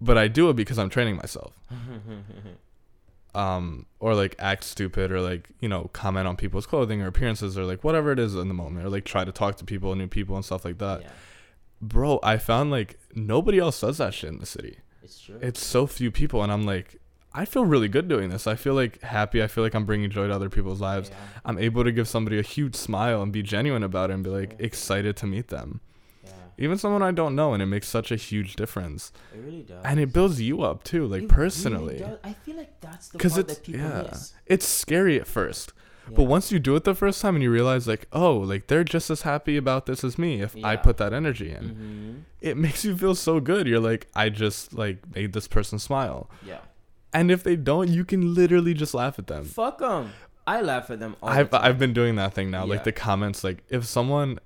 But 0.00 0.16
I 0.18 0.28
do 0.28 0.48
it 0.50 0.54
because 0.56 0.78
I'm 0.78 0.88
training 0.90 1.16
myself. 1.16 1.58
Um 3.38 3.86
or 4.00 4.14
like 4.14 4.34
act 4.38 4.64
stupid 4.64 5.10
or 5.12 5.20
like, 5.20 5.50
you 5.60 5.68
know, 5.68 5.90
comment 5.92 6.26
on 6.26 6.36
people's 6.36 6.66
clothing 6.66 7.00
or 7.02 7.06
appearances 7.06 7.56
or 7.58 7.64
like 7.64 7.84
whatever 7.84 8.10
it 8.12 8.18
is 8.18 8.34
in 8.34 8.48
the 8.48 8.54
moment 8.54 8.84
or 8.84 8.90
like 8.90 9.04
try 9.04 9.24
to 9.24 9.32
talk 9.32 9.56
to 9.56 9.64
people, 9.64 9.94
new 9.94 10.06
people 10.08 10.34
and 10.36 10.44
stuff 10.44 10.64
like 10.64 10.78
that. 10.78 11.02
yeah. 11.02 11.08
Bro, 11.80 12.18
I 12.22 12.38
found 12.38 12.70
like 12.72 12.98
nobody 13.14 13.58
else 13.58 13.80
does 13.80 13.98
that 13.98 14.12
shit 14.14 14.30
in 14.30 14.38
the 14.38 14.46
city. 14.46 14.78
It's 15.02 15.20
true. 15.20 15.38
It's 15.40 15.64
so 15.64 15.86
few 15.86 16.10
people, 16.10 16.42
and 16.42 16.50
I'm 16.52 16.64
like, 16.64 16.96
I 17.32 17.44
feel 17.44 17.64
really 17.64 17.88
good 17.88 18.08
doing 18.08 18.30
this. 18.30 18.46
I 18.48 18.56
feel 18.56 18.74
like 18.74 19.00
happy. 19.02 19.42
I 19.42 19.46
feel 19.46 19.62
like 19.62 19.74
I'm 19.74 19.84
bringing 19.86 20.10
joy 20.10 20.26
to 20.26 20.34
other 20.34 20.50
people's 20.50 20.80
lives. 20.80 21.08
Yeah. 21.10 21.16
I'm 21.44 21.58
able 21.58 21.84
to 21.84 21.92
give 21.92 22.08
somebody 22.08 22.38
a 22.38 22.42
huge 22.42 22.74
smile 22.74 23.22
and 23.22 23.32
be 23.32 23.42
genuine 23.42 23.84
about 23.84 24.10
it 24.10 24.14
and 24.14 24.24
be 24.24 24.30
like 24.30 24.56
Yeah. 24.58 24.66
excited 24.66 25.16
to 25.18 25.26
meet 25.26 25.48
them. 25.48 25.80
Yeah. 26.58 26.64
Even 26.64 26.78
someone 26.78 27.02
I 27.02 27.10
don't 27.12 27.34
know, 27.36 27.54
and 27.54 27.62
it 27.62 27.66
makes 27.66 27.88
such 27.88 28.10
a 28.12 28.16
huge 28.16 28.56
difference. 28.56 29.12
It 29.34 29.38
really 29.38 29.62
does. 29.62 29.84
And 29.84 30.00
it 30.00 30.12
builds 30.12 30.40
you 30.40 30.62
up 30.62 30.84
too, 30.84 31.06
like 31.06 31.22
It 31.22 31.28
personally. 31.28 31.94
Really 31.94 31.98
does. 32.10 32.18
I 32.24 32.32
feel 32.34 32.56
like 32.56 32.80
that's 32.80 33.08
the 33.08 33.18
part 33.18 33.38
it's- 33.38 33.56
that 33.56 33.64
people 33.64 33.80
yeah. 33.80 34.02
miss. 34.10 34.34
It's 34.46 34.66
scary 34.66 35.18
at 35.20 35.26
first. 35.26 35.72
Yeah. 36.10 36.14
But 36.16 36.22
once 36.24 36.50
you 36.50 36.58
do 36.58 36.74
it 36.74 36.84
the 36.84 36.94
first 36.94 37.20
time 37.20 37.34
and 37.36 37.42
you 37.42 37.50
realize 37.50 37.86
like, 37.86 38.08
oh, 38.12 38.36
like 38.38 38.66
they're 38.68 38.82
just 38.84 39.10
as 39.10 39.22
happy 39.22 39.56
about 39.58 39.84
this 39.86 40.02
as 40.02 40.18
me 40.18 40.40
if 40.40 40.56
I 40.64 40.74
put 40.76 40.96
that 40.96 41.12
energy 41.12 41.50
in. 41.50 41.64
Mhm. 41.64 42.22
It 42.40 42.56
makes 42.56 42.84
you 42.84 42.96
feel 42.96 43.14
so 43.14 43.40
good. 43.40 43.66
You're 43.66 43.78
like, 43.80 44.06
I 44.14 44.30
just 44.30 44.72
like 44.72 44.98
made 45.14 45.32
this 45.34 45.46
person 45.48 45.78
smile. 45.78 46.30
Yeah. 46.44 46.60
And 47.12 47.30
if 47.30 47.42
they 47.42 47.56
don't, 47.56 47.88
you 47.88 48.04
can 48.04 48.34
literally 48.34 48.74
just 48.74 48.94
laugh 48.94 49.18
at 49.18 49.26
them. 49.26 49.44
Fuck 49.44 49.78
them. 49.78 50.10
I 50.46 50.62
laugh 50.62 50.90
at 50.90 50.98
them 50.98 51.14
all 51.22 51.28
I've 51.28 51.50
the 51.50 51.58
time. 51.58 51.66
I've 51.66 51.78
been 51.78 51.92
doing 51.92 52.16
that 52.16 52.32
thing 52.32 52.50
now. 52.50 52.64
Yeah. 52.64 52.70
Like 52.70 52.84
the 52.84 52.92
comments, 52.92 53.44
like 53.44 53.62
if 53.68 53.84
someone, 53.84 54.38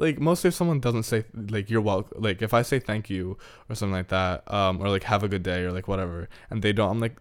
like 0.00 0.18
mostly 0.18 0.48
if 0.48 0.54
someone 0.54 0.80
doesn't 0.80 1.04
say 1.04 1.24
like 1.50 1.70
you're 1.70 1.80
welcome, 1.80 2.20
like 2.20 2.42
if 2.42 2.52
I 2.52 2.62
say 2.62 2.80
thank 2.80 3.08
you 3.08 3.36
or 3.68 3.74
something 3.76 3.92
like 3.92 4.08
that, 4.08 4.50
um, 4.52 4.80
or 4.80 4.88
like 4.88 5.04
have 5.04 5.22
a 5.22 5.28
good 5.28 5.42
day 5.44 5.60
or 5.62 5.70
like 5.72 5.86
whatever, 5.86 6.28
and 6.50 6.62
they 6.62 6.72
don't, 6.72 6.90
I'm 6.90 7.00
like, 7.00 7.16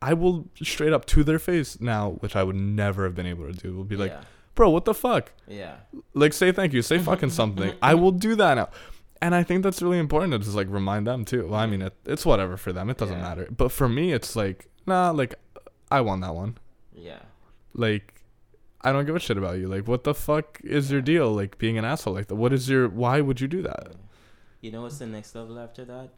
I 0.00 0.14
will 0.14 0.48
straight 0.62 0.92
up 0.94 1.04
to 1.06 1.22
their 1.24 1.38
face 1.38 1.78
now, 1.80 2.12
which 2.20 2.34
I 2.36 2.42
would 2.42 2.56
never 2.56 3.04
have 3.04 3.14
been 3.14 3.26
able 3.26 3.46
to 3.46 3.52
do. 3.52 3.76
Will 3.76 3.84
be 3.84 3.96
like, 3.96 4.12
yeah. 4.12 4.22
bro, 4.54 4.70
what 4.70 4.86
the 4.86 4.94
fuck? 4.94 5.32
Yeah. 5.46 5.76
Like 6.14 6.32
say 6.32 6.52
thank 6.52 6.72
you, 6.72 6.80
say 6.82 6.98
fucking 7.10 7.30
something. 7.30 7.74
I 7.82 7.94
will 7.94 8.12
do 8.12 8.34
that 8.36 8.54
now. 8.54 8.70
And 9.22 9.34
I 9.34 9.42
think 9.42 9.62
that's 9.62 9.82
really 9.82 9.98
important 9.98 10.32
to 10.32 10.38
just 10.38 10.54
like 10.56 10.68
remind 10.70 11.06
them 11.06 11.26
too. 11.26 11.48
Well, 11.48 11.60
I 11.60 11.66
mean, 11.66 11.82
it, 11.82 11.94
it's 12.06 12.24
whatever 12.24 12.56
for 12.56 12.72
them. 12.72 12.88
It 12.88 12.96
doesn't 12.96 13.18
Yeah. 13.18 13.22
matter. 13.22 13.48
But 13.54 13.70
for 13.70 13.86
me, 13.88 14.12
it's 14.14 14.34
like, 14.34 14.68
nah, 14.86 15.10
like 15.10 15.34
I 15.90 16.00
won 16.00 16.20
that 16.20 16.34
one 16.34 16.56
Yeah. 16.94 17.18
like 17.74 18.14
I 18.82 18.92
don't 18.92 19.04
give 19.04 19.14
a 19.16 19.20
shit 19.20 19.36
about 19.36 19.58
you. 19.58 19.68
Like 19.68 19.86
what 19.86 20.04
the 20.04 20.14
fuck 20.14 20.60
is 20.64 20.90
your 20.90 21.02
deal? 21.02 21.32
Like 21.32 21.58
being 21.58 21.76
an 21.78 21.84
asshole 21.84 22.14
like 22.14 22.28
that. 22.28 22.36
What 22.36 22.52
is 22.52 22.68
your 22.68 22.88
why 22.88 23.20
would 23.20 23.40
you 23.40 23.48
do 23.48 23.62
that? 23.62 23.92
You 24.60 24.70
know 24.72 24.82
what's 24.82 24.98
the 24.98 25.06
next 25.06 25.34
level 25.34 25.58
after 25.58 25.84
that? 25.84 26.10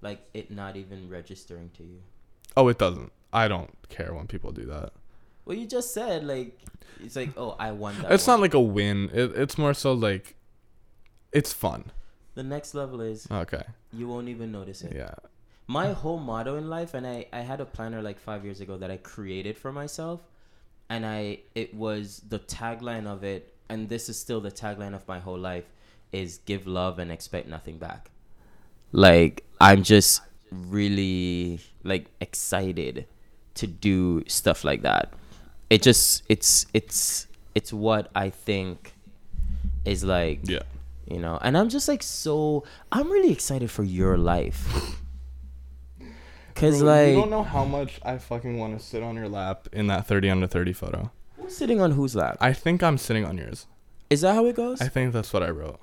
Like 0.00 0.20
it 0.34 0.50
not 0.50 0.76
even 0.76 1.08
registering 1.08 1.70
to 1.76 1.82
you. 1.82 2.00
Oh, 2.56 2.68
it 2.68 2.78
doesn't. 2.78 3.12
I 3.32 3.48
don't 3.48 3.70
care 3.88 4.12
when 4.14 4.26
people 4.26 4.52
do 4.52 4.64
that. 4.66 4.92
Well, 5.44 5.56
you 5.56 5.66
just 5.66 5.92
said 5.94 6.24
like 6.24 6.58
it's 7.02 7.16
like 7.16 7.30
oh 7.36 7.56
I 7.58 7.72
won 7.72 7.94
that. 8.02 8.12
It's 8.12 8.26
one. 8.26 8.36
not 8.38 8.42
like 8.42 8.54
a 8.54 8.60
win. 8.60 9.10
It, 9.12 9.32
it's 9.36 9.58
more 9.58 9.74
so 9.74 9.92
like 9.92 10.36
it's 11.32 11.52
fun. 11.52 11.90
the 12.34 12.42
next 12.42 12.74
level 12.74 13.00
is 13.00 13.26
Okay. 13.30 13.62
you 13.92 14.08
won't 14.08 14.28
even 14.28 14.50
notice 14.52 14.82
it. 14.82 14.92
Yeah. 14.94 15.14
My 15.66 15.92
whole 15.92 16.18
motto 16.18 16.56
in 16.56 16.68
life, 16.68 16.92
and 16.94 17.06
I 17.06 17.26
I 17.32 17.40
had 17.40 17.60
a 17.60 17.64
planner 17.64 18.02
like 18.02 18.18
five 18.18 18.44
years 18.44 18.60
ago 18.60 18.76
that 18.78 18.90
I 18.90 18.96
created 18.98 19.56
for 19.56 19.72
myself, 19.72 20.20
and 20.92 21.06
I 21.06 21.40
it 21.54 21.72
was 21.74 22.22
the 22.28 22.38
tagline 22.38 23.06
of 23.06 23.24
it, 23.24 23.42
and 23.70 23.88
this 23.88 24.08
is 24.10 24.16
still 24.18 24.40
the 24.48 24.50
tagline 24.50 24.94
of 24.94 25.08
my 25.08 25.18
whole 25.26 25.38
life, 25.38 25.64
is 26.12 26.38
give 26.44 26.66
love 26.66 26.98
and 26.98 27.10
expect 27.10 27.48
nothing 27.48 27.78
back. 27.78 28.10
Like 28.92 29.44
I'm 29.60 29.82
just 29.82 30.20
really 30.50 31.60
like 31.82 32.06
excited 32.20 33.06
to 33.54 33.66
do 33.66 34.22
stuff 34.28 34.64
like 34.64 34.82
that. 34.82 35.12
It 35.70 35.80
just 35.82 36.22
it's 36.28 36.66
it's 36.74 37.26
it's 37.54 37.72
what 37.72 38.10
I 38.14 38.28
think 38.30 38.92
is 39.84 40.04
like 40.04 40.40
Yeah. 40.44 40.62
you 41.10 41.18
know 41.18 41.36
and 41.42 41.58
i'm 41.58 41.68
just 41.68 41.88
like 41.88 42.04
so 42.04 42.62
i'm 42.92 43.10
really 43.10 43.32
excited 43.32 43.68
for 43.68 43.82
your 43.82 44.16
life 44.16 44.60
because 46.54 46.80
Bro, 46.80 46.88
like 46.88 47.08
you 47.08 47.14
don't 47.14 47.30
know 47.30 47.42
how 47.42 47.64
much 47.64 48.00
I 48.04 48.18
fucking 48.18 48.58
want 48.58 48.78
to 48.78 48.84
sit 48.84 49.02
on 49.02 49.16
your 49.16 49.28
lap 49.28 49.68
in 49.72 49.86
that 49.88 50.06
30 50.06 50.30
under 50.30 50.46
30 50.46 50.72
photo. 50.72 51.10
who's 51.36 51.56
sitting 51.56 51.80
on 51.80 51.92
whose 51.92 52.14
lap 52.14 52.36
I 52.40 52.52
think 52.52 52.82
I'm 52.82 52.98
sitting 52.98 53.24
on 53.24 53.36
yours. 53.38 53.66
is 54.10 54.20
that 54.22 54.34
how 54.34 54.46
it 54.46 54.56
goes 54.56 54.80
I 54.80 54.88
think 54.88 55.12
that's 55.12 55.32
what 55.32 55.42
I 55.42 55.50
wrote. 55.50 55.80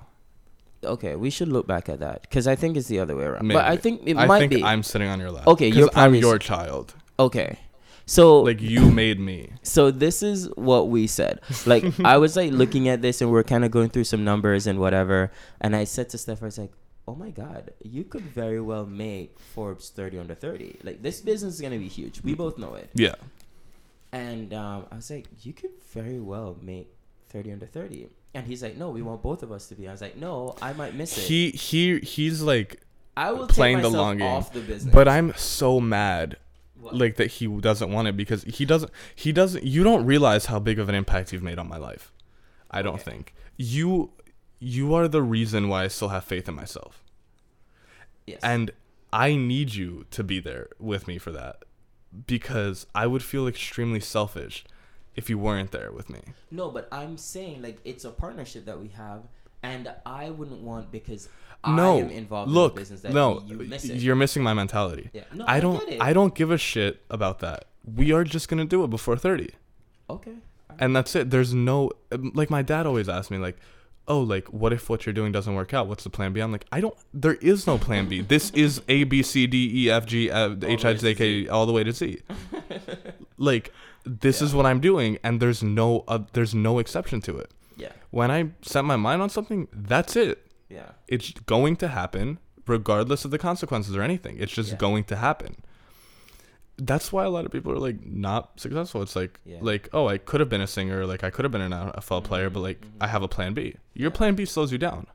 okay 0.84 1.14
we 1.16 1.30
should 1.30 1.48
look 1.48 1.66
back 1.66 1.88
at 1.90 1.98
that 2.00 2.22
because 2.22 2.46
i 2.46 2.56
think 2.56 2.74
it's 2.76 2.88
the 2.88 2.98
other 3.00 3.14
way 3.14 3.24
around 3.24 3.46
Maybe. 3.46 3.58
but 3.58 3.66
i 3.66 3.76
think 3.76 4.00
it 4.06 4.16
I 4.16 4.24
might 4.26 4.38
think 4.40 4.52
be 4.54 4.62
I'm 4.64 4.82
sitting 4.82 5.08
on 5.08 5.20
your 5.20 5.30
lap. 5.30 5.46
Okay, 5.46 5.68
you're 5.68 5.90
I'm 5.94 6.14
your 6.14 6.38
child. 6.38 6.94
okay 7.18 7.58
so 8.06 8.40
Like 8.40 8.62
you 8.62 8.90
made 8.90 9.20
me. 9.20 9.52
so 9.62 9.90
this 9.90 10.22
is 10.22 10.48
what 10.56 10.88
we 10.88 11.06
said 11.06 11.40
like 11.66 11.84
i 12.14 12.16
was 12.16 12.34
like 12.34 12.50
looking 12.52 12.88
at 12.88 13.02
this 13.02 13.20
and 13.20 13.30
we're 13.30 13.44
kind 13.44 13.62
of 13.64 13.70
going 13.70 13.90
through 13.90 14.04
some 14.04 14.24
numbers 14.24 14.66
and 14.66 14.78
whatever 14.80 15.30
and 15.60 15.76
i 15.76 15.84
said 15.84 16.08
to 16.08 16.16
steph 16.18 16.42
i 16.42 16.46
was 16.46 16.58
like 16.58 16.72
oh 17.10 17.14
my 17.24 17.30
god 17.30 17.64
you 17.96 18.02
could 18.12 18.22
very 18.42 18.60
well 18.70 18.86
make 18.86 19.30
forbes 19.54 19.90
30 19.90 20.18
under 20.22 20.34
30 20.34 20.78
like 20.88 20.98
this 21.06 21.20
business 21.20 21.54
is 21.54 21.60
going 21.60 21.72
to 21.78 21.78
be 21.86 21.88
huge 21.88 22.16
we 22.22 22.34
both 22.34 22.56
know 22.58 22.74
it 22.82 22.88
Yeah. 22.94 23.14
And 24.12 24.52
um, 24.52 24.86
I 24.90 24.96
was 24.96 25.08
like, 25.10 25.26
you 25.44 25.52
could 25.52 25.70
very 25.92 26.18
well 26.18 26.56
make 26.60 26.88
30 27.28 27.52
under 27.52 27.66
30. 27.66 28.08
And 28.34 28.44
he's 28.46 28.60
like, 28.60 28.76
no, 28.76 28.90
we 28.90 29.02
want 29.02 29.22
both 29.22 29.42
of 29.44 29.52
us 29.52 29.68
to 29.68 29.74
be. 29.76 29.86
I 29.86 29.92
was 29.92 30.00
like, 30.00 30.16
no, 30.16 30.56
I 30.60 30.72
might 30.72 30.94
miss 30.96 31.16
it. 31.16 31.22
He 31.24 31.50
he 31.50 31.98
he's 32.00 32.42
like 32.42 32.80
I 33.16 33.30
will 33.32 33.46
playing 33.46 33.76
take 33.78 33.82
the 33.84 33.90
long 33.90 34.18
game. 34.18 34.26
off 34.26 34.52
the 34.52 34.60
business. 34.60 34.92
But 34.92 35.06
I'm 35.06 35.32
so 35.36 35.80
mad 35.80 36.36
What? 36.80 36.96
like 36.96 37.16
that 37.16 37.28
he 37.28 37.46
doesn't 37.46 37.90
want 37.92 38.08
it 38.08 38.16
because 38.16 38.42
he 38.44 38.64
doesn't 38.64 38.90
he 39.14 39.30
doesn't 39.32 39.62
you 39.64 39.84
don't 39.84 40.04
realize 40.04 40.46
how 40.46 40.58
big 40.58 40.78
of 40.80 40.88
an 40.88 40.94
impact 40.96 41.32
you've 41.32 41.42
made 41.50 41.58
on 41.60 41.68
my 41.68 41.76
life. 41.76 42.10
I 42.70 42.82
don't 42.82 42.94
Okay. 42.94 43.10
think. 43.10 43.34
You 43.56 44.10
you 44.58 44.92
are 44.94 45.06
the 45.06 45.22
reason 45.22 45.68
why 45.68 45.84
I 45.84 45.88
still 45.88 46.08
have 46.08 46.24
faith 46.24 46.48
in 46.48 46.54
myself. 46.56 46.99
Yes. 48.30 48.40
And 48.42 48.70
I 49.12 49.34
need 49.36 49.74
you 49.74 50.06
to 50.10 50.22
be 50.22 50.40
there 50.40 50.68
with 50.78 51.06
me 51.08 51.18
for 51.18 51.32
that 51.32 51.64
because 52.26 52.86
I 52.94 53.06
would 53.06 53.22
feel 53.22 53.46
extremely 53.46 54.00
selfish 54.00 54.64
if 55.16 55.28
you 55.28 55.38
weren't 55.38 55.72
there 55.72 55.90
with 55.92 56.08
me. 56.08 56.20
no, 56.50 56.70
but 56.70 56.88
I'm 56.92 57.16
saying 57.16 57.62
like 57.62 57.78
it's 57.84 58.04
a 58.04 58.10
partnership 58.10 58.64
that 58.66 58.80
we 58.80 58.88
have, 58.88 59.22
and 59.62 59.92
I 60.06 60.30
wouldn't 60.30 60.60
want 60.62 60.90
because 60.92 61.28
no, 61.66 61.96
I 61.96 62.00
am 62.00 62.10
involved 62.10 62.50
look, 62.50 62.72
in 62.72 62.74
the 62.76 62.80
business 62.80 63.00
that 63.02 63.12
no, 63.12 63.42
you 63.46 63.56
miss 63.56 63.84
it. 63.84 64.00
you're 64.00 64.16
missing 64.16 64.42
my 64.42 64.54
mentality. 64.54 65.10
yeah. 65.12 65.24
No, 65.34 65.44
I 65.46 65.56
I, 65.56 65.60
don't 65.60 65.80
Get 65.80 65.94
it. 65.94 66.00
I 66.02 66.12
don't 66.12 66.34
give 66.34 66.50
a 66.50 66.58
shit 66.58 67.02
about 67.10 67.40
that. 67.40 67.66
We 67.84 68.12
are 68.12 68.24
just 68.24 68.48
going 68.48 68.58
to 68.58 68.64
do 68.64 68.82
it 68.84 68.88
before 68.90 69.16
30. 69.16 69.50
Okay. 70.08 70.34
and 70.78 70.94
that's 70.96 71.14
it 71.14 71.30
there's 71.30 71.52
no 71.54 71.90
like 72.34 72.50
my 72.50 72.62
dad 72.62 72.84
always 72.86 73.08
asked 73.08 73.30
me 73.30 73.38
like 73.38 73.56
oh 74.12 74.20
like 74.34 74.46
what 74.60 74.72
if 74.76 74.82
what 74.90 75.06
you're 75.06 75.12
doing 75.20 75.32
doesn't 75.32 75.54
work 75.54 75.72
out? 75.76 75.84
What's 75.90 76.04
the 76.04 76.10
plan 76.16 76.32
b? 76.34 76.40
I'm 76.44 76.52
like 76.56 76.66
i 76.72 76.80
don't 76.84 76.96
there 77.24 77.38
is 77.52 77.66
no 77.66 77.78
plan 77.86 78.04
b. 78.10 78.20
This 78.34 78.50
is 78.64 78.72
a 78.88 79.04
b 79.04 79.22
c 79.22 79.46
d 79.46 79.56
e 79.80 79.90
f 79.90 80.04
g 80.12 80.30
uh, 80.30 80.56
h 80.62 80.84
i 80.84 80.92
j 80.94 81.14
k 81.14 81.48
all 81.48 81.64
the 81.70 81.72
way 81.72 81.84
to 81.84 81.92
z. 81.92 82.20
Like 83.50 83.72
this 84.04 84.40
is 84.42 84.54
what 84.54 84.66
i'm 84.66 84.80
doing 84.80 85.18
and 85.24 85.40
there's 85.42 85.62
no 85.62 86.04
uh, 86.08 86.20
there's 86.34 86.54
no 86.54 86.78
exception 86.78 87.20
to 87.28 87.32
it. 87.38 87.50
Yeah. 87.76 87.92
when 88.10 88.30
i 88.30 88.40
set 88.62 88.84
my 88.84 88.96
mind 88.96 89.22
on 89.22 89.30
something 89.30 89.68
that's 89.72 90.14
it. 90.16 90.36
Yeah. 90.68 90.90
it's 91.08 91.30
going 91.54 91.76
to 91.76 91.88
happen 91.88 92.38
regardless 92.66 93.24
of 93.24 93.30
the 93.30 93.38
consequences 93.38 93.96
or 93.96 94.02
anything. 94.02 94.36
It's 94.38 94.52
just 94.52 94.70
Yeah. 94.72 94.76
going 94.86 95.04
to 95.04 95.16
happen 95.16 95.52
that's 96.80 97.12
why 97.12 97.24
a 97.24 97.30
lot 97.30 97.44
of 97.44 97.52
people 97.52 97.72
are 97.72 97.78
like 97.78 98.04
not 98.06 98.58
successful 98.58 99.02
it's 99.02 99.14
like 99.16 99.38
Yeah. 99.44 99.58
like 99.60 99.88
oh 99.92 100.06
i 100.08 100.18
could 100.18 100.40
have 100.40 100.48
been 100.48 100.60
a 100.60 100.66
singer 100.66 101.06
like 101.06 101.22
i 101.24 101.30
could 101.30 101.44
have 101.44 101.52
been 101.52 101.60
an 101.60 101.72
nfl 101.72 102.22
player 102.24 102.48
but 102.50 102.60
like 102.60 102.80
mhm. 102.80 102.88
i 103.00 103.06
have 103.06 103.22
a 103.22 103.28
plan 103.28 103.54
b 103.54 103.76
your 103.94 104.10
Yeah. 104.10 104.16
plan 104.16 104.34
b 104.34 104.44
slows 104.44 104.72
you 104.72 104.78
down 104.78 105.06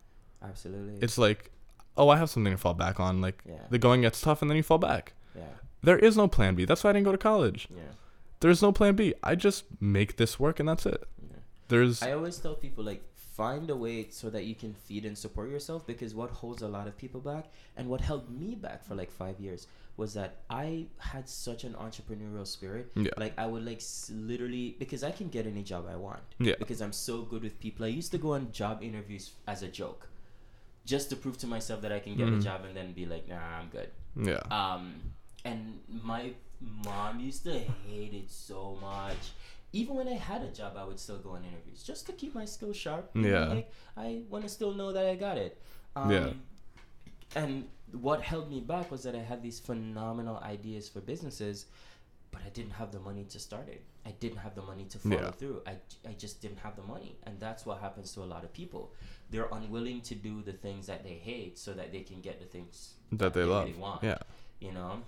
Absolutely. 0.44 1.00
it's 1.02 1.18
like 1.18 1.52
oh, 1.98 2.10
I 2.10 2.18
have 2.18 2.30
something 2.30 2.54
to 2.54 2.58
fall 2.58 2.74
back 2.74 3.00
on. 3.00 3.22
Like 3.22 3.42
Yeah. 3.46 3.56
the 3.70 3.80
going 3.80 4.02
gets 4.02 4.22
tough, 4.22 4.42
and 4.42 4.50
then 4.50 4.58
you 4.58 4.64
fall 4.64 4.78
back. 4.78 5.14
Yeah. 5.36 5.44
There 5.82 5.98
is 5.98 6.18
no 6.18 6.28
plan 6.28 6.56
B. 6.56 6.66
That's 6.66 6.84
why 6.84 6.90
I 6.90 6.94
didn't 6.94 7.06
go 7.06 7.12
to 7.12 7.18
college. 7.18 7.68
Yeah. 7.76 7.84
There's 8.42 8.62
no 8.62 8.72
plan 8.72 8.96
B. 8.96 9.14
I 9.24 9.36
just 9.36 9.66
make 9.80 10.18
this 10.18 10.40
work, 10.40 10.60
and 10.60 10.68
that's 10.68 10.86
it. 10.86 11.04
Yeah. 11.22 11.38
There's 11.68 12.02
I 12.04 12.12
always 12.12 12.38
tell 12.38 12.56
people 12.56 12.84
like 12.84 13.04
find 13.16 13.70
a 13.70 13.76
way 13.76 14.08
so 14.12 14.30
that 14.30 14.46
you 14.46 14.56
can 14.56 14.74
feed 14.74 15.06
and 15.06 15.18
support 15.18 15.50
yourself 15.50 15.86
because 15.86 16.16
what 16.16 16.30
holds 16.30 16.62
a 16.62 16.68
lot 16.70 16.88
of 16.88 16.98
people 16.98 17.20
back 17.20 17.48
and 17.76 17.90
what 17.90 18.00
held 18.00 18.30
me 18.30 18.56
back 18.56 18.86
for 18.86 18.96
like 18.96 19.12
five 19.12 19.42
years 19.42 19.68
was 19.98 20.14
that 20.14 20.38
I 20.50 20.88
had 20.98 21.30
such 21.30 21.64
an 21.64 21.74
entrepreneurial 21.74 22.46
spirit. 22.46 22.92
Yeah. 22.96 23.12
Like 23.18 23.34
I 23.38 23.46
would 23.46 23.66
like 23.66 23.78
s- 23.78 24.12
literally 24.14 24.76
because 24.78 25.04
I 25.04 25.12
can 25.12 25.30
get 25.30 25.48
any 25.48 25.64
job 25.64 25.88
I 25.90 25.96
want. 25.96 26.20
Yeah. 26.40 26.56
Because 26.60 26.82
I'm 26.82 26.92
so 26.94 27.22
good 27.22 27.44
with 27.44 27.60
people. 27.60 27.86
I 27.86 27.90
used 27.90 28.12
to 28.12 28.18
go 28.18 28.34
on 28.34 28.52
job 28.52 28.84
interviews 28.84 29.32
as 29.48 29.64
a 29.64 29.68
joke, 29.70 30.10
just 30.86 31.10
to 31.12 31.16
prove 31.16 31.38
to 31.40 31.48
myself 31.48 31.82
that 31.82 31.92
I 31.94 32.00
can 32.00 32.16
get 32.16 32.28
Mhm. 32.28 32.40
a 32.40 32.42
job 32.42 32.66
and 32.66 32.76
then 32.76 32.92
be 32.94 33.06
like, 33.06 33.28
nah, 33.30 33.60
I'm 33.60 33.70
good. 33.70 33.90
yeah. 34.22 34.44
Um, 34.52 34.96
and 35.46 35.80
my 36.04 36.34
mom 36.60 37.20
used 37.20 37.44
to 37.44 37.54
hate 37.88 38.14
it 38.14 38.30
so 38.32 38.78
much. 38.82 39.32
Even 39.74 39.96
when 39.96 40.08
I 40.08 40.14
had 40.16 40.42
a 40.42 40.52
job, 40.52 40.76
I 40.78 40.84
would 40.86 41.00
still 41.00 41.18
go 41.20 41.32
on 41.32 41.44
interviews 41.44 41.84
just 41.84 42.06
to 42.08 42.14
keep 42.14 42.34
my 42.34 42.46
skills 42.46 42.78
sharp. 42.78 43.12
Yeah. 43.14 43.46
like 43.48 43.72
I 43.98 44.24
want 44.30 44.44
to 44.44 44.50
still 44.50 44.74
know 44.74 44.92
that 44.94 45.06
I 45.06 45.16
got 45.16 45.38
it. 45.38 45.62
Um, 45.96 46.12
Yeah. 46.12 46.30
And 47.36 47.68
what 47.92 48.22
held 48.22 48.50
me 48.50 48.60
back 48.62 48.92
was 48.92 49.04
that 49.04 49.16
I 49.16 49.20
had 49.20 49.42
these 49.44 49.60
phenomenal 49.60 50.38
ideas 50.40 50.90
for 50.90 51.00
businesses, 51.02 51.66
but 52.32 52.42
I 52.46 52.50
didn't 52.50 52.72
have 52.74 52.92
the 52.92 53.00
money 53.00 53.24
to 53.30 53.40
start 53.40 53.68
it. 53.70 53.82
I 54.06 54.12
didn't 54.20 54.38
have 54.38 54.56
the 54.56 54.62
money 54.62 54.86
to 54.86 55.00
follow 55.00 55.16
Yeah. 55.16 55.32
through. 55.32 55.62
I, 55.66 55.78
I 56.08 56.14
just 56.14 56.42
didn't 56.42 56.60
have 56.60 56.76
the 56.76 56.84
money. 56.84 57.16
And 57.24 57.40
that's 57.40 57.66
what 57.66 57.80
happens 57.80 58.14
to 58.14 58.22
a 58.24 58.26
lot 58.26 58.44
of 58.44 58.52
people. 58.54 58.92
They're 59.32 59.48
unwilling 59.52 60.02
to 60.02 60.16
do 60.16 60.42
the 60.44 60.52
things 60.54 60.86
that 60.88 61.04
they 61.04 61.14
hate 61.14 61.58
so 61.58 61.74
that 61.74 61.92
they 61.92 62.02
can 62.02 62.22
get 62.22 62.40
the 62.40 62.46
things 62.46 62.94
that 63.14 63.34
they 63.34 63.44
love. 63.44 63.66
really 63.66 63.78
want 63.80 64.04
Yeah. 64.04 64.18
you 64.60 64.72
know. 64.72 65.02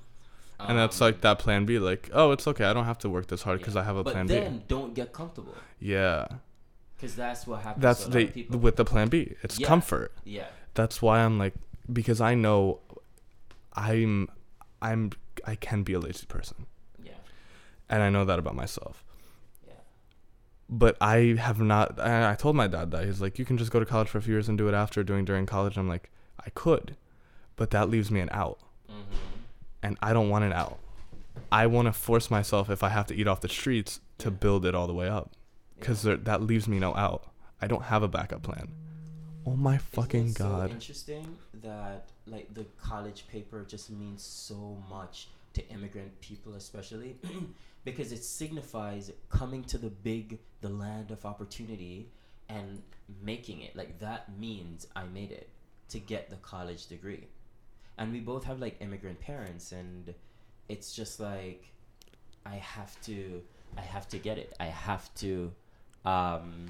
And 0.60 0.76
that's 0.80 1.00
like 1.00 1.22
that 1.22 1.38
plan 1.38 1.66
B. 1.66 1.78
Like, 1.78 2.10
oh, 2.14 2.32
it's 2.32 2.48
okay. 2.48 2.64
I 2.66 2.74
don't 2.74 2.86
have 2.86 2.98
to 3.00 3.10
work 3.10 3.28
this 3.28 3.44
hard 3.44 3.60
because 3.60 3.76
yeah. 3.76 3.82
I 3.82 3.84
have 3.84 3.98
a 3.98 4.04
but 4.04 4.14
plan 4.14 4.26
then 4.28 4.44
B. 4.44 4.50
Then 4.50 4.64
don't 4.68 4.94
get 4.96 5.14
comfortable 5.14 5.54
Yeah. 5.80 6.26
because 6.96 7.16
that's 7.16 7.46
what 7.46 7.62
happens. 7.62 7.84
That's 7.84 8.00
to 8.06 8.06
a 8.06 8.10
lot 8.10 8.14
the 8.14 8.24
of 8.28 8.34
people. 8.34 8.60
with 8.60 8.76
the 8.78 8.86
plan 8.86 9.10
B. 9.10 9.36
It's 9.44 9.60
Yeah. 9.60 9.68
comfort. 9.68 10.14
yeah, 10.24 10.48
That's 10.74 11.00
why 11.02 11.20
I'm 11.20 11.38
like 11.38 11.54
because 11.92 12.22
I 12.22 12.36
know 12.36 12.80
I'm 13.76 14.30
I'm 14.82 15.12
I 15.46 15.56
can 15.56 15.84
be 15.84 15.94
a 15.94 16.00
lazy 16.00 16.26
person. 16.26 16.66
yeah, 17.02 17.14
And 17.90 18.02
I 18.04 18.10
know 18.10 18.26
that 18.26 18.40
about 18.40 18.56
myself. 18.56 19.04
yeah, 19.68 19.74
But 20.70 20.98
I 21.00 21.36
have 21.40 21.60
not 21.60 22.00
I 22.00 22.32
I 22.32 22.36
told 22.36 22.56
my 22.56 22.68
dad 22.68 22.92
that. 22.92 23.06
He's 23.06 23.22
like, 23.22 23.40
You 23.40 23.46
can 23.46 23.58
just 23.58 23.72
go 23.72 23.80
to 23.80 23.86
college 23.86 24.10
for 24.10 24.18
a 24.18 24.22
few 24.22 24.34
years 24.34 24.50
and 24.50 24.58
do 24.58 24.68
it 24.68 24.74
after 24.74 25.04
doing 25.04 25.26
during 25.26 25.46
college. 25.46 25.78
I'm 25.78 25.88
like, 25.88 26.10
I 26.46 26.50
could. 26.52 26.96
But 27.56 27.72
that 27.72 27.90
leaves 27.90 28.12
me 28.12 28.20
an 28.20 28.30
out. 28.32 28.60
mm-hmm. 28.90 29.02
And 29.84 29.98
I 30.02 30.14
don't 30.14 30.30
want 30.30 30.44
an 30.46 30.54
out. 30.54 30.80
I 31.52 31.68
want 31.68 31.86
to 31.88 31.94
force 31.94 32.30
myself 32.32 32.70
if 32.70 32.84
I 32.84 32.90
have 32.90 33.06
to 33.08 33.16
eat 33.16 33.28
off 33.28 33.42
the 33.42 33.50
streets 33.50 34.00
to 34.20 34.30
Yeah. 34.30 34.36
build 34.36 34.66
it 34.66 34.76
all 34.76 34.88
the 34.88 34.94
way 34.94 35.08
up. 35.08 35.32
Because 35.80 36.04
yeah. 36.06 36.16
that 36.24 36.42
leaves 36.42 36.68
me 36.68 36.80
no 36.80 36.96
out. 36.96 37.26
I 37.62 37.68
don't 37.68 37.84
have 37.84 38.04
a 38.04 38.08
backup 38.08 38.42
plan. 38.44 38.70
Oh 39.48 39.56
my 39.56 39.78
fucking 39.78 40.28
it 40.28 40.38
so 40.38 40.44
god. 40.44 40.72
interesting 40.72 41.38
that 41.62 42.10
like 42.26 42.54
the 42.54 42.66
college 42.82 43.26
paper 43.30 43.64
just 43.66 43.90
means 43.90 44.22
so 44.22 44.78
much 44.90 45.30
to 45.54 45.66
immigrant 45.70 46.20
people, 46.20 46.56
especially 46.56 47.16
because 47.86 48.12
it 48.12 48.26
signifies 48.26 49.10
coming 49.30 49.64
to 49.64 49.78
the 49.78 49.90
big, 49.90 50.40
the 50.60 50.68
land 50.68 51.12
of 51.12 51.26
opportunity, 51.26 52.10
and 52.50 52.82
making 53.24 53.62
it. 53.62 53.74
Like 53.74 54.00
that 54.00 54.38
means 54.38 54.86
I 54.98 55.06
made 55.06 55.32
it 55.32 55.48
to 55.90 56.00
get 56.00 56.30
the 56.30 56.36
college 56.38 56.88
degree, 56.88 57.28
and 57.98 58.12
we 58.12 58.20
both 58.20 58.44
have 58.44 58.60
like 58.60 58.76
immigrant 58.82 59.22
parents, 59.22 59.72
and 59.72 60.14
it's 60.68 60.94
just 60.94 61.22
like 61.22 61.72
I 62.46 62.56
have 62.56 63.00
to, 63.04 63.42
I 63.78 63.82
have 63.82 64.10
to 64.10 64.18
get 64.18 64.38
it. 64.38 64.54
I 64.60 64.66
have 64.66 65.14
to, 65.16 65.54
um, 66.04 66.66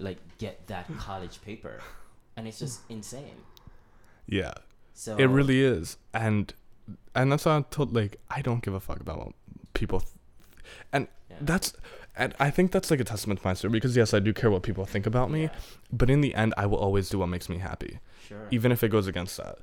like 0.00 0.18
get 0.38 0.66
that 0.66 0.86
college 0.98 1.40
paper, 1.42 1.80
and 2.38 2.46
it's 2.46 2.58
just 2.60 2.80
insane. 2.88 3.42
Yeah. 4.26 4.54
So 4.94 5.16
It 5.16 5.26
really 5.26 5.62
is, 5.62 5.96
and 6.14 6.52
and 7.14 7.30
that's 7.32 7.44
why 7.44 7.52
I'm 7.56 7.64
told. 7.64 7.94
Like, 7.94 8.20
I 8.30 8.42
don't 8.42 8.62
give 8.62 8.74
a 8.74 8.80
fuck 8.80 9.00
about 9.00 9.18
what 9.18 9.32
people, 9.74 10.00
th- 10.00 10.12
and 10.92 11.08
yeah. 11.30 11.36
that's, 11.40 11.72
and 12.16 12.34
I 12.40 12.50
think 12.50 12.72
that's 12.72 12.90
like 12.90 13.00
a 13.00 13.04
testament 13.04 13.40
to 13.40 13.46
my 13.46 13.54
story 13.54 13.72
because 13.72 13.96
yes, 13.96 14.12
I 14.14 14.18
do 14.18 14.32
care 14.32 14.50
what 14.50 14.62
people 14.62 14.84
think 14.86 15.06
about 15.06 15.30
me, 15.30 15.42
Yeah, 15.42 15.50
but 15.92 16.10
in 16.10 16.20
the 16.20 16.34
end, 16.34 16.52
I 16.56 16.66
will 16.66 16.78
always 16.78 17.08
do 17.08 17.18
what 17.18 17.28
makes 17.28 17.48
me 17.48 17.58
happy, 17.58 18.00
sure. 18.28 18.48
even 18.50 18.72
if 18.72 18.82
it 18.82 18.88
goes 18.88 19.06
against 19.06 19.36
that. 19.36 19.58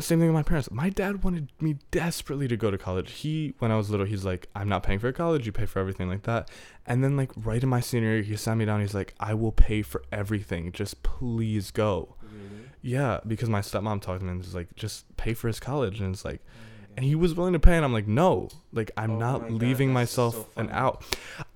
Same 0.00 0.18
thing 0.18 0.28
with 0.28 0.34
my 0.34 0.42
parents. 0.42 0.70
My 0.72 0.88
dad 0.90 1.22
wanted 1.22 1.52
me 1.60 1.76
desperately 1.92 2.48
to 2.48 2.56
go 2.56 2.70
to 2.70 2.76
college. 2.78 3.12
He, 3.12 3.54
when 3.60 3.70
I 3.70 3.76
was 3.76 3.90
little, 3.90 4.06
he's 4.06 4.24
like, 4.24 4.48
"I'm 4.54 4.68
not 4.68 4.82
paying 4.82 4.98
for 4.98 5.12
college. 5.12 5.46
You 5.46 5.52
pay 5.52 5.66
for 5.66 5.78
everything 5.78 6.08
like 6.08 6.22
that." 6.24 6.50
And 6.84 7.04
then, 7.04 7.16
like 7.16 7.30
right 7.36 7.62
in 7.62 7.68
my 7.68 7.80
senior 7.80 8.14
year, 8.14 8.22
he 8.22 8.34
sat 8.36 8.56
me 8.56 8.64
down. 8.64 8.80
He's 8.80 8.94
like, 8.94 9.14
"I 9.20 9.34
will 9.34 9.52
pay 9.52 9.82
for 9.82 10.02
everything. 10.10 10.72
Just 10.72 11.02
please 11.04 11.70
go." 11.70 12.16
Really? 12.22 12.64
Yeah, 12.82 13.20
because 13.26 13.48
my 13.48 13.60
stepmom 13.60 14.00
talked 14.02 14.18
to 14.20 14.24
me 14.24 14.32
and 14.32 14.40
was 14.40 14.54
like, 14.54 14.74
"Just 14.74 15.16
pay 15.16 15.32
for 15.32 15.46
his 15.46 15.60
college." 15.60 16.00
And 16.00 16.14
it's 16.14 16.24
like. 16.24 16.40
Oh 16.44 16.50
and 16.96 17.04
he 17.04 17.16
was 17.16 17.34
willing 17.34 17.52
to 17.54 17.58
pay 17.58 17.74
and 17.74 17.84
i'm 17.84 17.92
like 17.92 18.06
no 18.06 18.48
like 18.72 18.88
i'm 18.96 19.10
Oh 19.10 19.18
not 19.18 19.42
my 19.42 19.48
God, 19.48 19.60
leaving 19.62 19.88
that's 19.88 20.12
myself 20.12 20.34
so 20.36 20.46
an 20.56 20.70
out 20.70 21.04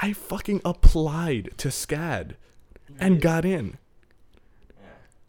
i 0.01 0.13
fucking 0.13 0.61
applied 0.65 1.51
to 1.59 1.69
SCAD 1.69 2.31
God. 2.31 2.37
and 2.99 3.21
got 3.21 3.45
in 3.45 3.79
Yeah. 4.77 4.87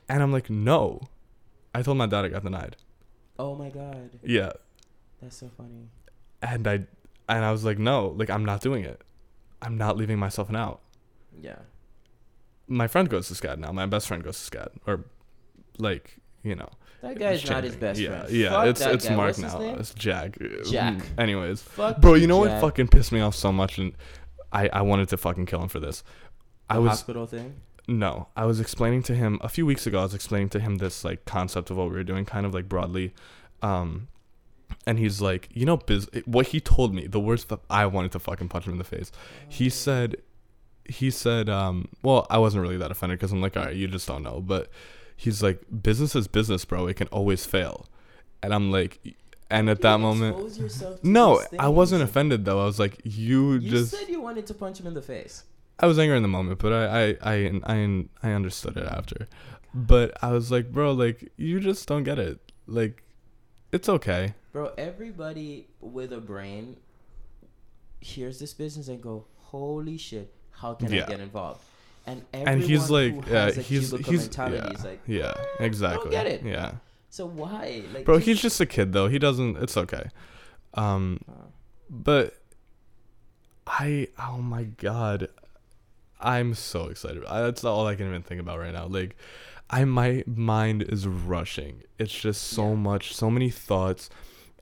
and 0.10 0.24
i'm 0.24 0.32
like 0.32 0.50
no 0.50 1.02
i 1.76 1.84
told 1.84 1.98
my 2.00 2.08
dad 2.08 2.26
i 2.26 2.30
got 2.30 2.42
denied 2.42 2.76
Oh 3.40 3.56
my 3.56 3.70
god, 3.70 4.12
yeah. 4.24 4.52
That's 5.22 5.38
so 5.38 5.50
funny. 5.58 5.90
and 6.42 6.68
i 6.68 6.74
and 7.28 7.44
i 7.46 7.52
was 7.52 7.66
like 7.66 7.78
no 7.78 8.08
like 8.18 8.30
i'm 8.30 8.46
not 8.46 8.62
doing 8.62 8.84
it. 8.86 9.02
I'm 9.62 9.78
not 9.78 9.98
leaving 9.98 10.20
myself 10.20 10.50
an 10.50 10.56
out. 10.56 10.80
Yeah. 11.42 11.60
my 12.68 12.88
friend 12.88 13.10
goes 13.10 13.28
to 13.30 13.34
SCAD 13.34 13.58
now. 13.60 13.72
My 13.72 13.86
best 13.86 14.08
friend 14.08 14.24
goes 14.24 14.38
to 14.42 14.58
SCAD. 14.58 14.70
Or 14.88 15.06
like 15.78 16.18
you 16.44 16.56
know. 16.56 16.70
That 17.02 17.18
guy's 17.18 17.50
not 17.50 17.64
his 17.64 17.76
best 17.78 18.00
yeah 18.00 18.22
friend. 18.22 18.32
yeah 18.36 18.50
Fuck 18.50 18.68
it's 18.68 18.82
it's 18.82 19.08
guy. 19.08 19.16
mark 19.16 19.38
now. 19.38 19.60
it's 19.80 19.94
jack. 19.94 20.38
Jack. 20.70 21.02
Anyways. 21.18 21.62
Fuck 21.62 22.00
bro 22.02 22.14
you, 22.16 22.28
know 22.28 22.38
what 22.40 22.60
fucking 22.62 22.88
pissed 22.90 23.12
me 23.12 23.22
off 23.22 23.36
so 23.36 23.52
much? 23.52 23.78
And 23.78 23.94
i 24.52 24.70
i 24.70 24.82
wanted 24.82 25.10
to 25.10 25.18
fucking 25.18 25.46
kill 25.46 25.62
him 25.62 25.70
for 25.70 25.80
this. 25.80 26.04
I 26.70 26.78
was 26.80 26.92
hospital 26.92 27.26
thing. 27.26 27.56
No, 27.90 28.28
I 28.36 28.46
was 28.46 28.60
explaining 28.60 29.02
to 29.04 29.16
him 29.16 29.40
a 29.42 29.50
few 29.50 29.66
weeks 29.66 29.88
ago. 29.88 30.00
I 30.00 30.04
was 30.04 30.14
explaining 30.14 30.50
to 30.50 30.60
him 30.60 30.78
this 30.78 31.04
like 31.04 31.26
concept 31.26 31.72
of 31.72 31.78
what 31.78 31.90
we 31.90 31.96
were 31.96 32.04
doing, 32.04 32.24
kind 32.24 32.46
of 32.46 32.54
like 32.54 32.70
broadly, 32.70 33.16
um, 33.64 34.10
and 34.86 35.00
he's 35.00 35.22
like, 35.22 35.50
you 35.54 35.66
know, 35.66 35.78
biz. 35.78 36.08
What 36.26 36.48
he 36.48 36.60
told 36.60 36.94
me, 36.94 37.08
the 37.08 37.20
words 37.20 37.46
that 37.46 37.60
I 37.68 37.88
wanted 37.88 38.12
to 38.12 38.20
fucking 38.20 38.50
punch 38.50 38.68
him 38.68 38.74
in 38.74 38.78
the 38.78 38.84
face. 38.84 39.12
He 39.48 39.72
said, 39.72 40.18
he 40.86 41.10
said, 41.10 41.50
um, 41.50 41.88
well, 42.04 42.28
I 42.30 42.38
wasn't 42.38 42.62
really 42.62 42.78
that 42.78 42.92
offended 42.92 43.18
because 43.18 43.32
I'm 43.32 43.42
like, 43.42 43.58
all 43.58 43.66
right, 43.66 43.76
you 43.76 43.88
just 43.88 44.08
don't 44.08 44.22
know. 44.22 44.40
But 44.40 44.70
he's 45.16 45.42
like, 45.42 45.60
business 45.82 46.16
is 46.16 46.28
business, 46.28 46.64
bro. 46.66 46.86
It 46.86 46.96
can 46.96 47.08
always 47.08 47.48
fail, 47.48 47.88
and 48.44 48.54
I'm 48.54 48.72
like, 48.72 49.16
and 49.50 49.68
at 49.68 49.82
that 49.82 50.00
moment, 50.00 51.04
no, 51.04 51.42
I 51.58 51.70
wasn't 51.70 52.04
offended 52.04 52.46
though. 52.46 52.62
I 52.62 52.66
was 52.66 52.78
like, 52.78 53.02
you, 53.04 53.54
You 53.54 53.72
just. 53.72 53.92
said 53.92 54.10
you 54.10 54.22
wanted 54.22 54.46
to 54.46 54.54
punch 54.54 54.80
him 54.80 54.86
in 54.86 54.94
the 54.94 55.02
face. 55.02 55.44
I 55.80 55.86
was 55.88 55.98
angry 55.98 56.18
in 56.18 56.24
the 56.24 56.30
moment, 56.30 56.60
but 56.60 56.74
I, 56.74 56.86
I, 56.86 57.18
I, 57.22 57.62
I, 57.66 58.06
I 58.24 58.32
understood 58.34 58.78
it 58.78 58.86
after. 58.86 59.28
But 59.74 60.18
I 60.24 60.32
was 60.32 60.52
like, 60.52 60.72
bro, 60.72 60.92
like 60.92 61.32
you 61.38 61.60
just 61.60 61.88
don't 61.88 62.04
get 62.04 62.20
it. 62.20 62.40
Like, 62.68 63.04
it's 63.72 63.88
okay. 63.88 64.34
Bro, 64.52 64.74
everybody 64.78 65.68
with 65.80 66.12
a 66.12 66.20
brain 66.20 66.78
hears 68.02 68.40
this 68.40 68.54
business 68.54 68.88
and 68.88 69.02
go, 69.02 69.26
"Holy 69.38 69.98
shit, 69.98 70.34
how 70.52 70.74
can 70.74 70.92
Yeah. 70.92 71.06
I 71.06 71.08
get 71.08 71.20
involved?" 71.20 71.62
And 72.08 72.26
and 72.34 72.62
he's 72.62 72.90
like, 72.90 73.14
yeah, 73.28 73.52
he's 73.52 73.92
he's 73.92 74.36
yeah, 74.36 74.48
like, 74.84 75.00
yeah, 75.06 75.34
exactly. 75.60 76.10
get 76.10 76.26
it. 76.26 76.44
Yeah, 76.44 76.72
so 77.12 77.28
why, 77.28 77.84
like, 77.94 78.06
bro, 78.06 78.18
he's 78.18 78.42
just 78.42 78.60
a 78.60 78.66
kid 78.66 78.94
though. 78.94 79.08
He 79.08 79.20
doesn't. 79.20 79.58
It's 79.58 79.78
okay. 79.78 80.10
Um, 80.74 81.20
Uh, 81.30 81.34
but 81.90 82.36
I, 83.68 84.08
oh 84.18 84.38
my 84.38 84.64
god, 84.64 85.30
I'm 86.20 86.54
so 86.54 86.88
excited. 86.88 87.24
I, 87.26 87.42
that's 87.42 87.64
all 87.64 87.88
I 87.88 87.96
can 87.96 88.08
even 88.08 88.22
think 88.24 88.42
about 88.42 88.60
right 88.60 88.74
now. 88.74 88.88
Like, 88.88 89.16
I 89.70 89.86
my 89.86 90.24
mind 90.26 90.84
is 90.84 91.08
rushing. 91.08 91.84
It's 91.98 92.14
just 92.14 92.44
so 92.44 92.70
Yeah. 92.70 92.76
much, 92.76 93.16
so 93.16 93.30
many 93.30 93.50
thoughts, 93.50 94.10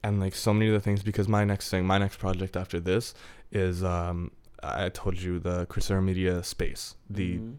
and 0.04 0.20
like 0.20 0.36
so 0.36 0.54
many 0.54 0.70
other 0.70 0.80
things. 0.80 1.02
Because 1.04 1.28
my 1.28 1.44
next 1.46 1.70
thing, 1.70 1.86
my 1.86 1.98
next 1.98 2.18
project 2.18 2.56
after 2.56 2.80
this 2.80 3.14
is, 3.52 3.84
um, 3.84 4.32
I 4.62 4.90
told 4.90 5.20
you 5.22 5.40
the 5.40 5.66
Crusader 5.68 6.02
Media 6.02 6.44
space. 6.44 6.96
The 7.10 7.38
mhm. 7.38 7.56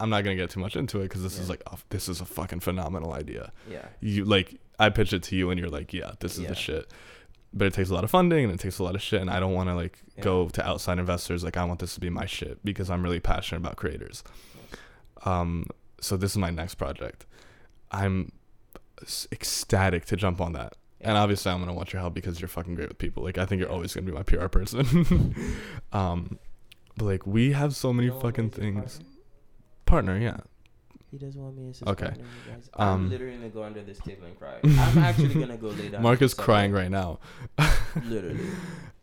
I'm 0.00 0.10
not 0.10 0.24
gonna 0.24 0.34
get 0.36 0.50
too 0.50 0.58
much 0.60 0.74
into 0.74 0.98
it 1.00 1.04
because 1.04 1.22
this 1.22 1.38
is 1.38 1.48
like, 1.48 1.62
a, 1.68 1.78
this 1.90 2.08
is 2.08 2.20
a 2.20 2.24
fucking 2.24 2.58
phenomenal 2.60 3.12
idea 3.12 3.52
yeah, 3.70 3.86
you 4.00 4.24
like 4.24 4.58
I 4.78 4.90
pitch 4.90 5.12
it 5.12 5.22
to 5.24 5.36
you 5.36 5.50
and 5.50 5.60
you're 5.60 5.70
like, 5.70 5.92
yeah, 5.92 6.12
this 6.18 6.34
is 6.36 6.40
Yeah. 6.42 6.48
the 6.48 6.54
shit. 6.56 6.90
But 7.56 7.68
it 7.68 7.74
takes 7.74 7.88
a 7.90 7.94
lot 7.94 8.02
of 8.04 8.10
funding 8.10 8.44
and 8.44 8.52
it 8.52 8.58
takes 8.60 8.78
a 8.80 8.82
lot 8.82 8.96
of 8.96 9.00
shit 9.02 9.20
and 9.20 9.30
I 9.30 9.38
don't 9.40 9.54
want 9.54 9.68
to 9.68 9.74
like 9.76 9.98
Yeah. 10.16 10.24
go 10.24 10.48
to 10.48 10.66
outside 10.66 10.98
investors 10.98 11.44
like 11.44 11.56
I 11.56 11.64
want 11.64 11.78
this 11.80 11.94
to 11.94 12.00
be 12.00 12.10
my 12.10 12.26
shit 12.26 12.58
because 12.64 12.90
I'm 12.90 13.02
really 13.02 13.20
passionate 13.20 13.60
about 13.60 13.76
creators. 13.76 14.24
Um 15.24 15.66
so 16.00 16.16
this 16.16 16.32
is 16.32 16.36
my 16.38 16.50
next 16.50 16.74
project. 16.74 17.24
I'm 17.92 18.32
ecstatic 19.32 20.04
to 20.06 20.16
jump 20.16 20.40
on 20.40 20.52
that. 20.54 20.74
And 21.00 21.16
obviously, 21.18 21.52
I'm 21.52 21.60
gonna 21.60 21.74
want 21.74 21.92
your 21.92 22.00
help 22.00 22.14
because 22.14 22.40
you're 22.40 22.48
fucking 22.48 22.74
great 22.74 22.88
with 22.88 22.98
people. 22.98 23.22
Like, 23.22 23.36
I 23.38 23.44
think 23.46 23.60
you're 23.60 23.70
always 23.70 23.94
gonna 23.94 24.06
be 24.06 24.12
my 24.12 24.22
PR 24.22 24.46
person. 24.48 25.34
um, 25.92 26.38
but 26.96 27.04
like, 27.04 27.26
we 27.26 27.52
have 27.52 27.76
so 27.76 27.92
many 27.92 28.06
You 28.06 28.12
don't 28.12 28.22
want 28.22 28.38
me 28.38 28.42
fucking 28.44 28.50
things. 28.50 29.00
partner? 29.86 30.12
Partner, 30.14 30.18
yeah. 30.18 30.38
He 31.14 31.18
doesn't 31.24 31.40
want 31.40 31.56
me 31.56 31.70
as 31.70 31.78
his 31.78 31.86
Okay. 31.86 32.06
partner, 32.06 32.24
you 32.24 32.52
guys. 32.52 32.68
Um, 32.74 32.88
I'm 32.88 33.08
literally 33.08 33.36
gonna 33.36 33.48
go 33.48 33.62
under 33.62 33.80
this 33.84 33.98
table 34.00 34.26
and 34.26 34.36
cry. 34.36 34.58
I'm 34.64 34.98
actually 34.98 35.32
gonna 35.34 35.56
go 35.56 35.68
lay 35.68 35.88
down. 35.90 36.02
Mark 36.02 36.20
is 36.22 36.34
crying 36.34 36.72
right 36.72 36.90
now. 36.90 37.20
Literally, 38.04 38.48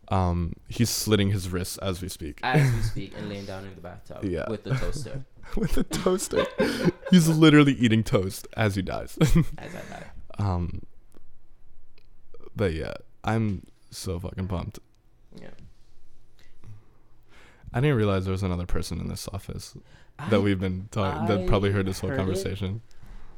Um, 0.08 0.52
he's 0.68 0.90
slitting 0.90 1.30
his 1.30 1.48
wrists 1.48 1.78
as 1.78 2.02
we 2.02 2.10
speak 2.10 2.38
as 2.42 2.70
we 2.70 2.82
speak, 2.82 3.14
and 3.16 3.30
laying 3.30 3.46
down 3.46 3.64
in 3.64 3.74
the 3.74 3.80
bathtub 3.80 4.22
Yeah. 4.26 4.46
with 4.50 4.62
the 4.64 4.74
toaster 4.74 5.24
with 5.56 5.78
a 5.78 5.84
toaster. 5.84 6.44
he's 7.10 7.28
literally 7.30 7.72
eating 7.72 8.04
toast 8.04 8.46
as 8.58 8.74
he 8.74 8.82
dies. 8.82 9.16
as 9.56 9.74
I 9.74 9.80
die. 9.88 10.06
um, 10.38 10.82
but 12.54 12.74
yeah, 12.74 12.92
I'm 13.24 13.62
so 13.90 14.20
fucking 14.20 14.48
pumped. 14.48 14.80
Yeah. 15.40 15.48
I 17.72 17.80
didn't 17.80 17.96
realize 17.96 18.24
there 18.26 18.32
was 18.32 18.42
another 18.42 18.66
person 18.66 19.00
in 19.00 19.08
this 19.08 19.26
office 19.32 19.74
I- 19.74 19.80
that 20.30 20.40
we've 20.40 20.60
been 20.60 20.88
talking 20.90 21.26
that 21.26 21.46
probably 21.48 21.70
heard 21.72 21.86
this 21.86 22.00
whole 22.00 22.10
heard 22.10 22.16
it. 22.16 22.18
conversation. 22.18 22.80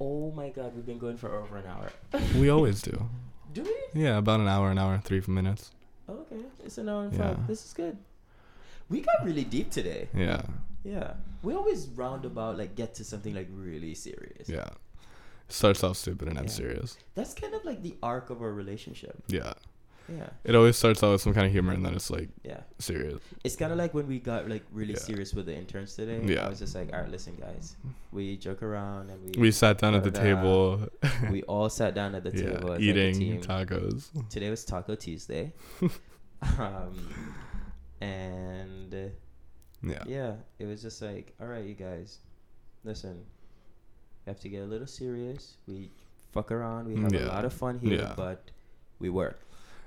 Oh 0.00 0.32
my 0.32 0.48
god, 0.50 0.74
we've 0.74 0.84
been 0.86 0.98
going 0.98 1.16
for 1.16 1.34
over 1.34 1.56
an 1.56 1.64
hour. 1.66 1.90
We 2.38 2.48
always 2.50 2.82
do. 2.82 3.08
Do 3.52 3.62
we? 3.62 4.02
Yeah, 4.02 4.18
about 4.18 4.40
an 4.40 4.48
hour, 4.48 4.70
an 4.70 4.78
hour 4.78 4.94
and 4.94 5.04
three 5.04 5.22
minutes. 5.28 5.70
Okay, 6.08 6.42
it's 6.64 6.76
an 6.78 6.88
hour 6.88 7.04
and 7.04 7.12
Yeah. 7.12 7.34
five. 7.34 7.46
This 7.46 7.64
is 7.64 7.72
good. 7.72 7.96
We 8.88 9.00
got 9.00 9.24
really 9.24 9.44
deep 9.44 9.70
today. 9.70 10.08
Yeah, 10.14 10.42
Yeah. 10.84 11.14
We 11.42 11.54
always 11.54 11.86
roundabout 11.88 12.58
like 12.58 12.74
get 12.74 12.94
to 12.96 13.04
something 13.04 13.34
like 13.34 13.48
really 13.52 13.94
serious. 13.94 14.48
yeah. 14.48 14.68
Starts 15.48 15.84
off 15.84 15.96
stupid 15.96 16.28
and 16.28 16.38
ends 16.38 16.58
Yeah. 16.58 16.66
serious. 16.66 16.96
That's 17.14 17.32
kind 17.34 17.54
of 17.54 17.64
like 17.64 17.82
the 17.82 17.96
arc 18.02 18.30
of 18.30 18.42
our 18.42 18.52
relationship. 18.52 19.22
Yeah, 19.28 19.52
Yeah. 20.09 20.28
it 20.44 20.55
always 20.55 20.76
starts 20.76 21.02
out 21.02 21.12
with 21.12 21.22
some 21.22 21.32
kind 21.32 21.46
of 21.46 21.52
humor 21.52 21.72
and 21.72 21.84
then 21.84 21.94
it's 21.94 22.11
like 22.11 22.28
Yeah. 22.42 22.61
serious. 22.78 23.22
It's 23.42 23.57
kind 23.57 23.72
of 23.72 23.78
like 23.78 23.94
when 23.94 24.07
we 24.07 24.18
got 24.18 24.48
like 24.48 24.62
really 24.70 24.92
Yeah. 24.92 24.98
serious 24.98 25.32
with 25.32 25.46
the 25.46 25.55
interns 25.57 25.94
today. 25.94 26.20
Yeah. 26.24 26.44
I 26.46 26.48
was 26.50 26.59
just 26.59 26.74
like, 26.74 26.92
all 26.92 27.00
right, 27.00 27.11
listen, 27.11 27.36
guys. 27.40 27.76
We 28.12 28.36
joke 28.36 28.62
around 28.62 29.09
and 29.11 29.18
we 29.36 29.40
We 29.40 29.50
sat 29.50 29.78
down 29.78 29.94
at 29.94 30.05
the 30.05 30.11
table, 30.11 30.88
we 31.30 31.42
all 31.44 31.70
sat 31.70 31.94
down 31.94 32.14
at 32.14 32.22
the 32.24 32.30
yeah, 32.36 32.59
table 32.59 32.80
eating 32.80 33.40
like 33.40 33.68
tacos. 33.68 34.11
Today 34.28 34.50
was 34.50 34.64
Taco 34.64 34.94
Tuesday. 34.94 35.52
um, 36.59 37.09
and 38.00 38.92
Yeah, 39.82 40.02
yeah, 40.07 40.32
it 40.59 40.66
was 40.66 40.82
just 40.82 41.00
like, 41.02 41.34
all 41.40 41.46
right, 41.46 41.64
you 41.64 41.74
guys, 41.74 42.18
listen, 42.84 43.24
we 44.26 44.30
have 44.30 44.40
to 44.40 44.48
get 44.48 44.62
a 44.62 44.66
little 44.66 44.86
serious. 44.86 45.57
We 45.66 45.90
fuck 46.32 46.50
around. 46.52 46.88
We 46.88 46.96
have 47.00 47.12
Yeah. 47.12 47.26
a 47.26 47.28
lot 47.28 47.44
of 47.44 47.52
fun 47.52 47.78
here, 47.78 48.12
but 48.16 48.50
we 48.98 49.09
work. 49.11 49.38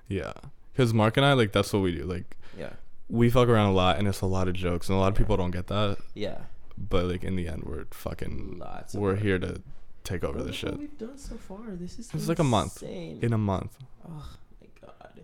Yeah. 0.08 0.34
Because 0.74 0.94
Mark 0.94 1.18
and 1.18 1.26
I 1.26 1.34
like 1.34 1.52
that's 1.52 1.74
what 1.74 1.82
we 1.82 1.92
do. 1.96 2.04
Like 2.04 2.38
Yeah, 2.58 2.74
we 3.10 3.30
fuck 3.30 3.48
around 3.50 3.70
a 3.72 3.74
lot 3.74 3.98
and 3.98 4.08
it's 4.08 4.22
a 4.22 4.26
lot 4.26 4.48
of 4.48 4.54
jokes 4.54 4.90
and 4.90 4.98
a 4.98 5.00
lot 5.02 5.08
of 5.10 5.16
Yeah. 5.16 5.18
people 5.20 5.38
don't 5.38 5.52
get 5.52 5.68
that. 5.68 5.98
yeah. 6.14 6.42
But 6.78 7.06
like 7.06 7.24
in 7.24 7.36
the 7.36 7.48
end, 7.48 7.64
we're 7.66 7.86
fucking 7.92 8.58
Lots. 8.60 8.94
We're 8.94 9.14
work. 9.14 9.20
here 9.20 9.40
to 9.40 9.62
take 10.04 10.24
over 10.24 10.38
Look 10.38 10.46
the 10.48 10.52
what 10.52 10.56
shit 10.56 10.78
we've 10.80 10.98
done 10.98 11.18
so 11.18 11.36
far. 11.36 11.60
This 11.72 11.98
is 12.00 12.10
It's 12.14 12.28
like 12.30 12.40
a 12.40 12.44
month. 12.44 12.84
in 12.84 13.34
a 13.34 13.38
month. 13.38 13.76
oh 14.08 14.30
my 14.62 14.68
god. 14.82 15.22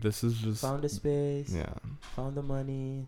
This 0.00 0.24
is 0.24 0.34
just 0.38 0.60
Found 0.62 0.84
a 0.84 0.88
space. 0.88 1.52
yeah, 1.54 1.72
Found 2.16 2.36
the 2.36 2.42
money. 2.42 3.06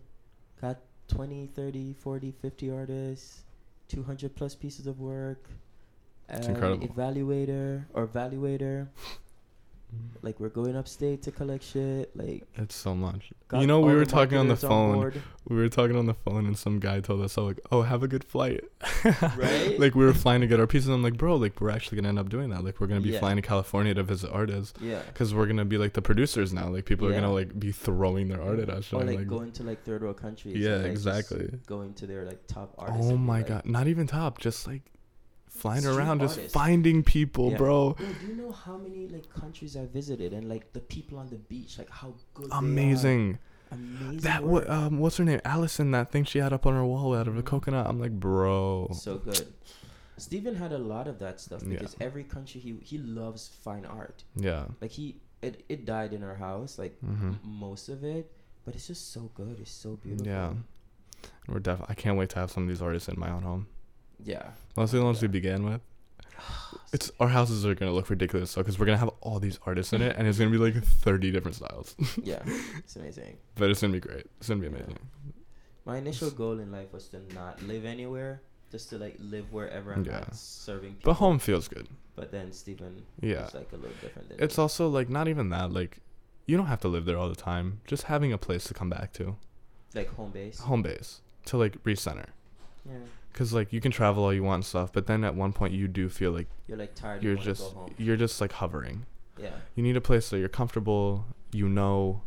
Got 0.61 0.77
20, 1.09 1.47
30, 1.47 1.93
40, 1.93 2.31
50 2.41 2.71
artists. 2.71 3.41
200 3.89 4.33
plus 4.35 4.55
pieces 4.55 4.87
of 4.87 4.99
work. 5.01 5.49
It's 6.29 6.47
an 6.47 6.53
incredible. 6.55 6.87
Evaluator 6.87 7.83
or 7.93 8.07
evaluator. 8.07 8.87
Like 10.23 10.39
we're 10.39 10.49
going 10.49 10.75
upstate 10.75 11.23
to 11.23 11.31
collect 11.31 11.63
shit. 11.63 12.15
Like 12.15 12.43
it's 12.55 12.75
so 12.75 12.93
much. 12.93 13.31
you 13.53 13.65
know, 13.65 13.79
we 13.79 13.93
were 13.93 14.05
talking 14.05 14.37
on 14.37 14.47
the 14.47 14.55
phone. 14.55 14.93
board. 14.93 15.21
we 15.49 15.55
were 15.55 15.67
talking 15.67 15.97
on 15.97 16.05
the 16.05 16.13
phone, 16.13 16.45
and 16.45 16.55
some 16.57 16.79
guy 16.79 16.99
told 16.99 17.21
us, 17.21 17.37
"Oh, 17.37 17.45
like, 17.45 17.59
oh, 17.71 17.81
have 17.81 18.03
a 18.03 18.07
good 18.07 18.23
flight." 18.23 18.63
Right? 19.35 19.79
like 19.79 19.95
we 19.95 20.05
were 20.05 20.13
flying 20.13 20.41
to 20.41 20.47
get 20.47 20.59
our 20.59 20.67
pieces. 20.67 20.89
I'm 20.89 21.01
like, 21.01 21.17
bro, 21.17 21.35
like 21.37 21.59
we're 21.59 21.71
actually 21.71 21.97
gonna 21.97 22.09
end 22.09 22.19
up 22.19 22.29
doing 22.29 22.49
that. 22.51 22.63
Like 22.63 22.79
we're 22.79 22.87
gonna 22.87 23.01
be 23.01 23.09
Yeah. 23.09 23.19
flying 23.19 23.37
to 23.37 23.41
California 23.41 23.93
to 23.95 24.03
visit 24.03 24.29
artists. 24.31 24.79
Yeah. 24.79 25.01
Cause 25.15 25.33
we're 25.33 25.47
gonna 25.47 25.65
be 25.65 25.79
like 25.79 25.93
the 25.93 26.01
producers 26.03 26.53
now. 26.53 26.69
Like 26.69 26.85
people 26.85 27.07
are 27.07 27.13
gonna 27.13 27.33
like 27.33 27.59
be 27.59 27.71
throwing 27.71 28.27
their 28.27 28.41
art 28.41 28.59
at 28.59 28.69
us. 28.69 28.93
Or 28.93 29.03
like, 29.03 29.17
like, 29.17 29.27
going 29.27 29.51
to 29.53 29.63
like 29.63 29.83
third 29.83 30.03
world 30.03 30.17
countries. 30.17 30.55
Yeah, 30.55 30.77
like, 30.77 30.85
exactly. 30.85 31.49
Going 31.65 31.93
to 31.95 32.05
their 32.05 32.25
like 32.25 32.45
top 32.47 32.75
artists. 32.77 33.11
oh 33.11 33.17
my 33.17 33.37
like, 33.39 33.47
god, 33.47 33.65
not 33.65 33.87
even 33.87 34.05
top, 34.05 34.37
just 34.37 34.67
like 34.67 34.83
flying 35.61 35.81
Street 35.81 35.95
around, 35.95 36.19
just 36.19 36.39
finding 36.51 37.03
people, 37.03 37.51
Yeah. 37.51 37.57
bro. 37.57 37.93
Bro, 37.93 38.05
do 38.21 38.27
you 38.27 38.35
know 38.41 38.51
how 38.51 38.77
many 38.77 39.07
like 39.15 39.27
countries 39.33 39.75
I 39.77 39.85
visited 39.85 40.33
and 40.33 40.49
like 40.49 40.73
the 40.73 40.79
people 40.95 41.17
on 41.19 41.29
the 41.29 41.41
beach, 41.53 41.77
like 41.77 41.89
how 41.89 42.13
good 42.33 42.49
they 42.49 42.55
are? 42.55 42.59
Amazing. 42.59 43.37
Amazing. 43.71 44.17
That 44.27 44.43
what 44.43 44.69
um 44.69 44.99
what's 44.99 45.17
her 45.17 45.23
name? 45.25 45.41
Allison, 45.45 45.91
that 45.91 46.11
thing 46.11 46.23
she 46.25 46.39
had 46.39 46.51
up 46.51 46.65
on 46.65 46.73
her 46.73 46.85
wall 46.85 47.15
out 47.15 47.27
of 47.27 47.37
a 47.37 47.41
Mhm. 47.43 47.45
coconut. 47.53 47.87
I'm 47.87 47.99
like, 47.99 48.11
bro. 48.27 48.89
so 48.93 49.17
good. 49.17 49.47
Stephen 50.17 50.55
had 50.55 50.71
a 50.71 50.77
lot 50.77 51.07
of 51.07 51.17
that 51.19 51.39
stuff 51.41 51.61
Yeah. 51.63 51.69
because 51.79 51.95
every 51.99 52.23
country 52.23 52.59
he 52.61 52.71
he 52.91 52.97
loves 52.97 53.47
fine 53.63 53.85
art. 53.85 54.23
Yeah. 54.35 54.65
Like 54.81 54.91
he 54.91 55.05
it, 55.41 55.63
it 55.69 55.85
died 55.85 56.11
in 56.13 56.21
our 56.23 56.35
house, 56.35 56.77
like 56.77 56.95
Mm-hmm. 57.01 57.29
m- 57.29 57.39
most 57.43 57.89
of 57.89 58.03
it, 58.03 58.31
but 58.65 58.75
it's 58.75 58.87
just 58.87 59.11
so 59.11 59.31
good. 59.33 59.57
It's 59.59 59.71
so 59.71 59.95
beautiful. 59.95 60.27
Yeah. 60.27 60.53
We're 61.47 61.59
def 61.59 61.81
I 61.89 61.93
can't 61.95 62.17
wait 62.17 62.29
to 62.31 62.39
have 62.39 62.51
some 62.51 62.63
of 62.63 62.69
these 62.69 62.81
artists 62.81 63.07
in 63.09 63.19
my 63.19 63.31
own 63.31 63.43
home. 63.43 63.67
Yeah. 64.23 64.51
Mostly 64.77 64.99
the 64.99 65.05
ones 65.05 65.21
we 65.21 65.27
began 65.27 65.63
with. 65.63 65.81
It's 66.93 67.09
our 67.21 67.29
houses 67.29 67.65
are 67.65 67.73
gonna 67.73 67.93
look 67.93 68.09
ridiculous 68.09 68.53
though, 68.53 68.61
because 68.63 68.77
we're 68.77 68.85
gonna 68.85 68.97
have 68.97 69.11
all 69.21 69.39
these 69.39 69.57
artists 69.65 69.93
in 69.93 70.01
it, 70.01 70.15
and 70.17 70.27
it's 70.27 70.37
gonna 70.37 70.49
be 70.51 70.57
like 70.57 70.75
thirty 70.83 71.31
different 71.31 71.55
styles. 71.55 71.95
yeah. 72.21 72.41
It's 72.79 72.97
amazing. 72.97 73.37
but 73.55 73.69
it's 73.69 73.79
gonna 73.79 73.93
be 73.93 74.01
great. 74.01 74.25
It's 74.39 74.49
gonna 74.49 74.59
be 74.59 74.67
Yeah. 74.67 74.73
amazing. 74.75 74.97
My 75.85 75.97
initial 75.97 76.29
goal 76.31 76.59
in 76.59 76.69
life 76.71 76.91
was 76.91 77.07
to 77.09 77.21
not 77.33 77.61
live 77.63 77.85
anywhere, 77.85 78.41
just 78.71 78.89
to 78.89 78.97
like 78.97 79.15
live 79.19 79.53
wherever 79.53 79.93
I'm 79.93 80.03
Yeah. 80.03 80.25
serving 80.33 80.95
people. 80.95 81.13
But 81.13 81.19
home 81.19 81.39
feels 81.39 81.69
good. 81.69 81.87
But 82.15 82.31
then 82.31 82.51
Steven 82.51 83.03
Yeah. 83.21 83.47
is 83.47 83.53
like 83.53 83.71
a 83.71 83.77
little 83.77 83.95
different 84.01 84.29
It's 84.37 84.57
me. 84.57 84.61
also 84.61 84.89
like 84.89 85.07
not 85.09 85.29
even 85.29 85.47
that. 85.49 85.71
Like, 85.71 85.99
you 86.45 86.57
don't 86.57 86.67
have 86.67 86.81
to 86.81 86.89
live 86.89 87.05
there 87.05 87.17
all 87.17 87.29
the 87.29 87.35
time. 87.51 87.79
Just 87.87 88.03
having 88.03 88.33
a 88.33 88.37
place 88.37 88.65
to 88.65 88.73
come 88.73 88.89
back 88.89 89.13
to, 89.13 89.37
like 89.95 90.09
home 90.15 90.31
base. 90.31 90.59
home 90.59 90.81
base, 90.81 91.21
to 91.45 91.55
like 91.57 91.81
recenter. 91.85 92.27
Yeah. 92.85 92.97
Cause 93.33 93.53
like 93.53 93.71
you 93.71 93.79
can 93.81 93.91
travel 93.91 94.23
all 94.23 94.33
you 94.33 94.43
want 94.43 94.55
and 94.59 94.65
stuff, 94.65 94.91
but 94.93 95.07
then 95.07 95.23
at 95.23 95.35
one 95.35 95.53
point 95.53 95.73
you 95.73 95.87
do 95.87 96.09
feel 96.09 96.31
like 96.31 96.47
You're 96.67 96.77
like 96.77 96.93
tired. 96.95 97.23
you're 97.23 97.35
just 97.35 97.61
go 97.61 97.79
home. 97.79 97.93
you're 97.97 98.17
just 98.17 98.41
like 98.41 98.51
hovering. 98.53 99.05
Yeah. 99.39 99.51
You 99.75 99.83
need 99.83 99.95
a 99.97 100.01
place 100.01 100.29
that 100.29 100.39
you're 100.39 100.49
comfortable. 100.49 101.25
You 101.53 101.67
know 101.69 102.21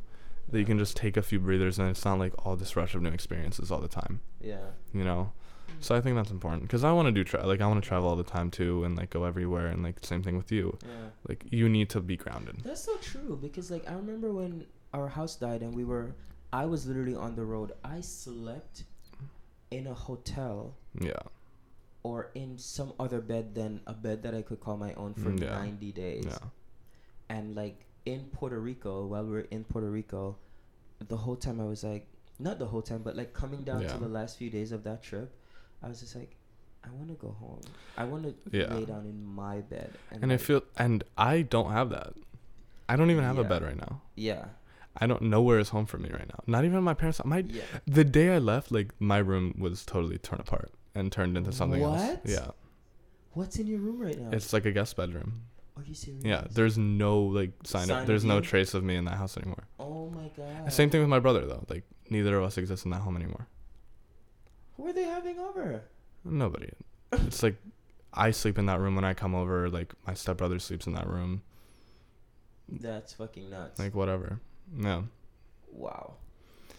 that 0.50 0.58
you 0.58 0.64
can 0.64 0.78
just 0.78 0.96
take 0.96 1.16
a 1.16 1.22
few 1.22 1.38
breathers, 1.38 1.78
and 1.78 1.88
it's 1.90 2.04
not 2.04 2.18
like 2.18 2.32
all 2.44 2.56
this 2.56 2.74
rush 2.76 2.94
of 2.94 3.02
new 3.02 3.10
experiences 3.10 3.70
all 3.70 3.80
the 3.80 3.88
time. 3.88 4.20
Yeah. 4.40 4.58
You 4.92 5.04
know. 5.04 5.32
So 5.80 5.94
I 5.94 6.00
think 6.00 6.16
that's 6.16 6.30
important 6.30 6.62
because 6.62 6.84
I 6.84 6.92
want 6.92 7.06
to 7.06 7.12
do 7.12 7.24
tra- 7.24 7.46
like 7.46 7.60
I 7.60 7.66
want 7.66 7.82
to 7.82 7.86
travel 7.88 8.08
all 8.08 8.16
the 8.16 8.22
time 8.24 8.50
too, 8.50 8.84
and 8.84 8.96
like 8.96 9.10
go 9.10 9.24
everywhere, 9.24 9.66
and 9.66 9.82
like 9.82 9.96
same 10.02 10.22
thing 10.22 10.36
with 10.36 10.50
you. 10.50 10.78
Yeah. 10.82 10.88
Like 11.28 11.44
you 11.50 11.68
need 11.68 11.90
to 11.90 12.00
be 12.00 12.16
grounded. 12.16 12.56
That's 12.64 12.82
so 12.84 12.96
true 12.98 13.38
because 13.40 13.70
like 13.70 13.88
I 13.88 13.94
remember 13.94 14.32
when 14.32 14.64
our 14.94 15.08
house 15.08 15.36
died 15.36 15.60
and 15.62 15.74
we 15.74 15.84
were 15.84 16.14
I 16.52 16.64
was 16.66 16.86
literally 16.86 17.14
on 17.16 17.34
the 17.36 17.44
road. 17.44 17.72
I 17.84 18.00
slept 18.00 18.84
in 19.76 19.86
a 19.86 19.94
hotel 19.94 20.74
Yeah. 21.00 21.22
or 22.02 22.30
in 22.34 22.58
some 22.58 22.92
other 23.04 23.20
bed 23.20 23.54
than 23.54 23.80
a 23.86 23.94
bed 24.06 24.22
that 24.24 24.34
I 24.34 24.42
could 24.42 24.60
call 24.60 24.76
my 24.76 24.92
own 24.94 25.14
for 25.14 25.30
Mm, 25.30 25.40
yeah. 25.42 25.58
90 25.64 25.92
days. 25.92 26.24
Yeah. 26.26 26.38
And 27.28 27.54
like 27.56 27.78
in 28.04 28.20
Puerto 28.36 28.58
Rico, 28.60 29.06
while 29.06 29.24
we 29.24 29.32
were 29.32 29.48
in 29.50 29.64
Puerto 29.64 29.90
Rico, 29.90 30.36
the 31.08 31.16
whole 31.16 31.36
time 31.36 31.60
I 31.60 31.64
was 31.64 31.82
like 31.92 32.06
not 32.38 32.58
the 32.58 32.66
whole 32.66 32.82
time, 32.82 33.02
but 33.02 33.16
like 33.16 33.32
coming 33.32 33.62
down 33.64 33.82
Yeah. 33.82 33.92
to 33.94 33.98
the 33.98 34.08
last 34.08 34.38
few 34.38 34.50
days 34.50 34.70
of 34.72 34.82
that 34.84 35.02
trip, 35.02 35.32
I 35.82 35.88
was 35.88 36.00
just 36.00 36.14
like 36.16 36.36
I 36.86 36.90
want 36.90 37.08
to 37.08 37.14
go 37.26 37.30
home. 37.40 37.62
I 37.96 38.04
want 38.04 38.22
to 38.28 38.34
Yeah. 38.58 38.74
lay 38.74 38.84
down 38.84 39.06
in 39.06 39.24
my 39.24 39.60
bed. 39.62 39.90
And, 40.10 40.22
And 40.24 40.32
I 40.32 40.36
feel 40.36 40.62
and 40.76 41.02
I 41.16 41.40
don't 41.42 41.72
have 41.72 41.88
that. 41.90 42.12
I 42.88 42.96
don't 42.96 43.10
even 43.10 43.24
have 43.24 43.38
a 43.38 43.44
bed 43.44 43.62
right 43.62 43.76
now. 43.86 44.02
yeah, 44.14 44.44
I 44.96 45.06
don't 45.06 45.22
know 45.22 45.42
where 45.42 45.58
is 45.58 45.70
home 45.70 45.86
for 45.86 45.98
me 45.98 46.08
right 46.10 46.28
now. 46.28 46.40
Not 46.46 46.64
even 46.64 46.82
my 46.82 46.94
parents. 46.94 47.20
My 47.24 47.38
yeah. 47.38 47.62
the 47.86 48.04
day 48.04 48.34
I 48.34 48.38
left, 48.38 48.70
like 48.70 48.92
my 49.00 49.18
room 49.18 49.54
was 49.58 49.84
totally 49.84 50.18
torn 50.18 50.40
apart 50.40 50.72
and 50.94 51.10
turned 51.10 51.36
into 51.36 51.52
something 51.52 51.82
else. 51.82 52.00
What? 52.00 52.20
Yeah, 52.24 52.50
What's 53.32 53.58
in 53.58 53.66
your 53.66 53.80
room 53.80 53.98
right 53.98 54.18
now? 54.18 54.30
it's 54.32 54.52
like 54.52 54.64
a 54.64 54.72
guest 54.72 54.96
bedroom. 54.96 55.42
Are 55.76 55.82
you 55.82 55.94
serious? 55.94 56.24
Yeah, 56.24 56.44
there's 56.52 56.78
no 56.78 57.20
like 57.20 57.50
sign. 57.64 57.88
Sign 57.88 57.96
of, 57.96 58.02
of 58.02 58.06
there's 58.06 58.24
no 58.24 58.36
you? 58.36 58.42
trace 58.42 58.74
of 58.74 58.84
me 58.84 58.94
in 58.94 59.04
that 59.06 59.16
house 59.16 59.36
anymore. 59.36 59.64
Oh 59.80 60.08
my 60.10 60.30
god. 60.36 60.72
Same 60.72 60.88
thing 60.88 61.00
with 61.00 61.10
my 61.10 61.18
brother 61.18 61.44
though. 61.44 61.64
Like 61.68 61.82
neither 62.10 62.38
of 62.38 62.44
us 62.44 62.56
exist 62.58 62.84
in 62.84 62.92
that 62.92 63.00
home 63.00 63.16
anymore. 63.16 63.48
Who 64.76 64.86
are 64.86 64.92
they 64.92 65.04
having 65.04 65.38
over? 65.40 65.82
Nobody. 66.24 66.70
It's 67.12 67.42
like 67.42 67.56
I 68.12 68.30
sleep 68.30 68.58
in 68.58 68.66
that 68.66 68.78
room 68.78 68.94
when 68.94 69.04
I 69.04 69.14
come 69.14 69.34
over. 69.34 69.68
Like 69.68 69.92
my 70.06 70.14
stepbrother 70.14 70.60
sleeps 70.60 70.86
in 70.86 70.94
that 70.94 71.08
room. 71.08 71.42
That's 72.68 73.12
fucking 73.12 73.50
nuts. 73.50 73.80
Like 73.80 73.94
whatever. 73.96 74.40
Yeah. 74.78 75.02
wow. 75.72 76.14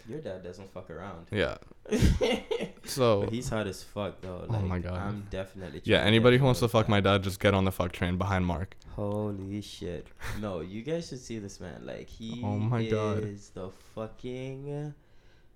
Your 0.07 0.19
dad 0.19 0.43
doesn't 0.43 0.71
fuck 0.71 0.91
around. 0.91 1.25
Yeah. 1.31 1.57
but 1.89 2.43
So 2.85 3.27
he's 3.31 3.49
hot 3.49 3.65
as 3.65 3.81
fuck 3.83 4.21
though. 4.21 4.45
Oh 4.47 4.59
my 4.59 4.77
God. 4.77 4.93
I'm 4.99 5.25
definitely. 5.31 5.81
yeah, 5.83 5.99
anybody 6.01 6.37
who 6.37 6.45
wants 6.45 6.59
to 6.59 6.67
fuck 6.67 6.87
my 6.87 6.99
dad, 7.01 7.23
just 7.23 7.39
get 7.39 7.53
on 7.55 7.65
the 7.65 7.71
fuck 7.71 7.91
train 7.91 8.17
behind 8.17 8.45
Mark. 8.45 8.75
Holy 8.95 9.61
shit! 9.61 10.07
No, 10.39 10.61
you 10.61 10.81
guys 10.83 11.09
should 11.09 11.19
see 11.19 11.39
this 11.39 11.59
man. 11.59 11.81
Like 11.85 12.07
he 12.07 12.41
Oh 12.43 12.57
my 12.57 12.81
is 12.81 12.91
God. 12.91 13.23
the 13.55 13.69
fucking 13.95 14.93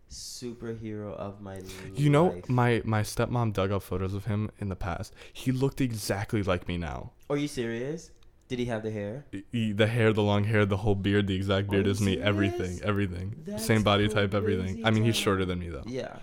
superhero 0.10 1.14
of 1.16 1.42
my 1.42 1.56
life. 1.56 1.92
You 1.96 2.10
know, 2.10 2.42
my 2.48 2.82
my 2.84 3.02
stepmom 3.02 3.54
dug 3.54 3.72
up 3.72 3.84
photos 3.84 4.14
of 4.14 4.26
him 4.26 4.50
in 4.60 4.70
the 4.70 4.76
past. 4.76 5.14
He 5.32 5.52
looked 5.52 5.80
exactly 5.80 6.42
like 6.44 6.68
me 6.68 6.78
now. 6.78 7.12
Are 7.30 7.38
you 7.38 7.48
serious? 7.48 8.12
Did 8.50 8.58
he 8.60 8.66
have 8.66 8.82
the 8.82 8.92
hair? 8.92 9.26
E- 9.32 9.44
e- 9.54 9.72
the 9.72 9.86
hair, 9.86 10.12
the 10.12 10.24
long 10.24 10.44
hair, 10.44 10.66
the 10.66 10.78
whole 10.78 10.96
beard, 10.96 11.28
the 11.28 11.36
exact 11.36 11.70
beard 11.70 11.86
you 11.86 11.92
is 11.92 12.02
me. 12.02 12.14
serious? 12.14 12.28
Everything, 12.28 12.80
everything. 12.84 13.36
That's 13.46 13.64
Same 13.64 13.84
body 13.84 14.08
type, 14.10 14.34
everything. 14.34 14.86
I 14.86 14.90
mean, 14.90 15.04
he's 15.04 15.16
shorter 15.16 15.46
than 15.46 15.60
me 15.60 15.70
though. 15.70 15.84
Yeah. 15.86 16.18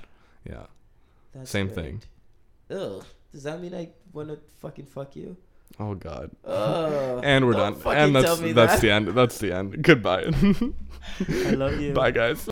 Yeah. 0.44 0.66
That's 1.32 1.50
Same 1.50 1.68
thing. 1.70 2.02
Ugh. 2.70 3.04
Does 3.32 3.44
that 3.44 3.60
mean 3.60 3.74
I 3.74 3.90
wanna 4.12 4.38
fucking 4.58 4.86
fuck 4.86 5.14
you? 5.14 5.36
Oh 5.78 5.94
God. 5.94 6.30
Ugh. 6.44 7.20
And 7.22 7.46
we're 7.46 7.52
done. 7.52 7.76
And 7.86 8.14
that's 8.16 8.40
that's 8.40 8.54
that. 8.54 8.80
the 8.80 8.90
end. 8.90 9.08
That's 9.08 9.38
the 9.38 9.52
end. 9.52 9.82
Goodbye. 9.82 10.24
I 11.28 11.50
love 11.50 11.80
you. 11.80 11.92
Bye 11.92 12.10
guys. 12.10 12.44